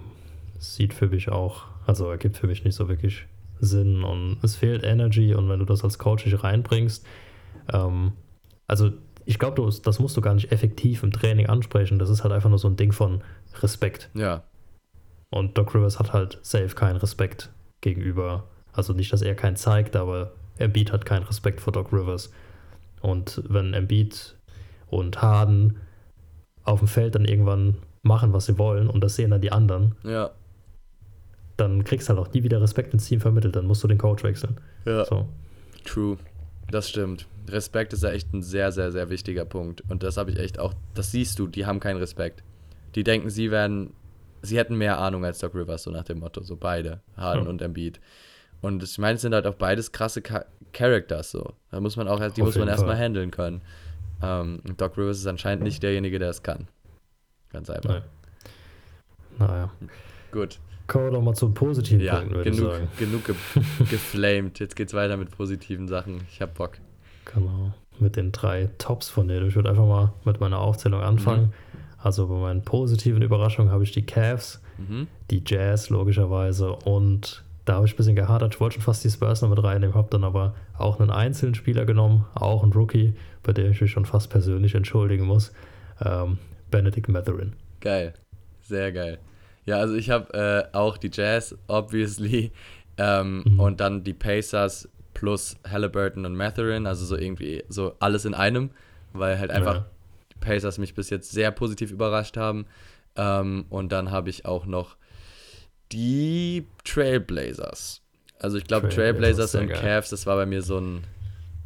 sieht 0.60 0.94
für 0.94 1.08
mich 1.08 1.30
auch, 1.30 1.64
also 1.88 2.10
ergibt 2.12 2.38
für 2.38 2.48
mich 2.48 2.64
nicht 2.66 2.76
so 2.76 2.88
wirklich 2.88 3.26
Sinn 3.60 4.04
und 4.04 4.38
es 4.44 4.56
fehlt 4.56 4.84
Energy 4.84 5.34
und 5.34 5.50
wenn 5.50 5.60
du 5.60 5.66
das 5.66 5.84
als 5.84 5.98
Coach 5.98 6.26
nicht 6.26 6.44
reinbringst, 6.44 7.06
ähm, 7.74 8.12
also 8.68 8.92
ich 9.30 9.38
glaube, 9.38 9.62
das 9.84 10.00
musst 10.00 10.18
du 10.18 10.22
gar 10.22 10.34
nicht 10.34 10.52
effektiv 10.52 11.04
im 11.04 11.12
Training 11.12 11.46
ansprechen. 11.46 12.00
Das 12.00 12.10
ist 12.10 12.24
halt 12.24 12.34
einfach 12.34 12.50
nur 12.50 12.58
so 12.58 12.68
ein 12.68 12.78
Ding 12.78 12.92
von 12.92 13.22
Respekt. 13.62 14.10
Ja, 14.16 14.42
Und 15.30 15.56
Doc 15.56 15.76
Rivers 15.76 16.00
hat 16.00 16.14
halt 16.14 16.40
safe 16.42 16.70
keinen 16.70 16.96
Respekt 16.96 17.52
gegenüber. 17.82 18.46
Also 18.74 18.94
nicht, 18.94 19.14
dass 19.14 19.22
er 19.22 19.36
keinen 19.36 19.56
zeigt, 19.56 19.96
aber 19.96 20.32
Embiid 20.58 20.92
hat 20.92 21.06
keinen 21.06 21.28
Respekt 21.28 21.62
vor 21.62 21.72
Doc 21.72 21.94
Rivers. 21.94 22.32
Und 23.02 23.44
wenn 23.48 23.76
Embiid 23.76 24.36
und 24.88 25.22
Harden 25.22 25.78
auf 26.64 26.80
dem 26.80 26.88
Feld 26.88 27.14
dann 27.14 27.26
irgendwann 27.26 27.78
machen, 28.02 28.34
was 28.34 28.48
sie 28.48 28.58
wollen, 28.58 28.90
und 28.90 29.04
das 29.04 29.16
sehen 29.16 29.30
dann 29.30 29.42
die 29.42 29.52
anderen, 29.52 29.94
ja, 30.04 30.32
dann 31.56 31.84
kriegst 31.84 32.10
du 32.10 32.16
halt 32.16 32.28
auch 32.28 32.34
nie 32.34 32.42
wieder 32.42 32.62
Respekt 32.64 32.94
ins 32.94 33.06
Team 33.06 33.22
vermittelt. 33.22 33.56
Dann 33.56 33.68
musst 33.68 33.84
du 33.84 33.88
den 33.88 34.00
Coach 34.00 34.24
wechseln. 34.24 34.58
ja. 34.86 35.06
So. 35.06 35.28
True. 35.86 36.18
Das 36.72 36.90
stimmt. 36.90 37.28
Respekt 37.48 37.94
ist 37.94 38.04
ja 38.04 38.12
echt 38.12 38.32
ein 38.34 38.44
sehr, 38.44 38.72
sehr, 38.72 38.92
sehr 38.92 39.10
wichtiger 39.10 39.46
Punkt. 39.46 39.84
Und 39.90 40.04
das 40.04 40.18
habe 40.18 40.32
ich 40.32 40.38
echt 40.40 40.60
auch, 40.60 40.74
das 40.94 41.12
siehst 41.12 41.40
du, 41.40 41.48
die 41.48 41.66
haben 41.66 41.80
keinen 41.80 41.98
Respekt. 41.98 42.44
Die 42.96 43.04
denken, 43.04 43.30
sie 43.30 43.50
werden, 43.52 43.94
sie 44.42 44.58
hätten 44.58 44.76
mehr 44.76 45.00
Ahnung 45.00 45.26
als 45.26 45.40
Doc 45.40 45.56
Rivers, 45.56 45.84
so 45.84 45.92
nach 45.92 46.04
dem 46.04 46.20
Motto. 46.20 46.44
So 46.44 46.56
beide, 46.56 47.02
Harden 47.18 47.44
Ja. 47.46 47.50
und 47.50 47.62
Embiid. 47.62 48.00
Und 48.62 48.84
ich 48.84 48.98
meine, 48.98 49.16
es 49.16 49.22
sind 49.22 49.34
halt 49.34 49.48
auch 49.48 49.56
beides 49.56 49.92
krasse 49.92 50.22
Cha 50.22 50.46
Characters 50.74 51.32
so. 51.32 51.54
Da 51.72 51.80
muss 51.80 51.96
man 51.96 52.08
auch, 52.08 52.20
die 52.20 52.42
Auf 52.42 52.48
muss 52.50 52.58
man 52.58 52.68
erstmal 52.68 52.98
handeln 52.98 53.32
können. 53.32 53.62
Ähm, 54.22 54.62
Doc 54.78 54.98
Rivers 54.98 55.18
ist 55.18 55.28
anscheinend 55.28 55.64
nicht 55.64 55.82
derjenige, 55.82 56.20
der 56.20 56.30
es 56.30 56.44
kann. 56.44 56.68
Ganz 57.52 57.70
einfach. 57.72 58.02
Nee. 59.40 59.40
Naja. 59.40 59.72
Gut. 60.32 60.60
Kommen 60.90 61.06
wir 61.06 61.12
doch 61.12 61.22
mal 61.22 61.36
zum 61.36 61.54
positiven 61.54 62.02
Ja, 62.04 62.18
Punkt, 62.18 62.34
würde 62.34 62.50
ich 62.50 62.58
genug, 62.58 62.72
sagen. 62.74 62.88
genug 62.98 63.26
ge 63.26 63.36
geflamed. 63.90 64.60
Jetzt 64.60 64.76
geht's 64.76 64.94
weiter 64.94 65.16
mit 65.16 65.32
positiven 65.32 65.88
Sachen. 65.88 66.22
Ich 66.32 66.42
hab 66.42 66.56
Bock. 66.56 66.80
Genau, 67.34 67.72
mit 68.00 68.16
den 68.18 68.32
drei 68.34 68.70
Tops 68.78 69.08
von 69.10 69.28
denen. 69.28 69.48
Ich 69.48 69.56
würde 69.56 69.70
einfach 69.70 69.86
mal 69.86 70.12
mit 70.26 70.40
meiner 70.42 70.60
Aufzählung 70.60 71.00
anfangen. 71.02 71.46
Mhm. 71.46 71.54
Also 72.02 72.28
bei 72.28 72.36
meinen 72.36 72.64
positiven 72.64 73.22
Überraschungen 73.22 73.72
habe 73.72 73.84
ich 73.84 73.92
die 73.92 74.06
Cavs, 74.06 74.62
Mhm. 74.78 75.08
die 75.30 75.44
Jazz 75.46 75.90
logischerweise 75.90 76.72
und 76.74 77.44
da 77.66 77.76
habe 77.76 77.86
ich 77.86 77.94
ein 77.94 77.98
bisschen 77.98 78.16
gehadert. 78.16 78.56
Ich 78.56 78.60
wollte 78.62 78.76
schon 78.76 78.84
fast 78.84 79.04
die 79.04 79.10
Spurs 79.10 79.42
noch 79.42 79.50
mit 79.50 79.62
reinnehmen, 79.64 79.94
habe 79.94 80.08
dann 80.10 80.24
aber 80.24 80.56
auch 80.78 81.00
einen 81.00 81.12
einzelnen 81.12 81.54
Spieler 81.54 81.86
genommen, 81.86 82.26
auch 82.34 82.64
einen 82.64 82.72
Rookie, 82.74 83.14
bei 83.44 83.52
dem 83.54 83.72
ich 83.72 83.82
mich 83.82 83.92
schon 83.92 84.06
fast 84.06 84.30
persönlich 84.32 84.74
entschuldigen 84.74 85.26
muss. 85.26 85.52
Ähm, 86.04 86.38
Benedict 86.72 87.10
Matherin. 87.10 87.54
Geil. 87.82 88.14
Sehr 88.62 88.92
geil. 88.92 89.20
Ja, 89.70 89.78
also 89.78 89.96
ich 89.96 90.10
habe 90.10 90.34
äh, 90.34 90.76
auch 90.76 90.98
die 90.98 91.12
Jazz, 91.14 91.56
obviously. 91.68 92.52
Ähm, 92.98 93.44
Mhm. 93.46 93.60
Und 93.60 93.80
dann 93.80 94.04
die 94.04 94.14
Pacers 94.14 94.90
plus 95.14 95.56
Halliburton 95.70 96.26
und 96.26 96.36
Matherin. 96.36 96.86
Also 96.88 97.06
so 97.06 97.16
irgendwie 97.18 97.64
so 97.70 97.96
alles 98.00 98.26
in 98.26 98.34
einem. 98.34 98.72
Weil 99.14 99.40
halt 99.40 99.52
einfach 99.52 99.76
Ja. 99.76 99.86
die 100.34 100.38
Pacers 100.40 100.78
mich 100.80 100.94
bis 100.96 101.10
jetzt 101.10 101.32
sehr 101.32 101.52
positiv 101.52 101.92
überrascht 101.92 102.36
haben. 102.38 102.66
Ähm, 103.16 103.66
und 103.70 103.92
dann 103.92 104.12
habe 104.12 104.30
ich 104.30 104.46
auch 104.46 104.66
noch 104.66 104.98
die 105.92 106.66
Trailblazers. 106.84 108.02
Also 108.40 108.58
ich 108.58 108.66
glaube 108.66 108.90
Trailblazers, 108.90 109.56
und 109.56 109.68
geil. 109.68 109.80
Cavs, 109.82 110.10
das 110.10 110.26
war 110.26 110.36
bei 110.36 110.46
mir 110.46 110.62
so 110.62 110.78
ein, 110.80 111.04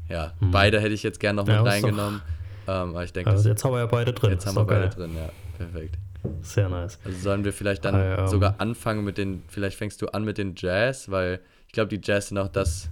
ja, 0.10 0.34
Mhm. 0.39 0.51
beide 0.51 0.80
hätte 0.80 0.93
ich 0.93 1.04
jetzt 1.04 1.20
gerne 1.20 1.41
noch 1.41 1.47
Ja, 1.47 1.62
mit 1.62 1.72
ist 1.74 1.82
doch- 1.82 1.88
reingenommen. 1.89 2.22
Ähm, 2.66 2.89
aber 2.89 3.04
ich 3.04 3.12
denke, 3.14 3.30
Also 3.32 3.49
jetzt 3.49 3.64
haben 3.64 3.74
wir 3.74 3.80
ja 3.80 3.86
beide 3.86 4.14
drin. 4.14 4.32
jetzt 4.32 4.45
haben 4.45 4.56
wir 4.56 4.64
beide 4.66 4.88
geil. 4.88 4.89
drin, 4.95 5.16
ja. 5.16 5.30
Perfekt. 5.58 5.97
Sehr 6.41 6.69
nice. 6.69 6.99
Also 7.03 7.17
sollen 7.19 7.43
wir 7.43 7.53
vielleicht 7.53 7.84
dann 7.86 7.95
Ah, 7.95 8.19
ähm. 8.19 8.28
sogar 8.28 8.55
anfangen 8.59 9.03
mit 9.03 9.17
den, 9.17 9.43
vielleicht 9.47 9.78
fängst 9.78 10.01
du 10.01 10.07
an 10.07 10.24
mit 10.24 10.38
den 10.38 10.53
Jazz, 10.55 11.09
weil 11.11 11.39
ich 11.67 11.74
glaube, 11.74 11.89
die 11.89 11.99
Jazz 12.03 12.30
sind 12.30 12.38
auch 12.38 12.47
das, 12.47 12.89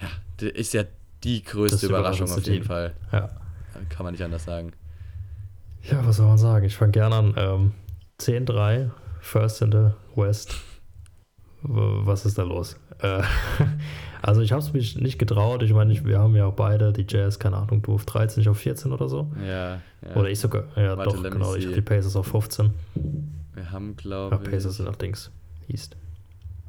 ja, 0.00 0.46
ist 0.48 0.74
ja 0.74 0.84
die 1.22 1.42
größte 1.42 1.86
Überraschung 1.86 2.28
auf 2.30 2.36
jeden 2.44 2.44
Team. 2.60 2.64
Fall. 2.64 2.92
Ja. 3.12 3.30
Kann 3.88 4.04
man 4.04 4.12
nicht 4.12 4.22
anders 4.22 4.44
sagen. 4.44 4.72
Ja, 5.82 6.04
was 6.06 6.16
soll 6.16 6.26
man 6.26 6.38
sagen? 6.38 6.64
Ich 6.64 6.76
fange 6.76 6.92
gerne 6.92 7.14
an. 7.16 7.34
Ähm, 7.36 7.72
10-3, 8.20 8.90
First 9.20 9.62
in 9.62 9.72
the 9.72 9.90
West. 10.16 10.54
Was 11.62 12.24
ist 12.26 12.38
da 12.38 12.42
los? 12.42 12.76
Äh, 13.00 13.22
also 14.24 14.40
ich 14.40 14.52
habe 14.52 14.62
es 14.62 14.72
mich 14.72 14.96
nicht 14.98 15.18
getraut. 15.18 15.62
Ich 15.62 15.72
meine, 15.72 16.04
wir 16.04 16.18
haben 16.18 16.34
ja 16.34 16.46
auch 16.46 16.54
beide 16.54 16.92
die 16.92 17.06
Jazz, 17.08 17.38
keine 17.38 17.56
Ahnung, 17.56 17.82
du 17.82 17.94
auf 17.94 18.04
13, 18.06 18.40
ich 18.42 18.48
auf 18.48 18.58
14 18.58 18.92
oder 18.92 19.08
so. 19.08 19.28
Ja, 19.46 19.74
ja. 19.74 19.80
Oder 20.16 20.30
ich 20.30 20.40
sogar, 20.40 20.64
ja 20.76 20.96
Warte, 20.96 21.16
doch, 21.16 21.22
genau, 21.30 21.54
ich 21.54 21.64
habe 21.66 21.74
die 21.74 21.80
Pacers 21.82 22.16
auf 22.16 22.26
15. 22.26 22.70
wir 23.54 23.70
haben, 23.70 23.90
Ja, 23.90 24.02
glaube 24.02 24.38
Pacers 24.38 24.72
ich. 24.72 24.76
sind 24.78 24.86
nach 24.86 24.96
Dings. 24.96 25.30
East. 25.68 25.96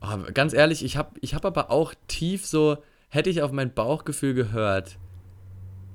Oh, 0.02 0.18
ganz 0.34 0.54
ehrlich, 0.54 0.84
ich 0.86 0.98
habe 0.98 1.10
ich 1.22 1.34
hab 1.34 1.46
aber 1.46 1.72
auch 1.72 1.94
tief 2.08 2.46
so, 2.46 2.78
hätte 3.10 3.30
ich 3.30 3.42
auf 3.42 3.52
mein 3.52 3.74
Bauchgefühl 3.74 4.34
gehört, 4.34 4.98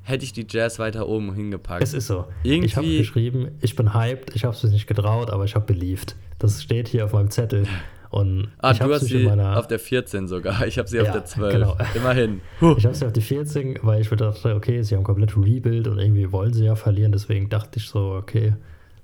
hätte 0.02 0.24
ich 0.24 0.32
die 0.32 0.46
Jazz 0.48 0.78
weiter 0.78 1.06
oben 1.08 1.34
hingepackt. 1.34 1.82
Es 1.82 1.92
ist 1.94 2.06
so. 2.08 2.24
Ich 2.42 2.74
habe 2.76 2.86
Irgendwie- 2.86 2.98
geschrieben, 2.98 3.48
ich 3.60 3.76
bin 3.76 3.94
hyped, 3.94 4.34
ich 4.34 4.44
habe 4.44 4.54
es 4.54 4.62
nicht 4.64 4.86
getraut, 4.86 5.30
aber 5.30 5.44
ich 5.44 5.54
habe 5.54 5.66
believed. 5.66 6.16
Das 6.38 6.62
steht 6.62 6.88
hier 6.88 7.04
auf 7.04 7.12
meinem 7.12 7.30
Zettel. 7.30 7.66
Und 8.10 8.48
ah, 8.58 8.72
ich 8.72 8.78
du 8.78 8.84
habe 8.84 8.94
hast 8.94 9.02
sie 9.06 9.24
meiner. 9.24 9.56
auf 9.56 9.68
der 9.68 9.78
14 9.78 10.26
sogar. 10.26 10.66
Ich 10.66 10.78
habe 10.78 10.88
sie 10.88 11.00
auf 11.00 11.06
Ja, 11.06 11.12
der 11.12 11.24
12. 11.24 11.52
genau. 11.54 11.76
Immerhin. 11.94 12.40
Huh. 12.60 12.74
Ich 12.76 12.84
habe 12.84 12.94
sie 12.94 13.06
auf 13.06 13.12
die 13.12 13.20
14, 13.20 13.78
weil 13.82 14.00
ich 14.00 14.10
mir 14.10 14.16
dachte, 14.16 14.54
okay, 14.56 14.82
sie 14.82 14.96
haben 14.96 15.04
komplett 15.04 15.36
Rebuild 15.36 15.86
und 15.86 15.98
irgendwie 15.98 16.32
wollen 16.32 16.52
sie 16.52 16.64
ja 16.64 16.74
verlieren. 16.74 17.12
Deswegen 17.12 17.48
dachte 17.48 17.78
ich 17.78 17.88
so, 17.88 18.14
okay, 18.14 18.54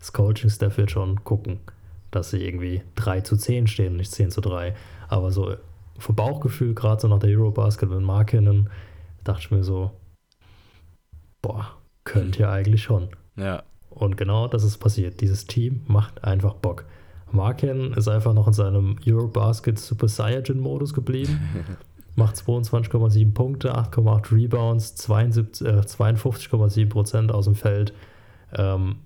das 0.00 0.12
Coaching-Staff 0.12 0.76
wird 0.76 0.90
schon 0.90 1.22
gucken, 1.22 1.60
dass 2.10 2.30
sie 2.30 2.44
irgendwie 2.44 2.82
3 2.96 3.20
zu 3.20 3.36
10 3.36 3.68
stehen 3.68 3.96
nicht 3.96 4.10
10 4.10 4.30
zu 4.32 4.40
3. 4.40 4.74
Aber 5.08 5.30
so 5.30 5.54
vom 5.98 6.16
Bauchgefühl, 6.16 6.74
gerade 6.74 7.00
so 7.00 7.08
nach 7.08 7.20
der 7.20 7.30
Eurobasket 7.30 7.88
mit 7.88 8.00
Markinen, 8.00 8.70
dachte 9.22 9.40
ich 9.42 9.50
mir 9.52 9.62
so, 9.62 9.92
boah, 11.42 11.68
könnt 12.04 12.38
ihr 12.40 12.50
eigentlich 12.50 12.82
schon. 12.82 13.08
Ja. 13.36 13.62
Und 13.90 14.16
genau 14.16 14.48
das 14.48 14.64
ist 14.64 14.78
passiert. 14.78 15.20
Dieses 15.20 15.46
Team 15.46 15.82
macht 15.86 16.24
einfach 16.24 16.54
Bock. 16.54 16.84
Marken 17.32 17.92
ist 17.94 18.08
einfach 18.08 18.34
noch 18.34 18.46
in 18.46 18.52
seinem 18.52 18.96
Eurobasket 19.06 19.78
Super 19.78 20.08
Saiyan-Modus 20.08 20.94
geblieben. 20.94 21.40
macht 22.16 22.36
22,7 22.36 23.34
Punkte, 23.34 23.76
8,8 23.76 24.34
Rebounds, 24.34 24.94
72, 24.96 25.66
äh, 25.66 25.80
52,7 25.80 26.88
Prozent 26.88 27.30
aus 27.30 27.44
dem 27.44 27.54
Feld. 27.54 27.92
Ähm, 28.54 28.96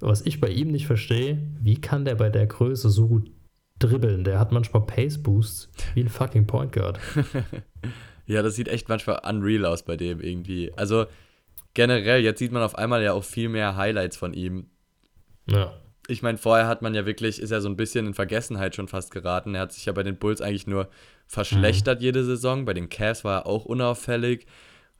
was 0.00 0.22
ich 0.22 0.40
bei 0.40 0.48
ihm 0.48 0.70
nicht 0.70 0.86
verstehe, 0.86 1.38
wie 1.60 1.80
kann 1.80 2.04
der 2.04 2.14
bei 2.14 2.30
der 2.30 2.46
Größe 2.46 2.88
so 2.88 3.08
gut 3.08 3.30
dribbeln. 3.78 4.24
Der 4.24 4.38
hat 4.38 4.50
manchmal 4.50 4.86
Pace 4.86 5.22
Boosts 5.22 5.70
wie 5.94 6.00
ein 6.00 6.08
fucking 6.08 6.46
Point 6.46 6.72
Guard. 6.72 6.98
Ja, 8.26 8.40
das 8.40 8.56
sieht 8.56 8.68
echt 8.68 8.88
manchmal 8.88 9.20
unreal 9.28 9.66
aus 9.66 9.82
bei 9.82 9.96
dem 9.96 10.20
irgendwie. 10.20 10.72
Also 10.76 11.04
generell, 11.74 12.22
jetzt 12.22 12.38
sieht 12.38 12.52
man 12.52 12.62
auf 12.62 12.76
einmal 12.76 13.02
ja 13.02 13.12
auch 13.12 13.24
viel 13.24 13.48
mehr 13.50 13.76
Highlights 13.76 14.16
von 14.16 14.32
ihm. 14.32 14.66
Ja. 15.46 15.74
Ich 16.06 16.22
meine, 16.22 16.36
vorher 16.38 16.66
hat 16.66 16.82
man 16.82 16.94
ja 16.94 17.06
wirklich, 17.06 17.40
ist 17.40 17.50
er 17.50 17.60
so 17.60 17.68
ein 17.68 17.76
bisschen 17.76 18.06
in 18.06 18.14
Vergessenheit 18.14 18.74
schon 18.74 18.88
fast 18.88 19.10
geraten. 19.10 19.54
Er 19.54 19.62
hat 19.62 19.72
sich 19.72 19.86
ja 19.86 19.92
bei 19.92 20.02
den 20.02 20.16
Bulls 20.16 20.40
eigentlich 20.40 20.66
nur 20.66 20.88
verschlechtert 21.26 22.02
jede 22.02 22.24
Saison. 22.24 22.64
Bei 22.66 22.74
den 22.74 22.88
Cavs 22.90 23.24
war 23.24 23.40
er 23.42 23.46
auch 23.46 23.64
unauffällig. 23.64 24.46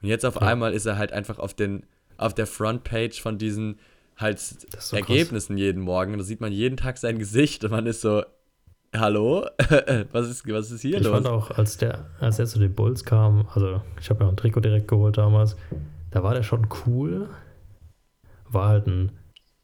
Und 0.03 0.09
jetzt 0.09 0.25
auf 0.25 0.37
Ja. 0.37 0.43
einmal 0.43 0.73
ist 0.73 0.87
er 0.87 0.97
halt 0.97 1.13
einfach 1.13 1.39
auf, 1.39 1.53
den, 1.55 1.85
auf 2.17 2.35
der 2.35 2.47
Frontpage 2.47 3.21
von 3.21 3.37
diesen 3.39 3.79
halt 4.17 4.39
so 4.39 4.97
Ergebnissen 4.97 5.59
jeden 5.59 5.83
Morgen. 5.83 6.17
Da 6.17 6.25
sieht 6.25 6.41
man 6.41 6.53
jeden 6.53 6.77
Tag 6.77 6.97
sein 6.99 7.19
Gesicht 7.19 7.65
und 7.65 7.71
man 7.73 7.87
ist 7.87 8.01
so, 8.01 8.23
hallo? 8.97 9.47
was, 10.13 10.29
ist, 10.31 10.49
was 10.51 10.71
ist 10.71 10.83
hier 10.83 10.99
Ich 10.99 11.05
los? 11.05 11.13
fand 11.13 11.27
auch, 11.27 11.51
als 11.51 11.77
der, 11.77 12.07
als 12.21 12.39
er 12.39 12.47
zu 12.47 12.59
den 12.59 12.75
Bulls 12.75 13.05
kam, 13.05 13.47
also 13.55 13.83
ich 14.01 14.09
habe 14.09 14.21
ja 14.21 14.27
auch 14.27 14.33
ein 14.33 14.37
Trikot 14.37 14.61
direkt 14.61 14.89
geholt 14.89 15.19
damals, 15.19 15.57
da 16.13 16.23
war 16.23 16.33
der 16.33 16.45
schon 16.45 16.67
cool. 16.87 17.29
War 18.49 18.69
halt 18.69 18.87
ein 18.87 19.11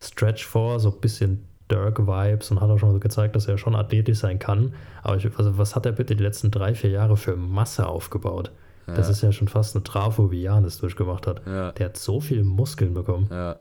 Stretch 0.02 0.44
vor, 0.46 0.80
so 0.80 0.90
ein 0.92 1.00
bisschen 1.00 1.44
Dirk-Vibes 1.70 2.50
und 2.50 2.60
hat 2.60 2.70
auch 2.70 2.78
schon 2.78 2.92
so 2.92 2.98
gezeigt, 2.98 3.36
dass 3.36 3.46
er 3.46 3.58
schon 3.58 3.76
athletisch 3.76 4.18
sein 4.18 4.38
kann. 4.38 4.74
Aber 5.02 5.16
ich, 5.16 5.26
also 5.36 5.56
was 5.58 5.76
hat 5.76 5.86
er 5.86 5.92
bitte 5.92 6.16
die 6.16 6.22
letzten 6.22 6.50
drei, 6.50 6.74
vier 6.74 6.90
Jahre 6.90 7.16
für 7.16 7.36
Masse 7.36 7.86
aufgebaut? 7.86 8.50
Das 8.86 9.06
Ja. 9.06 9.12
ist 9.12 9.22
ja 9.22 9.30
schon 9.32 9.46
fast 9.46 9.76
eine 9.76 9.84
Trafo, 9.84 10.30
wie 10.32 10.42
Janis 10.42 10.78
durchgemacht 10.78 11.26
hat. 11.26 11.42
Ja, 11.46 11.70
Der 11.72 11.86
hat 11.86 11.96
so 11.96 12.20
viel 12.20 12.42
Muskeln 12.44 12.94
bekommen. 12.94 13.28
ja. 13.30 13.56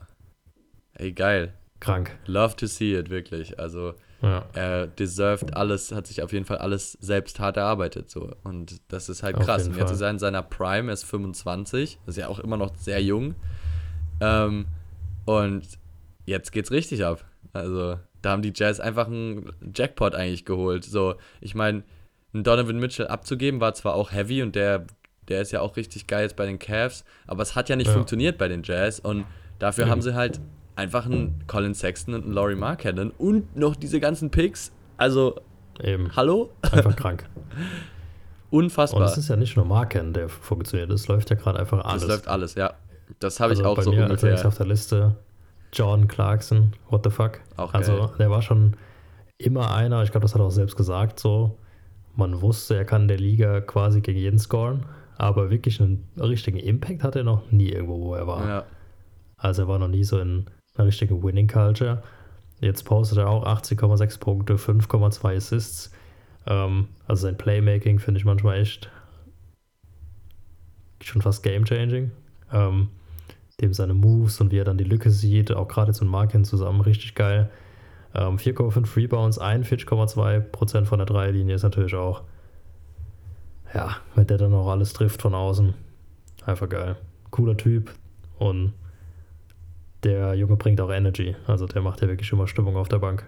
Ey, 0.94 1.14
geil. 1.14 1.54
Krank. 1.80 2.18
Love 2.26 2.58
to 2.58 2.66
see 2.66 2.94
it, 2.98 3.10
wirklich. 3.10 3.58
Also, 3.60 3.94
Ja, 4.22 4.44
er 4.52 4.88
deserved 4.88 5.56
alles, 5.56 5.94
hat 5.94 6.08
sich 6.08 6.22
auf 6.24 6.34
jeden 6.34 6.44
Fall 6.44 6.58
alles 6.58 6.94
selbst 7.00 7.40
hart 7.40 7.56
erarbeitet. 7.56 8.10
So. 8.10 8.32
Und 8.44 8.82
das 8.92 9.08
ist 9.08 9.24
halt 9.24 9.38
Auf 9.38 9.46
krass. 9.46 9.66
Und 9.66 9.78
jetzt 9.78 9.92
ist 9.92 10.02
er 10.02 10.10
in 10.10 10.20
seiner 10.20 10.42
Prime, 10.42 10.90
er 10.90 10.94
ist 10.94 11.06
25, 11.06 12.00
das 12.06 12.18
ist 12.18 12.22
ja 12.22 12.28
auch 12.28 12.40
immer 12.40 12.58
noch 12.58 12.76
sehr 12.76 13.02
jung. 13.02 13.36
Ähm, 14.20 14.66
und 15.24 15.64
jetzt 16.30 16.52
geht's 16.52 16.72
richtig 16.72 17.04
ab. 17.06 17.26
Also, 17.54 17.98
da 18.22 18.32
haben 18.32 18.42
die 18.42 18.54
Jazz 18.56 18.80
einfach 18.80 19.08
einen 19.08 19.52
Jackpot 19.76 20.14
eigentlich 20.16 20.46
geholt. 20.46 20.84
So, 20.86 21.16
ich 21.42 21.56
meine, 21.56 21.84
einen 22.34 22.44
Donovan 22.44 22.78
Mitchell 22.80 23.08
abzugeben, 23.08 23.60
war 23.60 23.74
zwar 23.74 23.96
auch 23.96 24.12
heavy 24.12 24.44
und 24.44 24.56
der, 24.56 24.86
der 25.28 25.42
ist 25.42 25.52
ja 25.52 25.62
auch 25.62 25.76
richtig 25.78 26.08
geil 26.08 26.24
jetzt 26.24 26.36
bei 26.36 26.46
den 26.46 26.60
Cavs, 26.60 27.04
aber 27.28 27.42
es 27.42 27.56
hat 27.56 27.70
ja 27.70 27.76
nicht 27.76 27.88
Ja. 27.88 27.94
funktioniert 27.94 28.38
bei 28.38 28.48
den 28.48 28.62
Jazz 28.64 29.00
und 29.00 29.26
dafür 29.58 29.86
Eben. 29.86 29.92
haben 29.92 30.02
sie 30.02 30.14
halt 30.14 30.40
einfach 30.76 31.06
einen 31.06 31.44
Colin 31.48 31.74
Sexton 31.74 32.14
und 32.14 32.24
einen 32.26 32.34
Laurie 32.34 32.56
Markkanen 32.56 33.12
und 33.18 33.56
noch 33.58 33.76
diese 33.76 34.00
ganzen 34.00 34.30
Picks. 34.30 34.72
Also, 34.98 35.40
eben. 35.82 36.16
hallo? 36.16 36.52
Einfach 36.72 36.96
krank. 36.96 37.28
Und 38.52 38.64
Unfassbar. 38.64 39.04
es 39.04 39.16
ist 39.16 39.30
ja 39.30 39.36
nicht 39.36 39.56
nur 39.56 39.66
Marken, 39.66 40.12
der 40.12 40.28
funktioniert. 40.28 40.90
Es 40.90 41.08
läuft 41.08 41.30
ja 41.30 41.36
gerade 41.36 41.60
einfach 41.60 41.86
alles. 41.86 42.02
das 42.02 42.10
läuft 42.10 42.28
alles, 42.28 42.56
ja. 42.56 42.74
Das 43.20 43.40
habe 43.40 43.52
also 43.52 43.62
ich 43.62 43.68
auch 43.68 43.76
bei 43.76 43.84
so 43.84 43.92
mir 43.92 44.06
ungefähr. 44.06 44.44
auf 44.48 44.58
der 44.58 44.66
Liste 44.66 45.16
Jordan 45.74 46.08
Clarkson, 46.08 46.74
what 46.90 47.04
the 47.04 47.10
fuck. 47.10 47.42
Auch 47.58 47.74
also 47.74 47.98
geil. 47.98 48.10
der 48.20 48.30
war 48.30 48.42
schon 48.42 48.76
immer 49.38 49.74
einer, 49.74 50.04
ich 50.04 50.12
glaube, 50.12 50.24
das 50.24 50.34
hat 50.34 50.42
er 50.42 50.46
auch 50.46 50.52
selbst 50.52 50.76
gesagt, 50.76 51.20
so, 51.20 51.58
man 52.16 52.42
wusste, 52.42 52.76
er 52.76 52.86
kann 52.86 53.04
in 53.04 53.08
der 53.08 53.18
Liga 53.18 53.62
quasi 53.62 54.02
gegen 54.02 54.20
jeden 54.20 54.40
scoren, 54.40 54.86
aber 55.18 55.50
wirklich 55.50 55.82
einen 55.82 56.06
richtigen 56.18 56.58
Impact 56.58 57.04
hat 57.04 57.16
er 57.16 57.24
noch 57.24 57.52
nie 57.52 57.70
irgendwo, 57.70 58.00
wo 58.00 58.16
er 58.16 58.28
war. 58.28 58.48
Ja, 58.48 58.66
Also 59.38 59.64
er 59.64 59.68
war 59.68 59.80
noch 59.80 59.88
nie 59.88 60.04
so 60.04 60.20
in 60.20 60.46
einer 60.76 60.88
richtigen 60.88 61.24
Winning 61.24 61.48
Culture. 61.48 62.04
Jetzt 62.62 62.84
postet 62.84 63.20
er 63.20 63.30
auch 63.30 63.46
80,6 63.46 64.20
Punkte, 64.20 64.56
5,2 64.56 65.36
Assists. 65.36 65.92
Ähm, 66.46 66.88
also 67.08 67.24
sein 67.24 67.38
Playmaking 67.38 68.00
finde 68.00 68.20
ich 68.20 68.26
manchmal 68.26 68.60
echt 68.60 68.90
schon 71.02 71.22
fast 71.22 71.44
game-changing. 71.44 72.12
Ähm, 72.52 72.90
dem 73.62 73.74
seine 73.74 73.94
Moves 73.94 74.40
und 74.42 74.52
wie 74.52 74.58
er 74.58 74.66
dann 74.66 74.78
die 74.78 74.84
Lücke 74.84 75.10
sieht, 75.10 75.52
auch 75.54 75.68
gerade 75.68 75.92
jetzt 75.92 76.02
mit 76.02 76.10
Markin 76.10 76.46
zusammen, 76.46 76.82
richtig 76.82 77.16
geil. 77.16 77.50
Ähm, 78.16 78.38
4,5 78.38 78.96
Rebounds, 78.96 79.40
41,2% 79.40 80.86
von 80.86 81.00
der 81.00 81.06
Dreierlinie 81.06 81.56
ist 81.56 81.64
natürlich 81.64 81.96
auch, 81.96 82.24
ja, 83.74 83.98
wenn 84.16 84.26
der 84.28 84.38
dann 84.38 84.54
auch 84.54 84.70
alles 84.70 84.94
trifft 84.94 85.22
von 85.22 85.36
außen, 85.36 85.74
einfach 86.46 86.70
geil. 86.70 86.96
Cooler 87.30 87.56
Typ 87.58 87.92
und 88.40 88.74
der 90.04 90.34
Junge 90.34 90.56
bringt 90.56 90.82
auch 90.82 90.90
Energy. 90.90 91.36
Also 91.46 91.68
der 91.68 91.82
macht 91.82 92.02
ja 92.02 92.08
wirklich 92.08 92.32
immer 92.32 92.48
Stimmung 92.48 92.78
auf 92.78 92.88
der 92.88 93.00
Bank. 93.00 93.26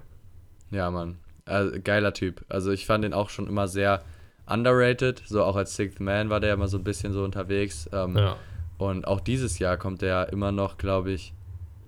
ja, 0.71 0.89
Mann. 0.89 1.17
Also, 1.45 1.77
geiler 1.83 2.13
Typ. 2.13 2.45
Also 2.49 2.71
ich 2.71 2.85
fand 2.85 3.03
den 3.03 3.13
auch 3.13 3.29
schon 3.29 3.47
immer 3.47 3.67
sehr 3.67 4.03
underrated. 4.45 5.21
So 5.25 5.43
auch 5.43 5.55
als 5.55 5.75
Sixth 5.75 5.99
Man 5.99 6.29
war 6.29 6.39
der 6.39 6.53
immer 6.53 6.67
so 6.67 6.77
ein 6.77 6.83
bisschen 6.83 7.13
so 7.13 7.23
unterwegs. 7.23 7.89
Ähm, 7.91 8.15
Ja. 8.15 8.35
Und 8.81 9.07
auch 9.07 9.19
dieses 9.21 9.59
Jahr 9.59 9.77
kommt 9.77 10.01
der 10.01 10.29
immer 10.33 10.51
noch, 10.51 10.77
glaube 10.77 11.11
ich. 11.11 11.33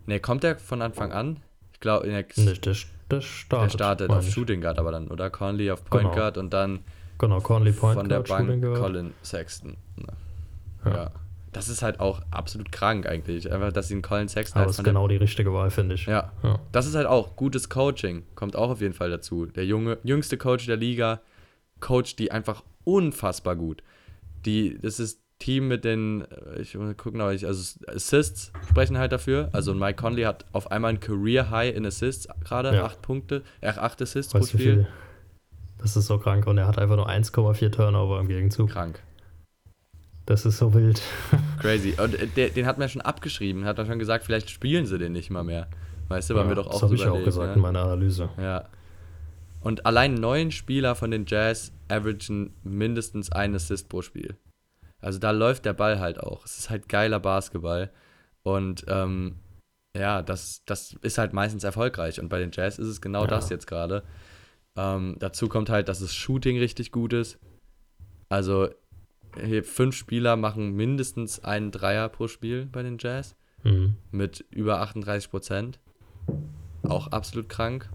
Ne, 0.06 0.20
kommt 0.20 0.44
der 0.44 0.58
von 0.58 0.82
Anfang 0.82 1.12
an? 1.12 1.40
Ich 1.74 1.80
glaube, 1.80 2.08
der, 2.08 2.18
Nicht, 2.18 2.38
der, 2.38 2.54
der 2.74 2.76
der 3.10 3.22
startet. 3.22 3.74
startet 3.74 4.08
meine 4.10 4.20
auf. 4.20 4.30
Shooting 4.30 4.62
Guard 4.62 4.80
aber 4.80 4.92
dann, 4.92 5.08
oder? 5.10 5.30
Conley 5.30 5.72
auf 5.72 5.84
Point 5.86 6.04
Genau. 6.04 6.16
Guard 6.16 6.38
und 6.38 6.52
dann 6.54 6.80
Genau, 7.20 7.40
Conley 7.40 7.72
Point 7.72 8.00
von 8.00 8.10
der 8.10 8.20
Guard, 8.20 8.28
Bank 8.30 8.46
Shooting 8.48 8.62
Guard. 8.62 8.80
Colin 8.80 9.14
Sexton. 9.24 9.78
Ne. 9.98 10.08
Ja. 10.86 10.92
Ja. 10.96 11.12
Das 11.52 11.70
ist 11.70 11.84
halt 11.84 12.00
auch 12.00 12.22
absolut 12.32 12.72
krank 12.72 13.06
eigentlich. 13.06 13.52
Einfach, 13.52 13.72
dass 13.72 13.88
sie 13.88 13.94
einen 13.94 14.02
Colin 14.02 14.28
Sexton 14.28 14.58
Aber 14.60 14.68
als 14.68 14.78
ist 14.80 14.86
der 14.86 14.92
genau 14.92 15.08
die 15.08 15.18
richtige 15.18 15.54
Wahl, 15.54 15.70
finde 15.70 15.96
ich. 15.96 16.06
Ja, 16.08 16.32
Ja. 16.42 16.60
das 16.72 16.88
ist 16.88 16.96
halt 16.96 17.06
auch 17.08 17.36
gutes 17.36 17.70
Coaching. 17.70 18.24
Kommt 18.36 18.56
auch 18.56 18.72
auf 18.72 18.82
jeden 18.82 18.96
Fall 18.96 19.10
dazu. 19.12 19.46
Der 19.46 19.66
junge, 19.66 20.00
jüngste 20.04 20.38
Coach 20.38 20.66
der 20.66 20.78
Liga 20.78 21.22
coacht 21.80 22.18
die 22.18 22.32
einfach 22.32 22.64
unfassbar 22.86 23.56
gut. 23.56 23.84
Die, 24.46 24.78
das 24.82 25.00
ist 25.00 25.22
Team 25.44 25.68
mit 25.68 25.84
den, 25.84 26.22
äh, 26.22 26.62
ich 26.62 26.76
aber 26.78 27.34
ich, 27.34 27.46
also 27.46 27.80
Assists 27.88 28.54
sprechen 28.70 28.98
halt 28.98 29.12
dafür. 29.12 29.50
Also 29.52 29.74
Mike 29.74 30.02
Conley 30.02 30.24
hat 30.24 30.46
auf 30.54 30.72
einmal 30.72 30.94
ein 30.94 31.00
Career 31.02 31.50
High 31.50 31.76
in 31.76 31.86
Assists 31.86 32.28
gerade, 32.46 32.74
Ja. 32.74 32.86
acht 32.86 33.02
Punkte, 33.02 33.44
äh, 33.60 33.68
acht 33.68 34.02
Assists 34.02 34.34
Weißt 34.34 34.52
pro 34.52 34.58
Spiel. 34.58 34.88
Das 35.80 35.98
ist 35.98 36.08
so 36.08 36.18
krank. 36.18 36.48
Und 36.48 36.58
er 36.58 36.68
hat 36.68 36.78
einfach 36.78 36.96
nur 36.96 37.10
1,4 37.10 37.70
Turnover 37.72 38.22
im 38.22 38.30
Gegenzug. 38.30 38.70
Krank. 38.70 39.04
Das 40.26 40.46
ist 40.46 40.60
so 40.60 40.74
wild. 40.74 41.02
Crazy. 41.60 41.96
Und 42.02 42.16
äh, 42.16 42.28
der, 42.28 42.50
den 42.50 42.66
hat 42.66 42.78
man 42.78 42.86
ja 42.88 42.90
schon 42.90 43.02
abgeschrieben, 43.02 43.66
hat 43.66 43.78
man 43.78 43.88
schon 43.88 44.00
gesagt, 44.00 44.24
vielleicht 44.24 44.50
spielen 44.50 44.86
sie 44.86 44.98
den 44.98 45.12
nicht 45.12 45.30
mal 45.30 45.44
mehr. 45.44 45.68
Weißt 46.08 46.30
du, 46.30 46.36
weil 46.36 46.48
wir 46.48 46.56
doch 46.56 46.68
auch 46.68 46.74
das 46.74 46.84
habe 46.84 46.96
ich 46.96 47.06
auch 47.06 47.24
gesagt 47.24 47.50
ne? 47.50 47.54
in 47.56 47.62
meiner 47.62 47.84
Analyse. 47.84 48.30
Ja. 48.38 48.66
Und 49.60 49.86
allein 49.86 50.14
neun 50.14 50.52
Spieler 50.52 50.96
von 50.96 51.12
den 51.12 51.26
Jazz 51.26 51.74
averagen 51.90 52.54
mindestens 52.64 53.32
einen 53.32 53.56
Assist 53.56 53.90
pro 53.90 54.02
Spiel. 54.02 54.38
Also 55.04 55.20
da 55.20 55.32
läuft 55.32 55.66
der 55.66 55.74
Ball 55.74 56.00
halt 56.00 56.20
auch. 56.20 56.46
Es 56.46 56.58
ist 56.58 56.70
halt 56.70 56.88
geiler 56.90 57.20
Basketball. 57.20 57.92
Und 58.44 58.86
ähm, 58.88 59.36
ja, 59.96 60.22
das, 60.22 60.64
das 60.66 60.94
ist 61.02 61.18
halt 61.18 61.34
meistens 61.34 61.64
erfolgreich. 61.64 62.20
Und 62.20 62.30
bei 62.30 62.40
den 62.40 62.52
Jazz 62.52 62.80
ist 62.80 62.88
es 62.88 63.02
genau 63.02 63.22
Ja. 63.22 63.28
das 63.28 63.50
jetzt 63.50 63.68
gerade. 63.68 64.04
Ähm, 64.76 65.18
dazu 65.20 65.48
kommt 65.50 65.70
halt, 65.70 65.88
dass 65.90 66.00
das 66.00 66.14
Shooting 66.16 66.58
richtig 66.58 66.92
gut 66.92 67.14
ist. 67.14 67.38
Also 68.30 68.70
fünf 69.64 69.96
Spieler 69.96 70.36
machen 70.36 70.72
mindestens 70.72 71.44
einen 71.44 71.72
Dreier 71.72 72.08
pro 72.10 72.28
Spiel 72.28 72.66
bei 72.66 72.84
den 72.84 72.98
Jazz 73.00 73.36
Mhm. 73.64 73.96
mit 74.12 74.46
über 74.52 74.80
38 74.82 75.30
Prozent. 75.30 75.80
Auch 76.84 77.08
absolut 77.08 77.50
krank. 77.50 77.90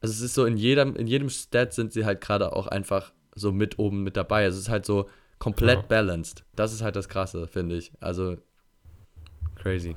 Also 0.00 0.12
es 0.14 0.20
ist 0.20 0.34
so, 0.34 0.46
in 0.46 0.56
jedem, 0.56 0.96
in 0.96 1.06
jedem 1.06 1.28
Stat 1.28 1.74
sind 1.74 1.92
sie 1.92 2.04
halt 2.06 2.20
gerade 2.20 2.54
auch 2.56 2.66
einfach 2.66 3.12
so 3.34 3.52
mit 3.52 3.78
oben 3.78 4.02
mit 4.02 4.16
dabei. 4.16 4.44
Es 4.44 4.56
ist 4.56 4.68
halt 4.70 4.86
so 4.86 5.08
komplett 5.40 5.78
Ja. 5.80 5.86
balanced. 5.88 6.44
Das 6.54 6.72
ist 6.72 6.82
halt 6.82 6.94
das 6.94 7.08
Krasse, 7.08 7.48
finde 7.48 7.74
ich. 7.76 7.90
Also 7.98 8.36
crazy. 9.56 9.96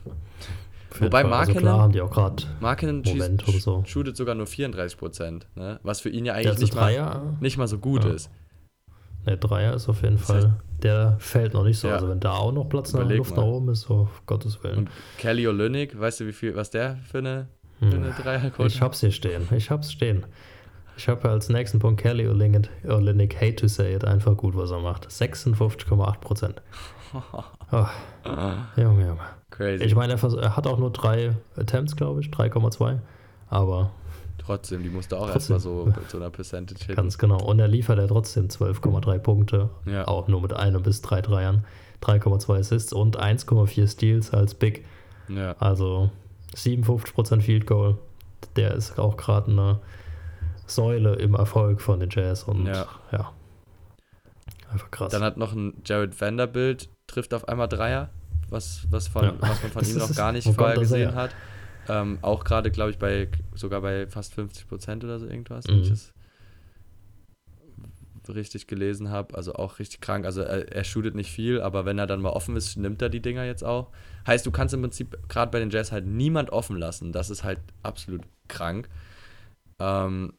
Wobei 1.00 1.22
Fall. 1.24 1.34
also 1.34 1.52
Markkanen- 1.54 1.60
klar 1.60 1.80
haben 1.80 1.92
die 1.94 2.02
auch 2.02 2.12
gerade 2.12 2.44
Markinen 2.60 3.02
Momentum 3.06 3.60
so. 3.60 3.84
shootet 3.86 4.16
sogar 4.16 4.36
nur 4.36 4.46
34 4.48 4.98
Prozent, 4.98 5.48
ne? 5.56 5.80
was 5.84 6.02
für 6.02 6.10
ihn 6.10 6.26
ja 6.26 6.34
der 6.34 6.38
eigentlich 6.42 6.50
also 6.50 6.62
nicht 6.62 6.76
mal, 6.76 7.38
nicht 7.40 7.58
mal 7.58 7.68
so 7.68 7.78
gut 7.80 8.04
Ja. 8.06 8.12
ist. 8.12 8.30
Ne, 9.26 9.38
Dreier 9.38 9.74
ist 9.74 9.88
auf 9.90 10.02
jeden 10.04 10.18
Das 10.18 10.26
Fall. 10.28 10.60
Der 10.84 11.16
fällt 11.20 11.54
noch 11.54 11.64
nicht 11.64 11.80
so. 11.80 11.88
Ja. 11.88 11.94
Also 11.96 12.10
wenn 12.10 12.20
da 12.20 12.34
auch 12.34 12.52
noch 12.52 12.66
Platz 12.68 12.92
nach 12.94 13.00
Überleg 13.02 13.20
Luft 13.20 13.32
mal. 13.36 13.38
nach 13.38 13.44
oben 13.48 13.70
ist, 13.70 13.82
so 13.82 13.94
auf 13.96 14.22
Gottes 14.26 14.62
Willen. 14.64 14.80
Und 14.80 14.90
Kelly 15.18 15.48
Olynyk, 15.48 15.98
weißt 15.98 16.20
du, 16.20 16.28
wie 16.28 16.34
viel, 16.34 16.56
was 16.58 16.70
der 16.72 16.98
für 16.98 17.20
eine, 17.20 17.48
für 17.80 17.86
Hm. 17.92 18.04
eine 18.04 18.12
Dreierquote 18.12 18.68
Ich 18.68 18.82
hab's 18.82 19.00
hier 19.00 19.12
stehen. 19.12 19.48
Ich 19.52 19.72
hab's 19.72 19.92
stehen. 19.94 20.26
Ich 20.96 21.08
habe 21.08 21.30
als 21.30 21.50
nächsten 21.50 21.80
Punkt 21.80 22.02
Kelly 22.02 22.28
Olynyk, 22.28 22.70
Olynyk, 22.88 23.36
hate 23.36 23.56
to 23.56 23.68
say 23.68 23.96
it, 23.96 24.06
einfach 24.06 24.38
gut, 24.38 24.56
was 24.56 24.72
er 24.72 24.80
macht. 24.80 25.08
56,8 25.08 26.20
Prozent. 26.20 26.62
Oh, 27.72 27.86
Junge, 28.76 29.08
Junge. 29.08 29.20
Crazy. 29.50 29.84
Ich 29.84 29.96
meine, 29.96 30.14
er, 30.14 30.56
hat 30.56 30.68
auch 30.68 30.78
nur 30.78 30.92
drei 30.92 31.36
Attempts, 31.56 31.96
glaube 31.96 32.22
ich, 32.22 32.28
3,2. 32.28 33.00
Aber 33.50 33.92
Trotzdem, 34.38 34.84
die 34.84 34.90
musste 34.90 35.18
auch 35.18 35.30
erstmal 35.30 35.60
so 35.60 35.86
mit 35.86 36.10
so 36.10 36.18
einer 36.18 36.30
Percentage 36.30 36.82
hitten. 36.82 36.96
ganz 36.96 37.18
genau. 37.18 37.42
Und 37.42 37.60
er 37.60 37.68
liefert 37.68 37.98
ja 37.98 38.08
trotzdem 38.08 38.48
12,3 38.48 39.20
Punkte. 39.20 39.70
Ja. 39.86 40.08
Auch 40.08 40.28
nur 40.28 40.42
mit 40.42 40.54
einem 40.54 40.84
bis 40.84 41.02
drei 41.02 41.22
Dreiern. 41.22 41.66
3,2 42.02 42.60
Assists 42.60 42.94
und 42.94 43.20
1,4 43.20 43.88
Steals 43.88 44.32
als 44.32 44.54
Big. 44.54 44.86
Ja. 45.30 45.56
Also 45.60 46.10
57% 46.56 47.42
Field 47.42 47.66
Goal. 47.66 47.98
Der 48.58 48.74
ist 48.74 49.00
auch 49.00 49.16
gerade 49.16 49.52
eine 49.52 49.80
Säule 50.76 51.16
im 51.16 51.36
Erfolg 51.36 51.82
von 51.82 52.00
den 52.00 52.10
Jazz 52.12 52.44
und 52.44 52.66
Ja. 52.66 52.88
ja. 53.12 53.32
Einfach 54.72 54.90
krass. 54.92 55.12
Dann 55.12 55.24
hat 55.24 55.38
noch 55.38 55.54
ein 55.54 55.74
Jared 55.86 56.20
Vanderbilt, 56.20 56.90
trifft 57.08 57.34
auf 57.34 57.48
einmal 57.48 57.68
Dreier, 57.68 58.10
was, 58.50 58.88
was, 58.90 59.08
von, 59.08 59.24
Ja. 59.26 59.34
was 59.40 59.62
man 59.62 59.72
von 59.72 59.82
Das 59.82 59.92
ihm 59.92 59.98
noch 60.00 60.16
gar 60.16 60.32
nicht 60.32 60.48
vorher 60.52 60.78
gesehen 60.78 61.12
her? 61.12 61.16
hat. 61.16 61.36
Ähm, 61.90 62.18
auch 62.22 62.44
gerade, 62.44 62.72
glaube 62.72 62.92
ich, 62.92 62.98
bei 62.98 63.28
sogar 63.56 63.82
bei 63.82 64.08
fast 64.08 64.34
50 64.36 64.68
Prozent 64.68 65.04
oder 65.04 65.20
so 65.20 65.28
irgendwas, 65.28 65.68
Mhm. 65.68 65.72
wenn 65.72 65.80
ich 65.82 65.90
das 65.90 66.14
richtig 68.30 68.68
gelesen 68.68 69.10
habe. 69.10 69.36
Also 69.36 69.54
auch 69.54 69.80
richtig 69.80 70.00
krank. 70.02 70.26
Also 70.26 70.42
er, 70.42 70.72
er 70.72 70.84
shootet 70.86 71.14
nicht 71.14 71.30
viel, 71.32 71.62
aber 71.62 71.86
wenn 71.86 72.00
er 72.00 72.08
dann 72.08 72.22
mal 72.22 72.30
offen 72.30 72.56
ist, 72.56 72.78
nimmt 72.78 73.02
er 73.02 73.10
die 73.10 73.22
Dinger 73.22 73.44
jetzt 73.44 73.64
auch. 73.64 73.90
Heißt, 74.26 74.46
du 74.46 74.52
kannst 74.52 74.74
im 74.74 74.82
Prinzip 74.82 75.18
gerade 75.28 75.52
bei 75.52 75.60
den 75.60 75.70
Jazz 75.70 75.92
halt 75.92 76.06
niemand 76.06 76.50
offen 76.52 76.78
lassen. 76.78 77.12
Das 77.12 77.30
ist 77.30 77.44
halt 77.44 77.60
absolut 77.84 78.22
krank. 78.48 78.88
Ähm, 79.80 80.34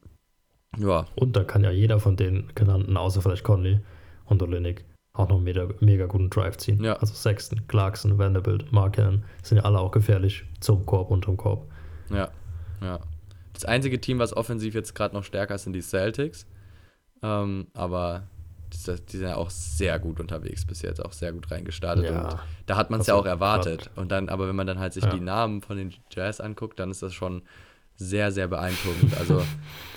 ja, 0.78 1.06
Und 1.14 1.36
da 1.36 1.44
kann 1.44 1.64
ja 1.64 1.70
jeder 1.70 2.00
von 2.00 2.16
den 2.16 2.50
genannten, 2.54 2.96
außer 2.96 3.22
vielleicht 3.22 3.44
Conley 3.44 3.80
und 4.26 4.42
Olenek, 4.42 4.84
auch 5.12 5.28
noch 5.28 5.36
einen 5.36 5.44
mega, 5.44 5.68
mega 5.80 6.06
guten 6.06 6.30
Drive 6.30 6.56
ziehen. 6.56 6.82
Ja. 6.82 6.94
Also 6.94 7.14
Sexton, 7.14 7.66
Clarkson, 7.68 8.18
Vanderbilt, 8.18 8.72
Marken 8.72 9.24
sind 9.42 9.58
ja 9.58 9.64
alle 9.64 9.78
auch 9.78 9.92
gefährlich 9.92 10.44
zum 10.60 10.84
Korb 10.86 11.10
und 11.10 11.24
zum 11.24 11.36
Korb. 11.36 11.70
Ja, 12.10 12.30
ja. 12.80 12.98
Das 13.52 13.64
einzige 13.64 14.00
Team, 14.00 14.18
was 14.18 14.36
offensiv 14.36 14.74
jetzt 14.74 14.94
gerade 14.94 15.14
noch 15.14 15.22
stärker 15.22 15.54
ist, 15.54 15.62
sind 15.64 15.74
die 15.74 15.80
Celtics. 15.82 16.46
Ähm, 17.22 17.68
aber 17.72 18.24
die, 18.72 18.78
sind 18.78 19.12
ja 19.22 19.36
auch 19.36 19.50
sehr 19.50 19.98
gut 20.00 20.18
unterwegs 20.18 20.64
bis 20.66 20.82
jetzt, 20.82 21.02
auch 21.04 21.12
sehr 21.12 21.32
gut 21.32 21.50
reingestartet. 21.50 22.06
Ja, 22.06 22.22
Und 22.28 22.38
da 22.66 22.76
hat 22.76 22.90
man 22.90 23.00
es 23.00 23.06
ja 23.06 23.14
auch 23.14 23.24
erwartet. 23.26 23.90
Und 23.94 24.10
dann, 24.10 24.28
aber 24.28 24.48
wenn 24.48 24.56
man 24.56 24.66
dann 24.66 24.80
halt 24.80 24.92
sich 24.92 25.04
Ja. 25.04 25.10
die 25.10 25.20
Namen 25.20 25.62
von 25.62 25.76
den 25.76 25.94
Jazz 26.10 26.40
anguckt, 26.40 26.80
dann 26.80 26.90
ist 26.90 27.02
das 27.02 27.14
schon 27.14 27.42
sehr, 27.94 28.32
sehr 28.32 28.48
beeindruckend. 28.48 29.16
Also 29.16 29.40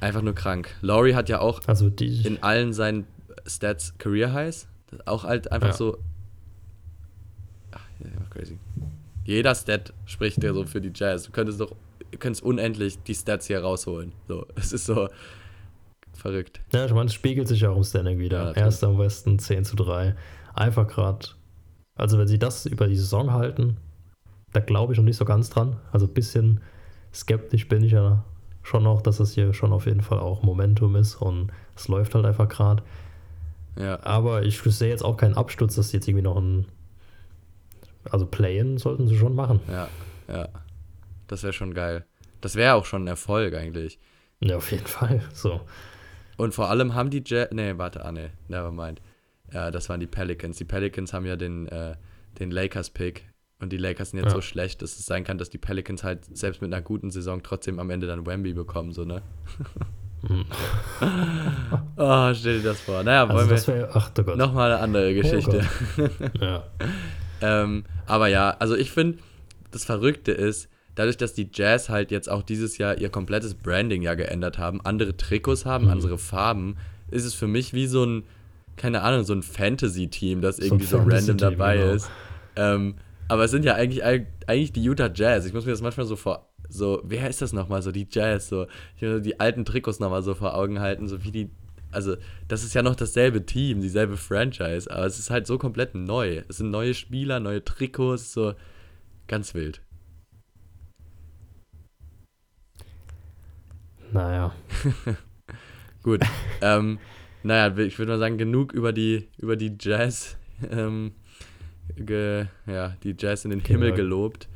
einfach 0.00 0.22
nur 0.22 0.34
krank. 0.34 0.74
Laurie 0.80 1.14
hat 1.14 1.28
ja 1.28 1.40
auch 1.40 1.60
Also 1.66 1.90
die, 1.90 2.26
in 2.26 2.42
allen 2.42 2.72
seinen 2.72 3.06
Stats 3.46 3.96
Career 3.98 4.32
Highs. 4.32 4.68
Auch 5.06 5.24
halt 5.24 5.50
einfach 5.52 5.68
Ja. 5.68 5.74
so. 5.74 5.98
Ach, 7.72 7.80
ja, 8.00 8.10
crazy. 8.30 8.58
Jeder 9.24 9.54
Stat 9.54 9.92
spricht 10.06 10.42
ja 10.42 10.52
so 10.52 10.64
für 10.64 10.80
die 10.80 10.90
Jazz. 10.94 11.24
Du 11.24 11.30
könntest 11.32 11.60
doch, 11.60 11.74
du 12.10 12.18
könntest 12.18 12.42
unendlich 12.42 13.02
die 13.02 13.14
Stats 13.14 13.46
hier 13.46 13.60
rausholen. 13.62 14.12
So, 14.28 14.46
es 14.56 14.72
ist 14.72 14.86
so 14.86 15.08
verrückt. 16.14 16.60
ja, 16.72 16.84
ich 16.86 16.92
meine, 16.92 17.06
es 17.06 17.14
spiegelt 17.14 17.48
sich 17.48 17.60
ja 17.60 17.70
auch 17.70 17.76
im 17.76 17.84
Standing 17.84 18.18
Ja, 18.18 18.24
wieder. 18.24 18.38
natürlich. 18.46 18.64
Erster 18.64 18.88
am 18.88 18.98
Westen, 18.98 19.38
10 19.38 19.64
zu 19.64 19.76
3. 19.76 20.14
Einfach 20.54 20.86
gerade, 20.88 21.28
also 21.94 22.18
wenn 22.18 22.26
sie 22.26 22.38
das 22.38 22.66
über 22.66 22.88
die 22.88 22.96
Saison 22.96 23.32
halten, 23.32 23.76
da 24.52 24.60
glaube 24.60 24.92
ich 24.92 24.98
noch 24.98 25.04
nicht 25.04 25.16
so 25.16 25.24
ganz 25.24 25.48
dran. 25.50 25.76
Also 25.92 26.06
ein 26.06 26.12
bisschen 26.14 26.60
skeptisch 27.14 27.68
bin 27.68 27.84
ich 27.84 27.92
ja 27.92 28.24
schon 28.70 28.84
noch, 28.84 29.02
dass 29.02 29.18
das 29.18 29.32
hier 29.32 29.52
schon 29.52 29.72
auf 29.72 29.86
jeden 29.86 30.00
Fall 30.00 30.18
auch 30.18 30.42
Momentum 30.42 30.96
ist 30.96 31.16
und 31.16 31.50
es 31.76 31.88
läuft 31.88 32.14
halt 32.14 32.24
einfach 32.24 32.48
gerade. 32.48 32.82
Ja, 33.76 34.02
Aber 34.02 34.42
ich 34.44 34.60
sehe 34.60 34.88
jetzt 34.88 35.04
auch 35.04 35.16
keinen 35.16 35.34
Absturz, 35.34 35.74
dass 35.74 35.88
die 35.88 35.96
jetzt 35.96 36.08
irgendwie 36.08 36.24
noch 36.24 36.36
ein. 36.36 36.66
Also 38.10 38.26
Play-In 38.26 38.78
sollten 38.78 39.06
sie 39.08 39.18
schon 39.18 39.34
machen. 39.34 39.60
ja, 39.68 39.88
ja. 40.28 40.48
Das 41.26 41.42
wäre 41.42 41.52
schon 41.52 41.74
geil. 41.74 42.04
Das 42.40 42.56
wäre 42.56 42.74
auch 42.74 42.84
schon 42.84 43.04
ein 43.04 43.08
Erfolg 43.08 43.54
eigentlich. 43.54 43.98
Ja, 44.40 44.56
auf 44.56 44.70
jeden 44.72 44.86
Fall. 44.86 45.22
So. 45.32 45.60
Und 46.36 46.54
vor 46.54 46.70
allem 46.70 46.94
haben 46.94 47.10
die 47.10 47.22
Jazz. 47.24 47.50
Nee, 47.52 47.76
warte, 47.76 48.04
ah, 48.04 48.10
nee, 48.10 48.30
nevermind. 48.48 49.00
Ja, 49.52 49.70
das 49.70 49.88
waren 49.88 50.00
die 50.00 50.06
Pelicans. 50.06 50.56
Die 50.56 50.64
Pelicans 50.64 51.12
haben 51.12 51.26
ja 51.26 51.36
den, 51.36 51.68
äh, 51.68 51.94
den 52.38 52.50
Lakers-Pick. 52.50 53.29
Und 53.60 53.70
die 53.70 53.76
Lakers 53.76 54.10
sind 54.10 54.18
jetzt 54.20 54.30
Ja. 54.30 54.34
so 54.36 54.40
schlecht, 54.40 54.80
dass 54.82 54.98
es 54.98 55.06
sein 55.06 55.22
kann, 55.24 55.36
dass 55.38 55.50
die 55.50 55.58
Pelicans 55.58 56.02
halt 56.02 56.20
selbst 56.36 56.62
mit 56.62 56.72
einer 56.72 56.82
guten 56.82 57.10
Saison 57.10 57.42
trotzdem 57.42 57.78
am 57.78 57.90
Ende 57.90 58.06
dann 58.06 58.26
Wemby 58.26 58.54
bekommen, 58.54 58.92
so, 58.92 59.04
ne? 59.04 59.22
Mhm. 60.22 60.44
oh, 61.96 62.34
stell 62.34 62.58
dir 62.58 62.64
das 62.70 62.80
vor. 62.80 63.02
Naja, 63.02 63.22
Also 63.24 63.34
wollen 63.34 63.48
das 63.48 63.66
wir. 63.68 63.88
Ach 63.92 64.10
Gott. 64.14 64.36
nochmal 64.36 64.72
eine 64.72 64.80
andere 64.82 65.14
Geschichte. 65.14 65.64
Ja. 66.40 66.64
Ähm, 67.42 67.84
aber 68.06 68.28
ja, 68.28 68.50
also 68.58 68.76
ich 68.76 68.90
finde, 68.90 69.18
das 69.70 69.84
Verrückte 69.84 70.32
ist, 70.32 70.68
dadurch, 70.94 71.16
dass 71.16 71.32
die 71.32 71.48
Jazz 71.52 71.88
halt 71.88 72.10
jetzt 72.10 72.28
auch 72.28 72.42
dieses 72.42 72.76
Jahr 72.78 72.98
ihr 72.98 73.08
komplettes 73.08 73.54
Branding 73.54 74.02
ja 74.02 74.14
geändert 74.14 74.58
haben, 74.58 74.80
andere 74.84 75.16
Trikots 75.16 75.64
haben, 75.64 75.86
Mhm. 75.86 75.90
andere 75.90 76.18
Farben, 76.18 76.76
ist 77.10 77.24
es 77.24 77.32
für 77.34 77.46
mich 77.46 77.72
wie 77.72 77.86
so 77.86 78.04
ein, 78.04 78.24
keine 78.76 79.02
Ahnung, 79.02 79.24
so 79.24 79.32
ein 79.32 79.42
Fantasy-Team, 79.42 80.40
das 80.42 80.58
irgendwie 80.58 80.84
so, 80.84 80.98
random 80.98 81.10
Fantasy-Team, 81.12 81.38
dabei 81.38 81.76
genau. 81.78 81.92
ist. 81.92 82.10
Ähm, 82.56 82.94
aber 83.30 83.44
es 83.44 83.52
sind 83.52 83.64
ja 83.64 83.76
eigentlich, 83.76 84.02
eigentlich 84.02 84.72
die 84.72 84.82
Utah 84.82 85.08
Jazz. 85.14 85.46
Ich 85.46 85.52
muss 85.52 85.64
mir 85.64 85.70
das 85.70 85.82
manchmal 85.82 86.04
so 86.04 86.16
vor, 86.16 86.52
so, 86.68 87.00
wer 87.04 87.30
ist 87.30 87.40
das 87.40 87.52
nochmal, 87.52 87.80
so 87.80 87.92
die 87.92 88.08
Jazz, 88.10 88.48
so, 88.48 88.66
ich 88.96 89.02
so 89.02 89.20
die 89.20 89.38
alten 89.38 89.64
Trikots 89.64 90.00
nochmal 90.00 90.24
so 90.24 90.34
vor 90.34 90.56
Augen 90.56 90.80
halten, 90.80 91.06
so 91.06 91.22
wie 91.22 91.30
die, 91.30 91.50
also 91.92 92.16
das 92.48 92.64
ist 92.64 92.74
ja 92.74 92.82
noch 92.82 92.96
dasselbe 92.96 93.46
Team, 93.46 93.82
dieselbe 93.82 94.16
Franchise, 94.16 94.90
aber 94.90 95.06
es 95.06 95.20
ist 95.20 95.30
halt 95.30 95.46
so 95.46 95.58
komplett 95.58 95.94
neu. 95.94 96.42
Es 96.48 96.56
sind 96.56 96.70
neue 96.70 96.92
Spieler, 96.92 97.38
neue 97.38 97.64
Trikots, 97.64 98.32
so 98.32 98.54
ganz 99.28 99.54
wild. 99.54 99.80
Naja. 104.10 104.52
Gut. 106.02 106.22
ähm, 106.62 106.98
naja, 107.44 107.76
ich 107.78 107.96
würde 107.96 108.10
mal 108.10 108.18
sagen, 108.18 108.38
genug 108.38 108.72
über 108.72 108.92
die, 108.92 109.28
über 109.38 109.54
die 109.54 109.76
Jazz, 109.78 110.36
ähm, 110.68 111.12
ge, 111.96 112.46
ja, 112.66 112.94
die 113.02 113.14
Jazz 113.18 113.44
in 113.44 113.50
den 113.50 113.60
Himmel 113.60 113.88
Genau. 113.92 113.96
gelobt. 113.96 114.48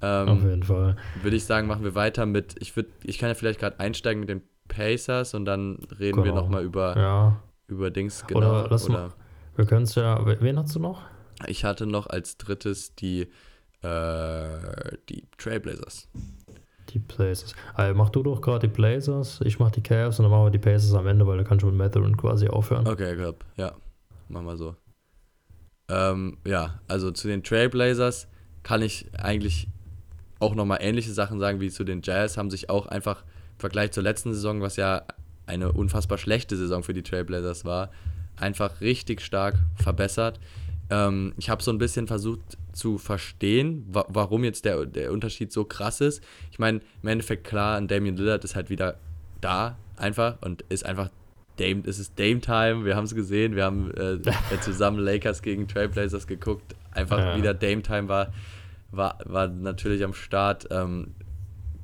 Auf 0.00 0.28
Ähm, 0.28 0.48
jeden 0.50 0.62
Fall. 0.62 0.96
würde 1.22 1.36
ich 1.36 1.44
sagen, 1.44 1.66
machen 1.66 1.82
wir 1.84 1.94
weiter 1.94 2.26
mit, 2.26 2.54
ich 2.60 2.76
würde, 2.76 2.90
ich 3.04 3.18
kann 3.18 3.28
ja 3.30 3.34
vielleicht 3.34 3.60
gerade 3.60 3.80
einsteigen 3.80 4.20
mit 4.20 4.28
den 4.28 4.42
Pacers 4.68 5.32
und 5.34 5.44
dann 5.46 5.76
reden 5.98 6.18
wir 6.18 6.24
Genau. 6.24 6.36
nochmal 6.42 6.64
über, 6.64 6.96
Ja. 6.96 7.40
über 7.68 7.90
Dings, 7.90 8.26
genau. 8.26 8.38
Oder 8.40 8.68
lass 8.70 8.88
mal- 8.88 9.12
Wir 9.56 9.64
können 9.64 9.84
es 9.84 9.94
ja. 9.94 10.20
Wen 10.40 10.58
hast 10.58 10.74
du 10.74 10.80
noch? 10.80 11.02
ich 11.46 11.64
hatte 11.64 11.86
noch 11.86 12.06
als 12.08 12.36
drittes 12.36 12.94
die, 12.94 13.28
äh, 13.82 14.96
die 15.08 15.24
Trailblazers. 15.38 16.08
Die 16.90 16.98
Blazers. 16.98 17.54
Also 17.74 17.94
mach 17.96 18.10
du 18.10 18.22
doch 18.22 18.40
gerade 18.40 18.68
die 18.68 18.72
Blazers, 18.74 19.40
ich 19.44 19.58
mach 19.58 19.70
die 19.70 19.82
Cavs 19.82 20.18
und 20.18 20.24
dann 20.24 20.30
machen 20.30 20.44
wir 20.44 20.50
die 20.50 20.58
Pacers 20.58 20.94
am 20.94 21.06
Ende, 21.06 21.26
weil 21.26 21.38
da 21.38 21.44
kann 21.44 21.58
schon 21.58 21.70
mit 21.70 21.78
Mathurin 21.78 22.16
quasi 22.16 22.48
aufhören. 22.48 22.86
Okay, 22.86 23.16
glaub, 23.16 23.44
ja, 23.56 23.72
machen 24.28 24.46
wir 24.46 24.56
so. 24.56 24.76
Ähm, 25.88 26.38
ja, 26.44 26.80
also 26.88 27.10
zu 27.10 27.28
den 27.28 27.42
Trailblazers 27.42 28.28
kann 28.62 28.82
ich 28.82 29.06
eigentlich 29.18 29.68
auch 30.38 30.54
nochmal 30.54 30.78
ähnliche 30.80 31.12
Sachen 31.12 31.38
sagen 31.38 31.60
wie 31.60 31.70
zu 31.70 31.84
den 31.84 32.02
Jazz, 32.02 32.36
haben 32.36 32.50
sich 32.50 32.68
auch 32.68 32.86
einfach 32.86 33.22
im 33.22 33.60
Vergleich 33.60 33.92
zur 33.92 34.02
letzten 34.02 34.34
Saison, 34.34 34.60
was 34.60 34.76
ja 34.76 35.02
eine 35.46 35.72
unfassbar 35.72 36.18
schlechte 36.18 36.56
Saison 36.56 36.82
für 36.82 36.92
die 36.92 37.02
Trailblazers 37.02 37.64
war, 37.64 37.90
einfach 38.36 38.80
richtig 38.80 39.20
stark 39.20 39.56
verbessert. 39.76 40.40
Ähm, 40.90 41.32
ich 41.38 41.48
habe 41.48 41.62
so 41.62 41.70
ein 41.70 41.78
bisschen 41.78 42.06
versucht 42.06 42.40
zu 42.72 42.98
verstehen, 42.98 43.86
wa 43.88 44.04
warum 44.08 44.44
jetzt 44.44 44.64
der, 44.64 44.84
der 44.86 45.12
Unterschied 45.12 45.52
so 45.52 45.64
krass 45.64 46.00
ist. 46.00 46.22
Ich 46.50 46.58
meine, 46.58 46.80
im 47.02 47.08
Endeffekt 47.08 47.44
klar, 47.44 47.80
Damian 47.80 48.16
Lillard 48.16 48.44
ist 48.44 48.56
halt 48.56 48.70
wieder 48.70 48.98
da 49.40 49.76
einfach 49.96 50.36
und 50.42 50.62
ist 50.68 50.84
einfach 50.84 51.10
Dame, 51.56 51.82
es 51.86 51.98
ist 51.98 52.18
Dame 52.18 52.40
Time, 52.40 52.84
wir 52.84 52.96
haben 52.96 53.04
es 53.04 53.14
gesehen, 53.14 53.56
wir 53.56 53.64
haben 53.64 53.90
äh, 53.92 54.18
zusammen 54.60 54.98
Lakers 54.98 55.42
gegen 55.42 55.68
Trailblazers 55.68 56.26
geguckt, 56.26 56.74
einfach 56.92 57.18
Ja. 57.18 57.36
wieder 57.38 57.54
Dame 57.54 57.82
Time 57.82 58.08
war, 58.08 58.32
war, 58.90 59.18
war 59.24 59.48
natürlich 59.48 60.04
am 60.04 60.14
Start. 60.14 60.68
Ähm, 60.70 61.14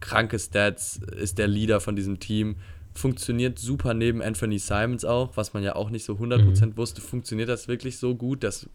kranke 0.00 0.38
Stats, 0.38 0.96
ist 1.16 1.38
der 1.38 1.46
Leader 1.48 1.80
von 1.80 1.94
diesem 1.96 2.18
Team, 2.18 2.56
funktioniert 2.94 3.58
super 3.58 3.94
neben 3.94 4.20
Anthony 4.20 4.58
Simons 4.58 5.04
auch, 5.04 5.36
was 5.36 5.54
man 5.54 5.62
ja 5.62 5.76
auch 5.76 5.90
nicht 5.90 6.04
so 6.04 6.14
100% 6.14 6.76
wusste, 6.76 7.00
funktioniert 7.00 7.48
das 7.48 7.68
wirklich 7.68 7.98
so 7.98 8.14
gut, 8.14 8.42
dass, 8.44 8.68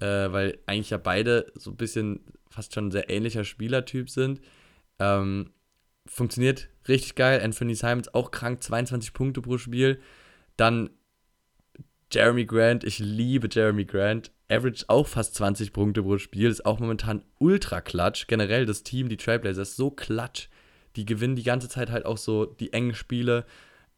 äh, 0.00 0.06
weil 0.30 0.58
eigentlich 0.66 0.90
ja 0.90 0.98
beide 0.98 1.46
so 1.54 1.70
ein 1.70 1.76
bisschen 1.76 2.20
fast 2.50 2.74
schon 2.74 2.88
ein 2.88 2.90
sehr 2.90 3.10
ähnlicher 3.10 3.44
Spielertyp 3.44 4.10
sind. 4.10 4.40
Ähm, 4.98 5.50
funktioniert 6.06 6.68
richtig 6.86 7.14
geil. 7.14 7.40
Anthony 7.42 7.74
Simons 7.74 8.12
auch 8.14 8.30
krank, 8.30 8.62
22 8.62 9.12
Punkte 9.12 9.40
pro 9.42 9.58
Spiel. 9.58 9.98
Dann 10.58 10.90
Jeremy 12.12 12.44
Grant, 12.44 12.84
ich 12.84 12.98
liebe 12.98 13.48
Jeremy 13.50 13.86
Grant. 13.86 14.32
Average 14.50 14.84
auch 14.88 15.06
fast 15.06 15.34
20 15.34 15.72
Punkte 15.72 16.02
pro 16.02 16.18
Spiel, 16.18 16.48
ist 16.48 16.64
auch 16.64 16.80
momentan 16.80 17.22
ultra 17.38 17.80
klatsch. 17.80 18.26
Generell 18.26 18.66
das 18.66 18.82
Team, 18.82 19.08
die 19.08 19.18
Trailblazers, 19.18 19.76
so 19.76 19.90
klatsch. 19.90 20.48
Die 20.96 21.04
gewinnen 21.04 21.36
die 21.36 21.42
ganze 21.42 21.68
Zeit 21.68 21.90
halt 21.90 22.06
auch 22.06 22.16
so 22.16 22.46
die 22.46 22.72
engen 22.72 22.94
Spiele. 22.94 23.44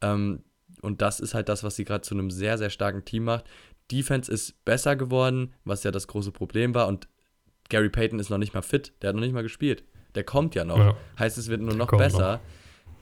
Ähm, 0.01 0.43
und 0.81 1.01
das 1.01 1.19
ist 1.19 1.33
halt 1.33 1.47
das, 1.49 1.63
was 1.63 1.75
sie 1.75 1.85
gerade 1.85 2.01
zu 2.01 2.13
einem 2.13 2.31
sehr, 2.31 2.57
sehr 2.57 2.69
starken 2.69 3.05
Team 3.05 3.23
macht. 3.23 3.45
Defense 3.91 4.31
ist 4.31 4.63
besser 4.65 4.95
geworden, 4.95 5.53
was 5.63 5.83
ja 5.83 5.91
das 5.91 6.07
große 6.07 6.31
Problem 6.31 6.75
war. 6.75 6.87
Und 6.87 7.07
Gary 7.69 7.89
Payton 7.89 8.19
ist 8.19 8.29
noch 8.29 8.37
nicht 8.37 8.53
mal 8.53 8.61
fit. 8.61 8.93
Der 9.01 9.09
hat 9.09 9.15
noch 9.15 9.21
nicht 9.21 9.33
mal 9.33 9.43
gespielt. 9.43 9.83
Der 10.15 10.25
kommt 10.25 10.53
ja 10.53 10.65
noch. 10.65 10.77
Ja. 10.77 10.97
Heißt, 11.17 11.37
es 11.37 11.47
wird 11.47 11.61
nur 11.61 11.75
noch 11.75 11.89
besser. 11.89 12.41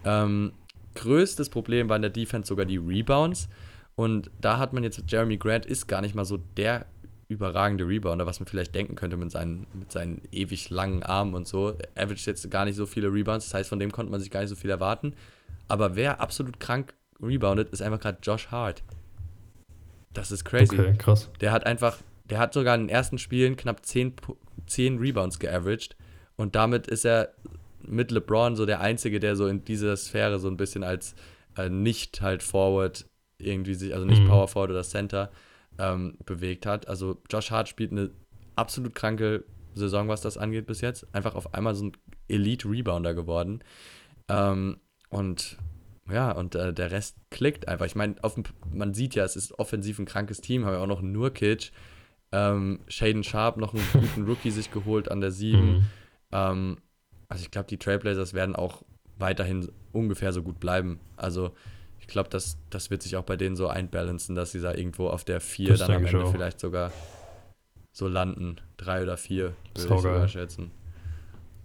Ähm, 0.06 0.54
größtes 0.96 1.50
Problem 1.50 1.90
war 1.90 1.96
in 1.96 2.02
der 2.02 2.12
Defense 2.12 2.48
sogar 2.48 2.66
die 2.66 2.78
Rebounds. 2.78 3.50
Und 3.96 4.32
da 4.40 4.58
hat 4.58 4.74
man 4.74 4.84
jetzt, 4.84 5.04
Jeremy 5.08 5.38
Grant 5.38 5.66
ist 5.66 5.88
gar 5.88 6.02
nicht 6.02 6.16
mal 6.16 6.26
so 6.26 6.38
der 6.58 6.86
überragende 7.30 7.88
Rebounder, 7.88 8.26
was 8.26 8.40
man 8.40 8.48
vielleicht 8.48 8.74
denken 8.74 8.96
könnte 8.96 9.16
mit 9.16 9.32
seinen, 9.32 9.68
mit 9.74 9.92
seinen 9.92 10.22
ewig 10.32 10.72
langen 10.72 11.04
Armen 11.04 11.36
und 11.36 11.48
so. 11.48 11.76
Er 11.94 12.04
average 12.04 12.24
jetzt 12.26 12.50
gar 12.50 12.66
nicht 12.66 12.76
so 12.76 12.88
viele 12.88 13.14
Rebounds, 13.14 13.46
das 13.46 13.54
heißt, 13.54 13.70
von 13.70 13.80
dem 13.80 13.92
konnte 13.92 14.12
man 14.12 14.20
sich 14.20 14.32
gar 14.32 14.40
nicht 14.40 14.50
so 14.50 14.56
viel 14.56 14.72
erwarten. 14.72 15.14
Aber 15.68 15.96
wer 15.96 16.22
absolut 16.22 16.60
krank 16.60 16.96
reboundet, 17.22 17.70
ist 17.70 17.82
einfach 17.82 18.00
gerade 18.00 18.18
Josh 18.24 18.48
Hart. 18.48 18.84
Das 20.14 20.32
ist 20.32 20.44
crazy. 20.44 20.80
Okay, 20.80 20.96
krass. 20.98 21.30
Der 21.40 21.52
hat 21.52 21.68
einfach, 21.68 21.98
der 22.30 22.40
hat 22.40 22.54
sogar 22.54 22.74
in 22.74 22.82
den 22.82 22.90
ersten 22.90 23.20
Spielen 23.20 23.56
knapp 23.56 23.86
10, 23.86 24.14
10 24.66 24.98
Rebounds 24.98 25.38
geaveraged. 25.38 25.96
Und 26.36 26.56
damit 26.56 26.88
ist 26.88 27.06
er 27.06 27.34
mit 27.82 28.12
LeBron 28.12 28.56
so 28.56 28.66
der 28.66 28.82
Einzige, 28.82 29.20
der 29.20 29.36
so 29.36 29.48
in 29.48 29.64
dieser 29.64 29.96
Sphäre 29.98 30.40
so 30.40 30.48
ein 30.48 30.58
bisschen 30.58 30.84
als 30.84 31.16
äh, 31.58 31.70
nicht 31.70 32.22
halt 32.22 32.44
Forward 32.44 33.06
irgendwie 33.38 33.74
sich, 33.74 33.94
also 33.94 34.06
nicht 34.06 34.22
Mhm. 34.22 34.28
Power 34.28 34.48
Forward 34.48 34.72
oder 34.72 34.84
Center 34.84 35.32
ähm, 35.78 36.18
bewegt 36.26 36.66
hat. 36.66 36.88
Also 36.88 37.22
Josh 37.30 37.52
Hart 37.52 37.70
spielt 37.70 37.92
eine 37.92 38.12
absolut 38.56 38.96
kranke 38.96 39.46
Saison, 39.74 40.08
was 40.08 40.22
das 40.22 40.38
angeht 40.38 40.68
bis 40.68 40.82
jetzt. 40.82 41.08
Einfach 41.14 41.36
auf 41.36 41.54
einmal 41.54 41.76
so 41.76 41.86
ein 41.86 41.92
Elite-Rebounder 42.28 43.14
geworden. 43.14 43.64
Ähm, 44.28 44.78
und 45.10 45.58
ja, 46.12 46.32
und 46.32 46.56
äh, 46.56 46.74
der 46.74 46.92
Rest 46.92 47.18
klickt 47.30 47.68
einfach. 47.68 47.86
Ich 47.86 47.96
meine, 47.96 48.16
man 48.74 48.94
sieht 48.94 49.16
ja, 49.16 49.24
es 49.24 49.36
ist 49.36 49.58
offensiv 49.60 50.00
ein 50.00 50.06
krankes 50.06 50.42
Team. 50.42 50.66
Haben 50.66 50.74
wir 50.74 50.82
auch 50.82 50.88
noch 50.88 51.02
Nurkic, 51.02 51.72
ähm, 52.32 52.80
Shaden 52.88 53.24
Sharp 53.24 53.58
noch 53.58 53.74
einen 53.74 53.88
guten 53.94 54.26
Rookie 54.26 54.52
sich 54.52 54.72
geholt 54.72 55.10
an 55.10 55.22
der 55.22 55.32
7. 55.32 55.60
Mhm. 55.60 55.86
Ähm, 56.32 56.78
also 57.30 57.44
ich 57.44 57.52
glaube, 57.52 57.68
die 57.68 57.78
Trailblazers 57.78 58.34
werden 58.34 58.56
auch 58.56 58.84
weiterhin 59.18 59.72
ungefähr 59.94 60.34
so 60.34 60.44
gut 60.44 60.60
bleiben. 60.60 61.00
Also 61.16 61.52
ich 62.00 62.08
glaube, 62.08 62.30
das, 62.30 62.58
das 62.70 62.90
wird 62.90 63.04
sich 63.04 63.16
auch 63.18 63.24
bei 63.24 63.36
denen 63.36 63.56
so 63.56 63.68
einbalancen, 63.68 64.36
dass 64.36 64.52
sie 64.52 64.62
da 64.62 64.74
irgendwo 64.74 65.08
auf 65.08 65.24
der 65.24 65.40
4 65.40 65.70
Das 65.70 65.80
dann 65.80 65.92
am 65.92 66.06
ich 66.06 66.14
Ende 66.14 66.32
vielleicht 66.32 66.60
sogar 66.60 66.92
so 67.92 68.08
landen. 68.08 68.58
Drei 68.78 69.04
oder 69.04 69.18
vier, 69.18 69.54
würde 69.76 69.96
ich 69.96 70.02
sogar 70.02 70.28
schätzen. 70.28 70.72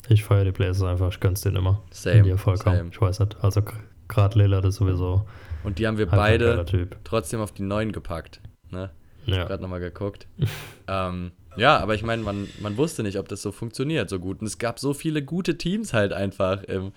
Ich 0.08 0.24
feiere 0.24 0.44
die 0.44 0.52
Blazers 0.52 0.82
einfach, 0.82 1.10
ich 1.10 1.20
gönn's 1.20 1.40
denen 1.40 1.56
immer. 1.56 1.82
Same, 1.90 2.16
Wenn 2.16 2.24
die 2.24 2.30
Erfolg 2.30 2.66
haben. 2.66 2.90
Ich 2.90 3.00
weiß 3.00 3.20
nicht. 3.20 3.42
Also 3.42 3.62
gerade 4.08 4.38
Lillard 4.38 4.64
ist 4.66 4.76
sowieso 4.76 5.26
Und 5.62 5.78
die 5.78 5.86
haben 5.86 5.96
wir 5.96 6.06
beide 6.06 6.66
trotzdem 7.04 7.40
auf 7.40 7.52
die 7.52 7.62
9 7.62 7.92
gepackt. 7.92 8.40
Ne? 8.70 8.90
Ja. 9.24 9.44
gerade 9.44 9.62
nochmal 9.62 9.80
geguckt. 9.80 10.26
ähm, 10.88 11.32
ja, 11.56 11.78
aber 11.78 11.94
ich 11.94 12.02
meine, 12.02 12.22
man, 12.22 12.48
man 12.60 12.76
wusste 12.76 13.02
nicht, 13.02 13.18
ob 13.18 13.28
das 13.28 13.42
so 13.42 13.52
funktioniert 13.52 14.08
so 14.10 14.18
gut. 14.18 14.40
Und 14.40 14.46
es 14.46 14.58
gab 14.58 14.78
so 14.78 14.94
viele 14.94 15.22
gute 15.22 15.56
Teams 15.56 15.92
halt 15.92 16.12
einfach 16.12 16.62
im, 16.64 16.92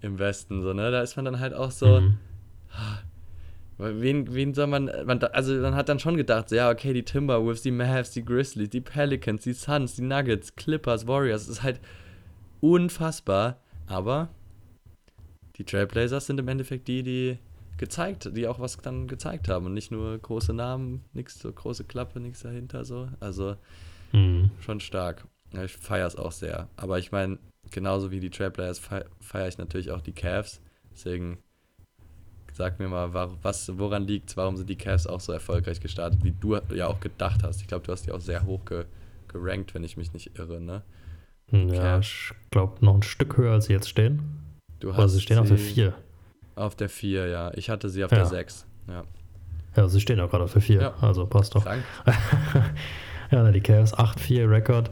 im 0.00 0.18
Westen. 0.18 0.62
So, 0.62 0.72
ne? 0.72 0.90
Da 0.90 1.02
ist 1.02 1.16
man 1.16 1.24
dann 1.24 1.40
halt 1.40 1.54
auch 1.54 1.70
so, 1.70 2.00
Mhm. 2.00 2.18
wen, 3.78 4.34
wen 4.34 4.54
soll 4.54 4.66
man, 4.66 4.90
man, 5.04 5.22
also 5.22 5.54
man 5.54 5.74
hat 5.74 5.88
dann 5.88 5.98
schon 5.98 6.16
gedacht, 6.16 6.48
so, 6.48 6.56
ja, 6.56 6.70
okay, 6.70 6.92
die 6.92 7.04
Timberwolves, 7.04 7.62
die 7.62 7.70
Mavs, 7.70 8.10
die 8.10 8.24
Grizzlies, 8.24 8.70
die 8.70 8.80
Pelicans, 8.80 9.42
die 9.44 9.52
Suns, 9.52 9.94
die 9.94 10.02
Nuggets, 10.02 10.56
Clippers, 10.56 11.06
Warriors. 11.06 11.42
Es 11.42 11.48
ist 11.48 11.62
halt 11.62 11.80
unfassbar. 12.60 13.58
Aber 13.86 14.28
die 15.56 15.64
Trailblazers 15.64 16.26
sind 16.26 16.38
im 16.40 16.48
Endeffekt 16.48 16.88
die, 16.88 17.02
die 17.02 17.38
gezeigt, 17.78 18.30
die 18.36 18.46
auch 18.46 18.58
was 18.60 18.76
dann 18.78 19.06
gezeigt 19.06 19.48
haben 19.48 19.66
und 19.66 19.74
nicht 19.74 19.90
nur 19.90 20.18
große 20.18 20.52
Namen, 20.52 21.04
nichts 21.14 21.38
so 21.38 21.50
große 21.52 21.84
Klappe, 21.84 22.20
nichts 22.20 22.40
dahinter 22.42 22.84
so. 22.84 23.08
Also 23.20 23.56
Mhm. 24.12 24.50
schon 24.60 24.80
stark. 24.80 25.26
Ich 25.64 25.76
feiere 25.76 26.06
es 26.06 26.16
auch 26.16 26.32
sehr. 26.32 26.68
Aber 26.76 26.98
ich 26.98 27.10
meine, 27.12 27.38
genauso 27.70 28.10
wie 28.10 28.20
die 28.20 28.30
Trailblazers 28.30 28.78
fe 28.78 29.04
feiere 29.20 29.48
ich 29.48 29.58
natürlich 29.58 29.90
auch 29.90 30.00
die 30.00 30.12
Cavs. 30.12 30.60
Deswegen 30.92 31.38
sag 32.52 32.78
mir 32.78 32.88
mal, 32.88 33.14
wa- 33.14 33.30
was, 33.42 33.78
woran 33.78 34.02
liegt 34.06 34.36
Warum 34.36 34.56
sind 34.56 34.68
die 34.68 34.76
Cavs 34.76 35.06
auch 35.06 35.20
so 35.20 35.32
erfolgreich 35.32 35.80
gestartet, 35.80 36.24
wie 36.24 36.32
du 36.32 36.56
ja 36.74 36.86
auch 36.88 37.00
gedacht 37.00 37.42
hast? 37.44 37.60
Ich 37.60 37.66
glaube, 37.68 37.86
du 37.86 37.92
hast 37.92 38.06
die 38.06 38.12
auch 38.12 38.20
sehr 38.20 38.44
hoch 38.44 38.64
ge 38.64 38.84
gerankt, 39.28 39.74
wenn 39.74 39.84
ich 39.84 39.96
mich 39.98 40.12
nicht 40.14 40.38
irre, 40.38 40.58
ne? 40.60 40.82
Ja, 41.50 41.96
Okay. 41.96 41.98
ich 42.00 42.32
glaube 42.50 42.84
noch 42.84 42.94
ein 42.94 43.02
Stück 43.02 43.36
höher, 43.36 43.52
als 43.52 43.66
sie 43.66 43.74
jetzt 43.74 43.88
stehen. 43.88 44.22
Du 44.80 44.90
Aber 44.90 45.08
sie 45.08 45.20
stehen 45.20 45.38
auf 45.38 45.48
der 45.48 45.58
sie 45.58 45.64
4. 45.64 45.94
Auf 46.56 46.74
der 46.76 46.88
4, 46.88 47.26
ja. 47.26 47.52
Ich 47.54 47.68
hatte 47.70 47.88
sie 47.90 48.04
auf 48.04 48.10
Ja. 48.10 48.18
der 48.18 48.26
6. 48.26 48.66
Ja. 48.88 49.04
Ja, 49.76 49.86
sie 49.88 50.00
stehen 50.00 50.18
auch 50.20 50.30
gerade 50.30 50.44
auf 50.44 50.52
der 50.54 50.62
4. 50.62 50.80
Ja. 50.80 50.94
Also 51.00 51.26
passt 51.26 51.54
doch. 51.54 51.62
Krank. 51.64 51.84
ja, 53.30 53.50
die 53.50 53.60
Cavs 53.60 53.94
8-4 53.94 54.50
Rekord. 54.50 54.90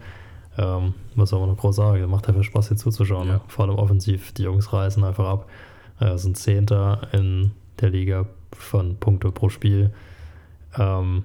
Ähm, 0.59 0.95
was 1.15 1.31
soll 1.31 1.41
man 1.41 1.51
noch 1.51 1.59
groß 1.59 1.77
sagen? 1.77 2.09
Macht 2.11 2.29
einfach 2.29 2.45
Spaß 2.45 2.69
hier 2.69 2.77
zuzuschauen. 2.77 3.29
Ja. 3.29 3.35
Ne? 3.35 3.41
Vor 3.49 3.67
allem 3.67 3.77
offensiv. 3.77 4.33
Die 4.33 4.43
Jungs 4.43 4.73
reißen 4.73 5.05
einfach 5.05 5.27
ab. 5.27 5.51
Äh, 6.01 6.17
sind 6.17 6.37
Zehnter 6.37 7.09
in 7.13 7.53
der 7.81 7.91
Liga 7.91 8.27
von 8.53 8.97
Punkte 8.97 9.31
pro 9.33 9.49
Spiel. 9.49 9.93
Ähm, 10.79 11.25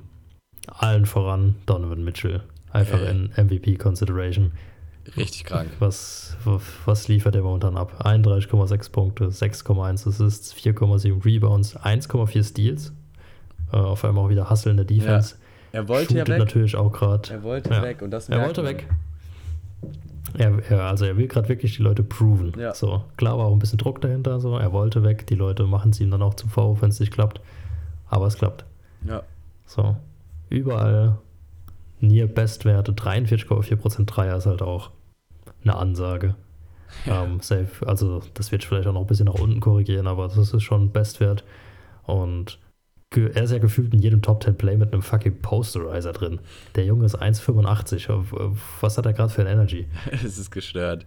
allen 0.68 1.06
voran 1.06 1.56
Donovan 1.66 2.04
Mitchell. 2.04 2.44
Einfach 2.72 3.00
Ey. 3.02 3.10
in 3.10 3.32
MVP-Consideration. 3.36 4.52
Richtig 5.18 5.46
krank. 5.46 5.70
Was, 5.80 6.38
was 6.86 7.08
liefert 7.08 7.36
er 7.36 7.42
momentan 7.42 7.76
ab? 7.76 8.06
31,6 8.06 8.92
Punkte, 8.92 9.26
6,1 9.26 10.08
Assists, 10.08 10.54
4,7 10.54 11.26
Rebounds, 11.26 11.76
1,4 11.78 12.44
Steals. 12.44 12.94
Äh, 13.74 13.78
auf 13.78 14.06
einmal 14.06 14.26
auch 14.26 14.30
wieder 14.30 14.50
hasselnde 14.50 14.86
Defense. 14.86 15.36
Er 15.72 15.88
wollte 15.88 16.18
ja 16.18 16.28
weg. 16.28 16.38
natürlich 16.40 16.76
auch 16.76 16.92
gerade. 16.92 17.30
Er 17.32 17.44
wollte 17.44 17.70
Ja. 17.72 17.82
weg 17.82 18.02
und 18.02 18.12
das 18.12 18.30
Er 18.30 18.42
wollte 18.46 18.62
man. 18.64 18.74
weg. 18.74 18.88
Er, 20.38 20.60
er, 20.70 20.84
also 20.84 21.06
er 21.06 21.18
will 21.18 21.28
gerade 21.28 21.50
wirklich 21.50 21.76
die 21.76 21.82
Leute 21.84 22.04
proven. 22.04 22.54
Ja. 22.58 22.74
So, 22.74 23.04
klar 23.18 23.38
war 23.38 23.46
auch 23.48 23.54
ein 23.54 23.60
bisschen 23.60 23.78
Druck 23.78 24.00
dahinter. 24.02 24.40
So, 24.40 24.58
er 24.58 24.72
wollte 24.72 25.04
weg. 25.04 25.28
Die 25.28 25.36
Leute 25.36 25.66
machen 25.66 25.92
es 25.92 26.00
ihm 26.00 26.12
dann 26.12 26.22
auch 26.22 26.36
zum 26.36 26.50
Vorwurf, 26.50 26.82
wenn 26.82 26.90
es 26.90 27.00
nicht 27.00 27.12
klappt. 27.12 27.42
Aber 28.10 28.28
es 28.28 28.38
klappt. 28.38 28.66
Ja. 29.06 29.24
So, 29.66 29.96
überall 30.50 31.18
Near 32.00 32.28
Bestwerte, 32.28 32.94
43,4% 32.94 34.06
Dreier 34.06 34.38
ist 34.38 34.46
halt 34.48 34.62
auch 34.62 34.90
eine 35.64 35.76
Ansage. 35.76 36.36
Ähm, 37.08 37.40
safe, 37.42 37.88
also 37.88 38.22
das 38.34 38.52
wird 38.52 38.64
vielleicht 38.64 38.88
auch 38.88 38.94
noch 38.94 39.02
ein 39.02 39.08
bisschen 39.08 39.28
nach 39.28 39.36
unten 39.40 39.60
korrigieren, 39.60 40.08
aber 40.08 40.28
das 40.28 40.38
ist 40.54 40.64
schon 40.64 40.92
Bestwert. 40.92 41.44
Und 42.04 42.58
er 43.14 43.44
ist 43.44 43.52
ja 43.52 43.58
gefühlt 43.58 43.94
in 43.94 44.00
jedem 44.00 44.22
Top 44.22 44.42
10 44.42 44.58
Play 44.58 44.78
mit 44.78 44.94
einem 44.94 45.02
fucking 45.02 45.42
Posterizer 45.42 46.14
drin. 46.14 46.40
Der 46.76 46.86
Junge 46.86 47.06
ist 47.06 47.22
1,85. 47.22 48.56
Was 48.80 48.98
hat 48.98 49.06
er 49.06 49.14
gerade 49.14 49.34
für 49.34 49.42
ein 49.42 49.48
Energy? 49.48 49.88
es 50.12 50.38
ist 50.38 50.52
gestört. 50.52 51.06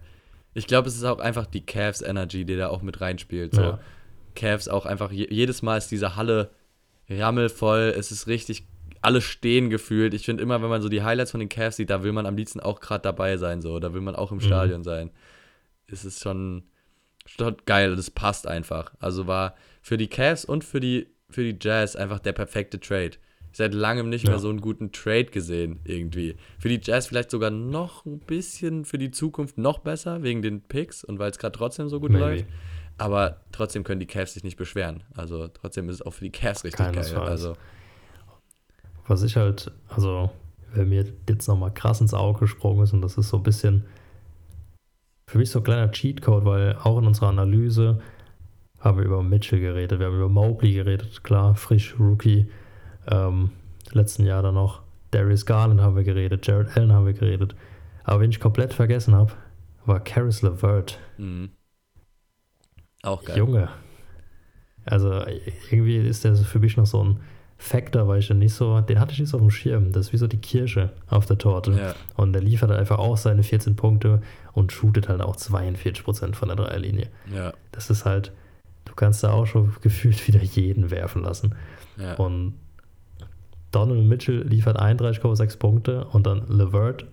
Ich 0.53 0.67
glaube, 0.67 0.87
es 0.87 0.95
ist 0.95 1.03
auch 1.03 1.19
einfach 1.19 1.47
die 1.47 1.65
Cavs 1.65 2.01
Energy, 2.01 2.45
die 2.45 2.55
da 2.55 2.69
auch 2.69 2.81
mit 2.81 3.01
reinspielt. 3.01 3.55
So. 3.55 3.61
Ja. 3.61 3.79
Cavs 4.35 4.67
auch 4.67 4.85
einfach, 4.85 5.11
je, 5.11 5.27
jedes 5.29 5.63
Mal 5.63 5.77
ist 5.77 5.89
diese 5.89 6.15
Halle 6.15 6.51
rammelvoll. 7.09 7.93
Es 7.97 8.11
ist 8.11 8.27
richtig, 8.27 8.67
alle 9.01 9.21
stehen 9.21 9.71
gefühlt. 9.71 10.13
Ich 10.13 10.25
finde 10.25 10.43
immer, 10.43 10.61
wenn 10.61 10.69
man 10.69 10.83
so 10.83 10.89
die 10.89 11.01
Highlights 11.01 11.31
von 11.31 11.39
den 11.39 11.49
Cavs 11.49 11.77
sieht, 11.77 11.89
da 11.89 12.03
will 12.03 12.11
man 12.11 12.27
am 12.27 12.37
liebsten 12.37 12.59
auch 12.59 12.81
gerade 12.81 13.01
dabei 13.01 13.37
sein. 13.37 13.61
So. 13.61 13.79
Da 13.79 13.93
will 13.93 14.01
man 14.01 14.15
auch 14.15 14.31
im 14.31 14.41
Stadion 14.41 14.83
sein. 14.83 15.09
Es 15.87 16.05
ist 16.05 16.21
schon, 16.21 16.63
schon 17.25 17.55
geil. 17.65 17.95
Das 17.95 18.11
passt 18.11 18.45
einfach. 18.45 18.93
Also 18.99 19.25
war 19.25 19.55
für 19.81 19.97
die 19.97 20.07
Cavs 20.07 20.45
und 20.45 20.63
für 20.63 20.79
die, 20.79 21.07
für 21.35 21.43
die 21.53 21.57
Jazz 21.61 21.95
einfach 21.95 22.19
der 22.19 22.33
perfekte 22.33 22.79
Trade. 22.79 23.11
Seit 23.51 23.73
langem 23.73 24.09
nicht 24.09 24.23
Ja. 24.25 24.31
mehr 24.31 24.39
so 24.39 24.49
einen 24.49 24.59
guten 24.59 24.91
Trade 24.91 25.25
gesehen, 25.25 25.79
irgendwie. 25.85 26.35
Für 26.59 26.67
die 26.69 26.79
Jazz 26.83 27.07
vielleicht 27.07 27.31
sogar 27.31 27.51
noch 27.51 28.05
ein 28.05 28.19
bisschen 28.19 28.83
für 28.85 28.97
die 28.97 29.11
Zukunft 29.11 29.57
noch 29.57 29.79
besser, 29.79 30.23
wegen 30.23 30.41
den 30.41 30.61
Picks 30.61 31.03
und 31.03 31.19
weil 31.19 31.31
es 31.31 31.37
gerade 31.37 31.57
trotzdem 31.57 31.87
so 31.87 31.99
gut 31.99 32.11
Maybe. 32.11 32.25
läuft. 32.25 32.45
Aber 32.97 33.41
trotzdem 33.51 33.83
können 33.83 33.99
die 33.99 34.07
Cavs 34.07 34.33
sich 34.33 34.43
nicht 34.43 34.57
beschweren. 34.57 35.03
Also 35.15 35.47
trotzdem 35.49 35.87
ist 35.89 35.95
es 35.95 36.01
auch 36.01 36.13
für 36.13 36.23
die 36.23 36.31
Cavs 36.31 36.63
richtig 36.63 36.85
Keinesfalls. 36.85 37.13
geil. 37.13 37.29
Also, 37.29 37.53
Was 39.07 39.21
ich 39.23 39.35
halt, 39.35 39.71
also, 39.89 40.31
wer 40.73 40.85
mir 40.85 41.05
jetzt 41.29 41.47
nochmal 41.47 41.73
krass 41.73 42.01
ins 42.01 42.13
Auge 42.13 42.39
gesprungen 42.39 42.83
ist, 42.83 42.93
und 42.93 43.01
das 43.01 43.17
ist 43.17 43.29
so 43.29 43.37
ein 43.37 43.43
bisschen 43.43 43.85
für 45.27 45.37
mich 45.37 45.49
so 45.49 45.59
ein 45.59 45.63
kleiner 45.63 45.91
Cheatcode, 45.91 46.45
weil 46.45 46.75
auch 46.83 46.97
in 46.99 47.05
unserer 47.07 47.27
Analyse 47.29 48.01
haben 48.85 48.97
wir 48.99 49.05
über 49.05 49.23
Mitchell 49.23 49.59
geredet, 49.59 49.99
wir 49.99 50.07
haben 50.07 50.15
über 50.15 50.29
Mobley 50.29 50.73
geredet, 50.73 51.23
klar, 51.23 51.55
frisch 51.55 51.95
Rookie. 51.99 52.47
Ähm, 53.07 53.49
letzten 53.91 54.25
Jahr 54.25 54.43
dann 54.43 54.53
noch 54.55 54.81
Darius 55.11 55.45
Garland 55.45 55.81
haben 55.81 55.95
wir 55.95 56.03
geredet, 56.03 56.45
Jared 56.47 56.75
Allen 56.77 56.93
haben 56.93 57.05
wir 57.05 57.13
geredet. 57.13 57.55
Aber 58.03 58.21
wen 58.21 58.29
ich 58.29 58.39
komplett 58.39 58.73
vergessen 58.73 59.15
habe, 59.15 59.33
war 59.85 59.99
Karis 59.99 60.41
LeVert. 60.41 60.99
mhm. 61.17 61.49
Auch 63.03 63.23
geil. 63.23 63.37
Junge. 63.37 63.69
Also 64.83 65.23
irgendwie 65.69 65.97
ist 65.97 66.23
der 66.23 66.35
für 66.35 66.59
mich 66.59 66.75
noch 66.75 66.87
so 66.87 67.03
ein 67.03 67.19
Factor, 67.57 68.07
weil 68.07 68.19
ich 68.19 68.27
den 68.27 68.39
nicht 68.39 68.53
so, 68.53 68.81
den 68.81 68.99
hatte 68.99 69.13
ich 69.13 69.19
nicht 69.19 69.29
so 69.29 69.37
auf 69.37 69.43
dem 69.43 69.51
Schirm. 69.51 69.91
Das 69.91 70.07
ist 70.07 70.13
wie 70.13 70.17
so 70.17 70.27
die 70.27 70.41
Kirsche 70.41 70.91
auf 71.07 71.27
der 71.27 71.37
Torte. 71.37 71.71
Ja. 71.71 71.95
Und 72.15 72.33
der 72.33 72.41
liefert 72.41 72.69
halt 72.69 72.79
einfach 72.79 72.97
auch 72.97 73.17
seine 73.17 73.43
14 73.43 73.75
Punkte 73.75 74.21
und 74.53 74.71
shootet 74.71 75.07
halt 75.07 75.21
auch 75.21 75.35
42% 75.35 76.33
von 76.33 76.47
der 76.47 76.57
Dreierlinie. 76.57 77.09
Ja, 77.31 77.53
Das 77.71 77.89
ist 77.91 78.05
halt, 78.05 78.31
du 78.95 79.05
kannst 79.05 79.23
da 79.23 79.31
auch 79.31 79.45
schon 79.45 79.75
gefühlt 79.81 80.27
wieder 80.27 80.41
jeden 80.41 80.89
werfen 80.89 81.23
lassen. 81.23 81.55
ja. 81.97 82.15
Und 82.15 82.55
Donovan 83.71 84.07
Mitchell 84.07 84.41
liefert 84.47 84.79
31,6 84.79 85.57
Punkte 85.57 86.05
und 86.05 86.25
dann 86.25 86.47
Levert 86.47 87.05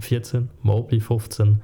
14, 0.00 0.50
Mobley 0.60 1.00
15, 1.00 1.62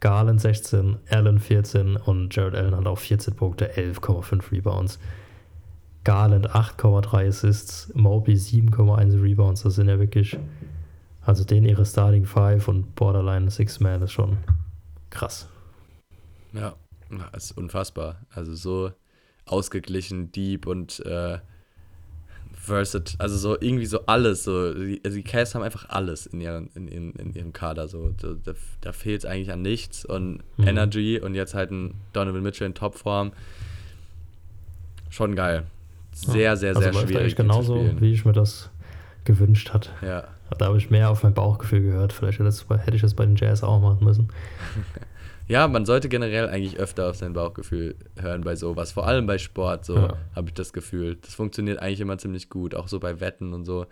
Garland 0.00 0.40
16, 0.40 0.96
Allen 1.10 1.38
14 1.38 1.96
und 1.96 2.34
Jared 2.34 2.54
Allen 2.54 2.74
hat 2.74 2.86
auch 2.86 2.98
14 2.98 3.34
Punkte, 3.34 3.70
11,5 3.74 4.50
Rebounds. 4.50 4.98
Garland 6.04 6.50
8,3 6.50 7.28
Assists, 7.28 7.92
Mobley 7.94 8.34
7,1 8.34 9.22
Rebounds. 9.22 9.62
Das 9.62 9.74
sind 9.74 9.88
ja 9.88 9.98
wirklich, 9.98 10.38
also 11.20 11.44
den 11.44 11.64
ihre 11.64 11.84
Starting 11.84 12.24
Five 12.24 12.68
und 12.68 12.94
Borderline 12.94 13.50
Six 13.50 13.78
Man 13.78 14.02
ist 14.02 14.12
schon 14.12 14.38
krass. 15.10 15.48
Ja, 16.52 16.74
ist 17.36 17.56
unfassbar. 17.56 18.16
Also 18.34 18.54
so, 18.54 18.90
ausgeglichen, 19.46 20.30
deep 20.32 20.66
und 20.66 21.00
äh, 21.06 21.38
versatile, 22.54 23.18
also 23.20 23.36
so 23.36 23.60
irgendwie 23.60 23.86
so 23.86 24.06
alles. 24.06 24.44
So, 24.44 24.72
die, 24.72 25.00
also 25.04 25.16
die 25.16 25.24
Cavs 25.24 25.54
haben 25.54 25.62
einfach 25.62 25.88
alles 25.88 26.26
in 26.26 26.40
ihrem, 26.40 26.70
in, 26.74 26.88
in, 26.88 27.12
in 27.14 27.34
ihrem 27.34 27.52
Kader. 27.52 27.88
So. 27.88 28.10
Da, 28.20 28.34
da, 28.44 28.52
da 28.80 28.92
fehlt 28.92 29.24
es 29.24 29.26
eigentlich 29.30 29.50
an 29.52 29.62
nichts 29.62 30.04
und 30.04 30.42
Mhm. 30.56 30.68
Energy 30.68 31.18
und 31.20 31.34
jetzt 31.34 31.54
halt 31.54 31.70
ein 31.70 31.94
Donovan 32.12 32.42
Mitchell 32.42 32.66
in 32.66 32.74
Topform. 32.74 33.32
Schon 35.10 35.34
geil. 35.34 35.64
Sehr, 36.12 36.56
sehr, 36.56 36.70
also 36.70 36.80
sehr 36.82 36.92
läuft 36.92 37.08
schwierig. 37.08 37.36
genauso, 37.36 38.00
wie 38.00 38.12
ich 38.12 38.24
mir 38.24 38.32
das 38.32 38.70
gewünscht 39.24 39.72
hatte. 39.72 39.90
Ja. 40.02 40.24
Da 40.58 40.66
habe 40.66 40.76
ich 40.76 40.90
mehr 40.90 41.08
auf 41.08 41.22
mein 41.22 41.32
Bauchgefühl 41.32 41.80
gehört. 41.80 42.12
Vielleicht 42.12 42.38
hätte 42.38 42.94
ich 42.94 43.00
das 43.02 43.14
bei 43.14 43.24
den 43.24 43.36
Jazz 43.36 43.62
auch 43.62 43.80
machen 43.80 44.04
müssen. 44.04 44.28
ja, 45.48 45.68
man 45.68 45.84
sollte 45.84 46.08
generell 46.08 46.48
eigentlich 46.48 46.78
öfter 46.78 47.10
auf 47.10 47.16
sein 47.16 47.32
Bauchgefühl 47.32 47.96
hören 48.18 48.42
bei 48.42 48.56
sowas. 48.56 48.92
Vor 48.92 49.06
allem 49.06 49.26
bei 49.26 49.38
Sport, 49.38 49.84
so 49.84 49.96
Ja. 49.96 50.16
habe 50.34 50.48
ich 50.48 50.54
das 50.54 50.72
Gefühl. 50.72 51.16
Das 51.20 51.34
funktioniert 51.34 51.78
eigentlich 51.80 52.00
immer 52.00 52.18
ziemlich 52.18 52.48
gut, 52.48 52.74
auch 52.74 52.88
so 52.88 53.00
bei 53.00 53.20
Wetten 53.20 53.52
und 53.52 53.64
so. 53.64 53.86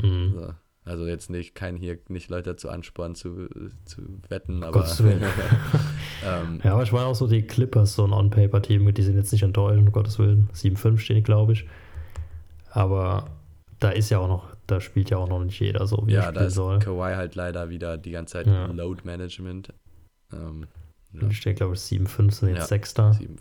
Mhm. 0.00 0.32
So. 0.34 0.54
Also 0.84 1.06
jetzt 1.06 1.30
nicht, 1.30 1.54
kein 1.54 1.76
hier, 1.76 1.98
nicht 2.08 2.28
Leute 2.28 2.50
dazu 2.50 2.68
anspornen 2.68 3.14
zu, 3.14 3.48
zu 3.84 4.02
wetten, 4.28 4.64
aber 4.64 4.80
Gottes 4.80 5.02
Willen. 5.02 5.22
ähm, 6.26 6.60
Ja, 6.64 6.72
aber 6.74 6.82
ich 6.82 6.90
meine 6.90 7.06
auch 7.06 7.14
so 7.14 7.28
die 7.28 7.42
Clippers, 7.42 7.94
so 7.94 8.04
ein 8.04 8.12
On-Paper-Team, 8.12 8.92
die 8.92 9.02
sind 9.02 9.16
jetzt 9.16 9.30
nicht 9.32 9.44
enttäuschend, 9.44 9.86
um 9.86 9.92
Gottes 9.92 10.18
Willen. 10.18 10.48
7-5 10.54 10.98
stehen, 10.98 11.16
die, 11.16 11.22
glaube 11.22 11.52
ich. 11.52 11.66
Aber 12.70 13.26
da 13.78 13.90
ist 13.90 14.10
ja 14.10 14.18
auch 14.18 14.26
noch, 14.28 14.48
da 14.66 14.80
spielt 14.80 15.10
ja 15.10 15.18
auch 15.18 15.28
noch 15.28 15.44
nicht 15.44 15.60
jeder 15.60 15.86
so, 15.86 16.02
wie 16.06 16.14
er 16.14 16.22
ja, 16.24 16.32
da 16.32 16.40
spielen 16.40 16.46
ist 16.48 16.54
soll. 16.54 16.78
Kawhi 16.80 17.14
halt 17.14 17.34
leider 17.36 17.68
wieder 17.70 17.96
die 17.96 18.10
ganze 18.10 18.32
Zeit 18.32 18.46
Ja. 18.48 18.66
Load 18.66 19.02
Management. 19.04 19.72
Ähm, 20.32 20.66
ja. 21.20 21.30
Stehen, 21.30 21.54
glaube 21.56 21.74
ich, 21.74 21.80
7-5, 21.80 22.30
sind 22.32 22.48
jetzt 22.50 22.58
Ja. 22.58 22.66
Sechster. 22.66 23.10
7-5. 23.12 23.36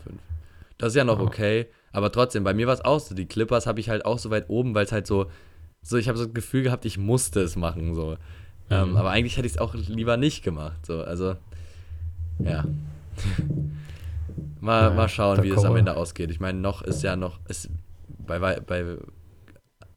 Das 0.78 0.90
ist 0.90 0.96
ja 0.96 1.04
noch 1.04 1.20
Ja. 1.20 1.26
okay, 1.26 1.68
aber 1.92 2.12
trotzdem, 2.12 2.44
bei 2.44 2.54
mir 2.54 2.68
war 2.68 2.74
es 2.74 2.82
auch 2.82 3.00
so. 3.00 3.14
Die 3.16 3.28
Clippers 3.28 3.68
habe 3.68 3.80
ich 3.80 3.90
halt 3.90 4.06
auch 4.06 4.20
so 4.20 4.30
weit 4.30 4.50
oben, 4.50 4.74
weil 4.76 4.86
es 4.86 4.92
halt 4.92 5.08
so, 5.08 5.28
so 5.82 5.98
ich 5.98 6.08
habe 6.08 6.18
so 6.18 6.26
das 6.26 6.34
Gefühl 6.34 6.64
gehabt, 6.64 6.86
ich 6.86 6.98
musste 6.98 7.42
es 7.42 7.56
machen. 7.56 7.94
So. 7.96 8.18
Ähm, 8.70 8.92
Mhm. 8.92 8.98
aber 8.98 9.12
eigentlich 9.12 9.38
hätte 9.38 9.48
ich 9.48 9.54
es 9.54 9.60
auch 9.60 9.74
lieber 9.76 10.18
nicht 10.18 10.44
gemacht. 10.44 10.86
So. 10.86 11.02
Also, 11.04 11.36
ja. 12.40 12.66
mal, 14.60 14.90
Ja, 14.90 14.90
mal 14.92 15.10
schauen, 15.10 15.44
wie 15.44 15.50
es 15.50 15.64
am 15.66 15.76
Ende 15.76 15.96
ausgeht. 15.98 16.32
Ich 16.32 16.40
meine, 16.40 16.60
noch 16.60 16.82
ist 16.82 17.04
ja 17.04 17.16
noch, 17.16 17.40
ist 17.48 17.70
bei, 18.26 18.40
bei, 18.60 18.98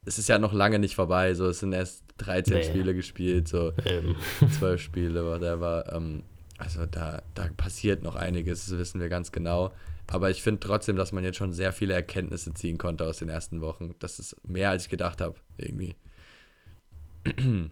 es 0.04 0.18
ist 0.18 0.28
ja 0.28 0.38
noch 0.38 0.52
lange 0.52 0.78
nicht 0.78 0.94
vorbei. 0.96 1.34
So, 1.34 1.46
es 1.48 1.60
sind 1.60 1.72
erst 1.72 2.04
13 2.18 2.54
Nee. 2.54 2.64
Spiele 2.64 2.94
gespielt, 2.94 3.48
so 3.48 3.72
Ähm, 3.84 4.16
zwölf 4.50 4.80
Spiele, 4.80 5.24
whatever. 5.24 5.92
Ähm, 5.94 6.22
also 6.58 6.86
da, 6.86 7.22
da 7.34 7.48
passiert 7.56 8.02
noch 8.02 8.16
einiges, 8.16 8.66
das 8.66 8.78
wissen 8.78 9.00
wir 9.00 9.08
ganz 9.08 9.32
genau. 9.32 9.72
Aber 10.06 10.30
ich 10.30 10.42
finde 10.42 10.60
trotzdem, 10.60 10.96
dass 10.96 11.12
man 11.12 11.24
jetzt 11.24 11.36
schon 11.36 11.52
sehr 11.52 11.72
viele 11.72 11.94
Erkenntnisse 11.94 12.52
ziehen 12.54 12.78
konnte 12.78 13.06
aus 13.06 13.18
den 13.18 13.28
ersten 13.28 13.60
Wochen. 13.60 13.94
Das 13.98 14.18
ist 14.18 14.36
mehr, 14.46 14.70
als 14.70 14.84
ich 14.84 14.90
gedacht 14.90 15.20
habe, 15.20 15.36
irgendwie. 15.56 15.96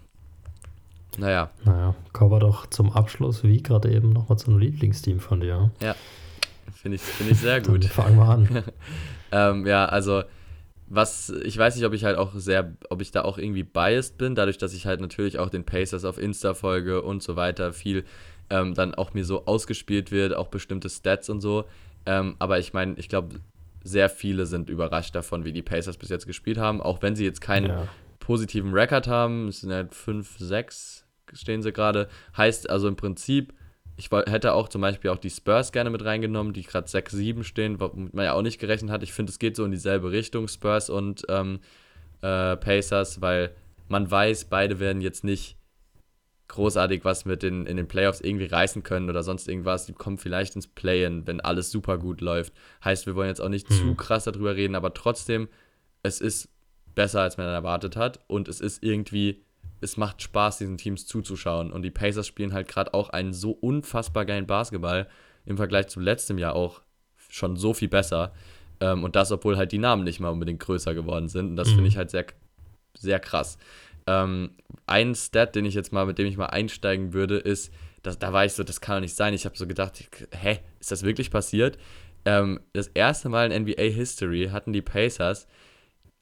naja, 1.18 1.50
naja, 1.64 1.94
kommen 2.12 2.30
wir 2.30 2.38
doch 2.38 2.66
zum 2.66 2.90
Abschluss, 2.90 3.44
wie 3.44 3.62
gerade 3.62 3.92
eben, 3.92 4.12
nochmal 4.12 4.38
zum 4.38 4.58
Lieblingsteam 4.58 5.20
von 5.20 5.40
dir. 5.40 5.70
finde 6.74 6.96
ich, 6.96 7.02
find 7.02 7.30
ich 7.30 7.38
sehr 7.38 7.60
gut. 7.60 7.84
fangen 7.84 8.16
wir 8.16 8.28
an. 8.28 8.64
Ähm, 9.34 9.66
ja, 9.66 9.86
also 9.86 10.24
was, 10.88 11.30
ich 11.30 11.56
weiß 11.56 11.76
nicht, 11.76 11.86
ob 11.86 11.94
ich 11.94 12.04
halt 12.04 12.18
auch 12.18 12.32
sehr, 12.34 12.76
ob 12.90 13.00
ich 13.00 13.12
da 13.12 13.22
auch 13.22 13.38
irgendwie 13.38 13.62
biased 13.62 14.18
bin, 14.18 14.34
dadurch, 14.34 14.58
dass 14.58 14.74
ich 14.74 14.84
halt 14.84 15.00
natürlich 15.00 15.38
auch 15.38 15.48
den 15.48 15.64
Pacers 15.64 16.04
auf 16.04 16.18
Insta 16.18 16.52
folge 16.52 17.00
und 17.00 17.22
so 17.22 17.34
weiter, 17.34 17.72
viel 17.72 18.04
ähm, 18.52 18.74
dann 18.74 18.94
auch 18.94 19.14
mir 19.14 19.24
so 19.24 19.46
ausgespielt 19.46 20.12
wird, 20.12 20.36
auch 20.36 20.48
bestimmte 20.48 20.90
Stats 20.90 21.30
und 21.30 21.40
so. 21.40 21.64
Ähm, 22.04 22.36
aber 22.38 22.58
ich 22.58 22.72
meine, 22.74 22.94
ich 22.98 23.08
glaube, 23.08 23.36
sehr 23.82 24.10
viele 24.10 24.44
sind 24.46 24.68
überrascht 24.68 25.14
davon, 25.14 25.44
wie 25.44 25.52
die 25.52 25.62
Pacers 25.62 25.96
bis 25.96 26.10
jetzt 26.10 26.26
gespielt 26.26 26.58
haben, 26.58 26.80
auch 26.82 27.00
wenn 27.02 27.16
sie 27.16 27.24
jetzt 27.24 27.40
keinen 27.40 27.70
Ja. 27.70 27.88
positiven 28.20 28.72
Rekord 28.74 29.08
haben. 29.08 29.48
Es 29.48 29.60
sind 29.62 29.72
halt 29.72 29.94
5, 29.94 30.38
6 30.38 31.04
stehen 31.32 31.62
sie 31.62 31.72
gerade. 31.72 32.08
Heißt 32.36 32.68
also 32.68 32.86
im 32.88 32.96
Prinzip, 32.96 33.54
ich 33.96 34.10
hätte 34.10 34.52
auch 34.52 34.68
zum 34.68 34.82
Beispiel 34.82 35.10
auch 35.10 35.18
die 35.18 35.30
Spurs 35.30 35.72
gerne 35.72 35.90
mit 35.90 36.04
reingenommen, 36.04 36.52
die 36.52 36.62
gerade 36.62 36.88
6, 36.88 37.12
7 37.12 37.42
stehen, 37.44 37.80
womit 37.80 38.12
man 38.14 38.24
ja 38.26 38.34
auch 38.34 38.42
nicht 38.42 38.58
gerechnet 38.58 38.90
hat. 38.90 39.02
Ich 39.02 39.12
finde, 39.14 39.30
es 39.30 39.38
geht 39.38 39.56
so 39.56 39.64
in 39.64 39.70
dieselbe 39.70 40.10
Richtung, 40.12 40.46
Spurs 40.48 40.90
und 40.90 41.24
ähm, 41.28 41.60
äh, 42.20 42.56
Pacers, 42.56 43.20
weil 43.20 43.50
man 43.88 44.10
weiß, 44.10 44.46
beide 44.46 44.78
werden 44.80 45.00
jetzt 45.02 45.24
nicht 45.24 45.56
großartig 46.52 47.04
was 47.04 47.24
mit 47.24 47.42
den, 47.42 47.66
in 47.66 47.76
den 47.76 47.88
Playoffs 47.88 48.20
irgendwie 48.20 48.46
reißen 48.46 48.82
können 48.82 49.08
oder 49.10 49.22
sonst 49.22 49.48
irgendwas. 49.48 49.86
Die 49.86 49.92
kommen 49.92 50.18
vielleicht 50.18 50.54
ins 50.54 50.66
Play-In, 50.66 51.26
wenn 51.26 51.40
alles 51.40 51.70
super 51.70 51.98
gut 51.98 52.20
läuft. 52.20 52.52
Heißt, 52.84 53.06
wir 53.06 53.14
wollen 53.16 53.28
jetzt 53.28 53.40
auch 53.40 53.48
nicht 53.48 53.68
Hm. 53.70 53.76
zu 53.76 53.94
krass 53.94 54.24
darüber 54.24 54.54
reden, 54.54 54.74
aber 54.74 54.92
trotzdem, 54.94 55.48
es 56.02 56.20
ist 56.20 56.48
besser, 56.94 57.22
als 57.22 57.36
man 57.38 57.46
erwartet 57.46 57.96
hat 57.96 58.20
und 58.26 58.48
es 58.48 58.60
ist 58.60 58.82
irgendwie, 58.84 59.42
es 59.80 59.96
macht 59.96 60.20
Spaß, 60.22 60.58
diesen 60.58 60.76
Teams 60.76 61.06
zuzuschauen 61.06 61.72
und 61.72 61.82
die 61.82 61.90
Pacers 61.90 62.26
spielen 62.26 62.52
halt 62.52 62.68
gerade 62.68 62.92
auch 62.94 63.08
einen 63.10 63.32
so 63.32 63.52
unfassbar 63.52 64.24
geilen 64.26 64.46
Basketball 64.46 65.08
im 65.46 65.56
Vergleich 65.56 65.88
zu 65.88 66.00
letztem 66.00 66.38
Jahr 66.38 66.54
auch 66.54 66.82
schon 67.30 67.56
so 67.56 67.72
viel 67.72 67.88
besser 67.88 68.32
ähm, 68.80 69.04
und 69.04 69.16
das, 69.16 69.32
obwohl 69.32 69.56
halt 69.56 69.72
die 69.72 69.78
Namen 69.78 70.04
nicht 70.04 70.20
mal 70.20 70.28
unbedingt 70.28 70.60
größer 70.60 70.92
geworden 70.94 71.28
sind 71.28 71.46
und 71.50 71.56
das 71.56 71.68
Mhm. 71.70 71.74
finde 71.76 71.88
ich 71.88 71.96
halt 71.96 72.10
sehr, 72.10 72.26
sehr 72.98 73.20
krass. 73.20 73.56
Ähm, 74.06 74.56
ein 74.86 75.14
Stat, 75.14 75.54
den 75.54 75.64
ich 75.64 75.74
jetzt 75.74 75.92
mal, 75.92 76.06
mit 76.06 76.18
dem 76.18 76.26
ich 76.26 76.36
mal 76.36 76.46
einsteigen 76.46 77.12
würde, 77.12 77.36
ist, 77.36 77.72
dass, 78.02 78.18
da 78.18 78.32
war 78.32 78.44
ich 78.44 78.52
so, 78.52 78.64
das 78.64 78.80
kann 78.80 78.96
doch 78.96 79.00
nicht 79.02 79.16
sein. 79.16 79.34
Ich 79.34 79.44
habe 79.44 79.56
so 79.56 79.66
gedacht, 79.66 80.08
hä, 80.34 80.58
ist 80.80 80.90
das 80.90 81.02
wirklich 81.02 81.30
passiert? 81.30 81.78
Ähm, 82.24 82.60
das 82.72 82.88
erste 82.88 83.28
Mal 83.28 83.50
in 83.50 83.62
NBA 83.62 83.82
History 83.82 84.48
hatten 84.52 84.72
die 84.72 84.82
Pacers 84.82 85.46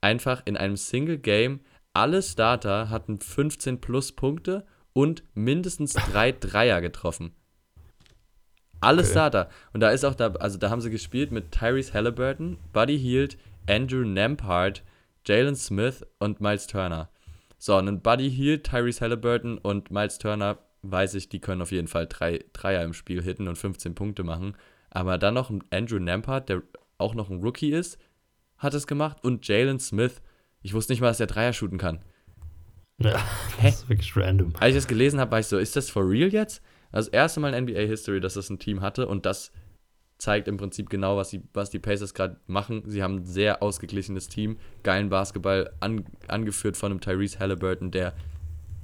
einfach 0.01 0.43
in 0.45 0.57
einem 0.57 0.77
Single 0.77 1.19
Game, 1.19 1.61
alle 1.93 2.23
Starter 2.23 2.91
hatten 2.91 3.19
15 3.19 3.81
plus 3.81 4.13
Punkte 4.13 4.65
und 4.93 5.23
mindestens 5.35 5.95
drei 5.95 6.33
Dreier 6.41 6.81
getroffen. 6.81 7.35
Alle 8.81 9.03
Okay. 9.03 9.11
Starter. 9.11 9.49
Und 9.73 9.81
da 9.81 9.91
ist 9.91 10.05
auch 10.05 10.15
da, 10.15 10.33
also 10.35 10.57
da 10.57 10.71
haben 10.71 10.81
sie 10.81 10.91
gespielt 10.91 11.33
mit 11.33 11.53
Tyrese 11.53 11.93
Halliburton, 11.93 12.59
Buddy 12.73 12.99
Hield, 12.99 13.37
Andrew 13.69 14.05
Nembhard, 14.05 14.83
Jalen 15.27 15.55
Smith 15.55 16.07
und 16.19 16.41
Miles 16.41 16.67
Turner. 16.67 17.11
So, 17.63 17.77
und 17.77 17.85
dann 17.85 18.01
Buddy 18.01 18.31
Hield, 18.31 18.65
Tyrese 18.65 19.03
Halliburton 19.03 19.59
und 19.59 19.91
Miles 19.91 20.17
Turner, 20.17 20.59
weiß 20.81 21.15
ich, 21.15 21.29
die 21.29 21.41
können 21.41 21.61
auf 21.61 21.73
jeden 21.73 21.89
Fall 21.89 22.07
drei 22.09 22.43
Dreier 22.55 22.83
im 22.83 22.95
Spiel 22.95 23.23
hitten 23.23 23.49
und 23.49 23.57
15 23.57 23.95
Punkte 23.95 24.25
machen. 24.25 24.57
Aber 24.89 25.19
dann 25.19 25.35
noch 25.35 25.51
ein 25.51 25.63
Andrew 25.71 25.99
Nembhard, 25.99 26.49
der 26.49 26.63
auch 26.97 27.15
noch 27.15 27.29
ein 27.29 27.43
Rookie 27.43 27.71
ist, 27.71 27.99
hat 28.57 28.73
es 28.73 28.87
gemacht. 28.87 29.19
Und 29.23 29.47
Jalen 29.47 29.79
Smith. 29.79 30.23
Ich 30.63 30.73
wusste 30.73 30.95
nicht 30.95 31.03
mal, 31.03 31.09
dass 31.09 31.19
der 31.19 31.27
Dreier 31.27 31.53
shooten 31.53 31.77
kann. 31.77 32.01
Ja, 32.97 33.19
Hä? 33.59 33.67
das 33.69 33.83
ist 33.83 33.89
wirklich 33.91 34.17
random. 34.17 34.55
Als 34.59 34.71
ich 34.71 34.77
das 34.77 34.89
gelesen 34.89 35.21
habe, 35.21 35.33
war 35.33 35.41
ich 35.41 35.47
so, 35.47 35.59
ist 35.59 35.77
das 35.77 35.91
for 35.91 36.09
real 36.09 36.33
jetzt? 36.33 36.63
Also 36.93 37.11
das 37.11 37.15
erste 37.15 37.41
Mal 37.41 37.53
in 37.53 37.65
NBA 37.65 37.81
History, 37.81 38.21
dass 38.21 38.35
das 38.35 38.49
ein 38.49 38.59
Team 38.59 38.81
hatte 38.81 39.07
und 39.07 39.27
das 39.27 39.53
zeigt 40.21 40.49
im 40.49 40.57
Prinzip 40.59 40.91
genau, 40.91 41.17
was 41.17 41.31
die, 41.31 41.43
was 41.55 41.71
die 41.71 41.79
Pacers 41.79 42.15
gerade 42.15 42.37
machen. 42.47 42.83
Sie 42.87 43.03
haben 43.03 43.17
ein 43.17 43.25
sehr 43.25 43.63
ausgeglichenes 43.63 44.29
Team, 44.29 44.59
geilen 44.83 45.09
Basketball, 45.09 45.71
an, 45.81 46.05
angeführt 46.29 46.77
von 46.77 46.93
einem 46.93 47.01
Tyrese 47.01 47.39
Halliburton, 47.39 47.91
der 47.91 48.13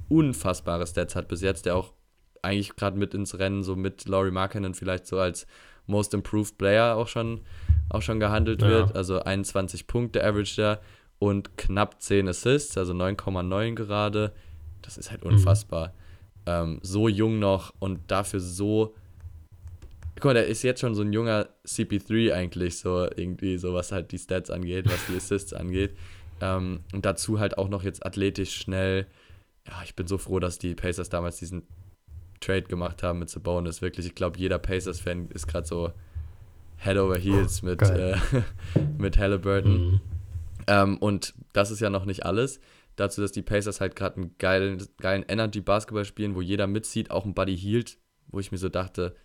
unfassbare 0.09 0.87
Stats 0.87 1.15
hat 1.15 1.27
bis 1.27 1.41
jetzt, 1.41 1.65
der 1.65 1.75
auch 1.75 1.93
eigentlich 2.41 2.75
gerade 2.75 2.97
mit 2.97 3.13
ins 3.13 3.37
Rennen, 3.39 3.63
so 3.63 3.75
mit 3.75 4.07
Laurie 4.07 4.31
Markkinen 4.31 4.73
vielleicht 4.73 5.05
so 5.05 5.19
als 5.19 5.47
Most 5.85 6.13
Improved 6.13 6.57
Player 6.57 6.95
auch 6.95 7.07
schon, 7.07 7.41
auch 7.89 8.01
schon 8.01 8.19
gehandelt 8.19 8.61
Ja. 8.61 8.67
wird. 8.67 8.95
Also 8.95 9.21
21 9.21 9.87
Punkte 9.87 10.23
Average 10.23 10.55
da 10.61 10.79
und 11.19 11.57
knapp 11.57 12.01
10 12.01 12.27
Assists, 12.27 12.77
also 12.77 12.93
9,9 12.93 13.75
gerade. 13.75 14.33
Das 14.81 14.97
ist 14.97 15.11
halt 15.11 15.23
unfassbar. 15.23 15.93
Ähm, 16.45 16.79
so 16.81 17.07
jung 17.07 17.39
noch 17.39 17.73
und 17.79 18.09
dafür 18.09 18.39
so. 18.39 18.95
Guck 20.19 20.25
mal, 20.25 20.33
der 20.33 20.47
ist 20.47 20.63
jetzt 20.63 20.81
schon 20.81 20.95
so 20.95 21.03
ein 21.03 21.13
junger 21.13 21.47
CP3 21.65 22.33
eigentlich, 22.33 22.79
so 22.79 23.03
irgendwie, 23.03 23.57
so 23.59 23.73
was 23.75 23.91
halt 23.91 24.11
die 24.11 24.17
Stats 24.17 24.49
angeht, 24.49 24.85
was 24.87 25.05
die 25.07 25.15
Assists 25.15 25.53
angeht. 25.53 25.95
Ähm, 26.41 26.79
und 26.91 27.05
dazu 27.05 27.39
halt 27.39 27.57
auch 27.57 27.69
noch 27.69 27.83
jetzt 27.83 28.03
athletisch 28.03 28.55
schnell. 28.55 29.05
Ja, 29.67 29.81
ich 29.83 29.95
bin 29.95 30.07
so 30.07 30.17
froh, 30.17 30.39
dass 30.39 30.57
die 30.57 30.73
Pacers 30.73 31.09
damals 31.09 31.37
diesen 31.37 31.67
Trade 32.39 32.63
gemacht 32.63 33.03
haben 33.03 33.19
mit 33.19 33.29
Sabonis. 33.29 33.81
Wirklich, 33.83 34.07
ich 34.07 34.15
glaube, 34.15 34.39
jeder 34.39 34.57
Pacers-Fan 34.57 35.29
ist 35.29 35.45
gerade 35.45 35.67
so 35.67 35.91
Head 36.77 36.97
over 36.97 37.17
Heels 37.17 37.61
mit, 37.61 37.81
äh, 37.83 38.17
mit 38.97 39.19
Halliburton. 39.19 39.91
Mhm. 39.91 40.01
Ähm, 40.65 40.97
und 40.97 41.35
das 41.53 41.69
ist 41.69 41.79
ja 41.79 41.91
noch 41.91 42.05
nicht 42.05 42.25
alles. 42.25 42.59
Dazu, 42.95 43.21
dass 43.21 43.31
die 43.31 43.43
Pacers 43.43 43.81
halt 43.81 43.95
gerade 43.95 44.17
einen 44.17 44.35
geilen, 44.39 44.83
geilen 44.99 45.23
Energy-Basketball 45.27 46.05
spielen, 46.05 46.33
wo 46.33 46.41
jeder 46.41 46.65
mitzieht, 46.65 47.11
auch 47.11 47.25
ein 47.25 47.35
Buddy 47.35 47.55
Hield, 47.55 47.99
wo 48.27 48.39
ich 48.39 48.51
mir 48.51 48.57
so 48.57 48.69
dachte, 48.69 49.15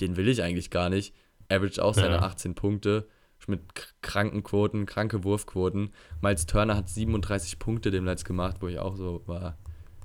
den, 0.00 0.16
will 0.16 0.28
ich 0.28 0.42
eigentlich 0.42 0.70
gar 0.70 0.88
nicht. 0.90 1.14
Average 1.48 1.82
auch 1.84 1.94
seine 1.94 2.16
Ja. 2.16 2.22
18 2.22 2.54
Punkte 2.54 3.06
mit 3.46 3.60
kranken 4.00 4.42
Quoten, 4.42 4.86
kranke 4.86 5.22
Wurfquoten. 5.24 5.90
Miles 6.22 6.46
Turner 6.46 6.76
hat 6.76 6.88
37 6.88 7.58
Punkte 7.58 7.90
demnächst 7.90 8.24
gemacht, 8.24 8.56
wo 8.60 8.68
ich 8.68 8.78
auch 8.78 8.96
so 8.96 9.22
war, 9.26 9.58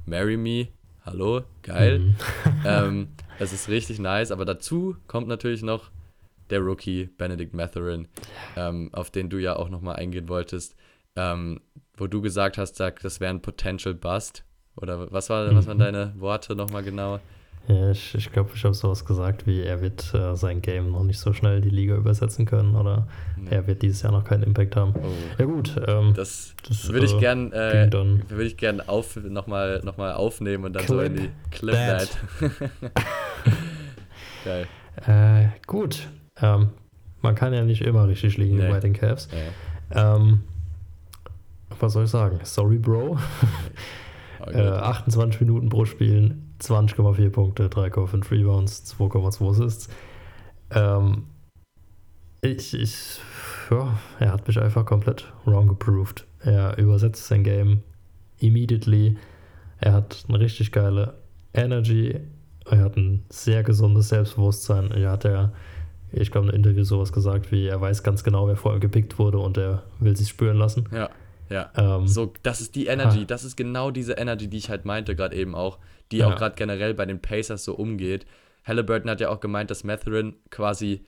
marry 0.06 0.36
me, 0.36 0.68
hallo, 1.06 1.44
geil. 1.64 2.00
Mhm. 2.00 2.16
ähm, 2.66 3.08
das 3.40 3.54
ist 3.54 3.70
richtig 3.70 4.00
nice, 4.00 4.32
aber 4.32 4.44
dazu 4.44 4.98
kommt 5.08 5.28
natürlich 5.30 5.62
noch 5.64 5.90
der 6.50 6.60
Rookie 6.60 7.06
Benedict 7.18 7.54
Matherin, 7.54 8.08
ähm, 8.58 8.90
auf 8.92 9.10
den 9.12 9.30
du 9.30 9.38
ja 9.38 9.56
auch 9.56 9.70
nochmal 9.70 9.96
eingehen 9.96 10.28
wolltest, 10.28 10.76
ähm, 11.16 11.62
wo 11.96 12.08
du 12.08 12.22
gesagt 12.22 12.58
hast, 12.58 12.76
sag, 12.76 13.00
das 13.02 13.20
wäre 13.22 13.30
ein 13.34 13.42
Potential 13.42 13.94
Bust. 13.94 14.44
Oder 14.76 15.12
was, 15.12 15.30
war, 15.30 15.54
was 15.56 15.68
waren 15.68 15.78
Mhm. 15.78 15.82
deine 15.82 16.14
Worte 16.18 16.56
nochmal 16.56 16.84
genau? 16.84 17.20
Ja, 17.72 17.92
ich 17.92 18.16
ich 18.16 18.32
glaube, 18.32 18.50
ich 18.56 18.64
habe 18.64 18.74
sowas 18.74 19.06
gesagt, 19.06 19.46
wie 19.46 19.62
er 19.62 19.80
wird 19.80 20.12
äh, 20.16 20.36
sein 20.36 20.60
Game 20.62 20.92
noch 20.92 21.04
nicht 21.04 21.20
so 21.20 21.34
schnell 21.34 21.62
die 21.62 21.70
Liga 21.70 21.96
übersetzen 21.96 22.46
können 22.48 22.76
oder 22.76 23.08
Nee. 23.38 23.50
er 23.52 23.68
wird 23.68 23.84
dieses 23.84 24.02
Jahr 24.02 24.12
noch 24.12 24.24
keinen 24.24 24.42
Impact 24.42 24.76
haben. 24.76 24.94
Oh, 24.96 25.06
Ja 25.38 25.46
gut, 25.46 25.76
ähm, 25.88 26.14
das 26.16 26.56
das, 26.68 26.92
würde 26.92 27.06
ich 27.06 27.14
äh, 27.14 27.20
gern, 27.20 27.52
äh, 27.52 27.88
dann. 27.88 28.24
würde 28.28 28.46
ich 28.46 28.58
gern 28.58 28.82
auf, 28.82 29.16
nochmal 29.18 29.82
noch 29.84 29.98
mal 29.98 30.14
aufnehmen 30.14 30.66
und 30.66 30.74
dann 30.74 30.88
so 30.88 31.00
in 31.00 31.16
die 31.16 31.30
Clip 31.52 31.76
that. 31.76 32.10
Geil. 34.46 34.68
Äh, 35.06 35.48
gut, 35.68 36.08
ähm, 36.42 36.70
man 37.22 37.36
kann 37.36 37.54
ja 37.54 37.64
nicht 37.64 37.82
immer 37.82 38.08
richtig 38.08 38.38
liegen 38.38 38.58
Nee. 38.58 38.70
bei 38.70 38.80
den 38.80 38.94
Cavs. 38.94 39.28
Ja, 39.94 40.16
Ähm, 40.16 40.42
was 41.80 41.94
soll 41.94 42.06
ich 42.06 42.10
sagen? 42.10 42.40
Sorry, 42.44 42.78
Bro. 42.78 43.18
aber 44.40 44.54
Äh, 44.56 44.64
gut. 44.64 44.74
28 44.74 45.42
Minuten 45.42 45.70
pro 45.70 45.86
Spiel, 45.86 46.36
20,4 46.62 47.30
Punkte, 47.30 47.68
3,5 47.68 48.32
Rebounds, 48.32 48.96
2,2 49.00 49.50
Assists. 49.50 49.90
Ähm, 50.72 51.26
ich, 52.42 52.74
ich, 52.74 53.20
ja, 53.70 53.98
er 54.20 54.32
hat 54.32 54.48
mich 54.48 54.60
einfach 54.60 54.86
komplett 54.86 55.32
wrong 55.46 55.68
geproved. 55.68 56.26
Er 56.40 56.78
übersetzt 56.78 57.28
sein 57.28 57.44
Game 57.44 57.84
immediately. 58.40 59.18
Er 59.80 59.94
hat 59.94 60.26
eine 60.28 60.40
richtig 60.40 60.72
geile 60.72 61.16
Energy. 61.54 62.20
Er 62.66 62.80
hat 62.80 62.96
ein 62.98 63.26
sehr 63.30 63.64
gesundes 63.64 64.10
Selbstbewusstsein. 64.10 64.92
Er 64.92 65.12
hat 65.12 65.24
ja, 65.26 65.52
ich 66.12 66.32
glaube, 66.32 66.48
in 66.48 66.54
einem 66.54 66.64
Interview 66.64 66.84
sowas 66.84 67.12
gesagt, 67.12 67.52
wie 67.52 67.68
er 67.68 67.82
weiß 67.82 68.04
ganz 68.04 68.24
genau, 68.24 68.48
wer 68.48 68.56
vor 68.56 68.74
ihm 68.74 68.80
gepickt 68.80 69.20
wurde 69.20 69.40
und 69.40 69.58
er 69.58 69.84
will 70.00 70.16
sich 70.16 70.30
spüren 70.30 70.58
lassen. 70.58 70.88
ja, 70.94 71.10
ja. 71.50 71.72
Ähm, 71.76 72.08
So, 72.08 72.32
das 72.44 72.62
ist 72.62 72.76
die 72.76 72.86
Energy, 72.86 73.20
Ha. 73.22 73.26
das 73.26 73.44
ist 73.44 73.58
genau 73.58 73.92
diese 73.92 74.14
Energy, 74.14 74.48
die 74.48 74.58
ich 74.58 74.70
halt 74.70 74.86
meinte, 74.86 75.16
gerade 75.16 75.36
eben 75.36 75.56
auch, 75.56 75.80
die 76.12 76.18
Ja. 76.18 76.28
auch 76.28 76.36
gerade 76.36 76.56
generell 76.56 76.94
bei 76.94 77.06
den 77.06 77.22
Pacers 77.22 77.64
so 77.64 77.76
umgeht. 77.76 78.26
Halliburton 78.66 79.10
hat 79.10 79.22
ja 79.22 79.30
auch 79.30 79.40
gemeint, 79.40 79.72
dass 79.72 79.84
Matherin 79.84 80.36
quasi, 80.50 81.06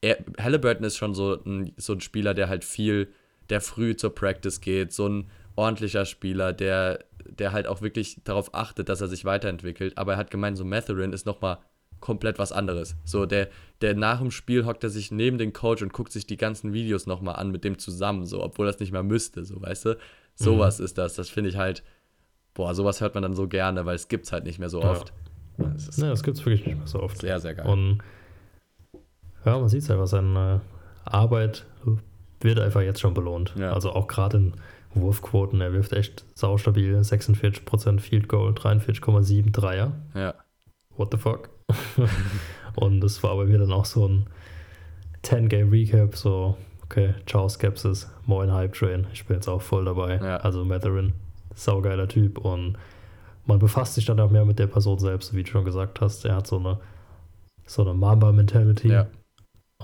er, 0.00 0.18
Halliburton 0.40 0.84
ist 0.84 0.96
schon 0.96 1.14
so 1.14 1.40
ein, 1.44 1.72
so 1.76 1.92
ein 1.92 2.00
Spieler, 2.00 2.34
der 2.34 2.48
halt 2.48 2.64
viel, 2.64 3.08
der 3.50 3.60
früh 3.60 3.96
zur 3.96 4.14
Practice 4.14 4.60
geht, 4.60 4.92
so 4.92 5.08
ein 5.08 5.30
ordentlicher 5.54 6.04
Spieler, 6.04 6.52
der, 6.52 7.04
der 7.24 7.52
halt 7.52 7.66
auch 7.66 7.80
wirklich 7.80 8.18
darauf 8.24 8.54
achtet, 8.54 8.88
dass 8.88 9.00
er 9.00 9.08
sich 9.08 9.24
weiterentwickelt. 9.24 9.96
Aber 9.96 10.12
er 10.12 10.18
hat 10.18 10.30
gemeint, 10.30 10.56
so 10.56 10.64
Matherin 10.64 11.12
ist 11.12 11.26
nochmal 11.26 11.58
komplett 12.00 12.38
was 12.38 12.52
anderes. 12.52 12.94
So, 13.04 13.24
der, 13.24 13.48
der 13.80 13.94
nach 13.94 14.20
dem 14.20 14.30
Spiel 14.30 14.66
hockt 14.66 14.84
er 14.84 14.90
sich 14.90 15.10
neben 15.10 15.38
den 15.38 15.52
Coach 15.52 15.82
und 15.82 15.92
guckt 15.92 16.12
sich 16.12 16.26
die 16.26 16.36
ganzen 16.36 16.72
Videos 16.72 17.06
nochmal 17.06 17.36
an 17.36 17.50
mit 17.50 17.64
dem 17.64 17.78
zusammen, 17.78 18.26
so, 18.26 18.42
obwohl 18.42 18.68
es 18.68 18.78
nicht 18.80 18.92
mehr 18.92 19.02
müsste, 19.02 19.44
so, 19.44 19.60
weißt 19.60 19.86
du? 19.86 19.98
Sowas 20.34 20.80
ist 20.80 20.98
das. 20.98 21.14
Das 21.14 21.30
finde 21.30 21.48
ich 21.48 21.56
halt, 21.56 21.82
boah, 22.56 22.74
sowas 22.74 23.00
hört 23.00 23.14
man 23.14 23.22
dann 23.22 23.34
so 23.34 23.46
gerne, 23.46 23.86
weil 23.86 23.94
es 23.94 24.08
gibt's 24.08 24.32
halt 24.32 24.44
nicht 24.44 24.58
mehr 24.58 24.68
so 24.68 24.80
Ja. 24.82 24.90
oft. 24.90 25.12
Das 25.58 25.96
ne, 25.98 26.08
das 26.08 26.22
gibt 26.22 26.36
es 26.36 26.44
wirklich 26.44 26.66
nicht 26.66 26.76
mehr 26.78 26.86
so 26.86 27.00
oft. 27.02 27.18
sehr, 27.18 27.38
sehr 27.40 27.54
geil. 27.54 27.66
Und 27.66 27.98
ja, 29.44 29.58
man 29.58 29.68
sieht 29.68 29.82
es 29.82 29.90
einfach, 29.90 30.06
seine 30.06 30.60
Arbeit 31.04 31.64
wird 32.40 32.58
einfach 32.58 32.80
jetzt 32.82 33.00
schon 33.00 33.14
belohnt. 33.14 33.54
Ja. 33.58 33.72
Also 33.72 33.92
auch 33.92 34.06
gerade 34.08 34.36
in 34.38 34.52
Wurfquoten, 34.94 35.60
er 35.60 35.72
wirft 35.72 35.92
echt 35.92 36.24
saustabil, 36.34 36.96
46% 36.98 38.00
Field 38.00 38.28
Goal, 38.28 38.52
43,7 38.52 39.52
Dreier. 39.52 39.92
ja, 40.14 40.34
What 40.96 41.12
the 41.12 41.18
fuck? 41.18 41.48
Und 42.76 43.00
das 43.00 43.22
war 43.22 43.36
bei 43.36 43.44
mir 43.44 43.58
dann 43.58 43.72
auch 43.72 43.84
so 43.86 44.06
ein 44.08 44.26
10-Game-Recap, 45.24 46.14
so, 46.16 46.56
okay, 46.84 47.14
ciao 47.26 47.48
Skepsis, 47.48 48.10
moin 48.26 48.52
Hype 48.52 48.74
Train, 48.74 49.06
ich 49.12 49.26
bin 49.26 49.36
jetzt 49.36 49.48
auch 49.48 49.62
voll 49.62 49.84
dabei. 49.86 50.16
Ja. 50.16 50.36
Also 50.38 50.64
Matherin, 50.64 51.14
saugeiler 51.56 52.06
Typ 52.08 52.38
und 52.38 52.78
man 53.46 53.58
befasst 53.58 53.94
sich 53.94 54.04
dann 54.04 54.20
auch 54.20 54.30
mehr 54.30 54.44
mit 54.44 54.58
der 54.58 54.66
Person 54.68 54.98
selbst, 54.98 55.34
wie 55.34 55.42
du 55.42 55.50
schon 55.50 55.64
gesagt 55.64 56.00
hast. 56.00 56.24
Er 56.24 56.36
hat 56.36 56.46
so 56.46 56.58
eine, 56.58 56.78
so 57.66 57.82
eine 57.82 57.94
Mamba-Mentality 57.94 58.88
ja, 58.88 59.06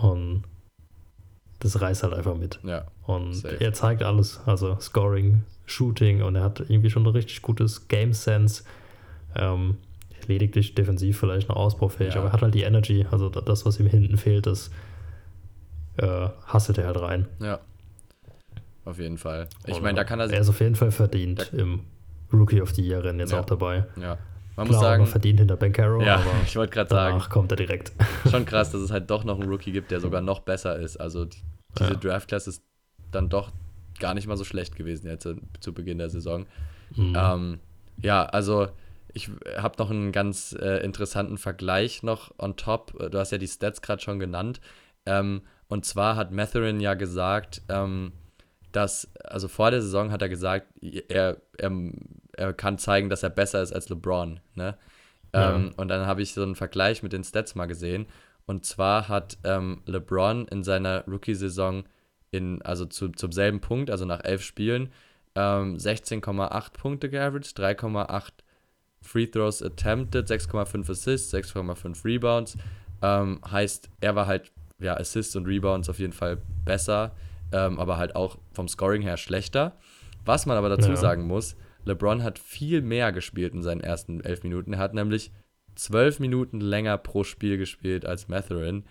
und 0.01 0.45
das 1.61 1.81
reißt 1.81 2.03
halt 2.03 2.15
einfach 2.15 2.37
mit. 2.37 2.59
ja, 2.65 2.85
Und 3.07 3.35
Safe. 3.35 3.61
er 3.61 3.73
zeigt 3.73 4.03
alles, 4.03 4.41
also 4.47 4.77
Scoring, 4.81 5.43
Shooting 5.67 6.23
und 6.23 6.35
er 6.37 6.43
hat 6.43 6.61
irgendwie 6.61 6.91
schon 6.91 7.05
ein 7.05 7.13
richtig 7.13 7.41
gutes 7.43 7.89
Game 7.89 8.13
Sense. 8.13 8.65
Ähm, 9.37 9.79
lediglich 10.27 10.75
defensiv 10.75 11.19
vielleicht 11.19 11.49
noch 11.49 11.57
ausbaufähig, 11.57 12.15
Ja. 12.15 12.21
aber 12.21 12.31
er 12.31 12.33
hat 12.35 12.43
halt 12.43 12.55
die 12.55 12.63
Energy, 12.63 13.07
also 13.11 13.29
da- 13.29 13.41
das, 13.41 13.65
was 13.65 13.81
ihm 13.81 13.87
hinten 13.87 14.17
fehlt, 14.19 14.47
das 14.47 14.71
äh, 15.99 16.29
hasselt 16.47 16.79
er 16.79 16.87
halt 16.87 17.01
rein. 17.01 17.29
ja. 17.41 17.61
Auf 18.85 18.99
jeden 18.99 19.19
Fall. 19.19 19.49
Ich 19.67 19.81
meine, 19.81 19.97
da 19.97 20.05
kann 20.05 20.19
er 20.21 20.27
sich, 20.29 20.35
Er 20.37 20.43
ist 20.43 20.49
auf 20.49 20.61
jeden 20.61 20.75
Fall 20.75 20.91
verdient 20.91 21.53
im 21.53 21.81
Rookie 22.33 22.61
of 22.61 22.71
the 22.73 22.83
Year 22.83 23.05
Rennen 23.05 23.21
jetzt 23.21 23.33
Ja. 23.33 23.41
auch 23.41 23.45
dabei. 23.47 23.87
ja. 23.97 24.19
Man 24.55 24.67
Klar, 24.67 24.77
muss 24.81 24.85
sagen, 24.87 25.07
verdient 25.07 25.39
hinter 25.39 25.57
Ben 25.57 25.73
Caro, 25.73 26.03
ja, 26.03 26.17
aber 26.17 26.27
ich 26.47 26.55
wollte 26.57 26.75
gerade 26.75 26.91
sagen, 26.91 27.15
danach 27.15 27.31
kommt 27.31 27.51
er 27.53 27.57
direkt. 27.57 27.93
schon 28.31 28.45
krass, 28.45 28.71
dass 28.71 28.83
es 28.83 28.91
halt 28.91 29.09
doch 29.11 29.25
noch 29.25 29.41
einen 29.41 29.49
Rookie 29.49 29.73
gibt, 29.73 29.91
der 29.91 29.99
sogar 30.01 30.21
noch 30.21 30.41
besser 30.41 30.77
ist. 30.79 30.99
Also 30.99 31.25
die, 31.25 31.39
diese 31.79 31.93
Ja. 31.93 31.97
Draft-Class 31.97 32.47
ist 32.49 32.63
dann 33.13 33.31
doch 33.31 33.51
gar 33.99 34.13
nicht 34.13 34.27
mal 34.27 34.37
so 34.37 34.45
schlecht 34.45 34.77
gewesen 34.77 35.07
jetzt 35.07 35.27
zu 35.61 35.73
Beginn 35.73 35.97
der 35.97 36.11
Saison. 36.11 36.45
Mhm. 36.95 37.17
Ähm, 37.17 37.61
ja, 38.03 38.27
also 38.27 38.69
ich 39.15 39.31
habe 39.57 39.75
noch 39.79 39.91
einen 39.91 40.13
ganz 40.13 40.55
äh, 40.61 40.85
interessanten 40.85 41.39
Vergleich 41.39 42.03
noch 42.03 42.33
on 42.39 42.57
top. 42.57 42.93
Du 43.11 43.19
hast 43.19 43.31
ja 43.33 43.39
die 43.39 43.49
Stats 43.49 43.81
gerade 43.81 44.03
schon 44.03 44.19
genannt. 44.19 44.61
Ähm, 45.07 45.41
und 45.69 45.87
zwar 45.87 46.17
hat 46.17 46.31
Matherin 46.31 46.79
ja 46.81 46.93
gesagt, 46.93 47.63
ähm, 47.71 48.13
dass, 48.73 49.09
also 49.25 49.49
vor 49.49 49.71
der 49.71 49.83
Saison 49.83 50.11
hat 50.11 50.23
er 50.23 50.29
gesagt, 50.29 50.67
er, 50.83 51.37
er, 51.59 51.73
er 52.33 52.53
kann 52.53 52.79
zeigen, 52.79 53.09
dass 53.09 53.23
er 53.23 53.31
besser 53.31 53.63
ist 53.63 53.73
als 53.73 53.89
LeBron. 53.89 54.41
Ne? 54.55 54.77
Ja. 55.35 55.55
Ähm, 55.55 55.73
und 55.77 55.89
dann 55.89 56.07
habe 56.07 56.23
ich 56.23 56.33
so 56.33 56.43
einen 56.43 56.57
Vergleich 56.57 57.03
mit 57.03 57.13
den 57.13 57.25
Stats 57.25 57.55
mal 57.55 57.67
gesehen. 57.67 58.07
Und 58.47 58.67
zwar 58.67 59.09
hat 59.09 59.39
ähm, 59.45 59.83
LeBron 59.87 60.49
in 60.49 60.65
seiner 60.65 61.05
Rookie-Saison 61.07 61.85
in, 62.31 62.63
also 62.63 62.87
zu, 62.87 63.11
zum 63.11 63.31
selben 63.31 63.61
Punkt, 63.61 63.91
also 63.91 64.05
nach 64.05 64.25
elf 64.25 64.43
Spielen, 64.43 64.91
ähm, 65.35 65.77
16,8 65.77 66.73
Punkte 66.73 67.09
geaveraged, 67.09 67.59
3,8 67.59 68.31
Free 69.01 69.27
Throws 69.27 69.63
attempted, 69.63 70.29
6,5 70.29 70.91
Assists, 70.91 71.35
6,5 71.35 72.05
Rebounds. 72.05 72.57
Ähm, 73.03 73.41
heißt, 73.49 73.91
er 74.01 74.15
war 74.15 74.27
halt, 74.27 74.53
ja, 74.79 74.97
Assists 74.97 75.37
und 75.37 75.47
Rebounds 75.47 75.89
auf 75.89 75.99
jeden 75.99 76.13
Fall 76.13 76.39
besser, 76.65 77.13
ähm, 77.53 77.79
aber 77.79 77.97
halt 77.97 78.17
auch 78.17 78.39
vom 78.53 78.69
Scoring 78.69 79.03
her 79.03 79.17
schlechter. 79.17 79.77
Was 80.25 80.47
man 80.47 80.57
aber 80.57 80.69
dazu 80.69 80.91
Ja. 80.91 80.97
sagen 80.97 81.27
muss, 81.27 81.57
LeBron 81.85 82.23
hat 82.23 82.39
viel 82.39 82.81
mehr 82.83 83.13
gespielt 83.13 83.55
in 83.55 83.63
seinen 83.63 83.81
ersten 83.81 84.21
elf 84.21 84.43
Minuten. 84.43 84.73
Er 84.75 84.79
hat 84.79 84.95
nämlich 84.95 85.33
zwölf 85.75 86.21
Minuten 86.21 86.61
länger 86.61 86.99
pro 86.99 87.25
Spiel 87.25 87.59
gespielt 87.59 88.07
als 88.07 88.29
Matherin. 88.29 88.85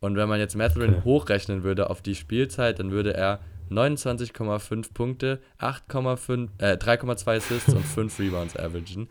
Und 0.00 0.16
wenn 0.16 0.28
man 0.28 0.40
jetzt 0.40 0.56
Matherin 0.56 0.94
Okay. 0.94 1.04
hochrechnen 1.04 1.62
würde 1.62 1.88
auf 1.90 2.02
die 2.02 2.16
Spielzeit, 2.16 2.78
dann 2.80 2.90
würde 2.90 3.14
er 3.14 3.40
29,5 3.70 4.92
Punkte, 4.92 5.40
8,5, 5.58 6.48
äh, 6.58 6.76
3,2 6.76 7.36
Assists 7.36 7.72
und 7.72 7.84
5 7.84 8.18
Rebounds 8.18 8.56
averagen. 8.56 9.08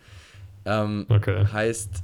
Ähm, 0.66 1.06
Okay. 1.10 1.46
Heißt, 1.52 2.04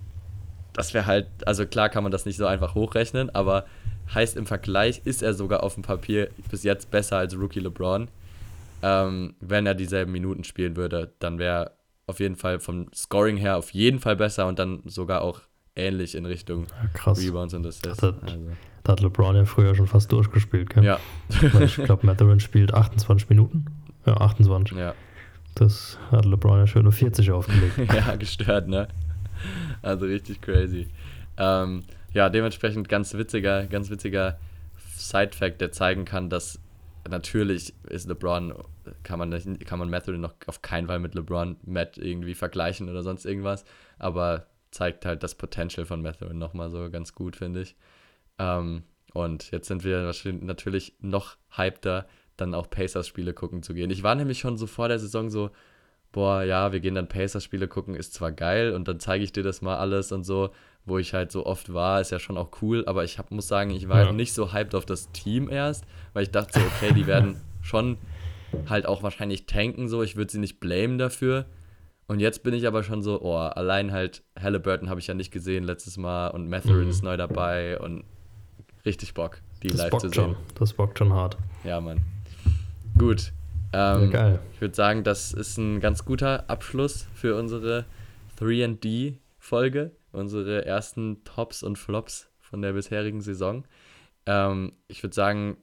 das 0.74 0.94
wäre 0.94 1.06
halt, 1.06 1.28
also 1.46 1.66
klar 1.66 1.90
kann 1.90 2.04
man 2.04 2.12
das 2.12 2.26
nicht 2.26 2.38
so 2.38 2.46
einfach 2.46 2.76
hochrechnen, 2.76 3.30
aber 3.34 3.66
heißt 4.14 4.38
im 4.38 4.46
Vergleich 4.46 5.02
ist 5.06 5.22
er 5.22 5.34
sogar 5.34 5.64
auf 5.64 5.74
dem 5.76 5.84
Papier 5.84 6.30
bis 6.50 6.64
jetzt 6.64 6.92
besser 6.92 7.18
als 7.18 7.38
Rookie 7.38 7.60
LeBron. 7.60 8.08
Ähm, 8.84 9.34
wenn 9.40 9.66
er 9.66 9.74
dieselben 9.76 10.12
Minuten 10.12 10.44
spielen 10.44 10.76
würde, 10.76 11.12
dann 11.20 11.40
wäre 11.40 11.72
auf 12.06 12.20
jeden 12.20 12.36
Fall 12.36 12.60
vom 12.60 12.88
Scoring 12.94 13.38
her 13.38 13.58
auf 13.58 13.72
jeden 13.74 14.00
Fall 14.00 14.16
besser 14.16 14.48
und 14.48 14.60
dann 14.60 14.82
sogar 14.86 15.22
auch 15.22 15.42
ähnlich 15.76 16.16
in 16.16 16.26
Richtung 16.26 16.68
Ja, 16.70 16.88
krass. 16.94 17.20
Rebounds 17.20 17.54
und 17.54 17.66
Assists. 17.66 17.98
Das- 17.98 18.02
Also, 18.22 18.50
Da 18.84 18.92
hat 18.94 19.02
LeBron 19.02 19.36
ja 19.36 19.46
früher 19.46 19.76
schon 19.76 19.88
fast 19.88 20.12
durchgespielt, 20.12 20.70
gell? 20.70 20.84
ja, 20.86 21.00
Ich 21.30 21.76
glaube, 21.76 22.06
Matherin 22.06 22.40
spielt 22.40 22.74
28 22.74 23.28
Minuten. 23.30 23.66
Ja, 24.06 24.16
28. 24.18 24.78
ja. 24.78 24.94
Das 25.56 25.98
hat 26.12 26.24
LeBron 26.26 26.60
ja 26.60 26.68
schön 26.68 26.88
auf 26.88 26.96
40 26.96 27.32
aufgelegt. 27.32 27.78
ja, 27.94 28.16
gestört, 28.16 28.68
ne? 28.70 28.88
Also 29.82 30.06
richtig 30.06 30.40
crazy. 30.40 30.88
Ähm, 31.38 31.84
ja, 32.14 32.30
dementsprechend 32.30 32.90
ganz 32.90 33.14
witziger, 33.14 33.66
ganz 33.66 33.90
witziger 33.90 34.40
Side-Fact, 34.96 35.62
der 35.62 35.72
zeigen 35.72 36.06
kann, 36.06 36.30
dass 36.30 36.60
natürlich 37.10 37.74
ist 37.90 38.08
LeBron, 38.08 38.54
kann 39.04 39.20
man, 39.20 39.30
nicht, 39.30 39.66
kann 39.66 39.80
man 39.80 39.90
Matherin 39.90 40.22
noch 40.22 40.34
auf 40.46 40.62
keinen 40.62 40.88
Fall 40.88 41.00
mit 41.00 41.16
LeBron 41.16 41.58
Matt 41.64 41.98
irgendwie 41.98 42.36
vergleichen 42.36 42.90
oder 42.90 43.04
sonst 43.04 43.26
irgendwas, 43.26 43.66
aber 43.98 44.48
zeigt 44.72 45.06
halt 45.06 45.24
das 45.24 45.36
Potential 45.36 45.86
von 45.86 46.02
Matherin 46.02 46.38
nochmal 46.38 46.70
so 46.70 46.90
ganz 46.90 47.14
gut, 47.14 47.36
finde 47.36 47.62
ich. 47.62 47.76
Ähm, 48.38 48.84
und 49.14 49.52
jetzt 49.52 49.68
sind 49.68 49.84
wir 49.84 50.14
natürlich 50.42 50.94
noch 51.00 51.38
hypter, 51.50 52.08
dann 52.36 52.54
auch 52.54 52.70
Pacers-Spiele 52.70 53.34
gucken 53.34 53.64
zu 53.64 53.74
gehen. 53.74 53.90
Ich 53.90 54.04
war 54.04 54.16
nämlich 54.16 54.40
schon 54.40 54.58
so 54.58 54.68
vor 54.68 54.90
der 54.90 55.00
Saison 55.00 55.30
so, 55.30 55.50
boah, 56.12 56.44
ja, 56.44 56.72
wir 56.72 56.80
gehen 56.80 56.96
dann 56.96 57.08
Pacers-Spiele 57.08 57.68
gucken, 57.68 57.96
ist 57.96 58.14
zwar 58.14 58.32
geil 58.32 58.74
und 58.74 58.88
dann 58.88 59.00
zeige 59.00 59.24
ich 59.24 59.32
dir 59.32 59.44
das 59.44 59.62
mal 59.62 59.78
alles 59.78 60.12
und 60.12 60.24
so, 60.24 60.52
wo 60.88 60.98
ich 60.98 61.14
halt 61.14 61.32
so 61.32 61.46
oft 61.46 61.72
war, 61.74 62.02
ist 62.02 62.12
ja 62.12 62.18
schon 62.20 62.38
auch 62.38 62.50
cool, 62.62 62.84
aber 62.88 63.04
ich 63.04 63.20
hab, 63.20 63.30
muss 63.30 63.48
sagen, 63.48 63.70
ich 63.72 63.88
war 63.90 64.06
Ja. 64.06 64.12
nicht 64.12 64.34
so 64.34 64.54
hyped 64.54 64.74
auf 64.74 64.86
das 64.86 65.12
Team 65.12 65.50
erst, 65.50 65.84
weil 66.14 66.24
ich 66.24 66.32
dachte 66.32 66.60
so, 66.60 66.66
okay, 66.66 66.94
die 66.96 67.06
werden 67.06 67.40
schon 67.62 67.98
halt 68.68 68.86
auch 68.88 69.04
wahrscheinlich 69.04 69.46
tanken 69.46 69.88
so, 69.90 70.02
ich 70.02 70.16
würde 70.16 70.32
sie 70.32 70.40
nicht 70.40 70.60
blamen 70.60 70.98
dafür. 70.98 71.46
Und 72.08 72.22
jetzt 72.22 72.42
bin 72.42 72.54
ich 72.54 72.66
aber 72.66 72.84
schon 72.84 73.04
so, 73.04 73.22
oh, 73.22 73.36
allein 73.36 73.92
halt 73.92 74.24
Halliburton 74.42 74.90
habe 74.90 75.02
ich 75.02 75.08
ja 75.08 75.14
nicht 75.14 75.30
gesehen 75.32 75.66
letztes 75.66 75.98
Mal 75.98 76.30
und 76.30 76.50
Matherin 76.50 76.86
Mhm. 76.86 76.90
ist 76.90 77.04
neu 77.04 77.18
dabei 77.18 77.78
und 77.80 78.06
richtig 78.86 79.14
Bock, 79.14 79.42
die 79.62 79.68
Das 79.68 79.78
live 79.80 79.98
zu 79.98 80.08
sehen. 80.08 80.14
schon. 80.14 80.36
Das 80.58 80.72
bockt 80.72 80.98
schon 81.00 81.12
hart. 81.12 81.38
Ja, 81.66 81.82
Mann. 81.82 82.02
Gut. 82.98 83.34
Ja, 83.74 83.98
Ähm, 84.00 84.10
geil. 84.10 84.40
ich 84.54 84.62
würde 84.62 84.74
sagen, 84.74 85.04
das 85.04 85.34
ist 85.34 85.58
ein 85.58 85.82
ganz 85.82 86.06
guter 86.06 86.50
Abschluss 86.50 87.08
für 87.14 87.36
unsere 87.38 87.84
3D-Folge, 88.40 89.92
unsere 90.18 90.66
ersten 90.66 91.24
Tops 91.24 91.64
und 91.64 91.78
Flops 91.78 92.30
von 92.40 92.62
der 92.62 92.74
bisherigen 92.74 93.22
Saison. 93.22 93.66
Ähm, 94.26 94.74
ich 94.88 95.04
würde 95.04 95.16
sagen, 95.16 95.58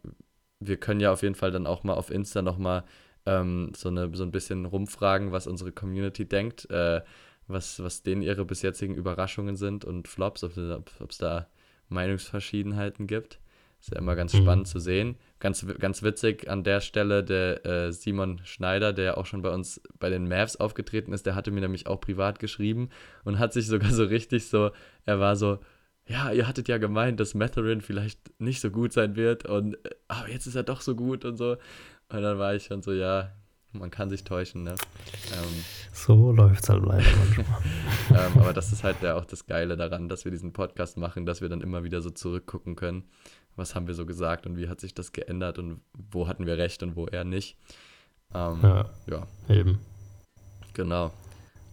wir 0.60 0.76
können 0.78 1.00
ja 1.00 1.12
auf 1.12 1.22
jeden 1.22 1.34
Fall 1.34 1.50
dann 1.50 1.66
auch 1.66 1.84
mal 1.84 1.94
auf 1.94 2.10
Insta 2.10 2.42
nochmal 2.42 2.84
ähm, 3.26 3.72
so, 3.74 3.90
so 4.12 4.22
ein 4.22 4.30
bisschen 4.30 4.64
rumfragen, 4.64 5.32
was 5.32 5.46
unsere 5.46 5.72
Community 5.72 6.26
denkt, 6.26 6.70
äh, 6.70 7.02
was, 7.46 7.82
was 7.82 8.02
denen 8.02 8.22
ihre 8.22 8.44
bis 8.44 8.62
jetzigen 8.62 8.94
Überraschungen 8.94 9.56
sind 9.56 9.84
und 9.84 10.08
Flops, 10.08 10.44
ob 10.44 10.56
es 10.56 11.18
da 11.18 11.48
Meinungsverschiedenheiten 11.88 13.06
gibt. 13.06 13.38
Ist 13.84 13.92
ja 13.92 13.98
immer 13.98 14.16
ganz 14.16 14.32
Mhm. 14.32 14.38
spannend 14.38 14.66
zu 14.66 14.78
sehen. 14.78 15.16
Ganz, 15.40 15.66
ganz 15.78 16.02
witzig 16.02 16.48
an 16.48 16.64
der 16.64 16.80
Stelle, 16.80 17.22
der 17.22 17.66
äh, 17.66 17.92
Simon 17.92 18.40
Schneider, 18.44 18.94
der 18.94 19.18
auch 19.18 19.26
schon 19.26 19.42
bei 19.42 19.50
uns 19.50 19.78
bei 19.98 20.08
den 20.08 20.26
Mavs 20.26 20.56
aufgetreten 20.56 21.12
ist, 21.12 21.26
der 21.26 21.34
hatte 21.34 21.50
mir 21.50 21.60
nämlich 21.60 21.86
auch 21.86 22.00
privat 22.00 22.38
geschrieben 22.38 22.88
und 23.24 23.38
hat 23.38 23.52
sich 23.52 23.66
sogar 23.66 23.90
so 23.92 24.04
richtig 24.04 24.46
so, 24.48 24.70
er 25.04 25.20
war 25.20 25.36
so, 25.36 25.58
ja, 26.06 26.32
ihr 26.32 26.48
hattet 26.48 26.66
ja 26.68 26.78
gemeint, 26.78 27.20
dass 27.20 27.34
Matherin 27.34 27.82
vielleicht 27.82 28.20
nicht 28.40 28.62
so 28.62 28.70
gut 28.70 28.94
sein 28.94 29.16
wird 29.16 29.44
und 29.44 29.74
äh, 29.84 29.90
aber 30.08 30.30
jetzt 30.30 30.46
ist 30.46 30.54
er 30.54 30.62
doch 30.62 30.80
so 30.80 30.96
gut 30.96 31.26
und 31.26 31.36
so. 31.36 31.58
Und 32.08 32.22
dann 32.22 32.38
war 32.38 32.54
ich 32.54 32.64
schon 32.64 32.80
so, 32.80 32.90
ja, 32.92 33.32
man 33.72 33.90
kann 33.90 34.08
sich 34.08 34.24
täuschen, 34.24 34.62
ne? 34.62 34.76
Ähm, 35.34 35.64
So 35.92 36.32
läuft's 36.32 36.70
halt 36.70 36.86
leider 36.86 37.04
manchmal. 37.18 37.60
ähm, 38.10 38.40
aber 38.40 38.54
das 38.54 38.72
ist 38.72 38.82
halt 38.82 39.02
ja 39.02 39.14
auch 39.16 39.24
das 39.26 39.44
Geile 39.46 39.76
daran, 39.76 40.08
dass 40.08 40.24
wir 40.24 40.30
diesen 40.32 40.54
Podcast 40.54 40.96
machen, 40.96 41.26
dass 41.26 41.42
wir 41.42 41.50
dann 41.50 41.60
immer 41.60 41.84
wieder 41.84 42.00
so 42.00 42.08
zurückgucken 42.10 42.76
können. 42.76 43.04
Was 43.56 43.74
haben 43.74 43.86
wir 43.86 43.94
so 43.94 44.04
gesagt 44.06 44.46
und 44.46 44.56
wie 44.56 44.68
hat 44.68 44.80
sich 44.80 44.94
das 44.94 45.12
geändert 45.12 45.58
und 45.58 45.80
wo 46.10 46.26
hatten 46.28 46.46
wir 46.46 46.58
recht 46.58 46.82
und 46.82 46.96
wo 46.96 47.06
eher 47.06 47.24
nicht. 47.24 47.56
Ähm, 48.34 48.58
ja. 48.62 48.84
Ja, 49.06 49.26
eben. 49.54 49.78
genau. 50.72 51.12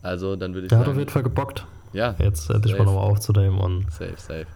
Also 0.04 0.36
dann 0.36 0.54
würde 0.54 0.66
ich 0.66 0.70
Der 0.70 0.80
hat 0.80 0.84
auf 0.86 0.90
sagen, 0.92 1.00
jeden 1.00 1.12
Fall 1.12 1.24
gebockt. 1.24 1.66
ja, 1.94 2.16
Jetzt 2.20 2.50
endlich 2.50 2.74
mal 2.74 2.80
Safe. 2.86 2.90
nochmal 2.96 3.10
aufzunehmen 3.12 3.60
und 3.60 3.92
safe, 3.92 4.16
safe. 4.18 4.48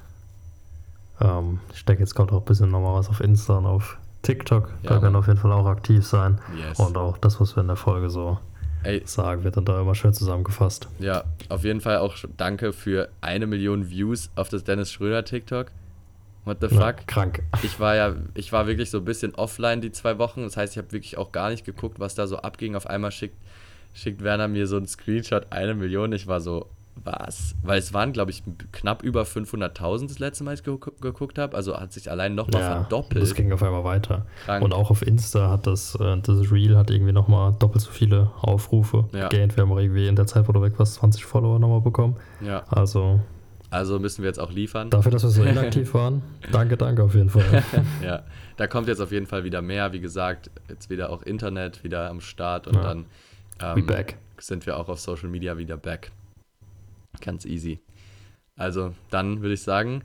ähm, 1.21 1.59
ich 1.73 1.85
denke, 1.85 2.01
jetzt 2.03 2.15
kommt 2.15 2.31
auch 2.31 2.39
ein 2.39 2.45
bisschen 2.45 2.69
nochmal 2.69 2.95
was 2.95 3.09
auf 3.09 3.21
Insta 3.21 3.57
und 3.57 3.65
auf 3.65 3.97
TikTok. 4.21 4.71
Ja, 4.83 4.89
da 4.91 5.01
werden 5.01 5.15
auf 5.15 5.27
jeden 5.27 5.39
Fall 5.39 5.51
auch 5.51 5.65
aktiv 5.67 6.05
sein. 6.05 6.39
Yes. 6.57 6.79
Und 6.79 6.97
auch 6.97 7.17
das, 7.17 7.39
was 7.39 7.55
wir 7.55 7.61
in 7.61 7.67
der 7.67 7.75
Folge 7.75 8.09
so 8.09 8.39
Ey, 8.83 9.01
sagen, 9.05 9.43
wird 9.43 9.57
dann 9.57 9.65
da 9.65 9.81
immer 9.81 9.95
schön 9.95 10.13
zusammengefasst. 10.13 10.87
ja, 10.99 11.23
auf 11.49 11.63
jeden 11.63 11.81
Fall 11.81 11.97
auch 11.97 12.15
danke 12.37 12.71
für 12.73 13.09
eine 13.21 13.47
Million 13.47 13.89
Views 13.89 14.29
auf 14.35 14.49
das 14.49 14.63
Dennis 14.63 14.91
Schröder 14.91 15.25
TikTok. 15.25 15.67
What 16.45 16.57
the 16.61 16.67
fuck? 16.69 17.07
krank. 17.07 17.41
Ich 17.63 17.79
war 17.79 17.95
ja, 17.95 18.13
ich 18.35 18.51
war 18.53 18.67
wirklich 18.67 18.89
so 18.91 18.99
ein 18.99 19.05
bisschen 19.05 19.33
offline 19.35 19.81
die 19.81 19.91
zwei 19.91 20.17
Wochen. 20.19 20.43
Das 20.43 20.55
heißt, 20.57 20.73
ich 20.73 20.77
habe 20.77 20.91
wirklich 20.91 21.17
auch 21.17 21.31
gar 21.31 21.49
nicht 21.49 21.65
geguckt, 21.65 21.99
was 21.99 22.15
da 22.15 22.27
so 22.27 22.37
abging. 22.37 22.75
Auf 22.75 22.87
einmal 22.87 23.11
schickt, 23.11 23.35
schickt 23.93 24.23
Werner 24.23 24.47
mir 24.47 24.67
so 24.67 24.77
einen 24.77 24.87
Screenshot, 24.87 25.47
eine 25.51 25.73
Million. 25.73 26.11
Ich 26.13 26.27
war 26.27 26.39
so, 26.41 26.67
was? 27.03 27.55
Weil 27.63 27.79
es 27.79 27.93
waren, 27.93 28.13
glaube 28.13 28.31
ich, 28.31 28.43
knapp 28.71 29.03
über 29.03 29.23
500.000 29.23 30.07
das 30.07 30.19
letzte 30.19 30.43
Mal, 30.43 30.51
als 30.51 30.59
ich 30.61 30.65
geguckt, 30.65 31.01
geguckt 31.01 31.37
habe. 31.39 31.57
Also 31.57 31.75
hat 31.77 31.91
sich 31.91 32.09
allein 32.11 32.35
nochmal 32.35 32.61
Ja, 32.61 32.71
verdoppelt. 32.75 33.21
das 33.21 33.33
ging 33.33 33.51
auf 33.51 33.63
einmal 33.63 33.83
weiter. 33.83 34.25
Krank. 34.45 34.63
Und 34.63 34.71
auch 34.73 34.91
auf 34.91 35.01
Insta 35.05 35.49
hat 35.49 35.65
das, 35.67 35.95
äh, 35.95 36.17
das 36.21 36.51
Reel 36.51 36.77
hat 36.77 36.89
irgendwie 36.91 37.11
nochmal 37.11 37.53
doppelt 37.59 37.81
so 37.83 37.91
viele 37.91 38.31
Aufrufe 38.39 39.09
Ja. 39.13 39.27
gegaint. 39.29 39.57
Wir 39.57 39.63
haben 39.63 39.71
auch 39.71 39.79
irgendwie 39.79 40.07
in 40.07 40.15
der 40.15 40.27
Zeit, 40.27 40.47
wo 40.47 40.51
du 40.53 40.61
weg 40.61 40.77
warst, 40.77 40.93
20 40.95 41.25
Follower 41.25 41.57
nochmal 41.59 41.81
bekommen. 41.81 42.15
ja, 42.39 42.63
Also 42.69 43.19
also 43.75 43.99
müssen 43.99 44.23
wir 44.23 44.29
jetzt 44.29 44.39
auch 44.39 44.51
liefern. 44.51 44.89
dafür, 44.89 45.11
dass 45.11 45.23
wir 45.23 45.29
so 45.29 45.43
inaktiv 45.43 45.93
waren, 45.93 46.21
danke, 46.51 46.77
danke 46.77 47.03
auf 47.03 47.13
jeden 47.15 47.29
Fall. 47.29 47.63
Ja, 48.03 48.23
da 48.57 48.67
kommt 48.67 48.87
jetzt 48.87 48.99
auf 49.01 49.11
jeden 49.11 49.25
Fall 49.27 49.43
wieder 49.43 49.61
mehr. 49.61 49.93
Wie 49.93 49.99
gesagt, 49.99 50.49
jetzt 50.69 50.89
wieder 50.89 51.09
auch 51.09 51.21
Internet 51.23 51.83
wieder 51.83 52.09
am 52.09 52.21
Start 52.21 52.67
und 52.67 52.75
Ja. 52.75 52.81
dann 52.83 53.05
ähm, 53.61 53.87
sind 54.39 54.65
wir 54.65 54.77
auch 54.77 54.89
auf 54.89 54.99
Social 54.99 55.29
Media 55.29 55.57
wieder 55.57 55.77
back. 55.77 56.11
Ganz 57.21 57.45
easy. 57.45 57.79
Also, 58.57 58.93
dann 59.09 59.41
würde 59.41 59.53
ich 59.53 59.61
sagen, 59.61 60.03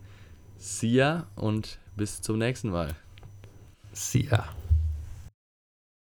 see 0.56 0.88
ya 0.88 1.26
und 1.36 1.78
bis 1.96 2.20
zum 2.20 2.38
nächsten 2.38 2.70
Mal. 2.70 2.88
See 3.92 4.28
ya. 4.30 4.48